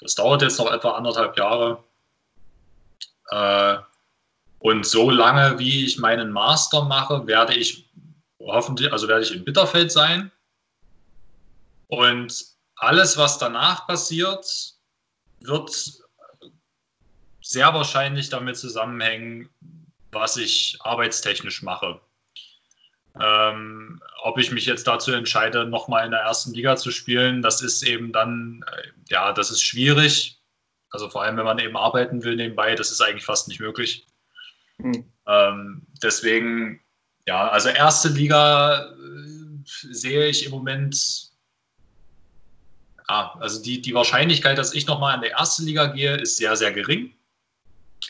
Das 0.00 0.16
dauert 0.16 0.42
jetzt 0.42 0.58
noch 0.58 0.72
etwa 0.72 0.92
anderthalb 0.92 1.36
Jahre. 1.38 1.82
Äh, 3.30 3.76
und 4.58 4.84
so 4.84 5.10
lange, 5.10 5.58
wie 5.58 5.84
ich 5.84 5.98
meinen 5.98 6.32
Master 6.32 6.82
mache, 6.82 7.26
werde 7.26 7.54
ich 7.54 7.88
hoffentlich, 8.40 8.92
also 8.92 9.06
werde 9.06 9.22
ich 9.22 9.32
in 9.32 9.44
Bitterfeld 9.44 9.92
sein. 9.92 10.31
Und 11.92 12.46
alles, 12.76 13.18
was 13.18 13.36
danach 13.36 13.86
passiert, 13.86 14.46
wird 15.40 15.92
sehr 17.42 17.74
wahrscheinlich 17.74 18.30
damit 18.30 18.56
zusammenhängen, 18.56 19.50
was 20.10 20.38
ich 20.38 20.78
arbeitstechnisch 20.80 21.60
mache. 21.60 22.00
Ähm, 23.20 24.00
ob 24.22 24.38
ich 24.38 24.52
mich 24.52 24.64
jetzt 24.64 24.86
dazu 24.86 25.12
entscheide, 25.12 25.66
nochmal 25.66 26.06
in 26.06 26.12
der 26.12 26.20
ersten 26.20 26.54
Liga 26.54 26.76
zu 26.76 26.90
spielen, 26.90 27.42
das 27.42 27.60
ist 27.60 27.82
eben 27.82 28.10
dann, 28.10 28.64
äh, 28.72 28.88
ja, 29.10 29.34
das 29.34 29.50
ist 29.50 29.60
schwierig. 29.60 30.40
Also 30.88 31.10
vor 31.10 31.24
allem, 31.24 31.36
wenn 31.36 31.44
man 31.44 31.58
eben 31.58 31.76
arbeiten 31.76 32.24
will 32.24 32.36
nebenbei, 32.36 32.74
das 32.74 32.90
ist 32.90 33.02
eigentlich 33.02 33.26
fast 33.26 33.48
nicht 33.48 33.60
möglich. 33.60 34.06
Mhm. 34.78 35.12
Ähm, 35.26 35.86
deswegen, 36.02 36.80
ja, 37.26 37.48
also 37.48 37.68
erste 37.68 38.08
Liga 38.08 38.86
äh, 38.86 39.92
sehe 39.92 40.26
ich 40.28 40.46
im 40.46 40.52
Moment, 40.52 41.31
ja, 43.12 43.34
also 43.40 43.62
die, 43.62 43.82
die 43.82 43.92
Wahrscheinlichkeit, 43.92 44.56
dass 44.56 44.72
ich 44.72 44.86
nochmal 44.86 45.16
in 45.16 45.20
die 45.20 45.28
erste 45.28 45.62
Liga 45.62 45.86
gehe, 45.86 46.16
ist 46.16 46.38
sehr, 46.38 46.56
sehr 46.56 46.72
gering. 46.72 47.14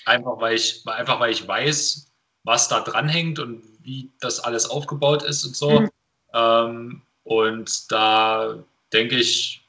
Einfach 0.07 0.41
weil 0.41 0.55
ich, 0.55 0.87
einfach 0.87 1.19
weil 1.19 1.33
ich 1.33 1.47
weiß, 1.47 2.13
was 2.45 2.69
da 2.69 2.81
dranhängt 2.81 3.41
und 3.41 3.65
wie 3.83 4.13
das 4.21 4.39
alles 4.39 4.71
aufgebaut 4.71 5.25
ist 5.25 5.45
und 5.45 5.57
so. 5.57 5.81
Mhm. 5.81 5.91
Ähm, 6.35 7.03
und 7.25 7.91
da 7.91 8.55
denke 8.93 9.17
ich, 9.17 9.67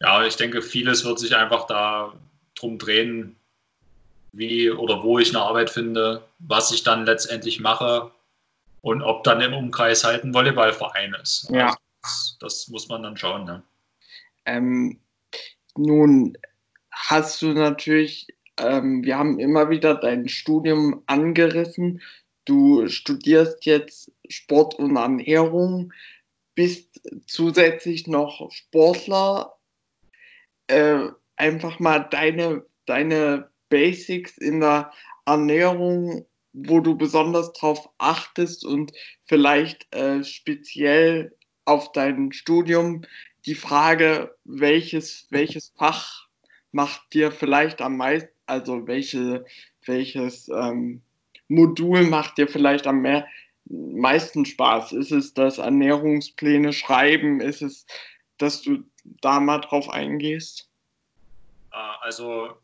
ja, 0.00 0.22
ich 0.24 0.36
denke, 0.36 0.60
vieles 0.60 1.02
wird 1.04 1.18
sich 1.18 1.34
einfach 1.34 1.66
da 1.66 2.12
drum 2.54 2.76
drehen, 2.76 3.36
wie 4.32 4.70
oder 4.70 5.02
wo 5.02 5.18
ich 5.18 5.30
eine 5.30 5.44
Arbeit 5.44 5.70
finde, 5.70 6.22
was 6.40 6.72
ich 6.72 6.82
dann 6.82 7.06
letztendlich 7.06 7.58
mache 7.58 8.10
und 8.82 9.02
ob 9.02 9.24
dann 9.24 9.40
im 9.40 9.54
Umkreis 9.54 10.04
halt 10.04 10.24
ein 10.24 10.34
Volleyballverein 10.34 11.14
ist. 11.22 11.48
Ja. 11.50 11.68
Also 11.68 11.78
das, 12.02 12.36
das, 12.40 12.68
muss 12.68 12.88
man 12.88 13.02
dann 13.02 13.16
schauen. 13.16 13.44
Ne? 13.44 13.62
Ähm, 14.44 15.00
nun 15.76 16.36
hast 16.90 17.42
du 17.42 17.48
natürlich, 17.48 18.26
ähm, 18.58 19.04
wir 19.04 19.18
haben 19.18 19.38
immer 19.38 19.70
wieder 19.70 19.94
dein 19.94 20.28
Studium 20.28 21.02
angerissen. 21.06 22.02
Du 22.44 22.88
studierst 22.88 23.64
jetzt 23.64 24.12
Sport 24.28 24.74
und 24.76 24.96
Ernährung, 24.96 25.92
bist 26.54 27.00
zusätzlich 27.26 28.06
noch 28.06 28.50
Sportler. 28.50 29.58
Äh, 30.66 31.08
einfach 31.36 31.78
mal 31.78 32.00
deine, 32.00 32.64
deine 32.86 33.50
Basics 33.68 34.36
in 34.38 34.60
der 34.60 34.92
Ernährung, 35.24 36.26
wo 36.52 36.80
du 36.80 36.96
besonders 36.96 37.52
drauf 37.54 37.88
achtest 37.98 38.64
und 38.64 38.92
vielleicht 39.24 39.92
äh, 39.94 40.22
speziell 40.24 41.34
auf 41.64 41.92
dein 41.92 42.32
Studium 42.32 43.02
die 43.46 43.54
Frage, 43.54 44.36
welches, 44.44 45.26
welches 45.30 45.72
Fach 45.76 46.26
macht 46.70 47.12
dir 47.12 47.32
vielleicht 47.32 47.80
am 47.80 47.96
meisten, 47.96 48.30
also 48.46 48.86
welche, 48.86 49.44
welches 49.84 50.48
ähm, 50.48 51.02
Modul 51.48 52.04
macht 52.04 52.38
dir 52.38 52.48
vielleicht 52.48 52.86
am 52.86 53.00
mehr, 53.00 53.26
meisten 53.66 54.44
Spaß? 54.44 54.92
Ist 54.92 55.12
es 55.12 55.34
das 55.34 55.58
Ernährungspläne 55.58 56.72
schreiben? 56.72 57.40
Ist 57.40 57.62
es, 57.62 57.86
dass 58.38 58.62
du 58.62 58.84
da 59.04 59.40
mal 59.40 59.58
drauf 59.58 59.88
eingehst? 59.88 60.68
Äh, 61.72 61.76
also 62.00 62.56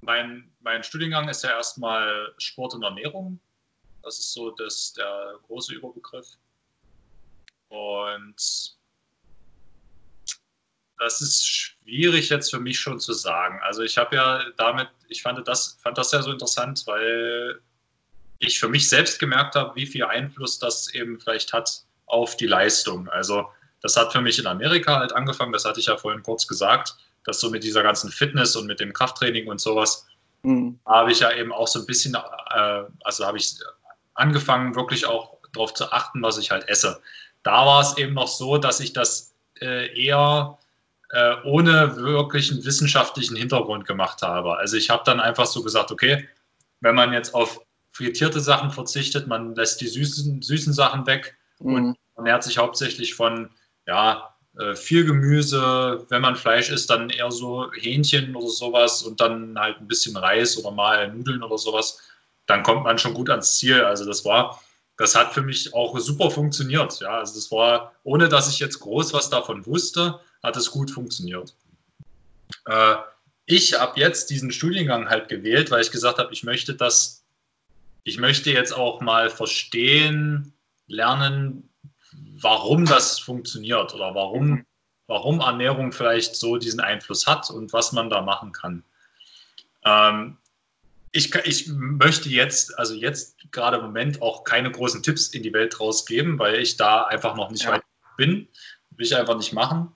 mein, 0.00 0.50
mein 0.60 0.82
Studiengang 0.82 1.28
ist 1.28 1.44
ja 1.44 1.50
erstmal 1.50 2.32
Sport 2.38 2.74
und 2.74 2.82
Ernährung. 2.82 3.40
Das 4.02 4.18
ist 4.18 4.32
so 4.32 4.50
das, 4.50 4.94
der 4.94 5.34
große 5.46 5.74
Überbegriff. 5.74 6.38
Und 7.68 8.79
das 11.00 11.20
ist 11.20 11.46
schwierig 11.46 12.28
jetzt 12.28 12.50
für 12.50 12.60
mich 12.60 12.78
schon 12.78 13.00
zu 13.00 13.12
sagen. 13.12 13.58
Also 13.62 13.82
ich 13.82 13.98
habe 13.98 14.14
ja 14.14 14.44
damit, 14.56 14.88
ich 15.08 15.22
fand 15.22 15.46
das, 15.48 15.78
fand 15.82 15.98
das 15.98 16.12
ja 16.12 16.22
so 16.22 16.30
interessant, 16.30 16.84
weil 16.86 17.60
ich 18.38 18.60
für 18.60 18.68
mich 18.68 18.88
selbst 18.88 19.18
gemerkt 19.18 19.56
habe, 19.56 19.74
wie 19.74 19.86
viel 19.86 20.04
Einfluss 20.04 20.58
das 20.58 20.94
eben 20.94 21.18
vielleicht 21.18 21.52
hat 21.52 21.82
auf 22.06 22.36
die 22.36 22.46
Leistung. 22.46 23.08
Also 23.08 23.48
das 23.82 23.96
hat 23.96 24.12
für 24.12 24.20
mich 24.20 24.38
in 24.38 24.46
Amerika 24.46 24.98
halt 24.98 25.12
angefangen, 25.12 25.52
das 25.52 25.64
hatte 25.64 25.80
ich 25.80 25.86
ja 25.86 25.96
vorhin 25.96 26.22
kurz 26.22 26.46
gesagt 26.46 26.96
dass 27.24 27.40
so 27.40 27.50
mit 27.50 27.64
dieser 27.64 27.82
ganzen 27.82 28.10
Fitness 28.10 28.56
und 28.56 28.66
mit 28.66 28.80
dem 28.80 28.92
Krafttraining 28.92 29.48
und 29.48 29.60
sowas, 29.60 30.06
mhm. 30.42 30.78
habe 30.86 31.12
ich 31.12 31.20
ja 31.20 31.32
eben 31.32 31.52
auch 31.52 31.68
so 31.68 31.80
ein 31.80 31.86
bisschen, 31.86 32.14
äh, 32.14 32.82
also 33.04 33.26
habe 33.26 33.38
ich 33.38 33.54
angefangen, 34.14 34.74
wirklich 34.74 35.06
auch 35.06 35.36
darauf 35.52 35.74
zu 35.74 35.90
achten, 35.92 36.22
was 36.22 36.38
ich 36.38 36.50
halt 36.50 36.68
esse. 36.68 37.00
Da 37.42 37.66
war 37.66 37.80
es 37.80 37.96
eben 37.98 38.14
noch 38.14 38.28
so, 38.28 38.58
dass 38.58 38.80
ich 38.80 38.92
das 38.92 39.34
äh, 39.60 39.94
eher 40.00 40.58
äh, 41.12 41.34
ohne 41.44 41.96
wirklichen 41.96 42.64
wissenschaftlichen 42.64 43.36
Hintergrund 43.36 43.86
gemacht 43.86 44.22
habe. 44.22 44.56
Also 44.56 44.76
ich 44.76 44.90
habe 44.90 45.02
dann 45.04 45.20
einfach 45.20 45.46
so 45.46 45.62
gesagt, 45.62 45.90
okay, 45.90 46.28
wenn 46.80 46.94
man 46.94 47.12
jetzt 47.12 47.34
auf 47.34 47.60
frittierte 47.92 48.40
Sachen 48.40 48.70
verzichtet, 48.70 49.26
man 49.26 49.54
lässt 49.54 49.80
die 49.80 49.88
süßen, 49.88 50.42
süßen 50.42 50.72
Sachen 50.72 51.06
weg 51.06 51.36
mhm. 51.58 51.74
und 51.74 51.96
ernährt 52.16 52.44
sich 52.44 52.58
hauptsächlich 52.58 53.14
von 53.14 53.50
ja, 53.86 54.34
äh, 54.58 54.74
viel 54.74 55.04
Gemüse, 55.04 56.06
wenn 56.08 56.22
man 56.22 56.36
Fleisch 56.36 56.70
isst, 56.70 56.90
dann 56.90 57.10
eher 57.10 57.30
so 57.30 57.70
Hähnchen 57.72 58.36
oder 58.36 58.48
sowas 58.48 59.02
und 59.02 59.20
dann 59.20 59.58
halt 59.58 59.80
ein 59.80 59.88
bisschen 59.88 60.16
Reis 60.16 60.56
oder 60.58 60.70
mal 60.70 61.12
Nudeln 61.12 61.42
oder 61.42 61.58
sowas, 61.58 62.00
dann 62.46 62.62
kommt 62.62 62.84
man 62.84 62.98
schon 62.98 63.14
gut 63.14 63.30
ans 63.30 63.58
Ziel. 63.58 63.82
Also 63.82 64.04
das 64.04 64.24
war, 64.24 64.60
das 64.96 65.14
hat 65.14 65.32
für 65.32 65.42
mich 65.42 65.74
auch 65.74 65.98
super 65.98 66.30
funktioniert. 66.30 67.00
Ja, 67.00 67.18
also 67.18 67.34
das 67.34 67.50
war, 67.50 67.92
ohne 68.04 68.28
dass 68.28 68.48
ich 68.48 68.58
jetzt 68.58 68.80
groß 68.80 69.12
was 69.12 69.30
davon 69.30 69.66
wusste, 69.66 70.20
hat 70.42 70.56
es 70.56 70.70
gut 70.70 70.90
funktioniert. 70.90 71.54
Äh, 72.66 72.96
ich 73.46 73.78
habe 73.78 73.98
jetzt 73.98 74.30
diesen 74.30 74.52
Studiengang 74.52 75.08
halt 75.08 75.28
gewählt, 75.28 75.70
weil 75.70 75.82
ich 75.82 75.90
gesagt 75.90 76.18
habe, 76.18 76.32
ich 76.32 76.44
möchte 76.44 76.74
das, 76.74 77.24
ich 78.04 78.18
möchte 78.18 78.50
jetzt 78.50 78.72
auch 78.72 79.00
mal 79.00 79.28
verstehen, 79.30 80.52
lernen, 80.86 81.68
warum 82.40 82.84
das 82.84 83.18
funktioniert 83.18 83.94
oder 83.94 84.14
warum, 84.14 84.64
warum 85.06 85.40
Ernährung 85.40 85.92
vielleicht 85.92 86.36
so 86.36 86.56
diesen 86.56 86.80
Einfluss 86.80 87.26
hat 87.26 87.50
und 87.50 87.72
was 87.72 87.92
man 87.92 88.08
da 88.08 88.22
machen 88.22 88.52
kann. 88.52 88.84
Ähm, 89.84 90.36
ich, 91.12 91.34
ich 91.34 91.68
möchte 91.68 92.28
jetzt, 92.28 92.78
also 92.78 92.94
jetzt 92.94 93.36
gerade 93.50 93.78
im 93.78 93.84
Moment 93.84 94.22
auch 94.22 94.44
keine 94.44 94.70
großen 94.70 95.02
Tipps 95.02 95.28
in 95.28 95.42
die 95.42 95.52
Welt 95.52 95.80
rausgeben, 95.80 96.38
weil 96.38 96.60
ich 96.60 96.76
da 96.76 97.04
einfach 97.04 97.34
noch 97.34 97.50
nicht 97.50 97.64
ja. 97.64 97.72
weit 97.72 97.82
bin. 98.16 98.46
Will 98.90 99.06
ich 99.06 99.16
einfach 99.16 99.36
nicht 99.36 99.52
machen. 99.52 99.92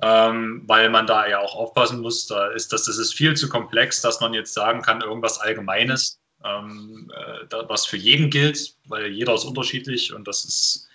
Ähm, 0.00 0.62
weil 0.66 0.90
man 0.90 1.06
da 1.08 1.26
ja 1.26 1.40
auch 1.40 1.56
aufpassen 1.56 2.00
muss, 2.00 2.26
da 2.28 2.48
ist 2.48 2.72
das, 2.72 2.84
das 2.84 2.98
ist 2.98 3.14
viel 3.14 3.36
zu 3.36 3.48
komplex, 3.48 4.00
dass 4.00 4.20
man 4.20 4.32
jetzt 4.32 4.54
sagen 4.54 4.80
kann, 4.80 5.00
irgendwas 5.00 5.40
Allgemeines, 5.40 6.20
ähm, 6.44 7.10
äh, 7.16 7.46
da, 7.48 7.68
was 7.68 7.84
für 7.84 7.96
jeden 7.96 8.30
gilt, 8.30 8.76
weil 8.86 9.08
jeder 9.08 9.34
ist 9.34 9.44
unterschiedlich 9.44 10.12
und 10.12 10.28
das 10.28 10.44
ist 10.44 10.88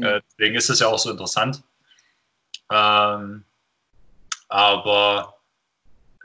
äh, 0.00 0.20
deswegen 0.30 0.56
ist 0.56 0.70
es 0.70 0.80
ja 0.80 0.88
auch 0.88 0.98
so 0.98 1.10
interessant. 1.10 1.62
Ähm, 2.70 3.44
aber 4.48 5.34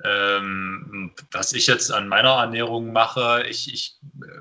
ähm, 0.04 1.14
was 1.32 1.54
ich 1.54 1.68
jetzt 1.68 1.92
an 1.92 2.08
meiner 2.08 2.32
Ernährung 2.32 2.92
mache, 2.92 3.46
ich, 3.48 3.74
ich 3.74 3.98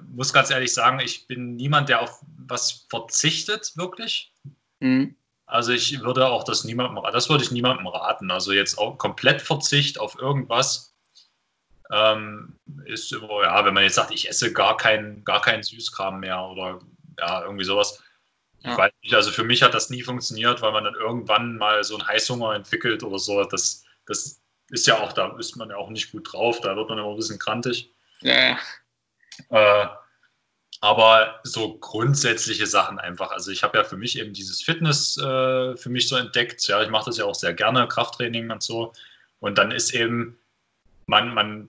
muss 0.09 0.33
ganz 0.33 0.51
ehrlich 0.51 0.73
sagen, 0.73 1.01
ich 1.01 1.27
bin 1.27 1.57
niemand, 1.57 1.89
der 1.89 2.03
auf 2.03 2.21
was 2.39 2.87
verzichtet, 2.89 3.73
wirklich. 3.77 4.33
Mhm. 4.81 5.15
Also 5.47 5.73
ich 5.73 6.01
würde 6.01 6.27
auch 6.29 6.45
das 6.45 6.65
niemandem, 6.65 7.03
das 7.13 7.29
würde 7.29 7.45
ich 7.45 7.51
niemandem 7.51 7.87
raten. 7.87 8.31
Also 8.31 8.53
jetzt 8.53 8.79
auch 8.79 8.97
komplett 8.97 9.43
Verzicht 9.43 10.01
auf 10.01 10.19
irgendwas 10.19 10.95
ähm, 11.93 12.59
ist 12.87 13.13
immer, 13.13 13.43
ja, 13.43 13.65
wenn 13.65 13.75
man 13.75 13.83
jetzt 13.85 13.97
sagt, 13.97 14.13
ich 14.13 14.29
esse 14.29 14.53
gar 14.53 14.77
keinen 14.77 15.25
gar 15.25 15.43
kein 15.43 15.63
Süßkram 15.63 16.21
mehr 16.21 16.43
oder 16.43 16.81
ja, 17.19 17.43
irgendwie 17.43 17.65
sowas. 17.65 18.03
Ja. 18.61 18.73
Ich 18.73 18.79
weiß 18.79 18.93
nicht, 19.03 19.15
also 19.15 19.31
für 19.31 19.45
mich 19.45 19.63
hat 19.63 19.75
das 19.75 19.91
nie 19.91 20.03
funktioniert, 20.03 20.63
weil 20.63 20.73
man 20.73 20.85
dann 20.85 20.95
irgendwann 20.95 21.57
mal 21.57 21.85
so 21.85 21.97
einen 21.97 22.07
Heißhunger 22.07 22.55
entwickelt 22.55 23.03
oder 23.03 23.19
so. 23.19 23.45
Das, 23.45 23.85
das 24.07 24.41
ist 24.71 24.87
ja 24.87 25.01
auch, 25.01 25.13
da 25.13 25.37
ist 25.39 25.57
man 25.57 25.71
ja 25.71 25.77
auch 25.77 25.91
nicht 25.91 26.13
gut 26.13 26.33
drauf, 26.33 26.61
da 26.61 26.75
wird 26.77 26.89
man 26.89 26.99
immer 26.99 27.11
ein 27.11 27.17
bisschen 27.17 27.39
krantig. 27.39 27.93
Ja. 28.21 28.59
Äh, 29.51 29.87
aber 30.83 31.39
so 31.45 31.79
grundsätzliche 31.79 32.67
Sachen 32.67 32.99
einfach. 32.99 33.31
Also 33.31 33.53
ich 33.53 33.63
habe 33.63 33.79
ja 33.79 33.85
für 33.85 33.97
mich 33.97 34.19
eben 34.19 34.33
dieses 34.33 34.63
Fitness 34.63 35.17
äh, 35.17 35.77
für 35.77 35.89
mich 35.89 36.09
so 36.09 36.17
entdeckt. 36.17 36.67
Ja, 36.67 36.83
ich 36.83 36.91
mache 36.91 37.05
das 37.07 37.19
ja 37.19 37.25
auch 37.25 37.37
sehr 37.37 37.55
gerne, 37.55 37.87
Krafttraining 37.87 38.51
und 38.51 38.65
so. 38.65 38.93
Und 39.39 39.59
dann 39.59 39.71
ist 39.71 39.95
eben, 39.95 40.37
man, 41.07 41.33
man 41.33 41.69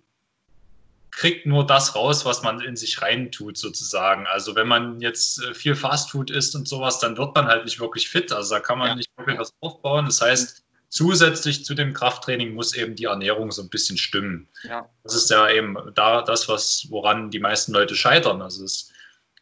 kriegt 1.11 1.45
nur 1.45 1.63
das 1.63 1.95
raus, 1.95 2.25
was 2.25 2.41
man 2.41 2.59
in 2.61 2.75
sich 2.75 3.03
reintut, 3.03 3.55
sozusagen. 3.55 4.25
Also 4.25 4.55
wenn 4.55 4.67
man 4.67 4.99
jetzt 4.99 5.43
äh, 5.43 5.53
viel 5.53 5.75
Fastfood 5.75 6.31
isst 6.31 6.55
und 6.55 6.67
sowas, 6.67 6.97
dann 6.97 7.15
wird 7.15 7.35
man 7.35 7.45
halt 7.45 7.65
nicht 7.65 7.79
wirklich 7.79 8.09
fit. 8.09 8.31
Also 8.31 8.55
da 8.55 8.61
kann 8.61 8.79
man 8.79 8.87
ja. 8.87 8.95
nicht 8.95 9.11
wirklich 9.15 9.37
was 9.37 9.53
aufbauen. 9.59 10.05
Das 10.05 10.21
heißt, 10.21 10.63
zusätzlich 10.89 11.65
zu 11.65 11.75
dem 11.75 11.93
Krafttraining 11.93 12.55
muss 12.55 12.73
eben 12.73 12.95
die 12.95 13.05
Ernährung 13.05 13.51
so 13.51 13.61
ein 13.61 13.69
bisschen 13.69 13.99
stimmen. 13.99 14.49
Ja. 14.63 14.89
Das 15.03 15.13
ist 15.13 15.29
ja 15.29 15.47
eben 15.51 15.77
da 15.93 16.23
das, 16.23 16.49
was, 16.49 16.87
woran 16.89 17.29
die 17.29 17.39
meisten 17.39 17.73
Leute 17.73 17.95
scheitern. 17.95 18.41
Also 18.41 18.63
das 18.63 18.89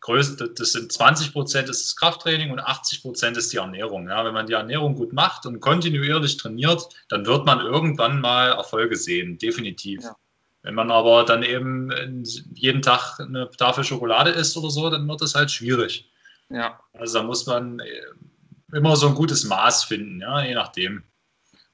größte, 0.02 0.50
das 0.50 0.74
sind 0.74 0.92
20 0.92 1.32
Prozent 1.32 1.70
ist 1.70 1.86
das 1.86 1.96
Krafttraining 1.96 2.52
und 2.52 2.60
80 2.60 3.02
Prozent 3.02 3.38
ist 3.38 3.54
die 3.54 3.58
Ernährung. 3.58 4.10
Ja, 4.10 4.26
wenn 4.26 4.34
man 4.34 4.48
die 4.48 4.54
Ernährung 4.54 4.96
gut 4.96 5.14
macht 5.14 5.46
und 5.46 5.60
kontinuierlich 5.60 6.38
trainiert, 6.38 6.90
dann 7.10 7.26
wird 7.26 7.46
man 7.46 7.60
irgendwann 7.60 8.20
mal 8.20 8.50
Erfolge 8.50 8.98
sehen, 8.98 9.38
definitiv. 9.38 10.02
Ja. 10.04 10.16
Wenn 10.64 10.76
man 10.76 10.92
aber 10.92 11.24
dann 11.24 11.44
eben 11.44 12.24
jeden 12.54 12.82
Tag 12.82 13.20
eine 13.20 13.50
Tafel 13.52 13.84
Schokolade 13.84 14.32
isst 14.32 14.58
oder 14.58 14.70
so, 14.70 14.90
dann 14.90 15.08
wird 15.08 15.22
das 15.22 15.36
halt 15.36 15.50
schwierig. 15.50 16.10
Ja. 16.50 16.80
Also 16.94 17.20
da 17.20 17.24
muss 17.24 17.46
man 17.46 17.80
äh, 17.80 18.76
immer 18.76 18.96
so 18.96 19.08
ein 19.08 19.16
gutes 19.16 19.44
Maß 19.44 19.86
finden, 19.86 20.22
ja, 20.22 20.44
je 20.44 20.54
nachdem. 20.54 21.04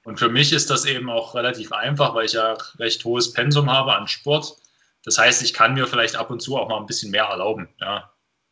Und 0.03 0.19
für 0.19 0.29
mich 0.29 0.53
ist 0.53 0.69
das 0.69 0.85
eben 0.85 1.09
auch 1.09 1.35
relativ 1.35 1.73
einfach, 1.73 2.13
weil 2.13 2.25
ich 2.25 2.33
ja 2.33 2.57
recht 2.79 3.03
hohes 3.03 3.33
Pensum 3.33 3.69
habe 3.69 3.95
an 3.95 4.07
Sport. 4.07 4.55
Das 5.03 5.17
heißt, 5.17 5.41
ich 5.43 5.53
kann 5.53 5.73
mir 5.73 5.87
vielleicht 5.87 6.15
ab 6.15 6.29
und 6.29 6.41
zu 6.41 6.57
auch 6.57 6.69
mal 6.69 6.77
ein 6.77 6.85
bisschen 6.85 7.11
mehr 7.11 7.25
erlauben, 7.25 7.67
ja. 7.79 8.09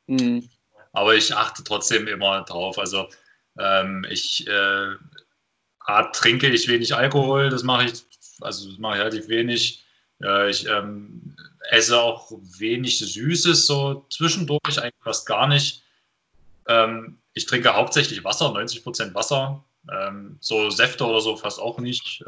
Mhm. 0.07 0.49
Aber 0.93 1.15
ich 1.15 1.35
achte 1.35 1.63
trotzdem 1.63 2.07
immer 2.07 2.43
drauf. 2.43 2.77
Also 2.79 3.07
ähm, 3.59 4.05
ich 4.09 4.47
äh, 4.47 4.95
trinke 6.13 6.47
ich 6.47 6.67
wenig 6.67 6.95
Alkohol, 6.95 7.49
das 7.49 7.63
mache 7.63 7.85
ich, 7.85 7.93
also 8.41 8.69
das 8.69 8.79
mache 8.79 8.95
ich 8.95 9.01
relativ 9.01 9.27
wenig. 9.27 9.85
Äh, 10.23 10.49
ich 10.49 10.67
ähm, 10.67 11.35
esse 11.69 11.99
auch 11.99 12.31
wenig 12.57 12.99
Süßes, 12.99 13.65
so 13.65 14.05
zwischendurch 14.09 14.79
eigentlich 14.79 14.93
fast 15.03 15.25
gar 15.25 15.47
nicht. 15.47 15.83
Ähm, 16.67 17.19
ich 17.33 17.45
trinke 17.45 17.73
hauptsächlich 17.73 18.23
Wasser, 18.23 18.51
90 18.51 18.83
Prozent 18.83 19.15
Wasser. 19.15 19.63
Ähm, 19.91 20.37
so 20.39 20.69
Säfte 20.69 21.05
oder 21.05 21.21
so 21.21 21.35
fast 21.35 21.59
auch 21.59 21.77
nicht. 21.79 22.23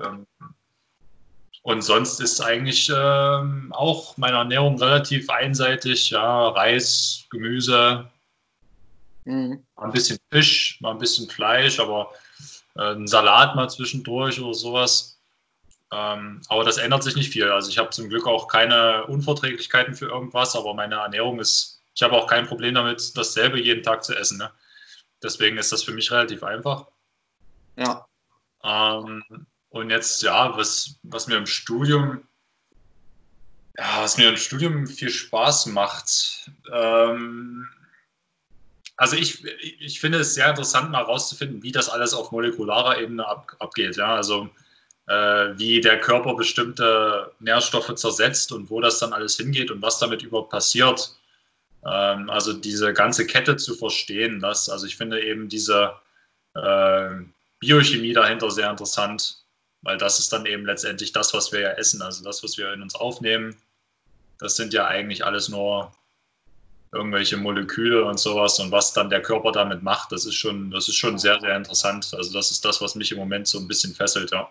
Und 1.68 1.82
sonst 1.82 2.22
ist 2.22 2.40
eigentlich 2.40 2.90
ähm, 2.96 3.74
auch 3.76 4.16
meine 4.16 4.38
Ernährung 4.38 4.82
relativ 4.82 5.30
einseitig. 5.30 6.12
Ja, 6.12 6.48
Reis, 6.48 7.26
Gemüse, 7.30 8.10
mhm. 9.26 9.66
ein 9.76 9.92
bisschen 9.92 10.18
Fisch, 10.32 10.80
mal 10.80 10.92
ein 10.92 10.98
bisschen 10.98 11.30
Fleisch, 11.30 11.78
aber 11.82 12.14
äh, 12.78 12.94
ein 12.94 13.06
Salat 13.06 13.58
mal 13.58 13.70
zwischendurch 13.70 14.40
oder 14.40 14.54
sowas. 14.54 15.20
Ähm, 15.92 16.42
aber 16.48 16.64
das 16.64 16.78
ändert 16.78 17.04
sich 17.04 17.18
nicht 17.18 17.34
viel. 17.34 17.52
Also 17.52 17.70
ich 17.70 17.78
habe 17.78 17.90
zum 17.90 18.08
Glück 18.08 18.28
auch 18.28 18.48
keine 18.48 19.06
Unverträglichkeiten 19.08 19.94
für 19.94 20.06
irgendwas, 20.06 20.56
aber 20.56 20.74
meine 20.74 20.96
Ernährung 20.96 21.38
ist, 21.42 21.82
ich 21.94 22.02
habe 22.02 22.16
auch 22.16 22.28
kein 22.28 22.48
Problem 22.48 22.76
damit, 22.76 23.18
dasselbe 23.18 23.60
jeden 23.62 23.84
Tag 23.84 24.06
zu 24.06 24.16
essen. 24.16 24.38
Ne? 24.38 24.50
Deswegen 25.22 25.58
ist 25.58 25.74
das 25.74 25.84
für 25.84 25.92
mich 25.92 26.14
relativ 26.14 26.44
einfach. 26.44 26.88
Ja. 27.76 28.08
Ähm, 28.64 29.22
und 29.70 29.90
jetzt, 29.90 30.24
ja, 30.24 30.56
was, 30.58 30.96
was 31.04 31.28
mir 31.28 31.38
im 31.38 31.46
Studium, 31.46 32.24
ja, 33.78 34.02
was 34.02 34.18
mir 34.18 34.30
im 34.30 34.38
Studium 34.38 34.88
viel 34.88 35.10
Spaß 35.10 35.68
macht. 35.68 36.52
Ähm, 36.72 37.68
also 38.96 39.16
ich, 39.16 39.46
ich 39.80 40.00
finde 40.00 40.20
es 40.20 40.34
sehr 40.34 40.50
interessant, 40.50 40.90
mal 40.92 41.06
herauszufinden, 41.06 41.62
wie 41.62 41.72
das 41.72 41.90
alles 41.90 42.14
auf 42.14 42.32
molekularer 42.32 43.00
Ebene 43.00 43.28
ab, 43.28 43.56
abgeht. 43.60 43.98
Ja, 43.98 44.16
also 44.16 44.50
äh, 45.08 45.58
wie 45.58 45.82
der 45.82 46.00
Körper 46.00 46.36
bestimmte 46.36 47.32
Nährstoffe 47.40 47.94
zersetzt 47.96 48.52
und 48.52 48.70
wo 48.70 48.82
das 48.82 49.00
dann 49.00 49.14
alles 49.14 49.38
hingeht 49.38 49.70
und 49.70 49.82
was 49.82 50.00
damit 50.00 50.24
überhaupt 50.24 50.50
passiert. 50.50 51.16
Ähm, 51.86 52.30
also 52.30 52.54
diese 52.54 52.94
ganze 52.94 53.28
Kette 53.28 53.58
zu 53.58 53.76
verstehen, 53.76 54.40
das, 54.40 54.70
also 54.70 54.88
ich 54.88 54.98
finde 54.98 55.24
eben 55.24 55.48
diese 55.48 55.94
äh, 56.56 57.10
Biochemie 57.60 58.14
dahinter 58.14 58.50
sehr 58.50 58.70
interessant, 58.72 59.44
weil 59.82 59.98
das 59.98 60.20
ist 60.20 60.32
dann 60.34 60.46
eben 60.46 60.66
letztendlich 60.66 61.12
das, 61.12 61.34
was 61.34 61.52
wir 61.52 61.62
ja 61.62 61.72
essen, 61.72 62.02
also 62.02 62.24
das, 62.24 62.44
was 62.44 62.58
wir 62.58 62.74
in 62.74 62.82
uns 62.82 62.96
aufnehmen. 62.96 63.56
Das 64.40 64.56
sind 64.56 64.74
ja 64.74 64.88
eigentlich 64.88 65.26
alles 65.26 65.50
nur 65.50 65.92
irgendwelche 66.92 67.38
Moleküle 67.38 68.06
und 68.06 68.20
sowas 68.20 68.60
und 68.60 68.72
was 68.72 68.94
dann 68.94 69.10
der 69.10 69.22
Körper 69.22 69.52
damit 69.52 69.84
macht, 69.84 70.12
das 70.12 70.26
ist 70.26 70.36
schon, 70.36 70.72
das 70.72 70.88
ist 70.88 70.96
schon 70.96 71.18
sehr, 71.18 71.40
sehr 71.40 71.56
interessant. 71.56 72.14
Also 72.16 72.34
das 72.34 72.52
ist 72.52 72.64
das, 72.64 72.82
was 72.82 72.96
mich 72.96 73.12
im 73.12 73.18
Moment 73.18 73.48
so 73.48 73.60
ein 73.60 73.68
bisschen 73.68 73.94
fesselt, 73.94 74.32
ja 74.32 74.50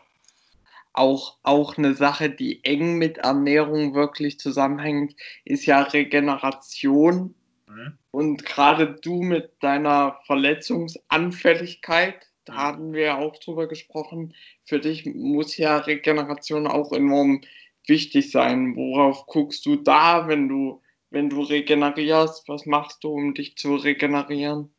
auch, 0.97 1.37
auch 1.43 1.77
eine 1.77 1.95
Sache, 1.95 2.31
die 2.31 2.65
eng 2.65 2.97
mit 2.97 3.19
Ernährung 3.19 3.95
wirklich 3.95 4.41
zusammenhängt, 4.41 5.15
ist 5.45 5.67
ja 5.67 5.83
Regeneration. 5.83 7.35
Mhm. 7.69 7.99
Und 8.11 8.45
gerade 8.45 8.97
du 9.03 9.23
mit 9.23 9.63
deiner 9.63 10.19
Verletzungsanfälligkeit, 10.27 12.27
da 12.47 12.53
mhm. 12.53 12.59
hatten 12.59 12.93
wir 12.95 13.19
auch 13.19 13.37
drüber 13.39 13.67
gesprochen, 13.67 14.35
für 14.65 14.81
dich 14.81 15.05
muss 15.07 15.57
ja 15.57 15.79
Regeneration 15.79 16.67
auch 16.67 16.93
enorm 16.93 17.43
wichtig 17.87 18.31
sein. 18.31 18.75
Worauf 18.75 19.27
guckst 19.27 19.67
du 19.67 19.77
da, 19.77 20.27
wenn 20.29 20.49
du, 20.49 20.83
wenn 21.11 21.29
du 21.29 21.43
regenerierst? 21.43 22.49
Was 22.49 22.67
machst 22.67 23.05
du, 23.05 23.11
um 23.11 23.35
dich 23.35 23.57
zu 23.57 23.77
regenerieren? 23.77 24.73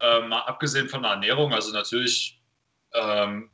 Ähm, 0.00 0.28
mal 0.28 0.40
abgesehen 0.40 0.88
von 0.88 1.02
der 1.02 1.12
Ernährung, 1.12 1.52
also 1.52 1.72
natürlich 1.72 2.40
ähm, 2.94 3.50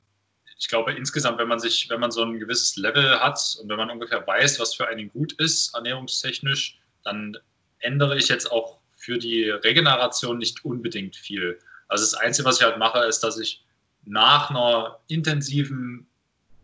ich 0.59 0.69
glaube 0.69 0.93
insgesamt, 0.93 1.39
wenn 1.39 1.49
man 1.49 1.59
sich, 1.59 1.89
wenn 1.91 2.01
man 2.01 2.11
so 2.11 2.23
ein 2.23 2.39
gewisses 2.39 2.77
Level 2.77 3.21
hat 3.21 3.39
und 3.61 3.69
wenn 3.69 3.77
man 3.77 3.91
ungefähr 3.91 4.27
weiß, 4.27 4.61
was 4.61 4.75
für 4.75 4.87
einen 4.87 5.09
gut 5.11 5.33
ist, 5.35 5.75
ernährungstechnisch, 5.75 6.79
dann 7.03 7.37
ändere 7.81 8.17
ich 8.17 8.29
jetzt 8.29 8.51
auch 8.51 8.79
für 8.97 9.19
die 9.19 9.51
Regeneration 9.51 10.39
nicht 10.39 10.65
unbedingt 10.65 11.17
viel. 11.17 11.59
Also 11.95 12.07
das 12.07 12.15
Einzige, 12.15 12.49
was 12.49 12.59
ich 12.59 12.67
halt 12.67 12.77
mache, 12.77 12.99
ist, 13.05 13.21
dass 13.21 13.39
ich 13.39 13.63
nach 14.05 14.51
einer 14.51 14.99
intensiven 15.07 16.09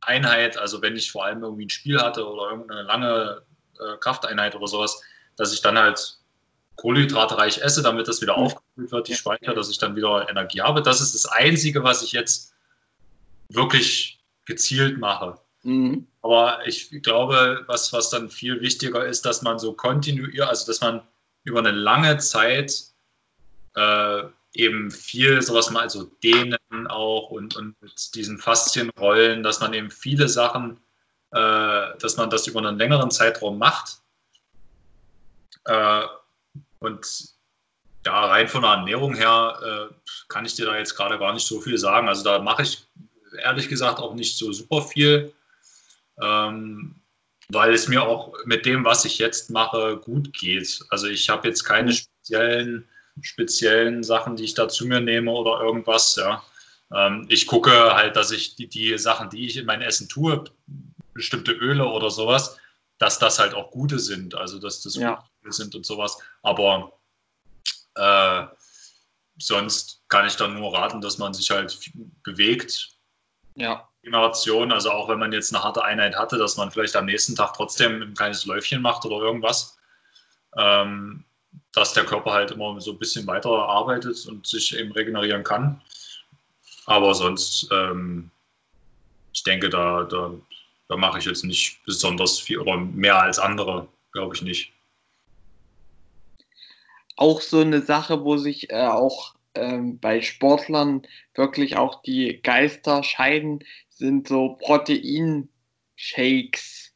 Einheit, 0.01 0.59
also 0.59 0.83
wenn 0.83 0.97
ich 0.97 1.13
vor 1.13 1.25
allem 1.25 1.45
irgendwie 1.45 1.67
ein 1.67 1.71
Spiel 1.71 2.01
hatte 2.01 2.27
oder 2.27 2.51
irgendeine 2.51 2.83
lange 2.83 3.43
äh, 3.79 3.97
Krafteinheit 3.99 4.57
oder 4.57 4.67
sowas, 4.67 5.01
dass 5.37 5.53
ich 5.53 5.63
dann 5.63 5.79
halt 5.79 6.19
kohlenhydratreich 6.75 7.59
esse, 7.59 7.81
damit 7.81 8.09
das 8.09 8.21
wieder 8.21 8.37
aufgefüllt 8.37 8.91
wird, 8.91 9.07
die 9.07 9.15
Speicher, 9.15 9.55
dass 9.55 9.71
ich 9.71 9.79
dann 9.79 9.95
wieder 9.95 10.29
Energie 10.29 10.63
habe. 10.63 10.83
Das 10.83 11.01
ist 11.01 11.15
das 11.15 11.27
Einzige, 11.27 11.85
was 11.85 12.03
ich 12.03 12.11
jetzt 12.11 12.53
wirklich 13.51 14.19
gezielt 14.47 14.99
mache. 14.99 15.39
Mhm. 15.63 16.09
Aber 16.23 16.67
ich 16.67 16.91
glaube, 17.05 17.63
was, 17.69 17.93
was 17.93 18.11
dann 18.11 18.31
viel 18.31 18.61
wichtiger 18.63 19.07
ist, 19.07 19.25
dass 19.25 19.43
man 19.43 19.61
so 19.61 19.75
kontinuierlich, 19.75 20.43
also 20.45 20.67
dass 20.67 20.81
man 20.81 21.03
über 21.45 21.61
eine 21.61 21.71
lange 21.71 22.19
Zeit 22.19 22.73
äh, 23.77 24.25
eben 24.55 24.91
viel 24.91 25.41
sowas 25.43 25.71
mal, 25.71 25.83
also 25.83 26.05
dehnen 26.23 26.57
auch 26.89 27.31
und, 27.31 27.57
und 27.57 27.81
mit 27.81 28.15
diesen 28.15 28.39
Faszienrollen, 28.39 29.43
dass 29.43 29.61
man 29.61 29.73
eben 29.75 29.91
viele 29.91 30.29
Sachen, 30.29 30.81
äh, 31.33 31.97
dass 31.99 32.17
man 32.17 32.31
das 32.31 32.47
über 32.47 32.61
einen 32.61 32.79
längeren 32.79 33.11
Zeitraum 33.11 33.59
macht. 33.59 33.99
Äh, 35.65 36.03
und 36.81 37.07
ja, 38.07 38.27
rein 38.27 38.49
von 38.49 38.63
der 38.63 38.73
Ernährung 38.73 39.15
her 39.15 39.91
äh, 39.91 39.95
kann 40.29 40.47
ich 40.47 40.55
dir 40.55 40.67
da 40.67 40.77
jetzt 40.77 40.97
gerade 40.97 41.19
gar 41.19 41.33
nicht 41.33 41.47
so 41.47 41.61
viel 41.61 41.79
sagen. 41.79 42.09
Also 42.09 42.25
da 42.25 42.39
mache 42.39 42.63
ich 42.63 42.89
ehrlich 43.39 43.69
gesagt 43.69 43.99
auch 43.99 44.15
nicht 44.15 44.37
so 44.37 44.53
super 44.53 44.83
viel, 44.83 45.33
ähm, 46.21 46.97
weil 47.49 47.75
es 47.75 47.89
mir 47.89 48.03
auch 48.03 48.35
mit 48.47 48.65
dem, 48.65 48.85
was 48.85 49.05
ich 49.05 49.19
jetzt 49.19 49.51
mache, 49.51 49.99
gut 49.99 50.33
geht. 50.33 50.83
Also 50.89 51.09
ich 51.09 51.29
habe 51.29 51.49
jetzt 51.49 51.65
keine 51.65 51.93
speziellen, 51.93 52.89
speziellen 53.21 54.03
Sachen, 54.03 54.37
die 54.37 54.45
ich 54.45 54.55
da 54.55 54.69
zu 54.69 54.87
mir 54.87 55.01
nehme 55.01 55.31
oder 55.31 55.61
irgendwas. 55.61 56.17
Ja. 56.17 56.43
Ähm, 56.93 57.27
ich 57.29 57.47
gucke 57.47 57.95
halt, 57.95 58.17
dass 58.17 58.31
ich 58.31 58.57
die, 58.57 58.69
die 58.69 58.97
Sachen, 58.99 59.31
die 59.31 59.47
ich 59.47 59.57
in 59.57 59.67
mein 59.67 59.83
Essen 59.83 60.09
tue, 60.09 60.45
bestimmte 61.15 61.53
Öle 61.53 61.87
oder 61.87 62.11
sowas, 62.11 62.59
dass 62.99 63.19
das 63.19 63.39
halt 63.39 63.55
auch 63.55 63.71
gute 63.71 63.99
sind. 63.99 64.35
Also 64.35 64.59
dass 64.59 64.83
das 64.83 64.95
ja. 64.97 65.25
gute 65.43 65.55
sind 65.55 65.75
und 65.75 65.87
sowas. 65.87 66.19
Aber 66.43 66.99
äh, 67.95 68.47
sonst 69.39 70.03
kann 70.09 70.27
ich 70.27 70.37
dann 70.37 70.55
nur 70.55 70.75
raten, 70.75 71.01
dass 71.01 71.19
man 71.19 71.35
sich 71.35 71.51
halt 71.51 71.79
bewegt 72.23 73.01
ja. 73.57 73.89
Regeneration, 74.03 74.73
also 74.73 74.91
auch 74.91 75.09
wenn 75.09 75.19
man 75.19 75.33
jetzt 75.33 75.55
eine 75.55 75.63
harte 75.63 75.85
Einheit 75.85 76.17
hatte, 76.17 76.39
dass 76.39 76.57
man 76.57 76.71
vielleicht 76.71 76.97
am 76.97 77.07
nächsten 77.07 77.37
Tag 77.37 77.55
trotzdem 77.55 78.03
ein 78.03 78.15
kleines 78.15 78.47
Läufchen 78.47 78.81
macht 78.81 79.05
oder 79.05 79.17
irgendwas. 79.17 79.79
Ähm, 80.57 81.25
dass 81.73 81.93
der 81.93 82.05
Körper 82.05 82.33
halt 82.33 82.51
immer 82.51 82.81
so 82.81 82.93
ein 82.93 82.99
bisschen 82.99 83.27
weiter 83.27 83.51
arbeitet 83.51 84.27
und 84.27 84.47
sich 84.47 84.77
eben 84.77 84.93
regenerieren 84.93 85.45
kann. 85.45 85.81
Aber 86.87 87.15
sonst, 87.15 87.69
ähm, 87.73 88.31
ich 89.33 89.43
denke, 89.45 89.69
da, 89.69 90.05
da, 90.05 90.33
da 90.89 90.97
mache 90.97 91.19
ich 91.19 91.27
jetzt 91.27 91.45
nicht 91.45 91.85
besonders 91.85 92.41
viel 92.41 92.59
oder 92.59 92.77
mehr 92.77 93.21
als 93.21 93.39
andere, 93.39 93.87
glaube 94.13 94.35
ich 94.35 94.43
nicht. 94.43 94.73
Auch 97.17 97.41
so 97.41 97.61
eine 97.61 97.83
Sache, 97.83 98.25
wo 98.25 98.37
sich 98.37 98.71
äh, 98.71 98.87
auch 98.87 99.35
ähm, 99.55 100.01
bei 100.01 100.23
Sportlern 100.23 101.03
wirklich 101.35 101.77
auch 101.77 102.03
die 102.03 102.41
Geister 102.43 103.03
scheiden, 103.03 103.65
sind 103.91 104.29
so 104.29 104.59
Proteinshakes. 104.61 106.93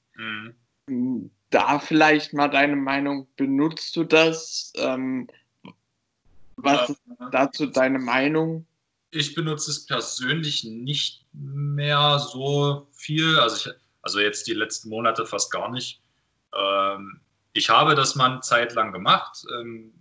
Mhm. 0.87 1.31
Da 1.55 1.79
vielleicht 1.79 2.33
mal 2.33 2.49
deine 2.49 2.75
Meinung, 2.75 3.29
benutzt 3.37 3.95
du 3.95 4.03
das? 4.03 4.73
Ähm, 4.75 5.29
was 6.57 6.91
ist 6.91 7.01
dazu 7.31 7.67
deine 7.67 8.01
Meinung? 8.01 8.67
Ich 9.13 9.37
benutze 9.37 9.71
es 9.71 9.87
persönlich 9.87 10.65
nicht 10.65 11.25
mehr 11.33 12.19
so 12.19 12.89
viel, 12.91 13.39
also, 13.39 13.71
ich, 13.71 13.77
also 14.03 14.19
jetzt 14.19 14.49
die 14.49 14.55
letzten 14.55 14.89
Monate 14.89 15.27
fast 15.27 15.53
gar 15.53 15.71
nicht. 15.71 16.01
Ähm, 16.59 17.21
ich 17.53 17.71
habe 17.71 17.95
das 17.95 18.17
mal 18.17 18.33
eine 18.33 18.41
Zeit 18.41 18.75
lang 18.75 18.91
gemacht, 18.91 19.45
ähm, 19.57 19.93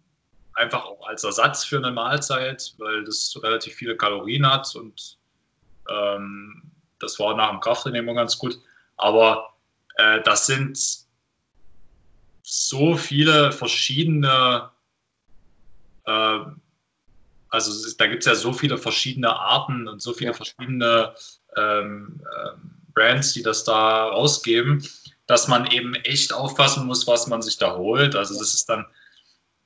einfach 0.54 0.84
auch 0.86 1.08
als 1.08 1.24
Ersatz 1.24 1.66
für 1.66 1.78
eine 1.78 1.92
Mahlzeit, 1.92 2.74
weil 2.80 3.04
das 3.04 3.40
relativ 3.44 3.76
viele 3.76 3.96
Kalorien 3.96 4.52
hat 4.52 4.76
und 4.76 5.20
ähm, 5.88 6.64
das 6.98 7.20
war 7.20 7.38
nach 7.38 7.52
dem 7.52 7.60
Krafttraining 7.60 8.02
immer 8.02 8.16
ganz 8.16 8.40
gut. 8.40 8.60
Aber 8.98 9.54
äh, 9.98 10.20
das 10.24 10.48
sind 10.48 11.03
so 12.44 12.95
viele 12.95 13.52
verschiedene, 13.52 14.70
äh, 16.06 16.40
also 17.49 17.95
da 17.98 18.07
gibt 18.07 18.24
es 18.24 18.26
ja 18.28 18.36
so 18.36 18.53
viele 18.53 18.78
verschiedene 18.78 19.34
Arten 19.34 19.88
und 19.88 20.02
so 20.02 20.14
viele 20.14 20.32
ja. 20.32 20.36
verschiedene 20.36 21.15
ähm, 21.56 22.20
äh, 22.22 22.49
Brands, 22.94 23.34
die 23.34 23.44
das 23.44 23.64
da 23.64 24.10
rausgeben, 24.10 24.88
dass 25.26 25.48
man 25.48 25.72
eben 25.72 25.95
echt 25.95 26.34
aufpassen 26.34 26.86
muss, 26.86 27.07
was 27.07 27.28
man 27.28 27.41
sich 27.41 27.57
da 27.57 27.76
holt. 27.76 28.15
Also 28.15 28.38
das 28.38 28.53
ist 28.53 28.68
dann, 28.68 28.86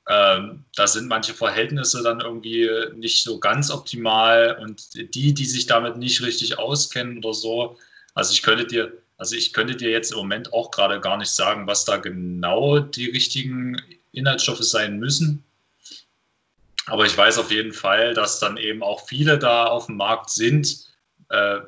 ähm, 0.08 0.64
da 0.76 0.86
sind 0.86 1.08
manche 1.08 1.34
Verhältnisse 1.34 2.02
dann 2.02 2.20
irgendwie 2.20 2.70
nicht 2.94 3.24
so 3.24 3.40
ganz 3.40 3.70
optimal 3.70 4.56
und 4.60 4.94
die, 4.94 5.34
die 5.34 5.44
sich 5.44 5.66
damit 5.66 5.96
nicht 5.96 6.22
richtig 6.22 6.58
auskennen 6.58 7.18
oder 7.18 7.34
so. 7.34 7.76
Also 8.14 8.32
ich 8.32 8.42
könnte 8.42 8.66
dir 8.66 8.92
also 9.18 9.34
ich 9.34 9.52
könnte 9.52 9.76
dir 9.76 9.90
jetzt 9.90 10.12
im 10.12 10.18
Moment 10.18 10.52
auch 10.52 10.70
gerade 10.70 11.00
gar 11.00 11.16
nicht 11.16 11.30
sagen, 11.30 11.66
was 11.66 11.84
da 11.84 11.96
genau 11.96 12.78
die 12.78 13.10
richtigen 13.10 13.76
Inhaltsstoffe 14.12 14.62
sein 14.62 14.98
müssen. 14.98 15.44
Aber 16.86 17.04
ich 17.04 17.18
weiß 17.18 17.36
auf 17.38 17.50
jeden 17.50 17.72
Fall, 17.72 18.14
dass 18.14 18.38
dann 18.38 18.56
eben 18.56 18.82
auch 18.82 19.06
viele 19.06 19.38
da 19.38 19.66
auf 19.66 19.86
dem 19.86 19.96
Markt 19.96 20.30
sind, 20.30 20.86
äh, 21.28 21.58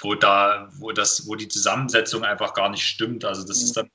wo 0.00 0.14
da, 0.14 0.68
wo 0.74 0.92
das, 0.92 1.26
wo 1.26 1.34
die 1.34 1.48
Zusammensetzung 1.48 2.24
einfach 2.24 2.52
gar 2.52 2.68
nicht 2.68 2.84
stimmt. 2.84 3.24
Also 3.24 3.44
das 3.46 3.62
ist 3.62 3.76
dann, 3.76 3.90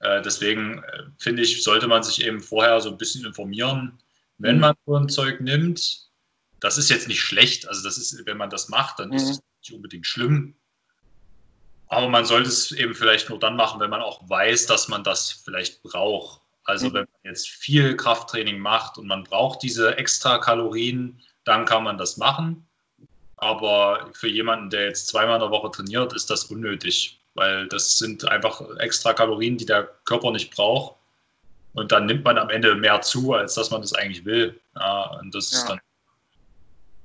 äh, 0.00 0.20
deswegen 0.20 0.82
äh, 0.82 1.04
finde 1.18 1.42
ich, 1.42 1.62
sollte 1.62 1.86
man 1.86 2.02
sich 2.02 2.24
eben 2.24 2.40
vorher 2.40 2.80
so 2.80 2.90
ein 2.90 2.98
bisschen 2.98 3.24
informieren, 3.24 3.98
wenn 4.38 4.56
mhm. 4.56 4.60
man 4.60 4.74
so 4.86 4.96
ein 4.96 5.08
Zeug 5.08 5.40
nimmt. 5.40 6.10
Das 6.58 6.78
ist 6.78 6.90
jetzt 6.90 7.06
nicht 7.06 7.22
schlecht. 7.22 7.68
Also 7.68 7.84
das 7.84 7.96
ist, 7.96 8.26
wenn 8.26 8.36
man 8.36 8.50
das 8.50 8.68
macht, 8.68 8.98
dann 8.98 9.12
ist 9.12 9.24
mhm. 9.24 9.30
es 9.30 9.40
nicht 9.62 9.72
unbedingt 9.72 10.06
schlimm. 10.06 10.56
Aber 11.90 12.08
man 12.08 12.24
sollte 12.24 12.48
es 12.48 12.70
eben 12.70 12.94
vielleicht 12.94 13.28
nur 13.28 13.38
dann 13.40 13.56
machen, 13.56 13.80
wenn 13.80 13.90
man 13.90 14.00
auch 14.00 14.28
weiß, 14.28 14.66
dass 14.66 14.86
man 14.86 15.02
das 15.02 15.42
vielleicht 15.44 15.82
braucht. 15.82 16.40
Also 16.64 16.88
mhm. 16.88 16.94
wenn 16.94 17.00
man 17.00 17.32
jetzt 17.32 17.48
viel 17.48 17.96
Krafttraining 17.96 18.60
macht 18.60 18.96
und 18.96 19.08
man 19.08 19.24
braucht 19.24 19.62
diese 19.62 19.96
extra 19.98 20.38
Kalorien, 20.38 21.20
dann 21.44 21.64
kann 21.64 21.82
man 21.82 21.98
das 21.98 22.16
machen. 22.16 22.64
Aber 23.38 24.08
für 24.12 24.28
jemanden, 24.28 24.70
der 24.70 24.84
jetzt 24.84 25.08
zweimal 25.08 25.36
in 25.36 25.40
der 25.40 25.50
Woche 25.50 25.70
trainiert, 25.72 26.12
ist 26.12 26.30
das 26.30 26.44
unnötig, 26.44 27.20
weil 27.34 27.66
das 27.66 27.98
sind 27.98 28.24
einfach 28.24 28.62
extra 28.78 29.12
Kalorien, 29.12 29.58
die 29.58 29.66
der 29.66 29.84
Körper 30.04 30.30
nicht 30.30 30.54
braucht. 30.54 30.94
Und 31.72 31.90
dann 31.90 32.06
nimmt 32.06 32.24
man 32.24 32.38
am 32.38 32.50
Ende 32.50 32.76
mehr 32.76 33.00
zu, 33.00 33.32
als 33.32 33.54
dass 33.54 33.70
man 33.70 33.80
das 33.80 33.94
eigentlich 33.94 34.24
will. 34.24 34.60
Ja, 34.76 35.18
und 35.18 35.34
das 35.34 35.50
ja. 35.50 35.58
ist 35.58 35.68
dann. 35.68 35.80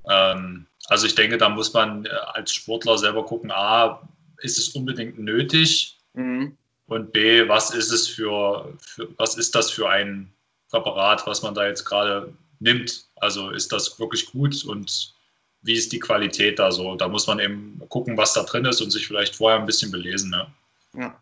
Ähm, 0.08 0.66
also 0.88 1.06
ich 1.06 1.16
denke, 1.16 1.38
da 1.38 1.48
muss 1.48 1.72
man 1.72 2.06
als 2.06 2.52
Sportler 2.52 2.98
selber 2.98 3.24
gucken, 3.24 3.50
a, 3.50 4.08
ist 4.42 4.58
es 4.58 4.68
unbedingt 4.70 5.18
nötig? 5.18 5.98
Mhm. 6.14 6.56
Und 6.86 7.12
B, 7.12 7.48
was 7.48 7.74
ist 7.74 7.90
es 7.90 8.08
für, 8.08 8.72
für, 8.78 9.08
was 9.16 9.36
ist 9.36 9.54
das 9.54 9.70
für 9.70 9.88
ein 9.88 10.32
Präparat, 10.70 11.26
was 11.26 11.42
man 11.42 11.54
da 11.54 11.66
jetzt 11.66 11.84
gerade 11.84 12.32
nimmt? 12.60 13.06
Also 13.16 13.50
ist 13.50 13.72
das 13.72 13.98
wirklich 13.98 14.30
gut 14.30 14.64
und 14.64 15.14
wie 15.62 15.74
ist 15.74 15.92
die 15.92 15.98
Qualität 15.98 16.58
da 16.58 16.70
so? 16.70 16.94
Da 16.94 17.08
muss 17.08 17.26
man 17.26 17.40
eben 17.40 17.80
gucken, 17.88 18.16
was 18.16 18.34
da 18.34 18.44
drin 18.44 18.64
ist 18.64 18.80
und 18.80 18.90
sich 18.90 19.06
vielleicht 19.06 19.34
vorher 19.34 19.58
ein 19.58 19.66
bisschen 19.66 19.90
belesen. 19.90 20.30
Ne? 20.30 20.46
Ja. 20.94 21.20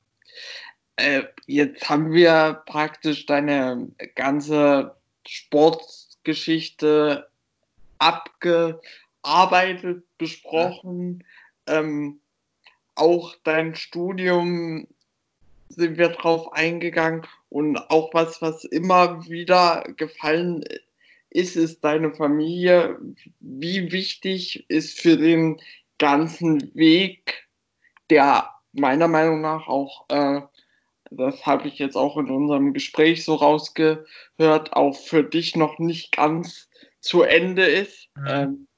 Äh, 0.97 1.23
jetzt 1.47 1.89
haben 1.89 2.13
wir 2.13 2.63
praktisch 2.67 3.27
deine 3.27 3.89
ganze 4.15 4.95
Sportgeschichte 5.27 7.27
abgearbeitet, 7.99 10.05
besprochen. 10.19 11.25
Ja. 11.67 11.81
Ähm, 11.81 12.21
auch 12.95 13.35
dein 13.45 13.75
Studium 13.75 14.87
sind 15.69 15.99
wir 15.99 16.09
drauf 16.09 16.53
eingegangen 16.53 17.27
und 17.49 17.77
auch 17.91 18.13
was, 18.15 18.41
was 18.43 18.65
immer 18.65 19.27
wieder 19.27 19.85
gefallen 19.97 20.65
ist, 21.31 21.57
ist 21.57 21.83
deine 21.85 22.13
Familie. 22.15 22.99
Wie 23.41 23.91
wichtig 23.91 24.65
ist 24.69 25.01
für 25.01 25.17
den 25.17 25.61
ganzen 25.99 26.75
Weg, 26.75 27.49
der 28.11 28.51
meiner 28.73 29.09
Meinung 29.09 29.41
nach 29.41 29.67
auch, 29.69 30.07
äh, 30.09 30.43
das 31.11 31.47
habe 31.47 31.69
ich 31.69 31.79
jetzt 31.79 31.97
auch 31.97 32.17
in 32.17 32.29
unserem 32.29 32.73
Gespräch 32.73 33.25
so 33.25 33.35
rausgehört, 33.35 34.73
auch 34.73 34.97
für 34.97 35.23
dich 35.23 35.55
noch 35.57 35.79
nicht 35.79 36.13
ganz 36.13 36.69
zu 37.01 37.23
Ende 37.23 37.65
ist. 37.65 38.09
Mhm. 38.17 38.27
Ähm, 38.29 38.69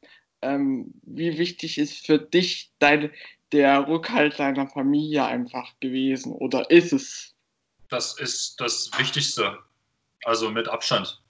ähm, 0.43 0.95
wie 1.03 1.39
wichtig 1.39 1.79
ist 1.79 2.07
für 2.07 2.19
dich 2.19 2.71
deine, 2.79 3.11
der 3.53 3.87
Rückhalt 3.87 4.39
deiner 4.39 4.67
Familie 4.67 5.25
einfach 5.25 5.73
gewesen 5.81 6.33
oder 6.33 6.71
ist 6.71 6.93
es? 6.93 7.35
Das 7.89 8.19
ist 8.19 8.61
das 8.61 8.91
Wichtigste, 8.99 9.59
also 10.25 10.51
mit 10.51 10.69
Abstand. 10.69 11.23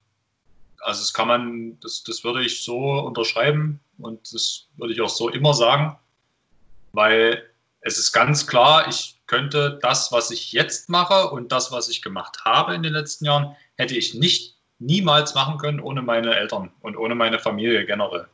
Also 0.80 1.00
das 1.00 1.12
kann 1.12 1.28
man, 1.28 1.80
das, 1.80 2.04
das 2.04 2.24
würde 2.24 2.44
ich 2.44 2.62
so 2.62 2.78
unterschreiben 3.00 3.80
und 3.98 4.32
das 4.32 4.68
würde 4.76 4.94
ich 4.94 5.00
auch 5.00 5.08
so 5.08 5.28
immer 5.28 5.52
sagen, 5.52 5.96
weil 6.92 7.42
es 7.80 7.98
ist 7.98 8.12
ganz 8.12 8.46
klar, 8.46 8.88
ich 8.88 9.20
könnte 9.26 9.78
das, 9.82 10.12
was 10.12 10.30
ich 10.30 10.52
jetzt 10.52 10.88
mache 10.88 11.30
und 11.30 11.52
das, 11.52 11.72
was 11.72 11.88
ich 11.88 12.02
gemacht 12.02 12.44
habe 12.44 12.74
in 12.74 12.82
den 12.82 12.92
letzten 12.92 13.24
Jahren, 13.26 13.54
hätte 13.76 13.96
ich 13.96 14.14
nicht 14.14 14.56
niemals 14.78 15.34
machen 15.34 15.58
können 15.58 15.80
ohne 15.80 16.02
meine 16.02 16.34
Eltern 16.34 16.72
und 16.80 16.96
ohne 16.96 17.14
meine 17.14 17.38
Familie 17.38 17.84
generell. 17.86 18.26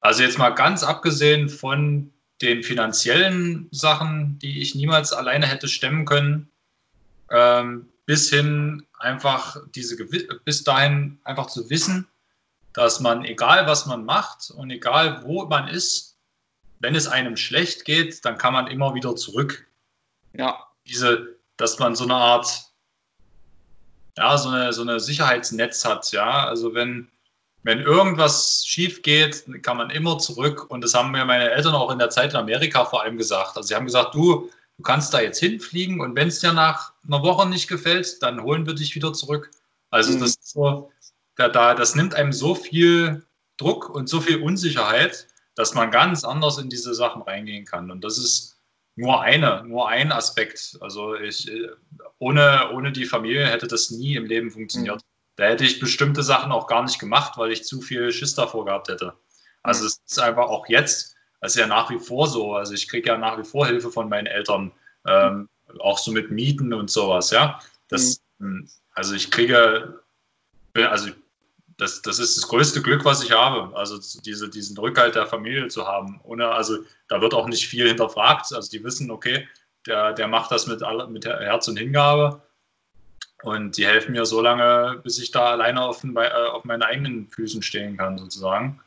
Also 0.00 0.22
jetzt 0.22 0.38
mal 0.38 0.50
ganz 0.50 0.82
abgesehen 0.82 1.48
von 1.48 2.12
den 2.42 2.62
finanziellen 2.62 3.68
Sachen, 3.70 4.38
die 4.38 4.60
ich 4.60 4.74
niemals 4.74 5.12
alleine 5.12 5.46
hätte 5.46 5.68
stemmen 5.68 6.04
können, 6.04 6.50
ähm, 7.30 7.88
bis 8.06 8.30
hin 8.30 8.86
einfach 8.98 9.56
diese 9.74 9.96
bis 10.44 10.64
dahin 10.64 11.18
einfach 11.24 11.46
zu 11.46 11.68
wissen, 11.68 12.06
dass 12.72 13.00
man 13.00 13.24
egal 13.24 13.66
was 13.66 13.86
man 13.86 14.04
macht 14.04 14.50
und 14.50 14.70
egal 14.70 15.22
wo 15.24 15.46
man 15.46 15.68
ist, 15.68 16.16
wenn 16.80 16.94
es 16.94 17.08
einem 17.08 17.36
schlecht 17.36 17.84
geht, 17.84 18.24
dann 18.24 18.38
kann 18.38 18.52
man 18.52 18.68
immer 18.68 18.94
wieder 18.94 19.16
zurück. 19.16 19.66
Ja. 20.32 20.64
Diese, 20.86 21.36
dass 21.56 21.78
man 21.78 21.96
so 21.96 22.04
eine 22.04 22.14
Art, 22.14 22.46
ja, 24.16 24.38
so 24.38 24.48
eine, 24.48 24.72
so 24.72 24.82
eine 24.82 25.00
Sicherheitsnetz 25.00 25.84
hat, 25.84 26.12
ja. 26.12 26.46
Also 26.46 26.74
wenn, 26.74 27.10
wenn 27.62 27.80
irgendwas 27.80 28.64
schief 28.66 29.02
geht, 29.02 29.44
kann 29.62 29.76
man 29.76 29.90
immer 29.90 30.18
zurück. 30.18 30.70
Und 30.70 30.82
das 30.82 30.94
haben 30.94 31.10
mir 31.10 31.24
meine 31.24 31.50
Eltern 31.50 31.74
auch 31.74 31.90
in 31.90 31.98
der 31.98 32.10
Zeit 32.10 32.30
in 32.30 32.36
Amerika 32.36 32.84
vor 32.84 33.02
allem 33.02 33.18
gesagt. 33.18 33.56
Also 33.56 33.66
sie 33.66 33.74
haben 33.74 33.86
gesagt, 33.86 34.14
du, 34.14 34.50
du 34.76 34.82
kannst 34.82 35.12
da 35.12 35.20
jetzt 35.20 35.40
hinfliegen 35.40 36.00
und 36.00 36.14
wenn 36.14 36.28
es 36.28 36.40
dir 36.40 36.52
nach 36.52 36.92
einer 37.06 37.22
Woche 37.22 37.48
nicht 37.48 37.68
gefällt, 37.68 38.22
dann 38.22 38.42
holen 38.42 38.66
wir 38.66 38.74
dich 38.74 38.94
wieder 38.94 39.12
zurück. 39.12 39.50
Also 39.90 40.12
mhm. 40.12 40.20
das 40.20 40.30
ist 40.30 40.48
so, 40.50 40.90
da, 41.36 41.48
da, 41.48 41.74
das 41.74 41.94
nimmt 41.94 42.14
einem 42.14 42.32
so 42.32 42.54
viel 42.54 43.24
Druck 43.56 43.90
und 43.90 44.08
so 44.08 44.20
viel 44.20 44.40
Unsicherheit, 44.40 45.26
dass 45.56 45.74
man 45.74 45.90
ganz 45.90 46.24
anders 46.24 46.58
in 46.58 46.70
diese 46.70 46.94
Sachen 46.94 47.22
reingehen 47.22 47.64
kann. 47.64 47.90
Und 47.90 48.04
das 48.04 48.18
ist 48.18 48.56
nur 48.94 49.20
eine, 49.20 49.64
nur 49.64 49.88
ein 49.88 50.12
Aspekt. 50.12 50.78
Also 50.80 51.16
ich, 51.16 51.50
ohne, 52.18 52.70
ohne 52.72 52.92
die 52.92 53.04
Familie 53.04 53.46
hätte 53.46 53.66
das 53.66 53.90
nie 53.90 54.14
im 54.14 54.26
Leben 54.26 54.50
funktioniert. 54.50 54.96
Mhm 54.96 55.17
da 55.38 55.44
hätte 55.44 55.64
ich 55.64 55.78
bestimmte 55.78 56.24
Sachen 56.24 56.50
auch 56.50 56.66
gar 56.66 56.82
nicht 56.82 56.98
gemacht, 56.98 57.38
weil 57.38 57.52
ich 57.52 57.64
zu 57.64 57.80
viel 57.80 58.10
Schiss 58.10 58.34
davor 58.34 58.64
gehabt 58.64 58.88
hätte. 58.88 59.14
Also 59.62 59.86
es 59.86 60.00
ist 60.04 60.18
einfach 60.18 60.48
auch 60.48 60.68
jetzt, 60.68 61.14
Das 61.40 61.54
ist 61.54 61.60
ja 61.60 61.68
nach 61.68 61.90
wie 61.90 62.00
vor 62.00 62.26
so. 62.26 62.56
Also 62.56 62.74
ich 62.74 62.88
kriege 62.88 63.10
ja 63.10 63.16
nach 63.16 63.38
wie 63.38 63.44
vor 63.44 63.64
Hilfe 63.66 63.92
von 63.92 64.08
meinen 64.08 64.26
Eltern, 64.26 64.72
ähm, 65.06 65.48
auch 65.78 65.98
so 65.98 66.10
mit 66.10 66.32
Mieten 66.32 66.74
und 66.74 66.90
sowas, 66.90 67.30
ja. 67.30 67.60
Das, 67.86 68.20
mhm. 68.38 68.68
Also 68.94 69.14
ich 69.14 69.30
kriege, 69.30 70.00
also 70.74 71.10
das, 71.76 72.02
das 72.02 72.18
ist 72.18 72.36
das 72.36 72.48
größte 72.48 72.82
Glück, 72.82 73.04
was 73.04 73.22
ich 73.22 73.30
habe. 73.30 73.76
Also 73.76 73.96
diese, 74.22 74.48
diesen 74.48 74.76
Rückhalt 74.76 75.14
der 75.14 75.26
Familie 75.26 75.68
zu 75.68 75.86
haben. 75.86 76.20
Ohne, 76.24 76.48
also 76.48 76.78
da 77.06 77.20
wird 77.20 77.32
auch 77.32 77.46
nicht 77.46 77.68
viel 77.68 77.86
hinterfragt. 77.86 78.52
Also 78.52 78.68
die 78.72 78.82
wissen, 78.82 79.08
okay, 79.12 79.46
der, 79.86 80.14
der 80.14 80.26
macht 80.26 80.50
das 80.50 80.66
mit, 80.66 80.82
mit 81.10 81.26
Herz 81.26 81.68
und 81.68 81.76
Hingabe. 81.76 82.42
Und 83.42 83.76
die 83.76 83.86
helfen 83.86 84.12
mir 84.12 84.26
so 84.26 84.40
lange, 84.40 85.00
bis 85.02 85.18
ich 85.18 85.30
da 85.30 85.50
alleine 85.50 85.82
auf, 85.82 86.02
äh, 86.02 86.28
auf 86.50 86.64
meinen 86.64 86.82
eigenen 86.82 87.28
Füßen 87.28 87.62
stehen 87.62 87.96
kann, 87.96 88.18
sozusagen. 88.18 88.80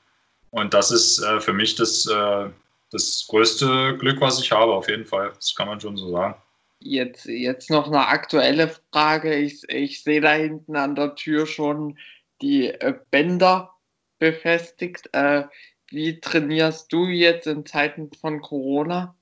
Und 0.50 0.74
das 0.74 0.92
ist 0.92 1.20
äh, 1.20 1.40
für 1.40 1.54
mich 1.54 1.76
das, 1.76 2.06
äh, 2.08 2.50
das 2.92 3.26
größte 3.30 3.98
Glück, 3.98 4.20
was 4.20 4.42
ich 4.42 4.52
habe, 4.52 4.74
auf 4.74 4.90
jeden 4.90 5.06
Fall. 5.06 5.32
Das 5.36 5.56
kann 5.56 5.68
man 5.68 5.80
schon 5.80 5.96
so 5.96 6.12
sagen. 6.12 6.36
Jetzt, 6.80 7.26
jetzt 7.26 7.70
noch 7.70 7.88
eine 7.88 8.08
aktuelle 8.08 8.76
Frage. 8.92 9.36
Ich, 9.36 9.64
ich 9.70 10.04
sehe 10.04 10.20
da 10.20 10.34
hinten 10.34 10.76
an 10.76 10.96
der 10.96 11.16
Tür 11.16 11.46
schon 11.46 11.98
die 12.42 12.68
äh, 12.68 12.96
Bänder 13.12 13.74
befestigt. 14.20 15.10
Äh, 15.14 15.44
wie 15.90 16.20
trainierst 16.20 16.92
du 16.92 17.08
jetzt 17.08 17.48
in 17.48 17.66
Zeiten 17.66 18.10
von 18.20 18.42
Corona? 18.42 19.16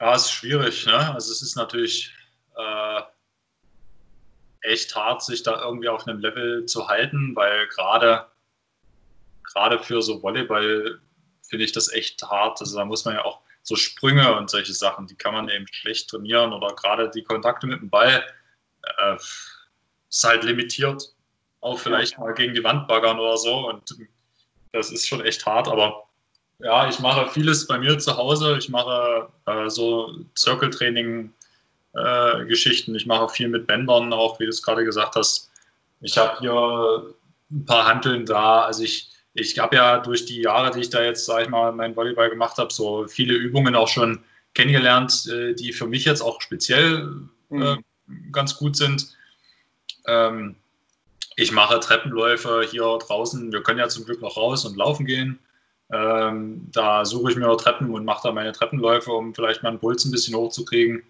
Ja, 0.00 0.14
es 0.14 0.24
ist 0.24 0.32
schwierig. 0.32 0.86
Ne? 0.86 1.14
Also 1.14 1.32
es 1.32 1.42
ist 1.42 1.56
natürlich 1.56 2.12
echt 4.62 4.94
hart, 4.94 5.22
sich 5.22 5.42
da 5.42 5.62
irgendwie 5.62 5.88
auf 5.88 6.06
einem 6.06 6.20
Level 6.20 6.66
zu 6.66 6.88
halten, 6.88 7.34
weil 7.34 7.66
gerade 7.68 8.26
gerade 9.52 9.78
für 9.78 10.00
so 10.02 10.22
Volleyball 10.22 11.00
finde 11.48 11.64
ich 11.64 11.72
das 11.72 11.92
echt 11.92 12.22
hart. 12.22 12.60
Also 12.60 12.76
da 12.76 12.84
muss 12.84 13.04
man 13.04 13.14
ja 13.14 13.24
auch 13.24 13.40
so 13.62 13.76
Sprünge 13.76 14.34
und 14.36 14.50
solche 14.50 14.72
Sachen, 14.72 15.06
die 15.06 15.14
kann 15.14 15.34
man 15.34 15.48
eben 15.48 15.66
schlecht 15.70 16.10
trainieren 16.10 16.52
oder 16.52 16.74
gerade 16.74 17.10
die 17.10 17.22
Kontakte 17.22 17.66
mit 17.66 17.80
dem 17.80 17.90
Ball 17.90 18.24
äh, 18.98 19.16
ist 19.16 20.24
halt 20.24 20.44
limitiert. 20.44 21.14
Auch 21.60 21.78
vielleicht 21.78 22.18
mal 22.18 22.34
gegen 22.34 22.54
die 22.54 22.64
Wand 22.64 22.88
baggern 22.88 23.20
oder 23.20 23.36
so 23.36 23.68
und 23.68 23.94
das 24.72 24.90
ist 24.90 25.06
schon 25.06 25.20
echt 25.20 25.44
hart, 25.46 25.68
aber 25.68 26.08
ja, 26.58 26.88
ich 26.88 26.98
mache 27.00 27.28
vieles 27.30 27.66
bei 27.66 27.78
mir 27.78 27.98
zu 27.98 28.16
Hause. 28.16 28.56
Ich 28.56 28.68
mache 28.68 29.28
äh, 29.46 29.68
so 29.68 30.14
Circle-Training 30.36 31.32
äh, 31.94 32.44
Geschichten. 32.46 32.94
Ich 32.94 33.06
mache 33.06 33.28
viel 33.28 33.48
mit 33.48 33.66
Bändern, 33.66 34.12
auch 34.12 34.40
wie 34.40 34.44
du 34.44 34.50
es 34.50 34.62
gerade 34.62 34.84
gesagt 34.84 35.16
hast. 35.16 35.50
Ich 36.00 36.16
habe 36.18 36.38
hier 36.40 37.14
ein 37.50 37.64
paar 37.64 37.86
Hanteln 37.86 38.26
da. 38.26 38.62
Also 38.62 38.82
ich, 38.82 39.10
ich 39.34 39.58
habe 39.58 39.76
ja 39.76 39.98
durch 39.98 40.24
die 40.24 40.40
Jahre, 40.40 40.70
die 40.70 40.80
ich 40.80 40.90
da 40.90 41.02
jetzt, 41.02 41.26
sage 41.26 41.44
ich 41.44 41.48
mal, 41.48 41.72
mein 41.72 41.96
Volleyball 41.96 42.30
gemacht 42.30 42.58
habe, 42.58 42.72
so 42.72 43.06
viele 43.06 43.34
Übungen 43.34 43.76
auch 43.76 43.88
schon 43.88 44.20
kennengelernt, 44.54 45.26
äh, 45.30 45.54
die 45.54 45.72
für 45.72 45.86
mich 45.86 46.04
jetzt 46.04 46.22
auch 46.22 46.40
speziell 46.40 47.12
äh, 47.50 47.54
mhm. 47.54 47.84
ganz 48.32 48.56
gut 48.56 48.76
sind. 48.76 49.16
Ähm, 50.06 50.56
ich 51.36 51.52
mache 51.52 51.80
Treppenläufe 51.80 52.66
hier 52.70 52.98
draußen. 52.98 53.52
Wir 53.52 53.62
können 53.62 53.78
ja 53.78 53.88
zum 53.88 54.04
Glück 54.04 54.20
noch 54.20 54.36
raus 54.36 54.64
und 54.64 54.76
laufen 54.76 55.06
gehen. 55.06 55.38
Ähm, 55.92 56.68
da 56.72 57.04
suche 57.04 57.30
ich 57.30 57.36
mir 57.36 57.54
Treppen 57.56 57.92
und 57.92 58.04
mache 58.04 58.28
da 58.28 58.32
meine 58.32 58.52
Treppenläufe, 58.52 59.12
um 59.12 59.34
vielleicht 59.34 59.62
meinen 59.62 59.78
Puls 59.78 60.04
ein 60.04 60.10
bisschen 60.10 60.34
hochzukriegen. 60.34 61.02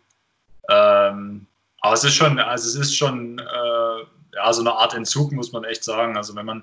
Ähm, 0.68 1.46
aber 1.80 1.94
es 1.94 2.04
ist 2.04 2.14
schon, 2.14 2.38
also 2.38 2.68
es 2.68 2.74
ist 2.74 2.96
schon 2.96 3.38
äh, 3.38 4.34
ja, 4.34 4.52
so 4.52 4.60
eine 4.60 4.72
Art 4.72 4.94
Entzug, 4.94 5.32
muss 5.32 5.52
man 5.52 5.64
echt 5.64 5.84
sagen. 5.84 6.16
Also 6.16 6.34
wenn 6.34 6.46
man 6.46 6.62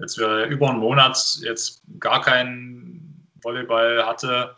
jetzt 0.00 0.18
über 0.18 0.68
einen 0.68 0.78
Monat 0.78 1.38
jetzt 1.42 1.82
gar 2.00 2.20
keinen 2.20 3.28
Volleyball 3.42 4.04
hatte, 4.04 4.54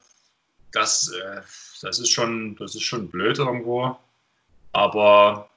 das, 0.72 1.08
äh, 1.08 1.40
das, 1.82 1.98
ist 1.98 2.10
schon, 2.10 2.56
das 2.56 2.74
ist 2.74 2.82
schon 2.82 3.08
blöd 3.08 3.38
irgendwo. 3.38 3.96
Aber 4.72 5.50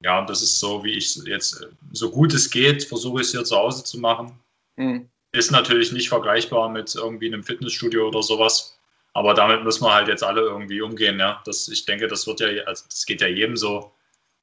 ja, 0.00 0.24
das 0.24 0.42
ist 0.42 0.58
so, 0.58 0.82
wie 0.84 0.92
ich 0.92 1.16
jetzt, 1.26 1.66
so 1.92 2.10
gut 2.10 2.32
es 2.32 2.50
geht, 2.50 2.84
versuche 2.84 3.20
ich 3.20 3.28
es 3.28 3.32
hier 3.32 3.44
zu 3.44 3.56
Hause 3.56 3.84
zu 3.84 3.98
machen. 3.98 4.38
Mhm. 4.76 5.08
Ist 5.32 5.50
natürlich 5.50 5.92
nicht 5.92 6.08
vergleichbar 6.08 6.68
mit 6.68 6.94
irgendwie 6.94 7.26
einem 7.26 7.44
Fitnessstudio 7.44 8.08
oder 8.08 8.22
sowas. 8.22 8.78
Aber 9.12 9.34
damit 9.34 9.64
müssen 9.64 9.84
wir 9.84 9.94
halt 9.94 10.08
jetzt 10.08 10.22
alle 10.22 10.42
irgendwie 10.42 10.80
umgehen. 10.80 11.18
Ja? 11.18 11.42
Das, 11.44 11.68
ich 11.68 11.84
denke, 11.84 12.06
das 12.06 12.26
wird 12.26 12.40
ja, 12.40 12.64
also 12.64 12.84
das 12.88 13.06
geht 13.06 13.20
ja 13.20 13.28
jedem 13.28 13.56
so. 13.56 13.92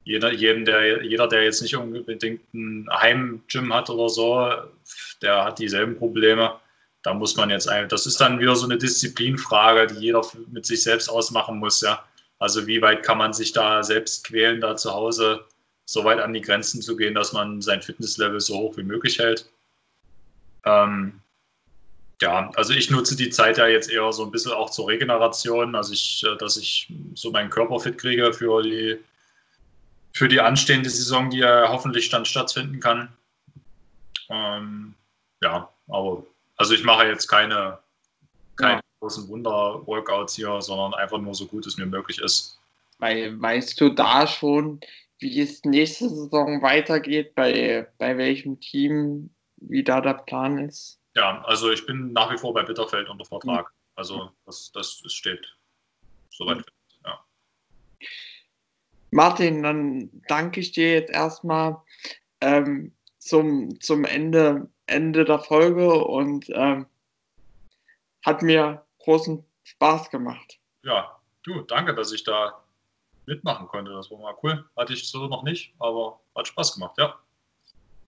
Jeder, 0.04 0.32
jedem, 0.32 0.64
der, 0.64 1.04
jeder, 1.04 1.28
der 1.28 1.44
jetzt 1.44 1.60
nicht 1.60 1.76
unbedingt 1.76 2.42
ein 2.54 2.88
Heimgym 2.90 3.74
hat 3.74 3.90
oder 3.90 4.08
so, 4.08 4.50
der 5.20 5.44
hat 5.44 5.58
dieselben 5.58 5.96
Probleme. 5.96 6.54
Da 7.02 7.12
muss 7.12 7.36
man 7.36 7.50
jetzt 7.50 7.68
einfach, 7.68 7.88
das 7.88 8.06
ist 8.06 8.20
dann 8.20 8.40
wieder 8.40 8.56
so 8.56 8.64
eine 8.64 8.78
Disziplinfrage, 8.78 9.86
die 9.88 10.00
jeder 10.00 10.22
mit 10.50 10.64
sich 10.64 10.82
selbst 10.82 11.08
ausmachen 11.08 11.58
muss. 11.58 11.82
Ja? 11.82 12.04
Also 12.38 12.66
wie 12.66 12.80
weit 12.80 13.02
kann 13.02 13.18
man 13.18 13.32
sich 13.32 13.52
da 13.52 13.82
selbst 13.82 14.24
quälen, 14.24 14.60
da 14.60 14.76
zu 14.76 14.92
Hause 14.92 15.44
so 15.84 16.04
weit 16.04 16.20
an 16.20 16.34
die 16.34 16.42
Grenzen 16.42 16.82
zu 16.82 16.96
gehen, 16.96 17.14
dass 17.14 17.32
man 17.32 17.62
sein 17.62 17.80
Fitnesslevel 17.80 18.40
so 18.40 18.56
hoch 18.58 18.76
wie 18.76 18.82
möglich 18.82 19.18
hält. 19.18 19.50
Ähm, 20.64 21.20
ja, 22.20 22.50
also 22.56 22.72
ich 22.72 22.90
nutze 22.90 23.16
die 23.16 23.30
Zeit 23.30 23.58
ja 23.58 23.66
jetzt 23.68 23.90
eher 23.90 24.12
so 24.12 24.24
ein 24.24 24.30
bisschen 24.30 24.52
auch 24.52 24.70
zur 24.70 24.88
Regeneration, 24.88 25.74
also 25.74 25.92
ich, 25.92 26.24
äh, 26.26 26.36
dass 26.36 26.56
ich 26.56 26.92
so 27.14 27.30
meinen 27.30 27.50
Körper 27.50 27.78
fit 27.78 27.98
kriege 27.98 28.32
für 28.32 28.62
die, 28.62 28.98
für 30.12 30.28
die 30.28 30.40
anstehende 30.40 30.90
Saison, 30.90 31.30
die 31.30 31.38
ja 31.38 31.68
hoffentlich 31.68 32.08
dann 32.10 32.24
stattfinden 32.24 32.80
kann. 32.80 33.08
Ähm, 34.30 34.94
ja, 35.42 35.68
aber 35.86 36.24
also 36.56 36.74
ich 36.74 36.82
mache 36.82 37.06
jetzt 37.06 37.28
keine, 37.28 37.78
keine 38.56 38.74
ja. 38.74 38.80
großen 39.00 39.28
Wunder-Workouts 39.28 40.34
hier, 40.34 40.60
sondern 40.60 40.94
einfach 40.94 41.18
nur 41.18 41.34
so 41.34 41.46
gut 41.46 41.66
es 41.66 41.76
mir 41.76 41.86
möglich 41.86 42.18
ist. 42.20 42.58
Weil, 42.98 43.40
weißt 43.40 43.80
du 43.80 43.90
da 43.90 44.26
schon, 44.26 44.80
wie 45.20 45.40
es 45.40 45.64
nächste 45.64 46.08
Saison 46.08 46.62
weitergeht, 46.62 47.36
bei, 47.36 47.86
bei 47.98 48.18
welchem 48.18 48.58
Team, 48.58 49.30
wie 49.56 49.84
da 49.84 50.00
der 50.00 50.14
Plan 50.14 50.58
ist? 50.58 50.97
Ja, 51.18 51.42
also 51.46 51.72
ich 51.72 51.84
bin 51.84 52.12
nach 52.12 52.30
wie 52.30 52.38
vor 52.38 52.54
bei 52.54 52.62
Bitterfeld 52.62 53.08
unter 53.08 53.24
Vertrag. 53.24 53.66
Mhm. 53.66 53.74
Also 53.96 54.30
das, 54.46 54.70
das 54.70 55.02
steht 55.06 55.44
soweit. 56.30 56.64
Ja. 57.04 57.18
Martin, 59.10 59.64
dann 59.64 60.10
danke 60.28 60.60
ich 60.60 60.70
dir 60.70 60.92
jetzt 60.92 61.10
erstmal 61.10 61.76
ähm, 62.40 62.94
zum, 63.18 63.80
zum 63.80 64.04
Ende, 64.04 64.70
Ende 64.86 65.24
der 65.24 65.40
Folge 65.40 65.92
und 65.92 66.48
ähm, 66.50 66.86
hat 68.24 68.42
mir 68.42 68.86
großen 68.98 69.44
Spaß 69.64 70.10
gemacht. 70.10 70.60
Ja, 70.84 71.18
du, 71.42 71.62
danke, 71.62 71.96
dass 71.96 72.12
ich 72.12 72.22
da 72.22 72.62
mitmachen 73.26 73.66
konnte. 73.66 73.90
Das 73.90 74.08
war 74.12 74.18
mal 74.18 74.36
cool. 74.44 74.64
Hatte 74.76 74.92
ich 74.92 75.08
so 75.08 75.26
noch 75.26 75.42
nicht, 75.42 75.74
aber 75.80 76.20
hat 76.36 76.46
Spaß 76.46 76.74
gemacht, 76.74 76.96
ja. 76.96 77.18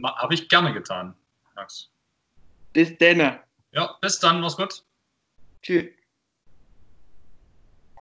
Habe 0.01 0.35
ich 0.35 0.49
gerne 0.49 0.73
getan, 0.73 1.16
Max. 1.57 1.91
Bis 2.73 2.97
dann. 2.99 3.41
Ja, 3.73 3.97
bis 4.01 4.19
dann. 4.19 4.41
Mach's 4.41 4.57
gut. 4.57 4.83
Tschüss. 5.63 5.87